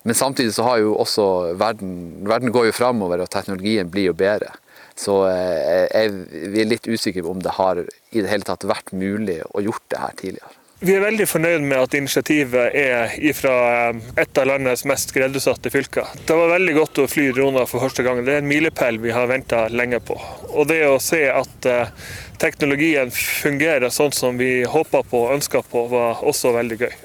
Men 0.09 0.17
samtidig 0.17 0.55
så 0.57 0.65
har 0.65 0.79
jo 0.81 0.95
også 0.97 1.25
verden, 1.61 1.97
verden 2.25 2.53
går 2.55 2.71
jo 2.71 2.77
framover 2.79 3.21
og 3.21 3.29
teknologien 3.29 3.91
blir 3.93 4.09
jo 4.09 4.15
bedre. 4.17 4.55
Så 4.97 5.19
eh, 5.29 5.85
jeg, 5.93 6.15
vi 6.55 6.63
er 6.63 6.71
litt 6.71 6.89
usikre 6.89 7.27
på 7.27 7.35
om 7.35 7.43
det 7.45 7.53
har 7.59 7.83
i 7.85 8.23
det 8.23 8.31
hele 8.31 8.49
tatt 8.49 8.65
vært 8.65 8.95
mulig 8.97 9.43
å 9.53 9.61
gjort 9.61 9.85
det 9.93 10.01
her 10.01 10.17
tidligere. 10.17 10.55
Vi 10.81 10.95
er 10.95 11.03
veldig 11.03 11.25
fornøyd 11.27 11.65
med 11.67 11.75
at 11.77 11.95
initiativet 11.99 12.77
er 12.79 13.11
fra 13.35 13.55
eh, 13.91 14.01
et 14.23 14.41
av 14.41 14.49
landets 14.49 14.87
mest 14.89 15.13
skredutsatte 15.13 15.73
fylker. 15.75 16.09
Det 16.25 16.39
var 16.39 16.55
veldig 16.55 16.77
godt 16.79 17.03
å 17.03 17.09
fly 17.11 17.29
droner 17.37 17.69
for 17.69 17.85
første 17.85 18.07
gang. 18.07 18.23
Det 18.25 18.39
er 18.39 18.41
en 18.41 18.49
milepæl 18.49 19.03
vi 19.03 19.13
har 19.13 19.29
venta 19.29 19.67
lenge 19.69 20.01
på. 20.01 20.17
Og 20.55 20.71
det 20.73 20.81
å 20.89 20.97
se 21.03 21.25
at 21.35 21.69
eh, 21.69 21.93
teknologien 22.41 23.13
fungerer 23.13 23.93
sånn 23.93 24.17
som 24.17 24.41
vi 24.41 24.63
håpa 24.65 25.05
på 25.05 25.27
og 25.27 25.37
ønska 25.37 25.67
på, 25.69 25.85
var 25.93 26.25
også 26.25 26.57
veldig 26.57 26.81
gøy. 26.87 26.97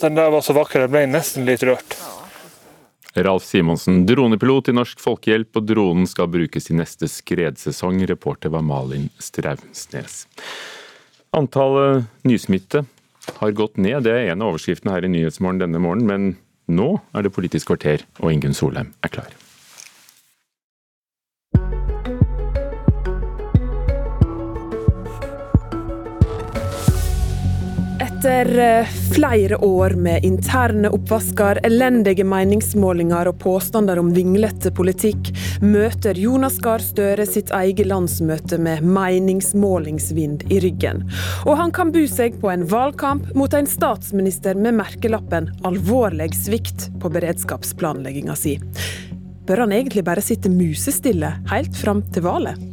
Den 0.00 0.18
der 0.18 0.32
var 0.32 0.42
så 0.44 0.54
vakker, 0.56 0.84
jeg 0.84 0.92
ble 0.92 1.06
nesten 1.08 1.46
litt 1.48 1.62
rørt. 1.64 1.96
Ralf 3.12 3.44
Simonsen, 3.44 4.06
dronepilot 4.08 4.70
i 4.72 4.74
Norsk 4.76 5.00
Folkehjelp, 5.00 5.56
og 5.60 5.66
dronen 5.68 6.08
skal 6.08 6.30
brukes 6.32 6.70
i 6.72 6.76
neste 6.76 7.08
skredsesong. 7.12 8.00
Reporter 8.08 8.52
var 8.52 8.64
Malin 8.64 9.10
Straumsnes. 9.20 10.24
Antallet 11.36 12.08
nysmitte 12.28 12.84
har 13.38 13.54
gått 13.56 13.76
ned, 13.80 14.04
det 14.04 14.16
er 14.16 14.32
en 14.32 14.44
av 14.44 14.52
overskriftene 14.52 14.92
her 14.96 15.06
i 15.06 15.12
Nyhetsmorgen 15.12 15.60
denne 15.64 15.80
morgenen. 15.80 16.08
Men 16.08 16.76
nå 16.76 16.90
er 17.12 17.24
det 17.24 17.34
Politisk 17.36 17.72
kvarter, 17.72 18.04
og 18.20 18.32
Ingunn 18.32 18.56
Solheim 18.56 18.92
er 19.04 19.12
klar. 19.12 19.32
Etter 28.22 28.58
eh, 28.58 28.86
flere 29.14 29.56
år 29.56 29.90
med 29.90 30.24
interne 30.24 30.86
oppvasker, 30.94 31.58
elendige 31.66 32.22
meningsmålinger 32.22 33.26
og 33.26 33.40
påstander 33.42 33.98
om 33.98 34.12
vinglete 34.14 34.70
politikk, 34.70 35.32
møter 35.58 36.14
Jonas 36.14 36.60
Gahr 36.62 36.78
Støre 36.86 37.26
sitt 37.26 37.50
eget 37.50 37.82
landsmøte 37.90 38.60
med 38.62 38.86
meningsmålingsvind 38.86 40.46
i 40.54 40.60
ryggen. 40.62 41.02
Og 41.50 41.58
han 41.64 41.74
kan 41.74 41.90
bu 41.90 42.04
seg 42.06 42.38
på 42.38 42.52
en 42.54 42.62
valgkamp 42.70 43.32
mot 43.34 43.58
en 43.58 43.66
statsminister 43.66 44.54
med 44.54 44.78
merkelappen 44.78 45.50
'alvorlig 45.66 46.30
svikt' 46.38 46.92
på 47.02 47.10
beredskapsplanlegginga 47.10 48.38
si. 48.38 48.60
Bør 49.50 49.66
han 49.66 49.74
egentlig 49.74 50.06
bare 50.06 50.22
sitte 50.22 50.46
musestille 50.46 51.40
helt 51.50 51.74
fram 51.74 52.06
til 52.14 52.30
valget? 52.30 52.68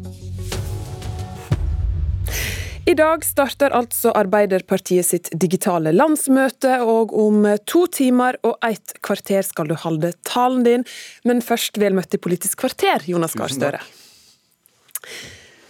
I 2.90 2.95
dag 2.98 3.22
starter 3.22 3.70
altså 3.78 4.10
Arbeiderpartiet 4.18 5.06
sitt 5.06 5.28
digitale 5.38 5.91
landsmøte, 5.94 6.80
og 6.82 7.11
om 7.14 7.44
to 7.70 7.84
timer 7.94 8.40
og 8.41 8.56
ett 8.66 8.95
kvarter 9.06 9.45
skal 9.45 9.70
du 9.70 9.76
holde 9.78 10.10
talen 10.26 10.64
din. 10.66 10.86
Men 11.22 11.44
først 11.45 11.78
vel 11.78 11.94
møtt 11.94 12.18
i 12.18 12.22
Politisk 12.22 12.64
kvarter, 12.64 13.06
Jonas 13.06 13.38
Gahr 13.38 13.53
Støre. 13.53 13.84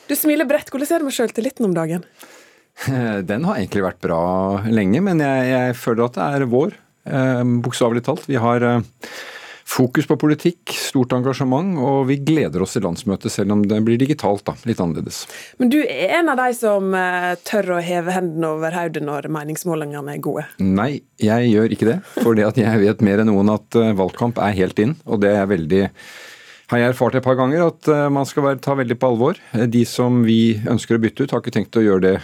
Du 0.07 0.15
smiler 0.15 0.47
bredt. 0.47 0.71
Hvordan 0.71 0.87
ser 0.87 1.03
du 1.03 1.09
med 1.09 1.17
sjøltilliten 1.17 1.67
om 1.67 1.75
dagen? 1.75 2.07
Den 2.87 3.43
har 3.49 3.59
egentlig 3.59 3.83
vært 3.83 3.99
bra 4.05 4.23
lenge, 4.71 5.03
men 5.03 5.19
jeg, 5.19 5.49
jeg 5.51 5.75
føler 5.81 6.05
at 6.05 6.15
det 6.15 6.29
er 6.37 6.47
vår. 6.55 6.77
Eh, 7.03 7.43
Bokstavelig 7.65 8.05
talt. 8.07 8.29
Vi 8.31 8.39
har 8.39 8.63
eh, 8.63 9.03
Fokus 9.69 10.07
på 10.09 10.15
politikk, 10.17 10.71
stort 10.73 11.11
engasjement, 11.13 11.75
og 11.77 12.07
vi 12.09 12.15
gleder 12.25 12.63
oss 12.65 12.71
til 12.73 12.81
landsmøtet, 12.87 13.29
selv 13.29 13.53
om 13.53 13.59
det 13.69 13.77
blir 13.85 13.99
digitalt, 14.01 14.41
da. 14.47 14.55
Litt 14.65 14.79
annerledes. 14.81 15.19
Men 15.61 15.69
du 15.69 15.77
er 15.83 16.15
en 16.17 16.31
av 16.33 16.39
de 16.39 16.47
som 16.57 16.87
uh, 16.97 17.35
tør 17.45 17.75
å 17.75 17.83
heve 17.85 18.15
hendene 18.15 18.49
over 18.49 18.73
hodet 18.73 19.03
når 19.05 19.27
meningsmålingene 19.35 20.15
er 20.15 20.23
gode? 20.25 20.47
Nei, 20.57 21.03
jeg 21.21 21.51
gjør 21.51 21.75
ikke 21.75 21.89
det. 21.91 21.99
For 22.15 22.41
jeg 22.41 22.81
vet 22.81 23.03
mer 23.05 23.21
enn 23.21 23.29
noen 23.29 23.53
at 23.53 23.77
uh, 23.77 23.91
valgkamp 23.99 24.41
er 24.41 24.57
helt 24.57 24.81
inn, 24.81 24.95
og 25.05 25.21
det 25.21 25.35
er 25.37 25.45
veldig 25.53 25.83
har 26.69 26.81
jeg 26.81 26.93
erfart 26.95 27.19
et 27.19 27.25
par 27.25 27.37
ganger 27.37 27.67
at 27.67 27.91
uh, 27.93 28.07
man 28.13 28.25
skal 28.29 28.47
være, 28.47 28.61
ta 28.65 28.73
veldig 28.79 28.97
på 28.97 29.13
alvor. 29.13 29.37
De 29.53 29.85
som 29.89 30.23
vi 30.25 30.57
ønsker 30.65 30.97
å 30.97 31.03
bytte 31.05 31.27
ut, 31.27 31.35
har 31.35 31.45
ikke 31.45 31.53
tenkt 31.59 31.77
å 31.77 31.85
gjøre 31.85 32.05
det 32.07 32.17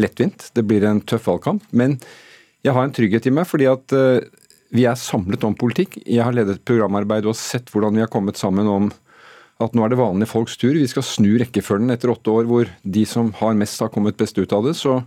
lettvint. 0.00 0.50
Det 0.52 0.68
blir 0.68 0.84
en 0.88 1.00
tøff 1.08 1.24
valgkamp. 1.32 1.64
Men 1.72 1.96
jeg 2.64 2.76
har 2.76 2.84
en 2.84 2.94
trygghet 2.94 3.32
i 3.32 3.34
meg, 3.40 3.48
fordi 3.48 3.72
at 3.72 3.96
vi 4.72 4.86
er 4.88 4.96
samlet 4.96 5.44
om 5.44 5.54
politikk. 5.58 5.98
Jeg 6.06 6.24
har 6.24 6.34
ledet 6.34 6.62
programarbeid 6.64 7.26
og 7.28 7.36
sett 7.36 7.68
hvordan 7.72 7.98
vi 7.98 8.04
har 8.04 8.10
kommet 8.12 8.40
sammen 8.40 8.68
om 8.70 8.88
at 9.62 9.76
nå 9.76 9.84
er 9.84 9.92
det 9.92 10.00
vanlige 10.00 10.32
folks 10.32 10.56
tur. 10.58 10.72
Vi 10.74 10.88
skal 10.90 11.04
snu 11.06 11.34
rekkefølgen 11.42 11.92
etter 11.92 12.10
åtte 12.12 12.32
år 12.32 12.48
hvor 12.48 12.70
de 12.82 13.04
som 13.08 13.30
har 13.38 13.54
mest, 13.58 13.80
har 13.84 13.92
kommet 13.92 14.18
best 14.18 14.40
ut 14.40 14.54
av 14.56 14.64
det. 14.66 14.74
Så 14.78 15.02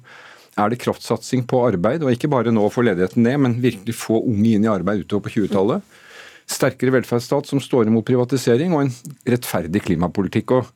er 0.55 0.71
det 0.71 0.79
kraftsatsing 0.83 1.43
på 1.49 1.65
arbeid, 1.67 2.05
og 2.05 2.13
ikke 2.13 2.31
bare 2.31 2.53
nå 2.53 2.63
å 2.63 2.71
få 2.71 2.85
ledigheten 2.85 3.25
ned, 3.25 3.41
men 3.43 3.57
virkelig 3.63 3.97
få 3.99 4.21
unge 4.21 4.53
inn 4.53 4.67
i 4.67 4.71
arbeid 4.71 5.03
utover 5.03 5.27
på 5.27 5.41
20-tallet. 5.41 5.83
Sterkere 6.47 6.93
velferdsstat 6.95 7.49
som 7.49 7.59
står 7.59 7.89
imot 7.89 8.05
privatisering, 8.07 8.71
og 8.77 8.85
en 8.85 9.15
rettferdig 9.33 9.81
klimapolitikk. 9.89 10.55
og 10.55 10.69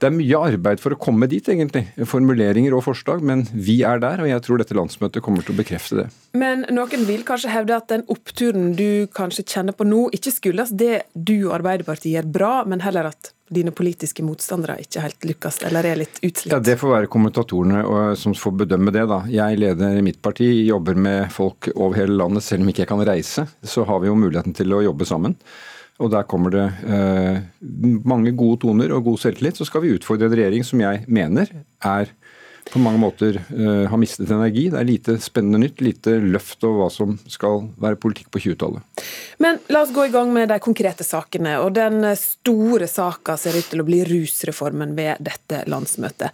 det 0.00 0.08
er 0.08 0.14
mye 0.16 0.38
arbeid 0.50 0.80
for 0.80 0.94
å 0.94 0.98
komme 1.00 1.28
dit, 1.30 1.44
egentlig. 1.52 1.84
Formuleringer 2.08 2.72
og 2.76 2.86
forslag, 2.86 3.24
men 3.26 3.44
vi 3.52 3.80
er 3.86 4.00
der, 4.00 4.22
og 4.22 4.30
jeg 4.30 4.44
tror 4.46 4.62
dette 4.62 4.76
landsmøtet 4.76 5.24
kommer 5.24 5.44
til 5.44 5.52
å 5.52 5.60
bekrefte 5.60 5.98
det. 5.98 6.06
Men 6.40 6.64
noen 6.72 7.04
vil 7.08 7.26
kanskje 7.28 7.52
hevde 7.52 7.76
at 7.76 7.90
den 7.92 8.06
oppturen 8.12 8.72
du 8.78 9.10
kanskje 9.16 9.44
kjenner 9.44 9.76
på 9.76 9.84
nå, 9.88 10.06
ikke 10.16 10.32
skyldes 10.32 10.72
det 10.80 11.02
du 11.12 11.36
og 11.42 11.58
Arbeiderpartiet 11.60 12.14
gjør 12.14 12.32
bra, 12.32 12.54
men 12.70 12.80
heller 12.84 13.10
at 13.12 13.34
dine 13.50 13.72
politiske 13.74 14.22
motstandere 14.22 14.78
ikke 14.80 15.02
helt 15.02 15.26
lykkes, 15.26 15.58
eller 15.68 15.88
er 15.90 15.98
litt 16.04 16.20
utslitt? 16.22 16.52
Ja, 16.54 16.60
Det 16.62 16.78
får 16.80 16.94
være 16.94 17.10
kommentatorene 17.10 17.82
som 18.16 18.36
får 18.38 18.54
bedømme 18.62 18.94
det, 18.94 19.04
da. 19.10 19.24
Jeg 19.28 19.58
leder 19.58 19.98
mitt 20.06 20.20
parti, 20.22 20.48
jobber 20.68 20.94
med 20.94 21.32
folk 21.34 21.68
over 21.74 21.98
hele 21.98 22.14
landet. 22.22 22.46
Selv 22.46 22.64
om 22.64 22.70
ikke 22.70 22.86
jeg 22.86 22.92
kan 22.92 23.02
reise, 23.04 23.48
så 23.60 23.84
har 23.88 24.00
vi 24.00 24.08
jo 24.08 24.16
muligheten 24.16 24.54
til 24.56 24.72
å 24.72 24.84
jobbe 24.86 25.08
sammen. 25.08 25.36
Og 26.00 26.10
der 26.12 26.26
kommer 26.28 26.52
det 26.54 26.66
eh, 26.88 27.40
mange 28.08 28.32
gode 28.32 28.62
toner 28.64 28.92
og 28.96 29.04
god 29.10 29.20
selvtillit. 29.20 29.58
Så 29.60 29.68
skal 29.68 29.84
vi 29.84 29.94
utfordre 29.96 30.30
en 30.30 30.36
regjering 30.36 30.64
som 30.66 30.80
jeg 30.80 31.04
mener 31.08 31.50
er 31.84 32.12
på 32.70 32.78
mange 32.78 33.00
måter 33.02 33.36
eh, 33.40 33.86
har 33.90 34.00
mistet 34.00 34.30
energi. 34.30 34.68
Det 34.70 34.78
er 34.80 34.88
lite 34.88 35.16
spennende 35.22 35.62
nytt, 35.64 35.82
lite 35.84 36.16
løft 36.22 36.64
over 36.64 36.84
hva 36.84 36.88
som 36.94 37.16
skal 37.28 37.64
være 37.80 37.98
politikk 38.00 38.30
på 38.32 38.42
20-tallet. 38.46 39.04
Men 39.42 39.60
la 39.72 39.84
oss 39.84 39.94
gå 39.94 40.06
i 40.06 40.12
gang 40.14 40.32
med 40.32 40.50
de 40.52 40.60
konkrete 40.62 41.06
sakene. 41.06 41.58
Og 41.64 41.74
den 41.76 42.04
store 42.18 42.88
saka 42.90 43.36
ser 43.40 43.58
ut 43.58 43.70
til 43.72 43.82
å 43.82 43.88
bli 43.88 44.04
rusreformen 44.08 44.94
ved 44.98 45.20
dette 45.24 45.64
landsmøtet. 45.70 46.32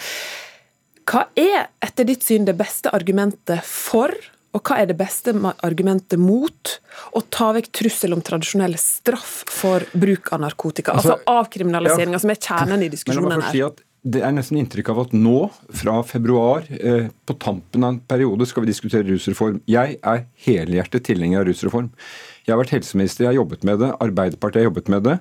Hva 1.07 1.29
er 1.39 1.69
etter 1.85 2.07
ditt 2.09 2.27
syn 2.27 2.47
det 2.49 2.57
beste 2.59 2.91
argumentet 2.95 3.63
for 3.67 4.13
og 4.57 4.63
hva 4.65 4.79
er 4.81 4.89
det 4.91 4.97
beste 4.99 5.35
argumentet 5.67 6.21
mot 6.21 6.77
å 7.13 7.23
ta 7.33 7.51
vekk 7.57 7.69
trussel 7.77 8.17
om 8.17 8.23
tradisjonell 8.25 8.77
straff 8.81 9.43
for 9.53 9.85
bruk 9.93 10.33
av 10.33 10.47
narkotika? 10.47 10.97
Altså, 10.97 11.19
altså 11.19 11.43
avkriminaliseringa, 11.43 12.17
ja. 12.17 12.23
som 12.25 12.33
er 12.33 12.41
kjernen 12.41 12.87
i 12.87 12.89
diskusjonen 12.93 13.45
her. 13.45 13.53
Si 13.53 13.85
det 14.07 14.21
er 14.23 14.31
nesten 14.31 14.61
inntrykk 14.61 14.93
av 14.93 15.01
at 15.03 15.15
nå, 15.19 15.39
fra 15.75 15.97
februar, 16.07 16.67
eh, 16.71 17.09
på 17.27 17.35
tampen 17.43 17.83
av 17.83 17.95
en 17.95 17.99
periode, 17.99 18.47
skal 18.47 18.63
vi 18.63 18.71
diskutere 18.71 19.03
rusreform. 19.09 19.59
Jeg 19.67 19.99
er 19.99 20.21
helhjertet 20.47 21.09
tilhenger 21.09 21.43
av 21.43 21.49
rusreform. 21.49 21.89
Jeg 22.47 22.55
har 22.55 22.61
vært 22.61 22.77
helseminister, 22.77 23.25
jeg 23.25 23.33
har 23.33 23.41
jobbet 23.41 23.67
med 23.67 23.83
det. 23.83 23.91
Arbeiderpartiet 24.07 24.63
har 24.63 24.69
jobbet 24.71 24.93
med 24.95 25.09
det. 25.09 25.17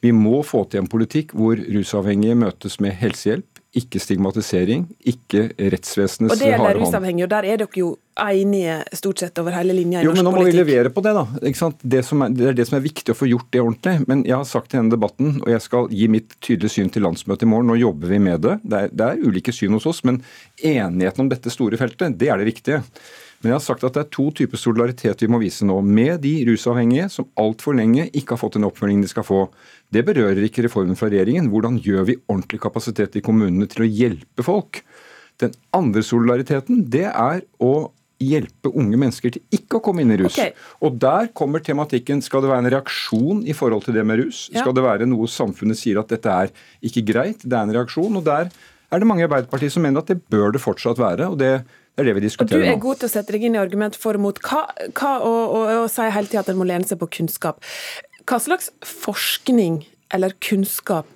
Vi 0.00 0.12
må 0.14 0.44
få 0.46 0.62
til 0.70 0.84
en 0.84 0.90
politikk 0.90 1.34
hvor 1.34 1.58
rusavhengige 1.58 2.38
møtes 2.38 2.78
med 2.80 2.94
helsehjelp 3.02 3.59
ikke 3.70 4.00
stigmatisering, 4.02 4.86
ikke 5.06 5.44
rettsvesenets 5.54 6.18
harde 6.18 6.26
hånd. 6.26 6.32
Og 6.32 6.40
det 6.40 6.48
gjelder 6.50 6.78
rusavhengige, 6.80 7.26
og 7.26 7.30
der 7.30 7.46
er 7.46 7.60
dere 7.60 7.78
jo 7.78 7.90
enige 8.20 8.78
stort 8.98 9.22
sett 9.22 9.38
over 9.38 9.54
hele 9.54 9.76
linja 9.76 10.00
i 10.00 10.08
jo, 10.08 10.10
norsk 10.10 10.16
politikk. 10.16 10.18
Jo, 10.18 10.24
men 10.24 10.26
nå 10.26 10.32
må 10.34 10.42
politikk. 10.42 10.56
vi 10.56 10.74
levere 10.74 10.92
på 10.96 11.04
det, 11.06 11.12
da. 11.14 11.22
Det, 11.36 11.52
er, 11.54 11.76
det, 12.34 12.48
er, 12.48 12.58
det 12.58 12.66
som 12.66 12.78
er 12.80 12.84
viktig 12.88 13.14
å 13.14 13.18
få 13.20 13.30
gjort 13.30 13.48
det 13.54 13.62
ordentlig. 13.62 13.94
Men 14.10 14.26
jeg 14.26 14.36
har 14.36 14.50
sagt 14.50 14.74
i 14.74 14.80
denne 14.80 14.94
debatten, 14.96 15.38
og 15.44 15.54
jeg 15.54 15.64
skal 15.68 15.88
gi 15.94 16.10
mitt 16.10 16.34
tydelige 16.42 16.74
syn 16.80 16.90
til 16.90 17.06
landsmøtet 17.06 17.46
i 17.46 17.52
morgen, 17.52 17.70
nå 17.70 17.78
jobber 17.78 18.10
vi 18.10 18.20
med 18.26 18.42
det. 18.48 18.58
Det 18.66 18.84
er, 18.84 18.92
det 18.92 19.08
er 19.08 19.24
ulike 19.30 19.54
syn 19.54 19.78
hos 19.78 19.86
oss, 19.90 20.02
men 20.08 20.18
enigheten 20.58 21.26
om 21.26 21.30
dette 21.30 21.54
store 21.54 21.78
feltet, 21.78 22.18
det 22.18 22.34
er 22.34 22.42
det 22.42 22.50
viktige. 22.50 22.82
Men 23.40 23.54
jeg 23.54 23.56
har 23.56 23.64
sagt 23.64 23.84
at 23.88 23.94
det 23.96 24.02
er 24.02 24.10
to 24.12 24.26
typer 24.36 24.60
solidaritet 24.60 25.22
vi 25.24 25.30
må 25.32 25.38
vise 25.40 25.64
nå. 25.64 25.78
Med 25.80 26.20
de 26.26 26.34
rusavhengige 26.50 27.06
som 27.14 27.30
altfor 27.40 27.78
lenge 27.78 28.10
ikke 28.10 28.34
har 28.34 28.42
fått 28.42 28.58
den 28.58 28.66
oppfølgingen 28.68 29.06
de 29.06 29.12
skal 29.14 29.24
få. 29.24 29.46
Det 29.90 30.02
berører 30.06 30.42
ikke 30.46 30.64
reformen 30.66 30.98
fra 30.98 31.10
regjeringen. 31.10 31.50
Hvordan 31.52 31.78
gjør 31.82 32.06
vi 32.10 32.18
ordentlig 32.30 32.60
kapasitet 32.62 33.16
i 33.18 33.24
kommunene 33.24 33.66
til 33.70 33.86
å 33.86 33.88
hjelpe 33.88 34.46
folk? 34.46 34.84
Den 35.42 35.56
andre 35.74 36.04
solidariteten, 36.04 36.84
det 36.92 37.08
er 37.08 37.42
å 37.58 37.90
hjelpe 38.20 38.68
unge 38.76 38.98
mennesker 39.00 39.32
til 39.34 39.56
ikke 39.56 39.78
å 39.78 39.82
komme 39.84 40.04
inn 40.04 40.12
i 40.12 40.18
rus. 40.20 40.34
Okay. 40.34 40.52
Og 40.84 40.98
der 41.00 41.30
kommer 41.36 41.62
tematikken 41.64 42.20
skal 42.22 42.44
det 42.44 42.50
være 42.52 42.66
en 42.66 42.72
reaksjon 42.76 43.40
i 43.48 43.56
forhold 43.56 43.86
til 43.86 43.96
det 43.96 44.04
med 44.06 44.20
rus. 44.20 44.44
Ja. 44.52 44.60
Skal 44.60 44.76
det 44.76 44.84
være 44.84 45.08
noe 45.08 45.30
samfunnet 45.30 45.80
sier 45.80 46.02
at 46.02 46.12
dette 46.12 46.34
er 46.44 46.52
ikke 46.84 47.06
greit, 47.08 47.42
det 47.42 47.56
er 47.56 47.64
en 47.64 47.74
reaksjon. 47.80 48.20
Og 48.20 48.26
der 48.26 48.52
er 48.90 49.02
det 49.02 49.08
mange 49.08 49.24
i 49.24 49.28
Arbeiderpartiet 49.28 49.72
som 49.72 49.86
mener 49.86 50.04
at 50.04 50.12
det 50.12 50.20
bør 50.30 50.52
det 50.54 50.62
fortsatt 50.62 51.00
være. 51.00 51.32
og 51.32 51.40
det 51.40 51.54
det 51.90 52.04
er 52.04 52.06
det 52.06 52.20
vi 52.20 52.22
diskuterer 52.28 52.62
Og 52.62 52.64
du 52.64 52.70
er 52.70 52.80
god 52.80 53.00
til 53.00 53.08
å 53.08 53.12
sette 53.12 53.34
deg 53.34 53.42
inn 53.44 53.56
i 53.56 53.60
argument 53.60 53.96
for 53.98 54.16
og 54.16 54.22
mot. 54.24 54.38
Hva, 54.46 54.60
hva 54.96 55.10
og, 55.26 55.40
og, 55.56 55.64
og 55.82 55.88
sier 55.92 56.12
hele 56.14 56.30
tida 56.30 56.44
at 56.44 56.52
en 56.52 56.60
må 56.60 56.64
lene 56.68 56.86
seg 56.88 57.00
på 57.00 57.08
kunnskap. 57.18 57.58
Hva 58.30 58.38
slags 58.38 58.68
forskning 58.86 59.88
eller 60.14 60.30
kunnskap 60.38 61.06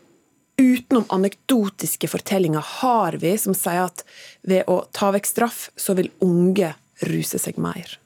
utenom 0.58 1.04
anekdotiske 1.14 2.08
fortellinger 2.10 2.64
har 2.80 3.14
vi 3.22 3.36
som 3.38 3.54
sier 3.54 3.84
at 3.86 4.02
ved 4.42 4.66
å 4.66 4.80
ta 4.90 5.12
vekk 5.14 5.28
straff, 5.30 5.60
så 5.78 5.94
vil 5.94 6.10
unge 6.26 6.72
ruse 7.06 7.38
seg 7.38 7.60
mer? 7.62 8.00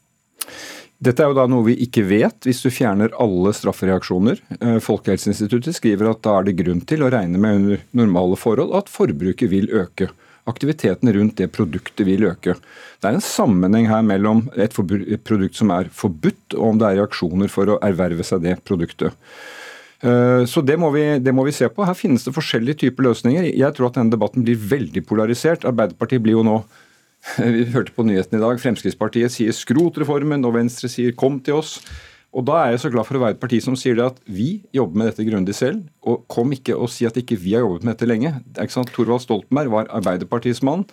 Dette 1.00 1.24
er 1.24 1.32
jo 1.32 1.38
da 1.38 1.46
noe 1.48 1.64
vi 1.70 1.78
ikke 1.86 2.04
vet 2.04 2.44
hvis 2.44 2.60
du 2.66 2.68
fjerner 2.68 3.16
alle 3.16 3.54
straffereaksjoner. 3.56 4.42
Eh, 4.60 4.76
Folkehelseinstituttet 4.84 5.80
skriver 5.80 6.10
at 6.12 6.20
da 6.28 6.36
er 6.36 6.50
det 6.50 6.58
grunn 6.60 6.84
til 6.84 7.06
å 7.06 7.08
regne 7.14 7.40
med 7.40 7.62
under 7.62 7.84
normale 7.96 8.36
forhold 8.36 8.76
at 8.76 8.92
forbruket 8.92 9.48
vil 9.48 9.72
øke. 9.72 10.10
Aktiviteten 10.48 11.12
rundt 11.12 11.36
det 11.40 11.50
produktet 11.54 12.06
vil 12.08 12.26
øke. 12.30 12.56
Det 12.98 13.10
er 13.10 13.18
en 13.18 13.24
sammenheng 13.24 13.88
her 13.90 14.02
mellom 14.06 14.46
et, 14.56 14.74
produkt 14.74 15.58
som 15.58 15.72
er 15.74 15.90
forbudt, 15.92 16.56
og 16.56 16.72
om 16.72 16.80
det 16.80 16.88
er 16.88 17.00
reaksjoner 17.02 17.52
for 17.52 17.74
å 17.74 17.78
erverve 17.84 18.26
seg 18.26 18.42
det 18.46 18.58
produktet. 18.64 19.14
Eh, 20.00 20.44
Så 20.46 20.62
det 20.62 20.78
må, 20.78 20.90
vi, 20.94 21.04
det 21.18 21.34
må 21.34 21.44
vi 21.46 21.54
se 21.54 21.68
på. 21.68 21.84
Her 21.84 21.96
finnes 21.98 22.24
det 22.24 22.34
forskjellige 22.34 22.86
typer 22.86 23.10
løsninger. 23.10 23.50
Jeg 23.52 23.76
tror 23.76 23.90
at 23.90 24.00
denne 24.00 24.14
debatten 24.14 24.46
blir 24.46 24.56
veldig 24.56 25.04
polarisert. 25.06 25.66
Arbeiderpartiet 25.68 26.22
blir 26.22 26.38
jo 26.38 26.46
nå 26.46 26.60
Vi 27.54 27.64
hørte 27.74 27.92
på 27.92 28.06
nyhetene 28.06 28.38
i 28.38 28.44
dag. 28.44 28.60
Fremskrittspartiet 28.62 29.34
sier 29.34 29.52
'skrot 29.52 29.98
reformen', 29.98 30.46
og 30.46 30.54
Venstre 30.54 30.88
sier 30.88 31.12
'kom 31.12 31.40
til 31.42 31.58
oss'. 31.58 31.80
Og 32.38 32.44
Da 32.46 32.60
er 32.62 32.70
jeg 32.70 32.84
så 32.84 32.90
glad 32.94 33.06
for 33.08 33.18
å 33.18 33.22
være 33.24 33.34
et 33.34 33.42
parti 33.42 33.58
som 33.64 33.74
sier 33.74 33.96
det 33.98 34.04
at 34.12 34.18
vi 34.30 34.60
jobber 34.74 35.00
med 35.00 35.08
dette 35.10 35.26
grundig 35.26 35.56
selv. 35.58 35.82
Og 36.06 36.22
kom 36.30 36.52
ikke 36.54 36.76
og 36.78 36.90
si 36.94 37.08
at 37.08 37.18
ikke 37.18 37.38
vi 37.40 37.56
har 37.56 37.64
jobbet 37.64 37.86
med 37.86 37.96
dette 37.96 38.06
lenge. 38.06 38.30
Det 38.46 38.62
er 38.62 38.68
ikke 38.68 38.78
sant? 38.78 38.92
Thorvald 38.94 39.24
Stoltenberg 39.24 39.72
var 39.72 39.90
Arbeiderpartiets 39.98 40.62
mann. 40.62 40.86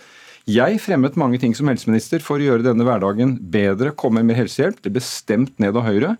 Jeg 0.50 0.82
fremmet 0.82 1.18
mange 1.18 1.38
ting 1.42 1.54
som 1.58 1.70
helseminister 1.70 2.22
for 2.22 2.42
å 2.42 2.48
gjøre 2.48 2.66
denne 2.66 2.86
hverdagen 2.86 3.38
bedre, 3.54 3.94
komme 3.98 4.22
med 4.26 4.38
helsehjelp. 4.38 4.82
Det 4.82 4.92
ble 4.94 5.02
stemt 5.02 5.56
ned 5.62 5.78
av 5.78 5.86
Høyre. 5.86 6.16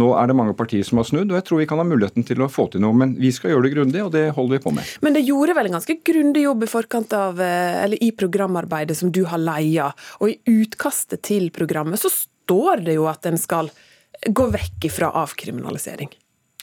Nå 0.00 0.12
er 0.14 0.30
det 0.30 0.36
mange 0.38 0.54
partier 0.54 0.86
som 0.86 1.00
har 1.00 1.08
snudd, 1.08 1.32
og 1.32 1.36
jeg 1.40 1.44
tror 1.48 1.58
vi 1.58 1.66
kan 1.68 1.80
ha 1.80 1.84
muligheten 1.84 2.24
til 2.26 2.44
å 2.44 2.48
få 2.52 2.68
til 2.70 2.84
noe. 2.84 2.94
Men 2.96 3.16
vi 3.18 3.32
skal 3.34 3.52
gjøre 3.54 3.66
det 3.66 3.72
grundig, 3.74 4.04
og 4.04 4.12
det 4.14 4.28
holder 4.36 4.56
vi 4.56 4.64
på 4.64 4.72
med. 4.76 4.92
Men 5.02 5.16
det 5.16 5.24
gjorde 5.26 5.56
vel 5.56 5.68
en 5.68 5.76
ganske 5.80 5.96
grundig 6.06 6.44
jobb 6.44 6.64
i 6.64 6.70
forkant 6.70 7.16
av, 7.16 7.40
eh, 7.42 7.82
eller 7.84 8.00
i 8.00 8.12
programarbeidet 8.12 8.96
som 8.96 9.10
du 9.10 9.24
har 9.24 9.40
leia. 9.42 9.90
Og 10.20 10.30
i 10.30 10.38
utkastet 10.60 11.24
til 11.26 11.50
programmet 11.50 12.00
så 12.00 12.12
står 12.12 12.84
det 12.86 13.00
jo 13.00 13.08
at 13.10 13.26
en 13.26 13.40
skal 13.40 13.72
gå 14.28 14.46
vekk 14.52 14.84
ifra 14.90 15.10
avkriminalisering. 15.22 16.10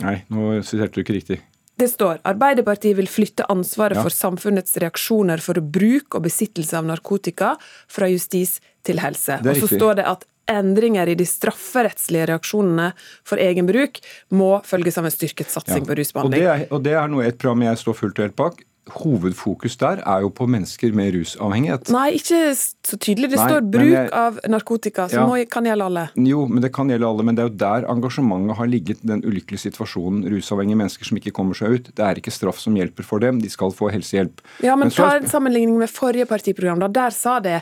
Nei, 0.03 0.19
nå 0.29 0.59
siterte 0.63 0.99
du 0.99 1.01
ikke 1.05 1.15
riktig. 1.17 1.39
Det 1.77 1.87
står 1.91 2.19
Arbeiderpartiet 2.25 2.95
vil 2.97 3.05
flytte 3.09 3.45
ansvaret 3.53 3.97
Ja. 3.97 4.03
for 4.03 4.09
samfunnets 4.09 4.77
reaksjoner 4.81 5.41
for 5.41 5.53
bruk 5.61 6.15
og 6.17 6.23
besittelse 6.25 6.73
av 6.77 6.85
narkotika 6.85 7.55
fra 7.87 8.07
justis 8.09 8.59
til 8.83 8.97
helse. 8.97 9.37
Og 9.45 9.55
så 9.61 9.67
står 9.77 9.95
det 10.01 10.05
at 10.09 10.25
endringer 10.49 11.07
i 11.11 11.15
de 11.15 11.25
strafferettslige 11.25 12.27
reaksjonene 12.29 12.93
for 13.23 13.37
egen 13.37 13.67
bruk 13.67 13.99
må 14.31 14.61
følges 14.65 14.97
av 14.97 15.05
en 15.05 15.11
styrket 15.11 15.49
satsing 15.51 15.85
på 15.85 15.91
Og 15.91 15.97
rusbehandling. 15.97 16.39
det, 16.41 16.47
er, 16.47 16.67
og 16.71 16.83
det 16.83 16.93
er 16.93 17.07
noe 17.11 17.25
et 17.27 17.37
program 17.37 17.61
jeg 17.67 17.77
står 17.77 17.93
fullt 17.93 18.19
og 18.19 18.25
helt 18.25 18.35
bak. 18.35 18.63
Hovedfokus 18.91 19.75
der 19.77 20.01
er 20.05 20.21
jo 20.23 20.29
på 20.29 20.47
mennesker 20.49 20.93
med 20.95 21.13
rusavhengighet. 21.15 21.89
Nei, 21.93 22.11
ikke 22.17 22.53
så 22.55 22.97
tydelig. 22.97 23.29
Det 23.33 23.39
Nei, 23.39 23.47
står 23.49 23.65
bruk 23.71 23.91
jeg- 23.93 24.11
av 24.11 24.39
narkotika, 24.47 25.09
som 25.09 25.29
Ja. 25.37 25.45
kan 25.45 25.63
gjelde 25.65 25.83
alle. 25.85 26.09
Jo, 26.15 26.47
men 26.47 26.61
det 26.61 26.71
kan 26.73 26.87
gjelde 26.87 27.07
alle. 27.07 27.23
Men 27.23 27.35
det 27.35 27.43
er 27.45 27.49
jo 27.49 27.55
der 27.55 27.87
engasjementet 27.87 28.55
har 28.57 28.65
ligget. 28.67 28.97
Den 29.05 29.21
ulykkelige 29.23 29.71
situasjonen. 29.71 30.23
Rusavhengige 30.29 30.77
mennesker 30.77 31.05
som 31.05 31.17
ikke 31.17 31.31
kommer 31.33 31.53
seg 31.55 31.69
ut. 31.73 31.83
Det 31.95 31.99
er 32.05 32.15
ikke 32.15 32.31
straff 32.31 32.59
som 32.59 32.73
hjelper 32.75 33.03
for 33.03 33.19
dem. 33.19 33.39
De 33.39 33.49
skal 33.49 33.71
få 33.71 33.91
helsehjelp. 33.91 34.39
Ja, 34.63 34.75
men 34.75 34.89
så 34.89 34.95
ta 35.09 35.15
en 35.17 35.25
sammenligning 35.27 35.77
med 35.77 35.89
forrige 35.89 36.25
partiprogram. 36.27 36.79
da. 36.79 36.87
Der 36.87 37.09
sa 37.11 37.39
det 37.39 37.61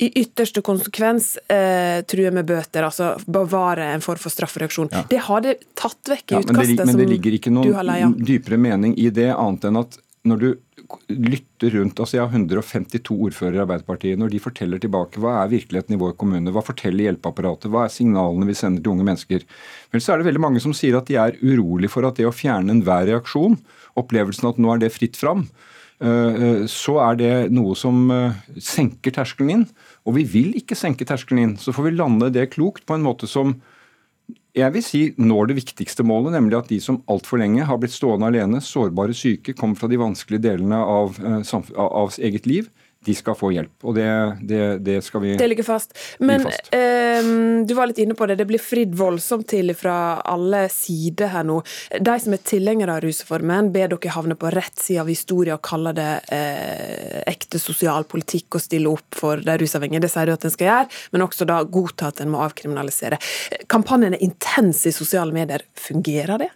i 0.00 0.08
ytterste 0.16 0.62
konsekvens 0.62 1.36
eh, 1.48 2.00
true 2.02 2.30
med 2.30 2.46
bøter, 2.46 2.82
altså 2.82 3.22
bevare 3.30 3.92
en 3.94 4.00
form 4.00 4.16
for 4.18 4.30
straffereaksjon. 4.30 4.88
Det 5.08 5.18
har 5.18 5.40
det 5.42 5.58
tatt 5.76 6.02
vekk 6.08 6.32
i 6.32 6.34
Ja, 6.34 6.38
men, 6.40 6.46
det, 6.46 6.54
utkastet 6.54 6.86
men 6.86 6.96
det 6.96 7.08
ligger 7.08 7.32
ikke 7.38 7.52
noen 7.52 8.16
dypere 8.24 8.58
mening 8.58 8.96
i 8.98 9.10
det, 9.10 9.28
annet 9.36 9.64
enn 9.68 9.76
at 9.78 9.98
når 10.28 10.38
du 10.38 10.48
lytter 11.10 11.72
rundt 11.74 11.98
altså 11.98 12.16
Jeg 12.16 12.26
har 12.26 12.34
152 12.36 13.14
ordførere 13.26 13.58
i 13.58 13.62
Arbeiderpartiet. 13.64 14.18
Når 14.20 14.30
de 14.30 14.40
forteller 14.42 14.82
tilbake 14.82 15.20
hva 15.22 15.40
er 15.40 15.50
virkeligheten 15.50 15.96
i 15.96 15.98
vår 15.98 16.14
kommune, 16.20 16.52
hva 16.54 16.62
forteller 16.62 17.08
hjelpeapparatet, 17.08 17.70
hva 17.72 17.86
er 17.86 17.94
signalene 17.94 18.46
vi 18.46 18.56
sender 18.58 18.84
til 18.84 18.94
unge 18.94 19.06
mennesker, 19.08 19.46
vel 19.90 20.04
så 20.04 20.14
er 20.14 20.22
det 20.22 20.28
veldig 20.30 20.44
mange 20.44 20.62
som 20.62 20.74
sier 20.76 20.98
at 20.98 21.10
de 21.10 21.18
er 21.18 21.38
urolig 21.42 21.90
for 21.90 22.06
at 22.06 22.20
det 22.20 22.28
å 22.28 22.34
fjerne 22.34 22.74
enhver 22.76 23.08
reaksjon, 23.10 23.58
opplevelsen 23.98 24.52
at 24.52 24.62
nå 24.62 24.74
er 24.74 24.84
det 24.84 24.92
fritt 24.94 25.18
fram, 25.18 25.48
eh, 25.98 26.08
eh, 26.46 26.62
så 26.70 26.98
er 27.08 27.18
det 27.18 27.34
noe 27.54 27.74
som 27.78 28.06
eh, 28.14 28.38
senker 28.62 29.18
terskelen 29.18 29.56
inn. 29.56 29.66
Og 30.06 30.20
vi 30.20 30.26
vil 30.28 30.54
ikke 30.58 30.78
senke 30.78 31.06
terskelen 31.08 31.42
inn. 31.42 31.58
Så 31.58 31.74
får 31.74 31.90
vi 31.90 31.96
lande 31.98 32.30
det 32.34 32.50
klokt 32.54 32.86
på 32.86 32.94
en 32.94 33.06
måte 33.06 33.30
som 33.30 33.56
jeg 34.52 34.72
vil 34.74 34.84
si 34.84 35.00
når 35.16 35.48
det 35.48 35.56
viktigste 35.62 36.04
målet, 36.04 36.34
nemlig 36.34 36.58
at 36.58 36.68
de 36.68 36.78
som 36.82 37.00
altfor 37.10 37.40
lenge 37.40 37.64
har 37.64 37.78
blitt 37.80 37.94
stående 37.94 38.28
alene, 38.28 38.60
sårbare 38.60 39.16
syke, 39.16 39.54
kommer 39.56 39.80
fra 39.80 39.88
de 39.88 40.00
vanskelige 40.00 40.44
delene 40.44 40.76
av, 40.76 41.16
eh, 41.24 41.54
av, 41.80 42.12
eget 42.20 42.46
liv, 42.46 42.68
de 43.04 43.14
skal 43.18 43.34
få 43.38 43.50
hjelp. 43.54 43.74
Og 43.86 43.96
det, 43.96 44.08
det, 44.46 44.62
det 44.86 44.98
skal 45.04 45.24
vi 45.24 45.34
Det 45.38 45.48
ligger 45.50 45.66
fast. 45.66 45.96
Men 46.18 46.44
fast. 46.46 46.68
eh, 46.74 47.30
du 47.66 47.74
var 47.74 47.90
litt 47.90 47.98
inne 48.02 48.14
på 48.18 48.26
det, 48.30 48.36
det 48.38 48.46
blir 48.46 48.62
fridd 48.62 48.94
voldsomt 48.98 49.48
til 49.50 49.74
fra 49.78 49.96
alle 50.28 50.64
sider 50.72 51.32
her 51.34 51.46
nå. 51.48 51.58
De 51.98 52.16
som 52.22 52.36
er 52.36 52.44
tilhengere 52.46 52.96
av 52.96 53.02
rusreformen, 53.04 53.72
ber 53.74 53.90
dere 53.94 54.14
havne 54.14 54.38
på 54.38 54.52
rett 54.54 54.78
side 54.78 55.02
av 55.02 55.10
historien 55.10 55.58
og 55.58 55.64
kalle 55.66 55.94
det 55.98 56.10
eh, 56.34 57.18
ekte 57.32 57.60
sosialpolitikk 57.62 58.58
å 58.58 58.62
stille 58.62 58.92
opp 58.92 59.18
for 59.18 59.42
de 59.42 59.58
rusavhengige. 59.62 60.04
Det 60.06 60.12
sier 60.12 60.30
du 60.30 60.36
at 60.36 60.46
en 60.46 60.54
skal 60.54 60.70
gjøre, 60.70 61.02
men 61.14 61.26
også 61.26 61.48
da 61.48 61.62
godta 61.66 62.12
at 62.12 62.22
en 62.22 62.32
må 62.32 62.42
avkriminalisere. 62.46 63.18
Kampanjen 63.72 64.16
er 64.16 64.24
intens 64.24 64.86
i 64.86 64.94
sosiale 64.94 65.34
medier. 65.34 65.66
Fungerer 65.90 66.46
det? 66.46 66.52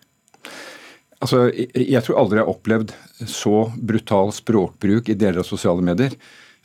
Altså, 1.24 1.46
jeg, 1.48 2.02
tror 2.04 2.18
aldri 2.20 2.38
jeg 2.38 2.44
har 2.44 2.52
opplevd 2.52 2.92
så 3.30 3.66
brutal 3.76 4.34
språkbruk 4.36 5.08
i 5.08 5.16
deler 5.16 5.40
av 5.40 5.48
sosiale 5.48 5.84
medier. 5.84 6.16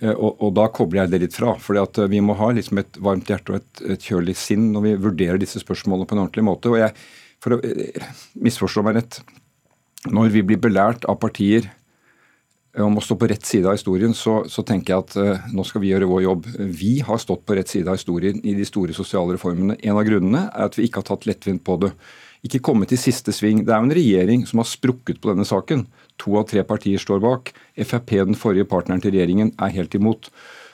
Eh, 0.02 0.11
Og, 0.11 0.41
og 0.41 0.53
da 0.57 0.68
kobler 0.73 1.03
jeg 1.03 1.14
det 1.14 1.22
litt 1.26 1.38
fra. 1.38 1.56
at 1.56 1.98
eh, 1.98 2.11
Vi 2.11 2.22
må 2.22 2.36
ha 2.40 2.52
liksom 2.52 2.82
et 2.82 2.98
varmt 2.99 3.30
hjerte 3.30 3.53
og 3.53 3.61
et, 3.61 3.84
et 3.95 4.07
kjølig 4.11 4.36
sinn 4.36 4.72
når 4.73 4.88
vi 4.88 4.95
vurderer 5.07 5.41
disse 5.41 5.61
spørsmålene 5.61 6.07
på 6.07 6.18
en 6.18 6.23
ordentlig 6.26 6.44
måte. 6.44 6.69
og 6.69 6.82
jeg, 6.82 6.91
For 7.40 7.56
å 7.56 7.61
eh, 7.64 8.10
misforstå 8.36 8.84
meg 8.84 8.99
rett, 8.99 9.22
når 10.10 10.34
vi 10.34 10.44
blir 10.44 10.60
belært 10.60 11.06
av 11.06 11.19
partier 11.22 11.69
om 12.80 12.95
å 12.98 13.03
stå 13.03 13.18
på 13.19 13.28
rett 13.28 13.45
side 13.45 13.68
av 13.68 13.76
historien, 13.76 14.14
så, 14.15 14.45
så 14.48 14.64
tenker 14.64 14.94
jeg 14.94 15.03
at 15.03 15.15
uh, 15.19 15.48
nå 15.52 15.65
skal 15.68 15.84
vi 15.84 15.90
gjøre 15.91 16.07
vår 16.07 16.22
jobb. 16.23 16.45
Vi 16.80 16.94
har 17.03 17.19
stått 17.19 17.44
på 17.45 17.57
rett 17.57 17.68
side 17.68 17.91
av 17.91 17.98
historien 17.99 18.40
i 18.48 18.53
de 18.56 18.64
store 18.65 18.95
sosiale 18.95 19.36
reformene. 19.36 19.76
En 19.84 19.99
av 19.99 20.06
grunnene 20.07 20.45
er 20.48 20.69
at 20.69 20.78
vi 20.80 20.88
ikke 20.88 21.03
har 21.03 21.10
tatt 21.11 21.28
lettvint 21.28 21.64
på 21.68 21.76
det. 21.84 21.91
Ikke 22.45 22.61
kommet 22.65 22.93
i 22.93 22.97
siste 22.97 23.34
sving. 23.35 23.65
Det 23.65 23.73
er 23.73 23.81
jo 23.81 23.89
en 23.89 23.97
regjering 23.97 24.47
som 24.49 24.63
har 24.63 24.69
sprukket 24.69 25.22
på 25.22 25.30
denne 25.30 25.45
saken. 25.45 25.85
To 26.23 26.39
av 26.39 26.47
tre 26.49 26.63
partier 26.65 27.01
står 27.01 27.22
bak. 27.22 27.53
Frp, 27.77 28.15
den 28.31 28.39
forrige 28.39 28.69
partneren 28.69 29.03
til 29.03 29.13
regjeringen, 29.13 29.53
er 29.61 29.76
helt 29.76 29.93
imot. 29.97 30.31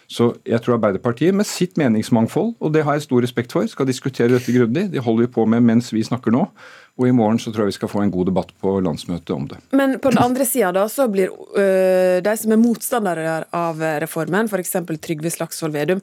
Så 0.08 0.30
jeg 0.48 0.62
tror 0.64 0.78
Arbeiderpartiet 0.78 1.36
med 1.36 1.44
sitt 1.48 1.76
meningsmangfold, 1.80 2.54
og 2.64 2.72
det 2.72 2.86
har 2.88 2.96
jeg 2.96 3.10
stor 3.10 3.26
respekt 3.26 3.52
for, 3.52 3.68
skal 3.68 3.90
diskutere 3.90 4.32
dette 4.32 4.54
grundig. 4.56 4.86
Det 4.94 5.04
holder 5.04 5.26
vi 5.26 5.34
på 5.36 5.44
med 5.52 5.66
mens 5.68 5.92
vi 5.92 6.06
snakker 6.08 6.32
nå. 6.32 6.46
Og 6.98 7.10
i 7.10 7.14
morgen 7.14 7.38
så 7.38 7.52
tror 7.52 7.66
jeg 7.66 7.74
vi 7.74 7.78
skal 7.82 7.92
få 7.92 8.06
en 8.06 8.14
god 8.14 8.32
debatt 8.32 8.54
på 8.64 8.78
landsmøtet 8.82 9.34
om 9.36 9.44
det. 9.52 9.60
Men 9.76 10.00
på 10.02 10.10
den 10.16 10.24
andre 10.24 10.48
sida 10.48 10.72
da, 10.74 10.88
så 10.90 11.10
blir 11.12 11.30
øh, 11.36 12.24
de 12.24 12.38
som 12.40 12.56
er 12.56 12.62
motstandere 12.62 13.36
av 13.54 13.84
reformen, 14.02 14.48
f.eks. 14.48 14.80
Trygve 15.04 15.34
Slagsvold 15.36 15.76
Vedum, 15.76 16.02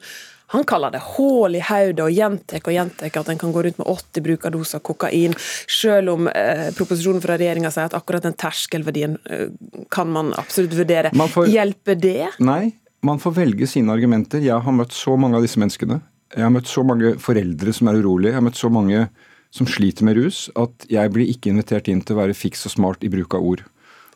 han 0.53 0.63
kaller 0.69 0.91
det 0.93 1.01
hull 1.15 1.55
i 1.57 1.61
hodet 1.65 2.03
og 2.05 2.11
gjentar 2.13 2.61
og 2.61 2.73
gjentar 2.75 3.19
at 3.21 3.29
en 3.33 3.39
kan 3.41 3.53
gå 3.55 3.63
rundt 3.65 3.79
med 3.81 3.87
80 3.89 4.25
brukerdoser 4.27 4.79
kokain, 4.85 5.33
selv 5.67 6.13
om 6.13 6.27
eh, 6.29 6.67
proposisjonen 6.77 7.23
fra 7.23 7.37
regjeringa 7.41 7.71
sier 7.73 7.89
at 7.89 7.97
akkurat 7.97 8.27
den 8.27 8.37
terskelverdien 8.37 9.17
eh, 9.25 9.47
kan 9.93 10.11
man 10.13 10.33
absolutt 10.37 10.75
vurdere. 10.77 11.11
Man 11.17 11.31
får- 11.33 11.49
Hjelper 11.53 11.95
det? 11.97 12.27
Nei, 12.45 12.73
man 13.05 13.19
får 13.21 13.35
velge 13.41 13.67
sine 13.69 13.93
argumenter. 13.93 14.41
Jeg 14.45 14.61
har 14.65 14.75
møtt 14.77 14.93
så 14.93 15.17
mange 15.17 15.37
av 15.39 15.45
disse 15.45 15.59
menneskene. 15.61 16.01
Jeg 16.35 16.43
har 16.45 16.53
møtt 16.53 16.67
så 16.69 16.83
mange 16.85 17.15
foreldre 17.21 17.73
som 17.73 17.87
er 17.91 17.99
urolige. 18.01 18.33
Jeg 18.33 18.39
har 18.39 18.45
møtt 18.45 18.59
så 18.59 18.69
mange 18.73 19.07
som 19.55 19.67
sliter 19.69 20.03
med 20.03 20.17
rus, 20.17 20.49
at 20.59 20.85
jeg 20.91 21.11
blir 21.15 21.29
ikke 21.31 21.51
invitert 21.53 21.87
inn 21.87 22.01
til 22.03 22.17
å 22.17 22.21
være 22.25 22.35
fiks 22.35 22.65
og 22.67 22.73
smart 22.73 23.05
i 23.07 23.11
bruk 23.13 23.37
av 23.37 23.45
ord. 23.45 23.61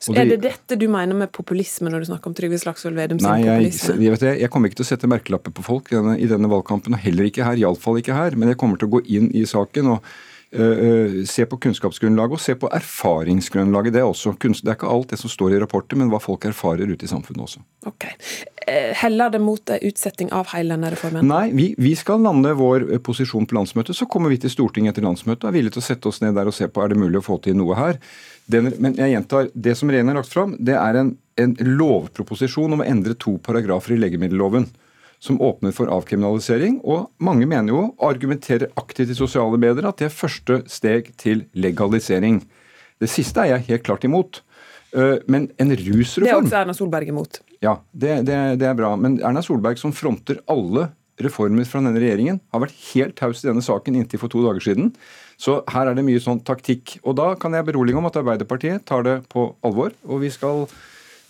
Og 0.07 0.15
Er 0.15 0.30
det 0.30 0.39
dette 0.45 0.77
du 0.80 0.88
mener 0.91 1.17
med 1.17 1.31
populisme 1.35 1.91
når 1.91 2.05
du 2.05 2.09
snakker 2.13 2.31
om 2.31 2.38
Trygve 2.38 2.59
Slagsvold 2.61 2.95
Vedum 2.95 3.19
sin 3.19 3.27
Nei, 3.27 3.41
jeg, 3.43 3.57
populisme? 3.57 3.97
jeg, 3.99 4.13
vet 4.15 4.23
det, 4.23 4.34
jeg 4.45 4.53
kommer 4.53 4.71
ikke 4.71 4.80
til 4.80 4.88
å 4.88 4.91
sette 4.93 5.11
merkelapper 5.11 5.55
på 5.57 5.65
folk 5.65 5.91
i 5.91 5.97
denne, 5.97 6.15
i 6.15 6.30
denne 6.31 6.51
valgkampen, 6.51 6.95
og 6.95 7.03
heller 7.03 7.27
ikke 7.27 7.43
her. 7.43 7.59
Iallfall 7.59 7.99
ikke 7.99 8.15
her. 8.15 8.39
Men 8.39 8.53
jeg 8.53 8.61
kommer 8.61 8.80
til 8.80 8.88
å 8.88 8.95
gå 8.95 9.03
inn 9.19 9.31
i 9.35 9.43
saken. 9.49 9.95
og 9.97 10.11
Uh, 10.49 11.26
se 11.30 11.43
på 11.45 11.59
kunnskapsgrunnlaget 11.61 12.34
og 12.34 12.41
se 12.41 12.55
på 12.57 12.69
erfaringsgrunnlaget. 12.73 13.93
Det 13.93 13.99
er, 14.01 14.07
også, 14.09 14.31
det 14.34 14.71
er 14.71 14.80
ikke 14.80 14.89
alt 14.89 15.11
det 15.11 15.19
som 15.21 15.30
står 15.30 15.53
i 15.53 15.59
rapporter, 15.61 15.99
men 16.01 16.09
hva 16.09 16.17
folk 16.17 16.47
erfarer 16.49 16.89
ute 16.89 17.05
i 17.05 17.11
samfunnet 17.11 17.43
også. 17.43 17.61
Ok. 17.85 18.07
Heller 18.97 19.30
det 19.30 19.43
mot 19.45 19.69
utsetting 19.77 20.31
av 20.34 20.49
hele 20.55 20.73
denne 20.73 20.89
reformen? 20.95 21.30
Nei, 21.30 21.51
vi, 21.53 21.67
vi, 21.77 21.93
skal 21.97 22.26
lande 22.26 22.55
vår 22.57 22.88
posisjon 23.05 23.45
på 23.45 23.59
landsmøtet. 23.59 23.93
Så 23.97 24.09
kommer 24.09 24.34
vi 24.34 24.41
til 24.41 24.49
Stortinget 24.49 24.95
etter 24.95 25.05
landsmøtet 25.05 25.45
og 25.45 25.51
er 25.51 25.57
villige 25.59 25.77
til 25.77 25.84
å 25.84 25.88
sette 25.91 26.09
oss 26.09 26.21
ned 26.26 26.34
der 26.38 26.49
og 26.49 26.57
se 26.57 26.65
på 26.65 26.81
er 26.81 26.95
det 26.95 26.97
mulig 26.97 27.21
å 27.21 27.27
få 27.30 27.38
til 27.45 27.57
noe 27.61 27.77
her. 27.77 28.01
Den, 28.49 28.71
men 28.81 28.95
jeg 28.97 29.13
gjentar, 29.13 29.49
det 29.53 29.76
som 29.77 29.91
regjeringen 29.91 30.15
har 30.15 30.23
lagt 30.23 30.34
fram, 30.34 30.55
det 30.57 30.73
er 30.73 30.97
en, 30.97 31.11
en 31.38 31.55
lovproposisjon 31.61 32.73
om 32.73 32.81
å 32.81 32.88
endre 32.88 33.13
to 33.21 33.35
paragrafer 33.45 33.93
i 33.93 33.99
legemiddelloven 34.01 34.65
som 35.19 35.38
åpner 35.43 35.76
for 35.76 35.91
avkriminalisering. 35.91 36.80
Og 36.88 37.09
mange 37.21 37.45
mener 37.49 37.73
jo, 37.73 37.84
argumenterer 38.01 38.71
aktivt 38.80 39.13
i 39.13 39.17
sosiale 39.17 39.59
medier, 39.59 39.85
at 39.89 39.99
det 40.01 40.09
er 40.09 40.15
første 40.15 40.61
steg 40.71 41.11
til 41.19 41.45
legalisering. 41.53 42.41
Det 42.99 43.09
siste 43.11 43.43
er 43.43 43.53
jeg 43.53 43.67
helt 43.69 43.85
klart 43.85 44.07
imot. 44.07 44.41
Eh, 44.95 45.19
men 45.30 45.49
en 45.61 45.76
rusreform 45.76 46.26
Det 46.26 46.34
er 46.34 46.41
også 46.41 46.61
Erna 46.63 46.76
Solberg 46.76 47.11
imot. 47.11 47.41
Ja, 47.61 47.77
det, 47.91 48.23
det, 48.30 48.39
det 48.61 48.69
er 48.69 48.77
bra. 48.80 48.95
Men 48.97 49.19
Erna 49.21 49.43
Solberg, 49.45 49.77
som 49.81 49.93
fronter 49.95 50.41
alle 50.49 50.89
reformer 51.19 51.67
fra 51.67 51.84
denne 51.84 51.99
regjeringen, 51.99 52.39
har 52.53 52.63
vært 52.63 52.77
helt 52.93 53.17
taus 53.19 53.43
i 53.43 53.49
denne 53.49 53.63
saken 53.63 53.99
inntil 53.99 54.21
for 54.21 54.31
to 54.31 54.41
dager 54.45 54.63
siden. 54.63 54.93
Så 55.40 55.61
her 55.72 55.88
er 55.88 55.95
det 55.95 56.03
mye 56.03 56.20
sånn 56.20 56.41
taktikk. 56.44 56.98
Og 57.07 57.16
da 57.16 57.32
kan 57.40 57.56
jeg 57.56 57.68
berolige 57.70 57.99
om 57.99 58.10
at 58.10 58.20
Arbeiderpartiet 58.20 58.84
tar 58.90 59.06
det 59.07 59.16
på 59.32 59.45
alvor, 59.66 59.95
og 60.03 60.24
vi 60.26 60.32
skal 60.34 60.66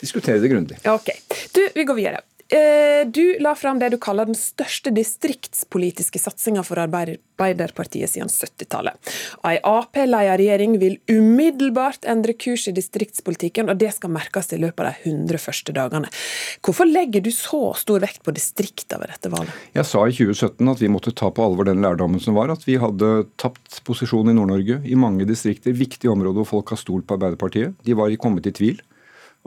diskutere 0.01 0.41
det 0.41 0.49
grundig. 0.49 0.79
Ok. 0.89 1.13
Du, 1.53 1.61
vi 1.75 1.85
går 1.85 1.97
videre. 1.99 2.23
Eh, 2.49 3.07
du 3.07 3.37
la 3.39 3.53
fram 3.55 3.77
det 3.79 3.91
du 3.93 3.99
kaller 4.01 4.25
den 4.25 4.37
største 4.37 4.89
distriktspolitiske 4.89 6.17
satsinga 6.17 6.63
for 6.65 6.81
Arbeiderpartiet 6.81 8.09
siden 8.09 8.31
70-tallet. 8.33 8.97
Ei 9.45 9.59
Ap-ledet 9.61 10.39
regjering 10.41 10.79
vil 10.81 10.97
umiddelbart 11.13 12.07
endre 12.09 12.33
kurs 12.33 12.65
i 12.71 12.73
distriktspolitikken, 12.73 13.69
og 13.69 13.77
det 13.77 13.91
skal 13.93 14.15
merkes 14.15 14.49
i 14.57 14.61
løpet 14.63 14.81
av 14.81 14.97
de 14.97 15.13
100 15.13 15.43
første 15.45 15.77
dagene. 15.77 16.09
Hvorfor 16.65 16.89
legger 16.89 17.21
du 17.21 17.29
så 17.35 17.61
stor 17.77 18.01
vekt 18.01 18.25
på 18.25 18.33
distrikta 18.33 18.97
ved 18.97 19.13
dette 19.13 19.29
valget? 19.29 19.53
Jeg 19.77 19.85
sa 19.85 20.07
i 20.09 20.17
2017 20.17 20.73
at 20.73 20.81
vi 20.81 20.89
måtte 20.89 21.13
ta 21.13 21.29
på 21.29 21.45
alvor 21.45 21.69
den 21.69 21.85
lærdommen 21.85 22.23
som 22.23 22.33
var, 22.39 22.49
at 22.49 22.65
vi 22.65 22.81
hadde 22.81 23.27
tapt 23.37 23.83
posisjon 23.85 24.33
i 24.33 24.37
Nord-Norge, 24.37 24.81
i 24.89 24.97
mange 24.97 25.29
distrikter, 25.29 25.77
viktige 25.77 26.09
områder 26.09 26.41
hvor 26.41 26.55
folk 26.57 26.73
har 26.73 26.81
stolt 26.81 27.05
på 27.05 27.19
Arbeiderpartiet. 27.19 27.77
De 27.85 27.93
var 27.93 28.09
kommet 28.17 28.49
i 28.49 28.57
tvil. 28.57 28.81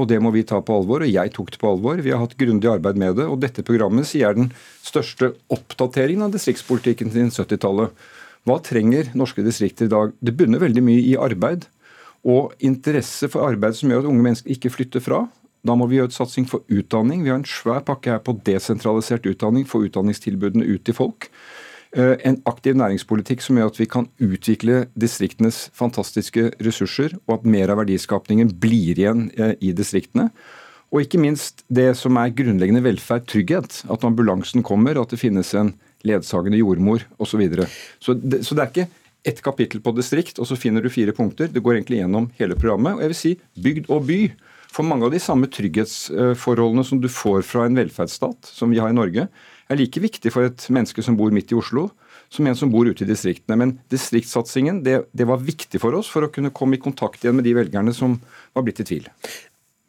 Og 0.01 0.09
det 0.09 0.19
må 0.25 0.33
vi 0.33 0.45
ta 0.49 0.59
på 0.65 0.79
alvor, 0.81 1.05
og 1.05 1.13
jeg 1.13 1.33
tok 1.35 1.51
det 1.53 1.61
på 1.61 1.69
alvor. 1.69 2.01
Vi 2.01 2.15
har 2.15 2.23
hatt 2.23 2.39
grundig 2.41 2.71
arbeid 2.71 2.99
med 3.01 3.19
det. 3.21 3.27
Og 3.29 3.43
dette 3.43 3.65
programmet 3.67 4.09
sier 4.09 4.31
er 4.31 4.39
den 4.39 4.49
største 4.81 5.35
oppdateringen 5.53 6.25
av 6.27 6.33
distriktspolitikken 6.33 7.13
siden 7.13 7.33
70-tallet. 7.35 7.93
Hva 8.49 8.57
trenger 8.65 9.13
norske 9.19 9.45
distrikter 9.45 9.87
i 9.87 9.93
dag? 9.93 10.17
Det 10.19 10.35
bunner 10.39 10.63
veldig 10.63 10.83
mye 10.87 11.05
i 11.13 11.15
arbeid. 11.21 11.69
Og 12.25 12.57
interesse 12.65 13.29
for 13.31 13.45
arbeid 13.45 13.77
som 13.79 13.93
gjør 13.93 14.05
at 14.05 14.11
unge 14.11 14.25
mennesker 14.25 14.55
ikke 14.55 14.73
flytter 14.73 15.05
fra. 15.05 15.27
Da 15.63 15.77
må 15.79 15.87
vi 15.87 16.01
gjøre 16.01 16.11
et 16.11 16.17
satsing 16.17 16.49
for 16.51 16.65
utdanning. 16.73 17.23
Vi 17.23 17.31
har 17.31 17.39
en 17.39 17.47
svær 17.47 17.85
pakke 17.87 18.17
her 18.17 18.23
på 18.25 18.35
desentralisert 18.47 19.29
utdanning, 19.31 19.69
få 19.69 19.85
utdanningstilbudene 19.87 20.67
ut 20.67 20.83
til 20.89 20.97
folk. 20.99 21.29
Eh, 21.93 22.15
en 22.25 22.39
aktiv 22.49 22.77
næringspolitikk 22.81 23.43
som 23.45 23.59
gjør 23.59 23.69
at 23.69 23.79
vi 23.81 23.87
kan 23.91 24.07
utvikle 24.25 24.87
distriktenes 24.97 25.67
fantastiske 25.77 26.47
ressurser, 26.65 27.19
og 27.27 27.41
at 27.41 27.49
mer 27.53 27.73
av 27.73 27.83
verdiskapningen 27.83 28.55
blir 28.63 28.97
igjen 28.97 29.27
eh, 29.37 29.59
i 29.61 29.75
distriktene. 29.77 30.31
Og 30.93 31.05
ikke 31.05 31.21
minst 31.21 31.67
det 31.73 31.91
som 32.01 32.17
er 32.21 32.33
grunnleggende 32.37 32.85
velferd, 32.85 33.27
trygghet. 33.29 33.83
At 33.93 34.05
ambulansen 34.09 34.65
kommer, 34.65 34.97
at 35.01 35.13
det 35.13 35.21
finnes 35.21 35.53
en 35.57 35.75
ledsagende 36.05 36.61
jordmor 36.61 37.05
osv. 37.19 37.35
Så, 37.35 37.41
videre. 37.41 37.69
så, 38.01 38.17
det, 38.17 38.43
så 38.45 38.57
det 38.57 38.65
er 38.65 38.73
ikke 38.73 38.89
ett 39.29 39.45
kapittel 39.45 39.85
på 39.85 39.93
distrikt, 39.97 40.41
og 40.41 40.49
så 40.49 40.57
finner 40.59 40.83
du 40.83 40.93
fire 40.93 41.15
punkter. 41.17 41.49
Det 41.53 41.63
går 41.63 41.79
egentlig 41.79 42.01
gjennom 42.01 42.33
hele 42.41 42.57
programmet. 42.59 42.97
Og 42.97 43.05
jeg 43.05 43.13
vil 43.13 43.21
si 43.21 43.35
bygd 43.69 43.93
og 43.93 44.09
by. 44.09 44.21
For 44.73 44.89
mange 44.89 45.05
av 45.05 45.13
de 45.13 45.21
samme 45.21 45.49
trygghetsforholdene 45.53 46.85
som 46.89 47.01
du 47.01 47.09
får 47.13 47.45
fra 47.45 47.67
en 47.69 47.77
velferdsstat, 47.77 48.49
som 48.49 48.73
vi 48.73 48.81
har 48.81 48.93
i 48.93 48.97
Norge, 48.97 49.29
er 49.73 49.81
like 49.81 50.03
viktig 50.03 50.33
for 50.35 50.47
et 50.47 50.65
menneske 50.73 51.05
som 51.05 51.17
bor 51.19 51.33
midt 51.35 51.53
i 51.53 51.59
Oslo, 51.59 51.89
som 52.33 52.47
en 52.49 52.59
som 52.59 52.71
bor 52.73 52.89
ute 52.89 53.05
i 53.05 53.09
distriktene. 53.09 53.59
Men 53.59 53.77
distriktssatsingen 53.93 54.83
det, 54.87 55.03
det 55.13 55.29
var 55.29 55.43
viktig 55.43 55.81
for 55.83 55.97
oss 55.99 56.11
for 56.13 56.27
å 56.27 56.33
kunne 56.33 56.53
komme 56.55 56.79
i 56.79 56.83
kontakt 56.83 57.25
igjen 57.25 57.39
med 57.39 57.49
de 57.49 57.57
velgerne 57.59 57.95
som 57.97 58.19
var 58.57 58.67
blitt 58.67 58.83
i 58.85 58.89
tvil. 58.89 59.09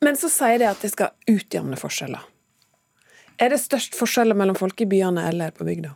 Men 0.03 0.19
så 0.19 0.29
sier 0.31 0.59
de 0.59 0.69
at 0.69 0.81
det 0.83 0.91
skal 0.93 1.13
utjevne 1.31 1.79
forskjeller. 1.79 2.23
Er 3.41 3.53
det 3.53 3.59
størst 3.63 3.97
forskjeller 3.97 4.37
mellom 4.37 4.57
folk 4.57 4.81
i 4.83 4.89
byene 4.89 5.25
eller 5.29 5.53
på 5.55 5.65
bygda? 5.67 5.95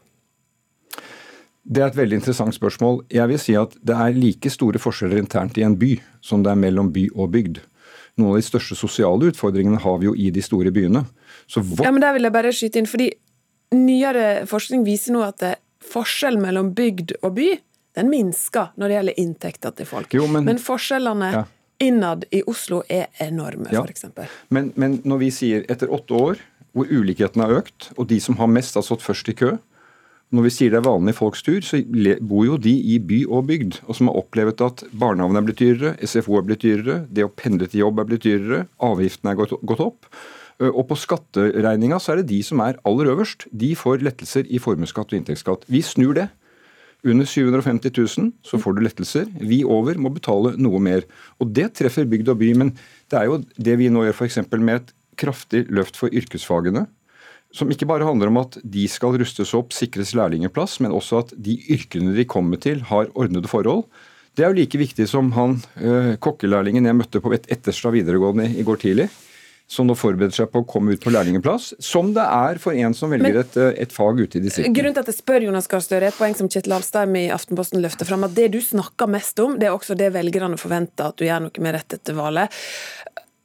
Det 1.68 1.84
er 1.84 1.90
et 1.92 1.98
veldig 2.00 2.22
interessant 2.22 2.56
spørsmål. 2.56 3.02
Jeg 3.12 3.28
vil 3.28 3.40
si 3.44 3.56
at 3.60 3.74
Det 3.84 3.96
er 3.96 4.16
like 4.16 4.50
store 4.50 4.80
forskjeller 4.80 5.20
internt 5.20 5.58
i 5.60 5.66
en 5.68 5.76
by 5.78 5.98
som 6.24 6.44
det 6.44 6.54
er 6.54 6.60
mellom 6.60 6.94
by 6.96 7.10
og 7.14 7.34
bygd. 7.36 7.60
Noen 8.18 8.32
av 8.34 8.40
de 8.40 8.48
største 8.48 8.78
sosiale 8.80 9.30
utfordringene 9.30 9.80
har 9.84 9.98
vi 10.00 10.08
jo 10.08 10.16
i 10.16 10.32
de 10.34 10.42
store 10.42 10.72
byene. 10.74 11.04
Vårt... 11.54 11.84
Ja, 11.84 11.92
men 11.92 12.02
Der 12.02 12.16
vil 12.16 12.26
jeg 12.26 12.34
bare 12.34 12.54
skyte 12.56 12.80
inn, 12.80 12.90
fordi 12.90 13.12
Nyere 13.76 14.46
forskning 14.48 14.86
viser 14.88 15.16
nå 15.16 15.24
at 15.26 15.44
forskjellen 15.88 16.44
mellom 16.44 16.74
bygd 16.76 17.18
og 17.22 17.34
by 17.38 17.50
den 17.98 18.12
minsker 18.12 18.74
når 18.78 18.90
det 18.90 18.98
gjelder 18.98 19.22
inntekter 19.24 19.78
til 19.78 19.90
folk. 19.90 20.14
Jo, 20.14 20.28
men, 20.30 20.46
men, 20.48 20.60
forskjellene 20.62 21.32
ja. 21.34 21.46
innad 21.84 22.28
i 22.32 22.44
Oslo 22.48 22.84
er 22.94 23.10
enorme, 23.24 23.72
ja. 23.74 23.82
f.eks. 23.82 24.06
Men, 24.54 24.72
men 24.78 25.00
når 25.08 25.24
vi 25.24 25.32
sier 25.34 25.66
etter 25.72 25.92
åtte 25.94 26.18
år 26.18 26.44
hvor 26.78 26.92
ulikheten 26.94 27.42
har 27.42 27.56
økt, 27.58 27.90
og 27.98 28.06
de 28.12 28.20
som 28.22 28.38
har 28.38 28.52
mest, 28.54 28.78
har 28.78 28.86
stått 28.86 29.02
først 29.02 29.32
i 29.32 29.36
kø 29.38 29.56
Når 30.36 30.44
vi 30.44 30.50
sier 30.52 30.74
det 30.74 30.82
er 30.82 30.86
vanlig 30.86 31.16
folks 31.16 31.42
tur, 31.42 31.62
så 31.64 31.80
bor 32.20 32.44
jo 32.46 32.58
de 32.60 32.74
i 32.94 32.98
by 33.00 33.22
og 33.32 33.46
bygd, 33.48 33.80
og 33.88 33.96
som 33.96 34.10
har 34.10 34.18
opplevd 34.20 34.62
at 34.66 34.84
barnehagen 34.92 35.40
er 35.40 35.46
blitt 35.48 35.62
dyrere, 35.62 35.94
SFO 36.04 36.36
er 36.38 36.44
blitt 36.50 36.66
dyrere, 36.66 36.98
det 37.08 37.24
å 37.24 37.32
pendle 37.32 37.70
til 37.72 37.86
jobb 37.86 38.02
er 38.04 38.10
blitt 38.10 38.26
dyrere, 38.28 38.66
avgiftene 38.84 39.32
er 39.32 39.40
gått, 39.40 39.56
gått 39.64 39.86
opp. 39.86 40.10
Og 40.58 40.88
på 40.90 40.98
skatteregninga 40.98 42.00
så 42.02 42.14
er 42.16 42.22
det 42.22 42.32
de 42.32 42.40
som 42.46 42.62
er 42.66 42.80
aller 42.88 43.12
øverst. 43.12 43.46
De 43.54 43.76
får 43.78 44.02
lettelser 44.06 44.48
i 44.50 44.58
formuesskatt 44.62 45.12
og 45.12 45.20
inntektsskatt. 45.20 45.68
Vi 45.70 45.84
snur 45.86 46.16
det. 46.18 46.28
Under 47.06 47.30
750 47.30 47.94
000 47.94 48.32
så 48.42 48.58
får 48.58 48.74
du 48.74 48.82
lettelser. 48.82 49.28
Vi 49.38 49.62
over 49.64 50.00
må 50.02 50.10
betale 50.10 50.56
noe 50.58 50.82
mer. 50.82 51.06
Og 51.38 51.54
Det 51.54 51.70
treffer 51.78 52.10
bygd 52.10 52.34
og 52.34 52.40
by. 52.42 52.54
Men 52.58 52.74
det 53.12 53.20
er 53.20 53.30
jo 53.30 53.44
det 53.54 53.76
vi 53.78 53.92
nå 53.94 54.08
gjør 54.08 54.18
f.eks. 54.18 54.40
med 54.58 54.80
et 54.80 54.94
kraftig 55.18 55.68
løft 55.70 55.98
for 56.00 56.10
yrkesfagene. 56.10 56.88
Som 57.54 57.70
ikke 57.72 57.88
bare 57.88 58.06
handler 58.06 58.34
om 58.34 58.42
at 58.42 58.58
de 58.66 58.88
skal 58.90 59.14
rustes 59.22 59.54
opp, 59.56 59.72
sikres 59.78 60.16
lærlingeplass, 60.18 60.82
men 60.82 60.92
også 60.92 61.22
at 61.22 61.38
de 61.38 61.54
yrkene 61.70 62.18
de 62.18 62.26
kommer 62.26 62.58
til, 62.58 62.82
har 62.90 63.14
ordnede 63.14 63.48
forhold. 63.48 63.86
Det 64.36 64.44
er 64.44 64.52
jo 64.52 64.58
like 64.58 64.78
viktig 64.78 65.08
som 65.10 65.32
han 65.38 65.56
kokkelærlingen 66.22 66.86
jeg 66.86 66.98
møtte 66.98 67.22
på 67.22 67.32
et 67.38 67.48
Etterstad 67.54 67.94
videregående 67.94 68.50
i 68.58 68.66
går 68.66 68.82
tidlig 68.82 69.08
som 69.68 69.88
nå 69.88 69.96
forbereder 70.00 70.36
seg 70.36 70.48
på 70.52 70.62
å 70.64 70.68
komme 70.68 70.96
ut 70.96 71.04
på 71.04 71.12
lærlingeplass, 71.12 71.74
som 71.84 72.14
det 72.16 72.24
er 72.24 72.60
for 72.64 72.78
en 72.80 72.96
som 72.96 73.12
velger 73.12 73.42
et, 73.42 73.58
eh, 73.60 73.74
et, 73.84 73.92
fag 73.92 74.22
ute 74.22 74.40
i 74.40 74.44
distriktet. 74.46 74.74
Grunnen 74.78 74.96
til 74.96 75.04
at 75.04 75.12
jeg 75.12 75.20
spør 75.20 75.44
Jonas 75.44 75.68
Gahr 75.68 75.84
Støre, 75.84 76.08
et 76.08 76.18
poeng 76.18 76.38
som 76.40 76.48
Kjetil 76.48 76.78
Alstheim 76.78 77.18
i 77.20 77.28
Aftenposten 77.36 77.84
løfter 77.84 78.08
fram, 78.08 78.24
at 78.24 78.36
det 78.38 78.48
du 78.56 78.62
snakker 78.64 79.12
mest 79.12 79.40
om, 79.44 79.58
det 79.60 79.68
er 79.68 79.76
også 79.76 79.98
det 80.00 80.14
velgerne 80.16 80.60
forventer 80.62 81.12
at 81.12 81.20
du 81.20 81.28
gjør 81.28 81.48
noe 81.48 81.64
med 81.66 81.76
rett 81.76 81.98
etter 82.00 82.16
valget. 82.16 82.56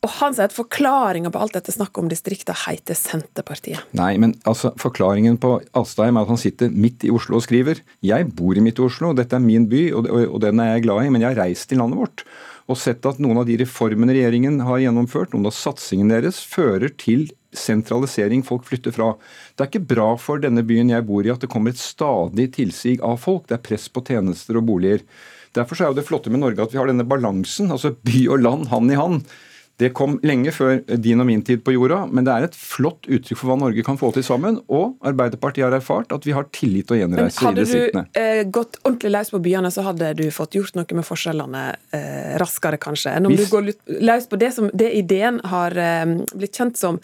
Og 0.03 0.11
han 0.19 0.35
sier 0.35 0.49
at 0.49 0.55
forklaringa 0.55 1.31
på 1.31 1.39
alt 1.39 1.55
dette 1.55 1.70
snakket 1.70 2.01
om 2.03 2.09
distrikta 2.11 2.55
heter 2.65 2.97
Senterpartiet. 2.99 3.85
Nei, 3.95 4.16
men 4.19 4.33
altså, 4.51 4.73
forklaringen 4.83 5.37
på 5.43 5.61
Astheim 5.79 6.19
er 6.19 6.27
at 6.27 6.33
han 6.33 6.41
sitter 6.43 6.73
midt 6.74 7.07
i 7.07 7.12
Oslo 7.15 7.39
og 7.39 7.45
skriver. 7.47 7.85
Jeg 8.03 8.27
bor 8.35 8.59
i 8.59 8.65
midt 8.65 8.83
i 8.83 8.87
Oslo, 8.89 9.12
dette 9.15 9.39
er 9.39 9.45
min 9.45 9.69
by, 9.70 9.85
og, 9.95 10.09
og, 10.11 10.24
og 10.27 10.43
den 10.43 10.59
er 10.59 10.73
jeg 10.73 10.89
glad 10.89 11.07
i, 11.07 11.12
men 11.15 11.23
jeg 11.23 11.31
har 11.31 11.45
reist 11.45 11.70
til 11.70 11.79
landet 11.83 12.03
vårt 12.03 12.27
og 12.70 12.79
sett 12.79 13.05
at 13.09 13.20
noen 13.23 13.41
av 13.41 13.47
de 13.49 13.57
reformene 13.61 14.15
regjeringen 14.15 14.61
har 14.65 14.81
gjennomført, 14.83 15.33
noen 15.35 15.49
av 15.51 15.55
satsingene 15.57 16.15
deres, 16.15 16.41
fører 16.47 16.93
til 17.01 17.27
sentralisering, 17.53 18.45
folk 18.47 18.65
flytter 18.69 18.95
fra. 18.95 19.11
Det 19.53 19.65
er 19.65 19.70
ikke 19.70 19.91
bra 19.93 20.09
for 20.20 20.41
denne 20.41 20.65
byen 20.66 20.93
jeg 20.93 21.05
bor 21.09 21.27
i 21.27 21.33
at 21.33 21.43
det 21.43 21.51
kommer 21.53 21.74
et 21.74 21.83
stadig 21.83 22.49
tilsig 22.57 22.97
av 23.05 23.19
folk. 23.20 23.49
Det 23.49 23.59
er 23.59 23.65
press 23.66 23.89
på 23.93 24.05
tjenester 24.09 24.61
og 24.61 24.69
boliger. 24.70 25.05
Derfor 25.53 25.83
er 25.83 25.91
jo 25.91 25.99
det 25.99 26.07
flotte 26.09 26.33
med 26.33 26.41
Norge 26.41 26.65
at 26.65 26.73
vi 26.73 26.81
har 26.81 26.89
denne 26.89 27.05
balansen, 27.09 27.73
altså 27.74 27.93
by 28.07 28.23
og 28.33 28.45
land 28.47 28.70
hand 28.73 28.95
i 28.95 29.01
hand. 29.01 29.35
Det 29.81 29.90
kom 29.97 30.19
lenge 30.27 30.53
før 30.55 30.81
din 31.01 31.23
og 31.23 31.27
min 31.27 31.43
tid 31.47 31.62
på 31.65 31.74
jorda, 31.74 32.03
men 32.07 32.27
det 32.27 32.35
er 32.35 32.47
et 32.47 32.57
flott 32.59 33.09
uttrykk 33.09 33.40
for 33.40 33.51
hva 33.51 33.59
Norge 33.65 33.85
kan 33.86 33.99
få 33.99 34.12
til 34.15 34.24
sammen. 34.27 34.61
Og 34.73 34.99
Arbeiderpartiet 35.09 35.66
har 35.66 35.77
erfart 35.77 36.12
at 36.15 36.27
vi 36.28 36.35
har 36.36 36.47
tillit 36.55 36.89
til 36.90 36.99
å 36.99 37.01
gjenreise 37.01 37.40
i 37.40 37.55
distriktene. 37.57 38.07
Hadde 38.07 38.24
du 38.27 38.40
eh, 38.43 38.43
gått 38.59 38.78
ordentlig 38.85 39.15
løs 39.16 39.32
på 39.32 39.43
byene, 39.43 39.73
så 39.74 39.86
hadde 39.89 40.12
du 40.20 40.24
fått 40.35 40.59
gjort 40.59 40.77
noe 40.78 40.99
med 40.99 41.09
forskjellene 41.09 41.65
eh, 41.99 42.32
raskere, 42.43 42.81
kanskje, 42.82 43.16
enn 43.16 43.31
om 43.31 43.35
Hvis... 43.35 43.49
du 43.49 43.55
går 43.57 43.70
løs 44.12 44.28
på 44.31 44.40
det 44.40 44.53
som 44.55 44.69
det 44.73 44.93
ideen 45.01 45.40
har 45.53 45.77
eh, 45.78 46.19
blitt 46.36 46.61
kjent 46.61 46.81
som 46.81 47.01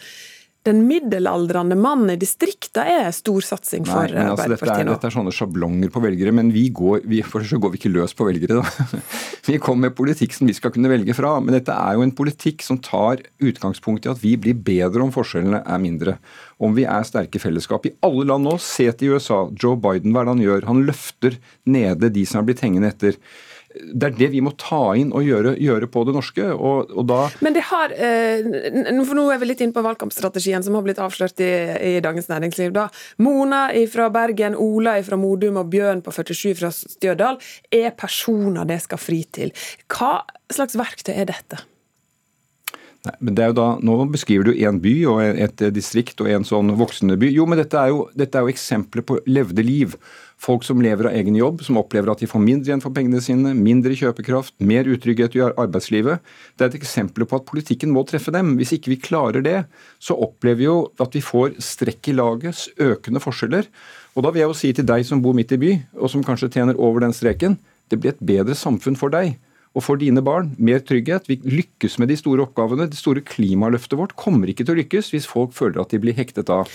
den 0.67 0.81
middelaldrende 0.89 1.75
mannen 1.79 2.11
i 2.11 2.17
distrikta 2.19 2.83
er 2.83 3.13
stor 3.15 3.45
satsing 3.45 3.85
for 3.87 4.03
Nei, 4.03 4.17
men 4.17 4.33
altså, 4.33 4.49
dette, 4.51 4.67
er, 4.73 4.89
dette 4.89 5.07
er 5.07 5.13
sånne 5.15 5.31
sjablonger 5.33 5.91
på 5.93 6.01
velgere, 6.03 6.33
men 6.35 6.49
vi 6.51 6.65
går, 6.75 7.05
vi, 7.07 7.21
for 7.23 7.45
så 7.47 7.59
går 7.61 7.73
vi 7.73 7.79
ikke 7.79 7.91
løs 7.93 8.15
på 8.17 8.27
velgere. 8.27 8.59
Da. 8.59 8.99
Vi 9.49 9.57
kommer 9.57 9.87
med 9.87 9.95
politikk 9.97 10.35
som 10.35 10.45
vi 10.45 10.53
skal 10.53 10.69
kunne 10.75 10.91
velge 10.91 11.15
fra. 11.17 11.31
Men 11.41 11.55
dette 11.55 11.73
er 11.73 11.95
jo 11.97 12.03
en 12.05 12.11
politikk 12.13 12.61
som 12.61 12.77
tar 12.85 13.23
utgangspunkt 13.41 14.05
i 14.05 14.11
at 14.11 14.19
vi 14.21 14.35
blir 14.37 14.53
bedre 14.53 15.01
om 15.01 15.13
forskjellene 15.15 15.63
er 15.63 15.81
mindre. 15.81 16.17
Om 16.61 16.75
vi 16.77 16.85
er 16.85 17.07
sterke 17.07 17.41
fellesskap. 17.41 17.87
I 17.89 17.95
alle 18.05 18.27
land 18.29 18.45
nå, 18.45 18.59
se 18.61 18.85
til 18.99 19.15
USA. 19.15 19.39
Joe 19.57 19.79
Biden, 19.81 20.13
hva 20.13 20.21
er 20.21 20.29
det 20.29 20.35
han 20.35 20.43
gjør? 20.43 20.67
Han 20.69 20.83
løfter 20.85 21.39
nede 21.65 22.11
de 22.13 22.27
som 22.29 22.43
er 22.43 22.49
blitt 22.51 22.61
hengende 22.61 22.91
etter. 22.93 23.17
Det 23.69 24.07
er 24.07 24.15
det 24.17 24.29
vi 24.33 24.41
må 24.41 24.55
ta 24.57 24.95
inn 24.97 25.11
og 25.13 25.21
gjøre, 25.21 25.53
gjøre 25.61 25.89
på 25.93 26.01
det 26.07 26.15
norske. 26.15 26.45
og, 26.49 26.89
og 26.89 27.05
da... 27.09 27.19
Men 27.45 27.53
det 27.53 27.63
har, 27.69 27.93
eh, 27.93 28.49
for 29.05 29.17
nå 29.17 29.27
er 29.29 29.41
vi 29.41 29.51
litt 29.51 29.61
inne 29.61 29.75
på 29.75 29.83
valgkampstrategien 29.85 30.65
som 30.65 30.77
har 30.77 30.85
blitt 30.87 31.01
avslørt 31.03 31.43
i, 31.45 31.51
i 31.91 31.93
Dagens 32.01 32.31
Næringsliv. 32.31 32.73
da. 32.73 32.87
Mona 33.21 33.67
fra 33.93 34.09
Bergen, 34.13 34.57
Ola 34.57 34.97
fra 35.05 35.19
Modum 35.21 35.61
og 35.61 35.69
Bjørn 35.69 36.01
på 36.05 36.13
47 36.17 36.55
fra 36.57 36.73
Stjørdal 36.73 37.37
er 37.69 37.93
personer 37.97 38.65
det 38.69 38.81
skal 38.87 39.01
fri 39.01 39.21
til. 39.29 39.53
Hva 39.85 40.23
slags 40.49 40.77
verktøy 40.79 41.13
er 41.13 41.29
dette? 41.29 41.61
Nei, 43.07 43.13
men 43.23 43.35
det 43.35 43.43
er 43.43 43.51
jo 43.53 43.59
da, 43.61 43.67
Nå 43.85 43.95
beskriver 44.11 44.49
du 44.49 44.57
en 44.65 44.79
by 44.83 44.95
og 45.07 45.21
et 45.23 45.61
distrikt 45.71 46.19
og 46.19 46.27
en 46.33 46.47
sånn 46.47 46.73
voksende 46.79 47.15
by. 47.19 47.29
Jo, 47.31 47.45
men 47.47 47.61
dette 47.61 47.79
er 47.79 47.93
jo, 47.93 48.07
dette 48.17 48.35
er 48.35 48.43
jo 48.43 48.51
eksempler 48.51 49.05
på 49.07 49.21
levde 49.29 49.63
liv. 49.63 49.95
Folk 50.39 50.63
som 50.63 50.79
lever 50.79 51.09
av 51.09 51.15
egen 51.19 51.35
jobb, 51.35 51.59
som 51.67 51.77
opplever 51.81 52.13
at 52.13 52.21
de 52.23 52.27
får 52.31 52.39
mindre 52.39 52.71
igjen 52.71 52.83
for 52.83 52.95
pengene 52.95 53.19
sine, 53.19 53.51
mindre 53.57 53.91
kjøpekraft, 53.99 54.53
mer 54.63 54.87
utrygghet 54.87 55.35
i 55.35 55.41
arbeidslivet. 55.43 56.23
Det 56.55 56.63
er 56.63 56.71
et 56.71 56.77
eksempel 56.79 57.27
på 57.27 57.41
at 57.41 57.47
politikken 57.49 57.91
må 57.91 58.05
treffe 58.07 58.31
dem. 58.31 58.53
Hvis 58.55 58.71
ikke 58.77 58.93
vi 58.93 59.01
klarer 59.03 59.43
det, 59.43 59.57
så 59.99 60.15
opplever 60.15 60.61
vi 60.61 60.69
jo 60.69 60.77
at 61.03 61.17
vi 61.17 61.23
får 61.25 61.57
strekk 61.59 62.13
i 62.13 62.15
laget, 62.15 62.69
økende 62.79 63.19
forskjeller. 63.19 63.67
Og 64.15 64.23
da 64.23 64.31
vil 64.31 64.45
jeg 64.45 64.51
jo 64.53 64.57
si 64.61 64.71
til 64.77 64.87
deg 64.87 65.03
som 65.09 65.19
bor 65.25 65.35
midt 65.35 65.51
i 65.57 65.59
by, 65.59 65.73
og 65.99 66.13
som 66.15 66.23
kanskje 66.23 66.53
tjener 66.55 66.79
over 66.79 67.03
den 67.03 67.15
streken, 67.15 67.59
det 67.91 67.99
blir 67.99 68.15
et 68.15 68.23
bedre 68.31 68.55
samfunn 68.55 68.95
for 68.99 69.11
deg 69.11 69.35
og 69.75 69.83
for 69.85 69.99
dine 69.99 70.23
barn. 70.25 70.53
Mer 70.55 70.79
trygghet. 70.79 71.27
Vi 71.27 71.41
lykkes 71.43 71.99
med 71.99 72.13
de 72.13 72.17
store 72.19 72.47
oppgavene. 72.47 72.87
Det 72.89 72.99
store 72.99 73.25
klimaløftet 73.25 73.99
vårt 73.99 74.15
kommer 74.19 74.49
ikke 74.49 74.63
til 74.63 74.77
å 74.77 74.79
lykkes 74.81 75.11
hvis 75.13 75.27
folk 75.29 75.51
føler 75.57 75.83
at 75.83 75.91
de 75.91 75.99
blir 76.01 76.17
hektet 76.17 76.49
av. 76.53 76.71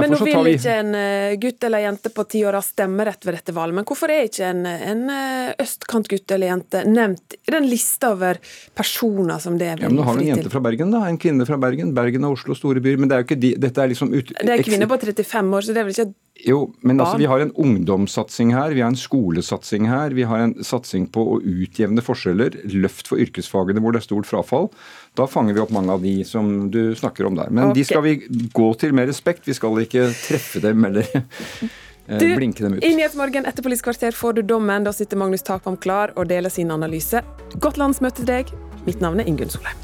Men 0.00 0.12
nå 0.14 0.18
vil 0.24 0.38
vi 0.46 0.54
ikke 0.58 0.76
en 0.82 0.96
eh, 0.98 1.36
gutt 1.40 1.66
eller 1.68 1.84
jente 1.84 2.10
på 2.14 2.24
ti 2.30 2.42
år 2.46 2.58
ha 2.58 2.62
stemmerett 2.64 3.26
ved 3.26 3.38
dette 3.38 3.54
valget. 3.56 3.78
Men 3.78 3.86
hvorfor 3.88 4.12
er 4.12 4.26
ikke 4.28 4.48
en, 4.50 4.64
en 4.66 5.04
eh, 5.14 5.52
østkantgutt 5.64 6.34
eller 6.36 6.52
jente 6.52 6.84
nevnt 6.88 7.36
i 7.38 7.54
den 7.54 7.68
lista 7.70 8.12
over 8.14 8.40
personer 8.74 9.42
som 9.42 9.58
det 9.60 9.70
er? 9.74 9.84
ja, 9.84 9.90
men 9.90 10.00
Nå 10.00 10.08
har 10.08 10.18
vi 10.18 10.26
en 10.26 10.34
jente 10.34 10.48
til? 10.48 10.54
fra 10.56 10.64
Bergen, 10.66 10.92
da. 10.94 11.04
En 11.08 11.20
kvinne 11.20 11.46
fra 11.48 11.60
Bergen. 11.60 11.94
Bergen 11.96 12.26
og 12.28 12.38
Oslo, 12.38 12.58
store 12.58 12.82
byer. 12.84 13.00
Men 13.00 13.10
det 13.10 13.16
er 13.16 13.24
jo 13.24 13.28
ikke 13.28 13.40
de, 13.46 13.54
dette 13.66 13.84
er 13.84 13.92
liksom 13.92 14.12
ut, 14.14 14.34
Det 14.34 14.58
er 14.58 14.66
kvinner 14.66 14.90
på 14.90 15.00
35 15.04 15.58
år, 15.58 15.66
så 15.66 15.76
det 15.76 15.82
er 15.82 15.88
vel 15.88 15.96
ikke 15.96 16.12
Jo, 16.44 16.58
men 16.84 17.00
altså, 17.00 17.16
vi 17.16 17.28
har 17.28 17.40
en 17.40 17.52
ungdomssatsing 17.56 18.52
her, 18.54 18.74
vi 18.76 18.82
har 18.84 18.90
en 18.92 18.98
skolesatsing 18.98 19.86
her, 19.88 20.12
vi 20.16 20.26
har 20.28 20.42
en 20.44 20.52
satsing 20.64 21.06
på 21.12 21.22
å 21.34 21.38
utjevne 21.40 22.04
forskjeller, 22.04 22.58
løft 22.74 23.08
for 23.08 23.22
yrkesfagene 23.22 23.80
hvor 23.80 23.96
det 23.96 24.02
er 24.02 24.06
stort 24.08 24.28
frafall. 24.28 24.68
Da 25.16 25.26
fanger 25.30 25.56
vi 25.56 25.62
opp 25.64 25.72
mange 25.74 25.94
av 25.94 26.04
de 26.04 26.18
som 26.28 26.68
du 26.74 26.92
snakker 26.98 27.30
om 27.30 27.38
der. 27.38 27.52
Men 27.54 27.72
de 27.76 27.86
skal 27.86 28.04
vi 28.04 28.18
gå 28.52 28.68
til 28.80 28.92
med 28.96 29.08
respekt, 29.08 29.48
vi 29.48 29.56
skal 29.56 29.80
ikke 29.86 30.10
treffe 30.26 30.60
dem 30.64 30.84
eller 30.90 31.08
eh, 31.14 32.18
Du, 32.20 32.28
blinke 32.36 32.66
dem 32.66 32.76
ut. 32.76 32.84
I 32.84 32.92
Nyhetsmorgen 32.98 33.48
etter 33.48 33.64
Politisk 33.64 33.88
kvarter 33.88 34.16
får 34.16 34.40
du 34.40 34.44
dommen. 34.54 34.84
Da 34.84 34.92
sitter 34.92 35.20
Magnus 35.20 35.46
Takvam 35.46 35.80
klar 35.80 36.12
og 36.18 36.28
deler 36.28 36.52
sin 36.52 36.74
analyse. 36.74 37.24
Godt 37.56 37.80
landsmøte 37.80 38.20
til 38.20 38.30
deg. 38.34 38.54
Mitt 38.84 39.00
navn 39.00 39.24
er 39.24 39.32
Ingunn 39.32 39.52
Solheim. 39.52 39.83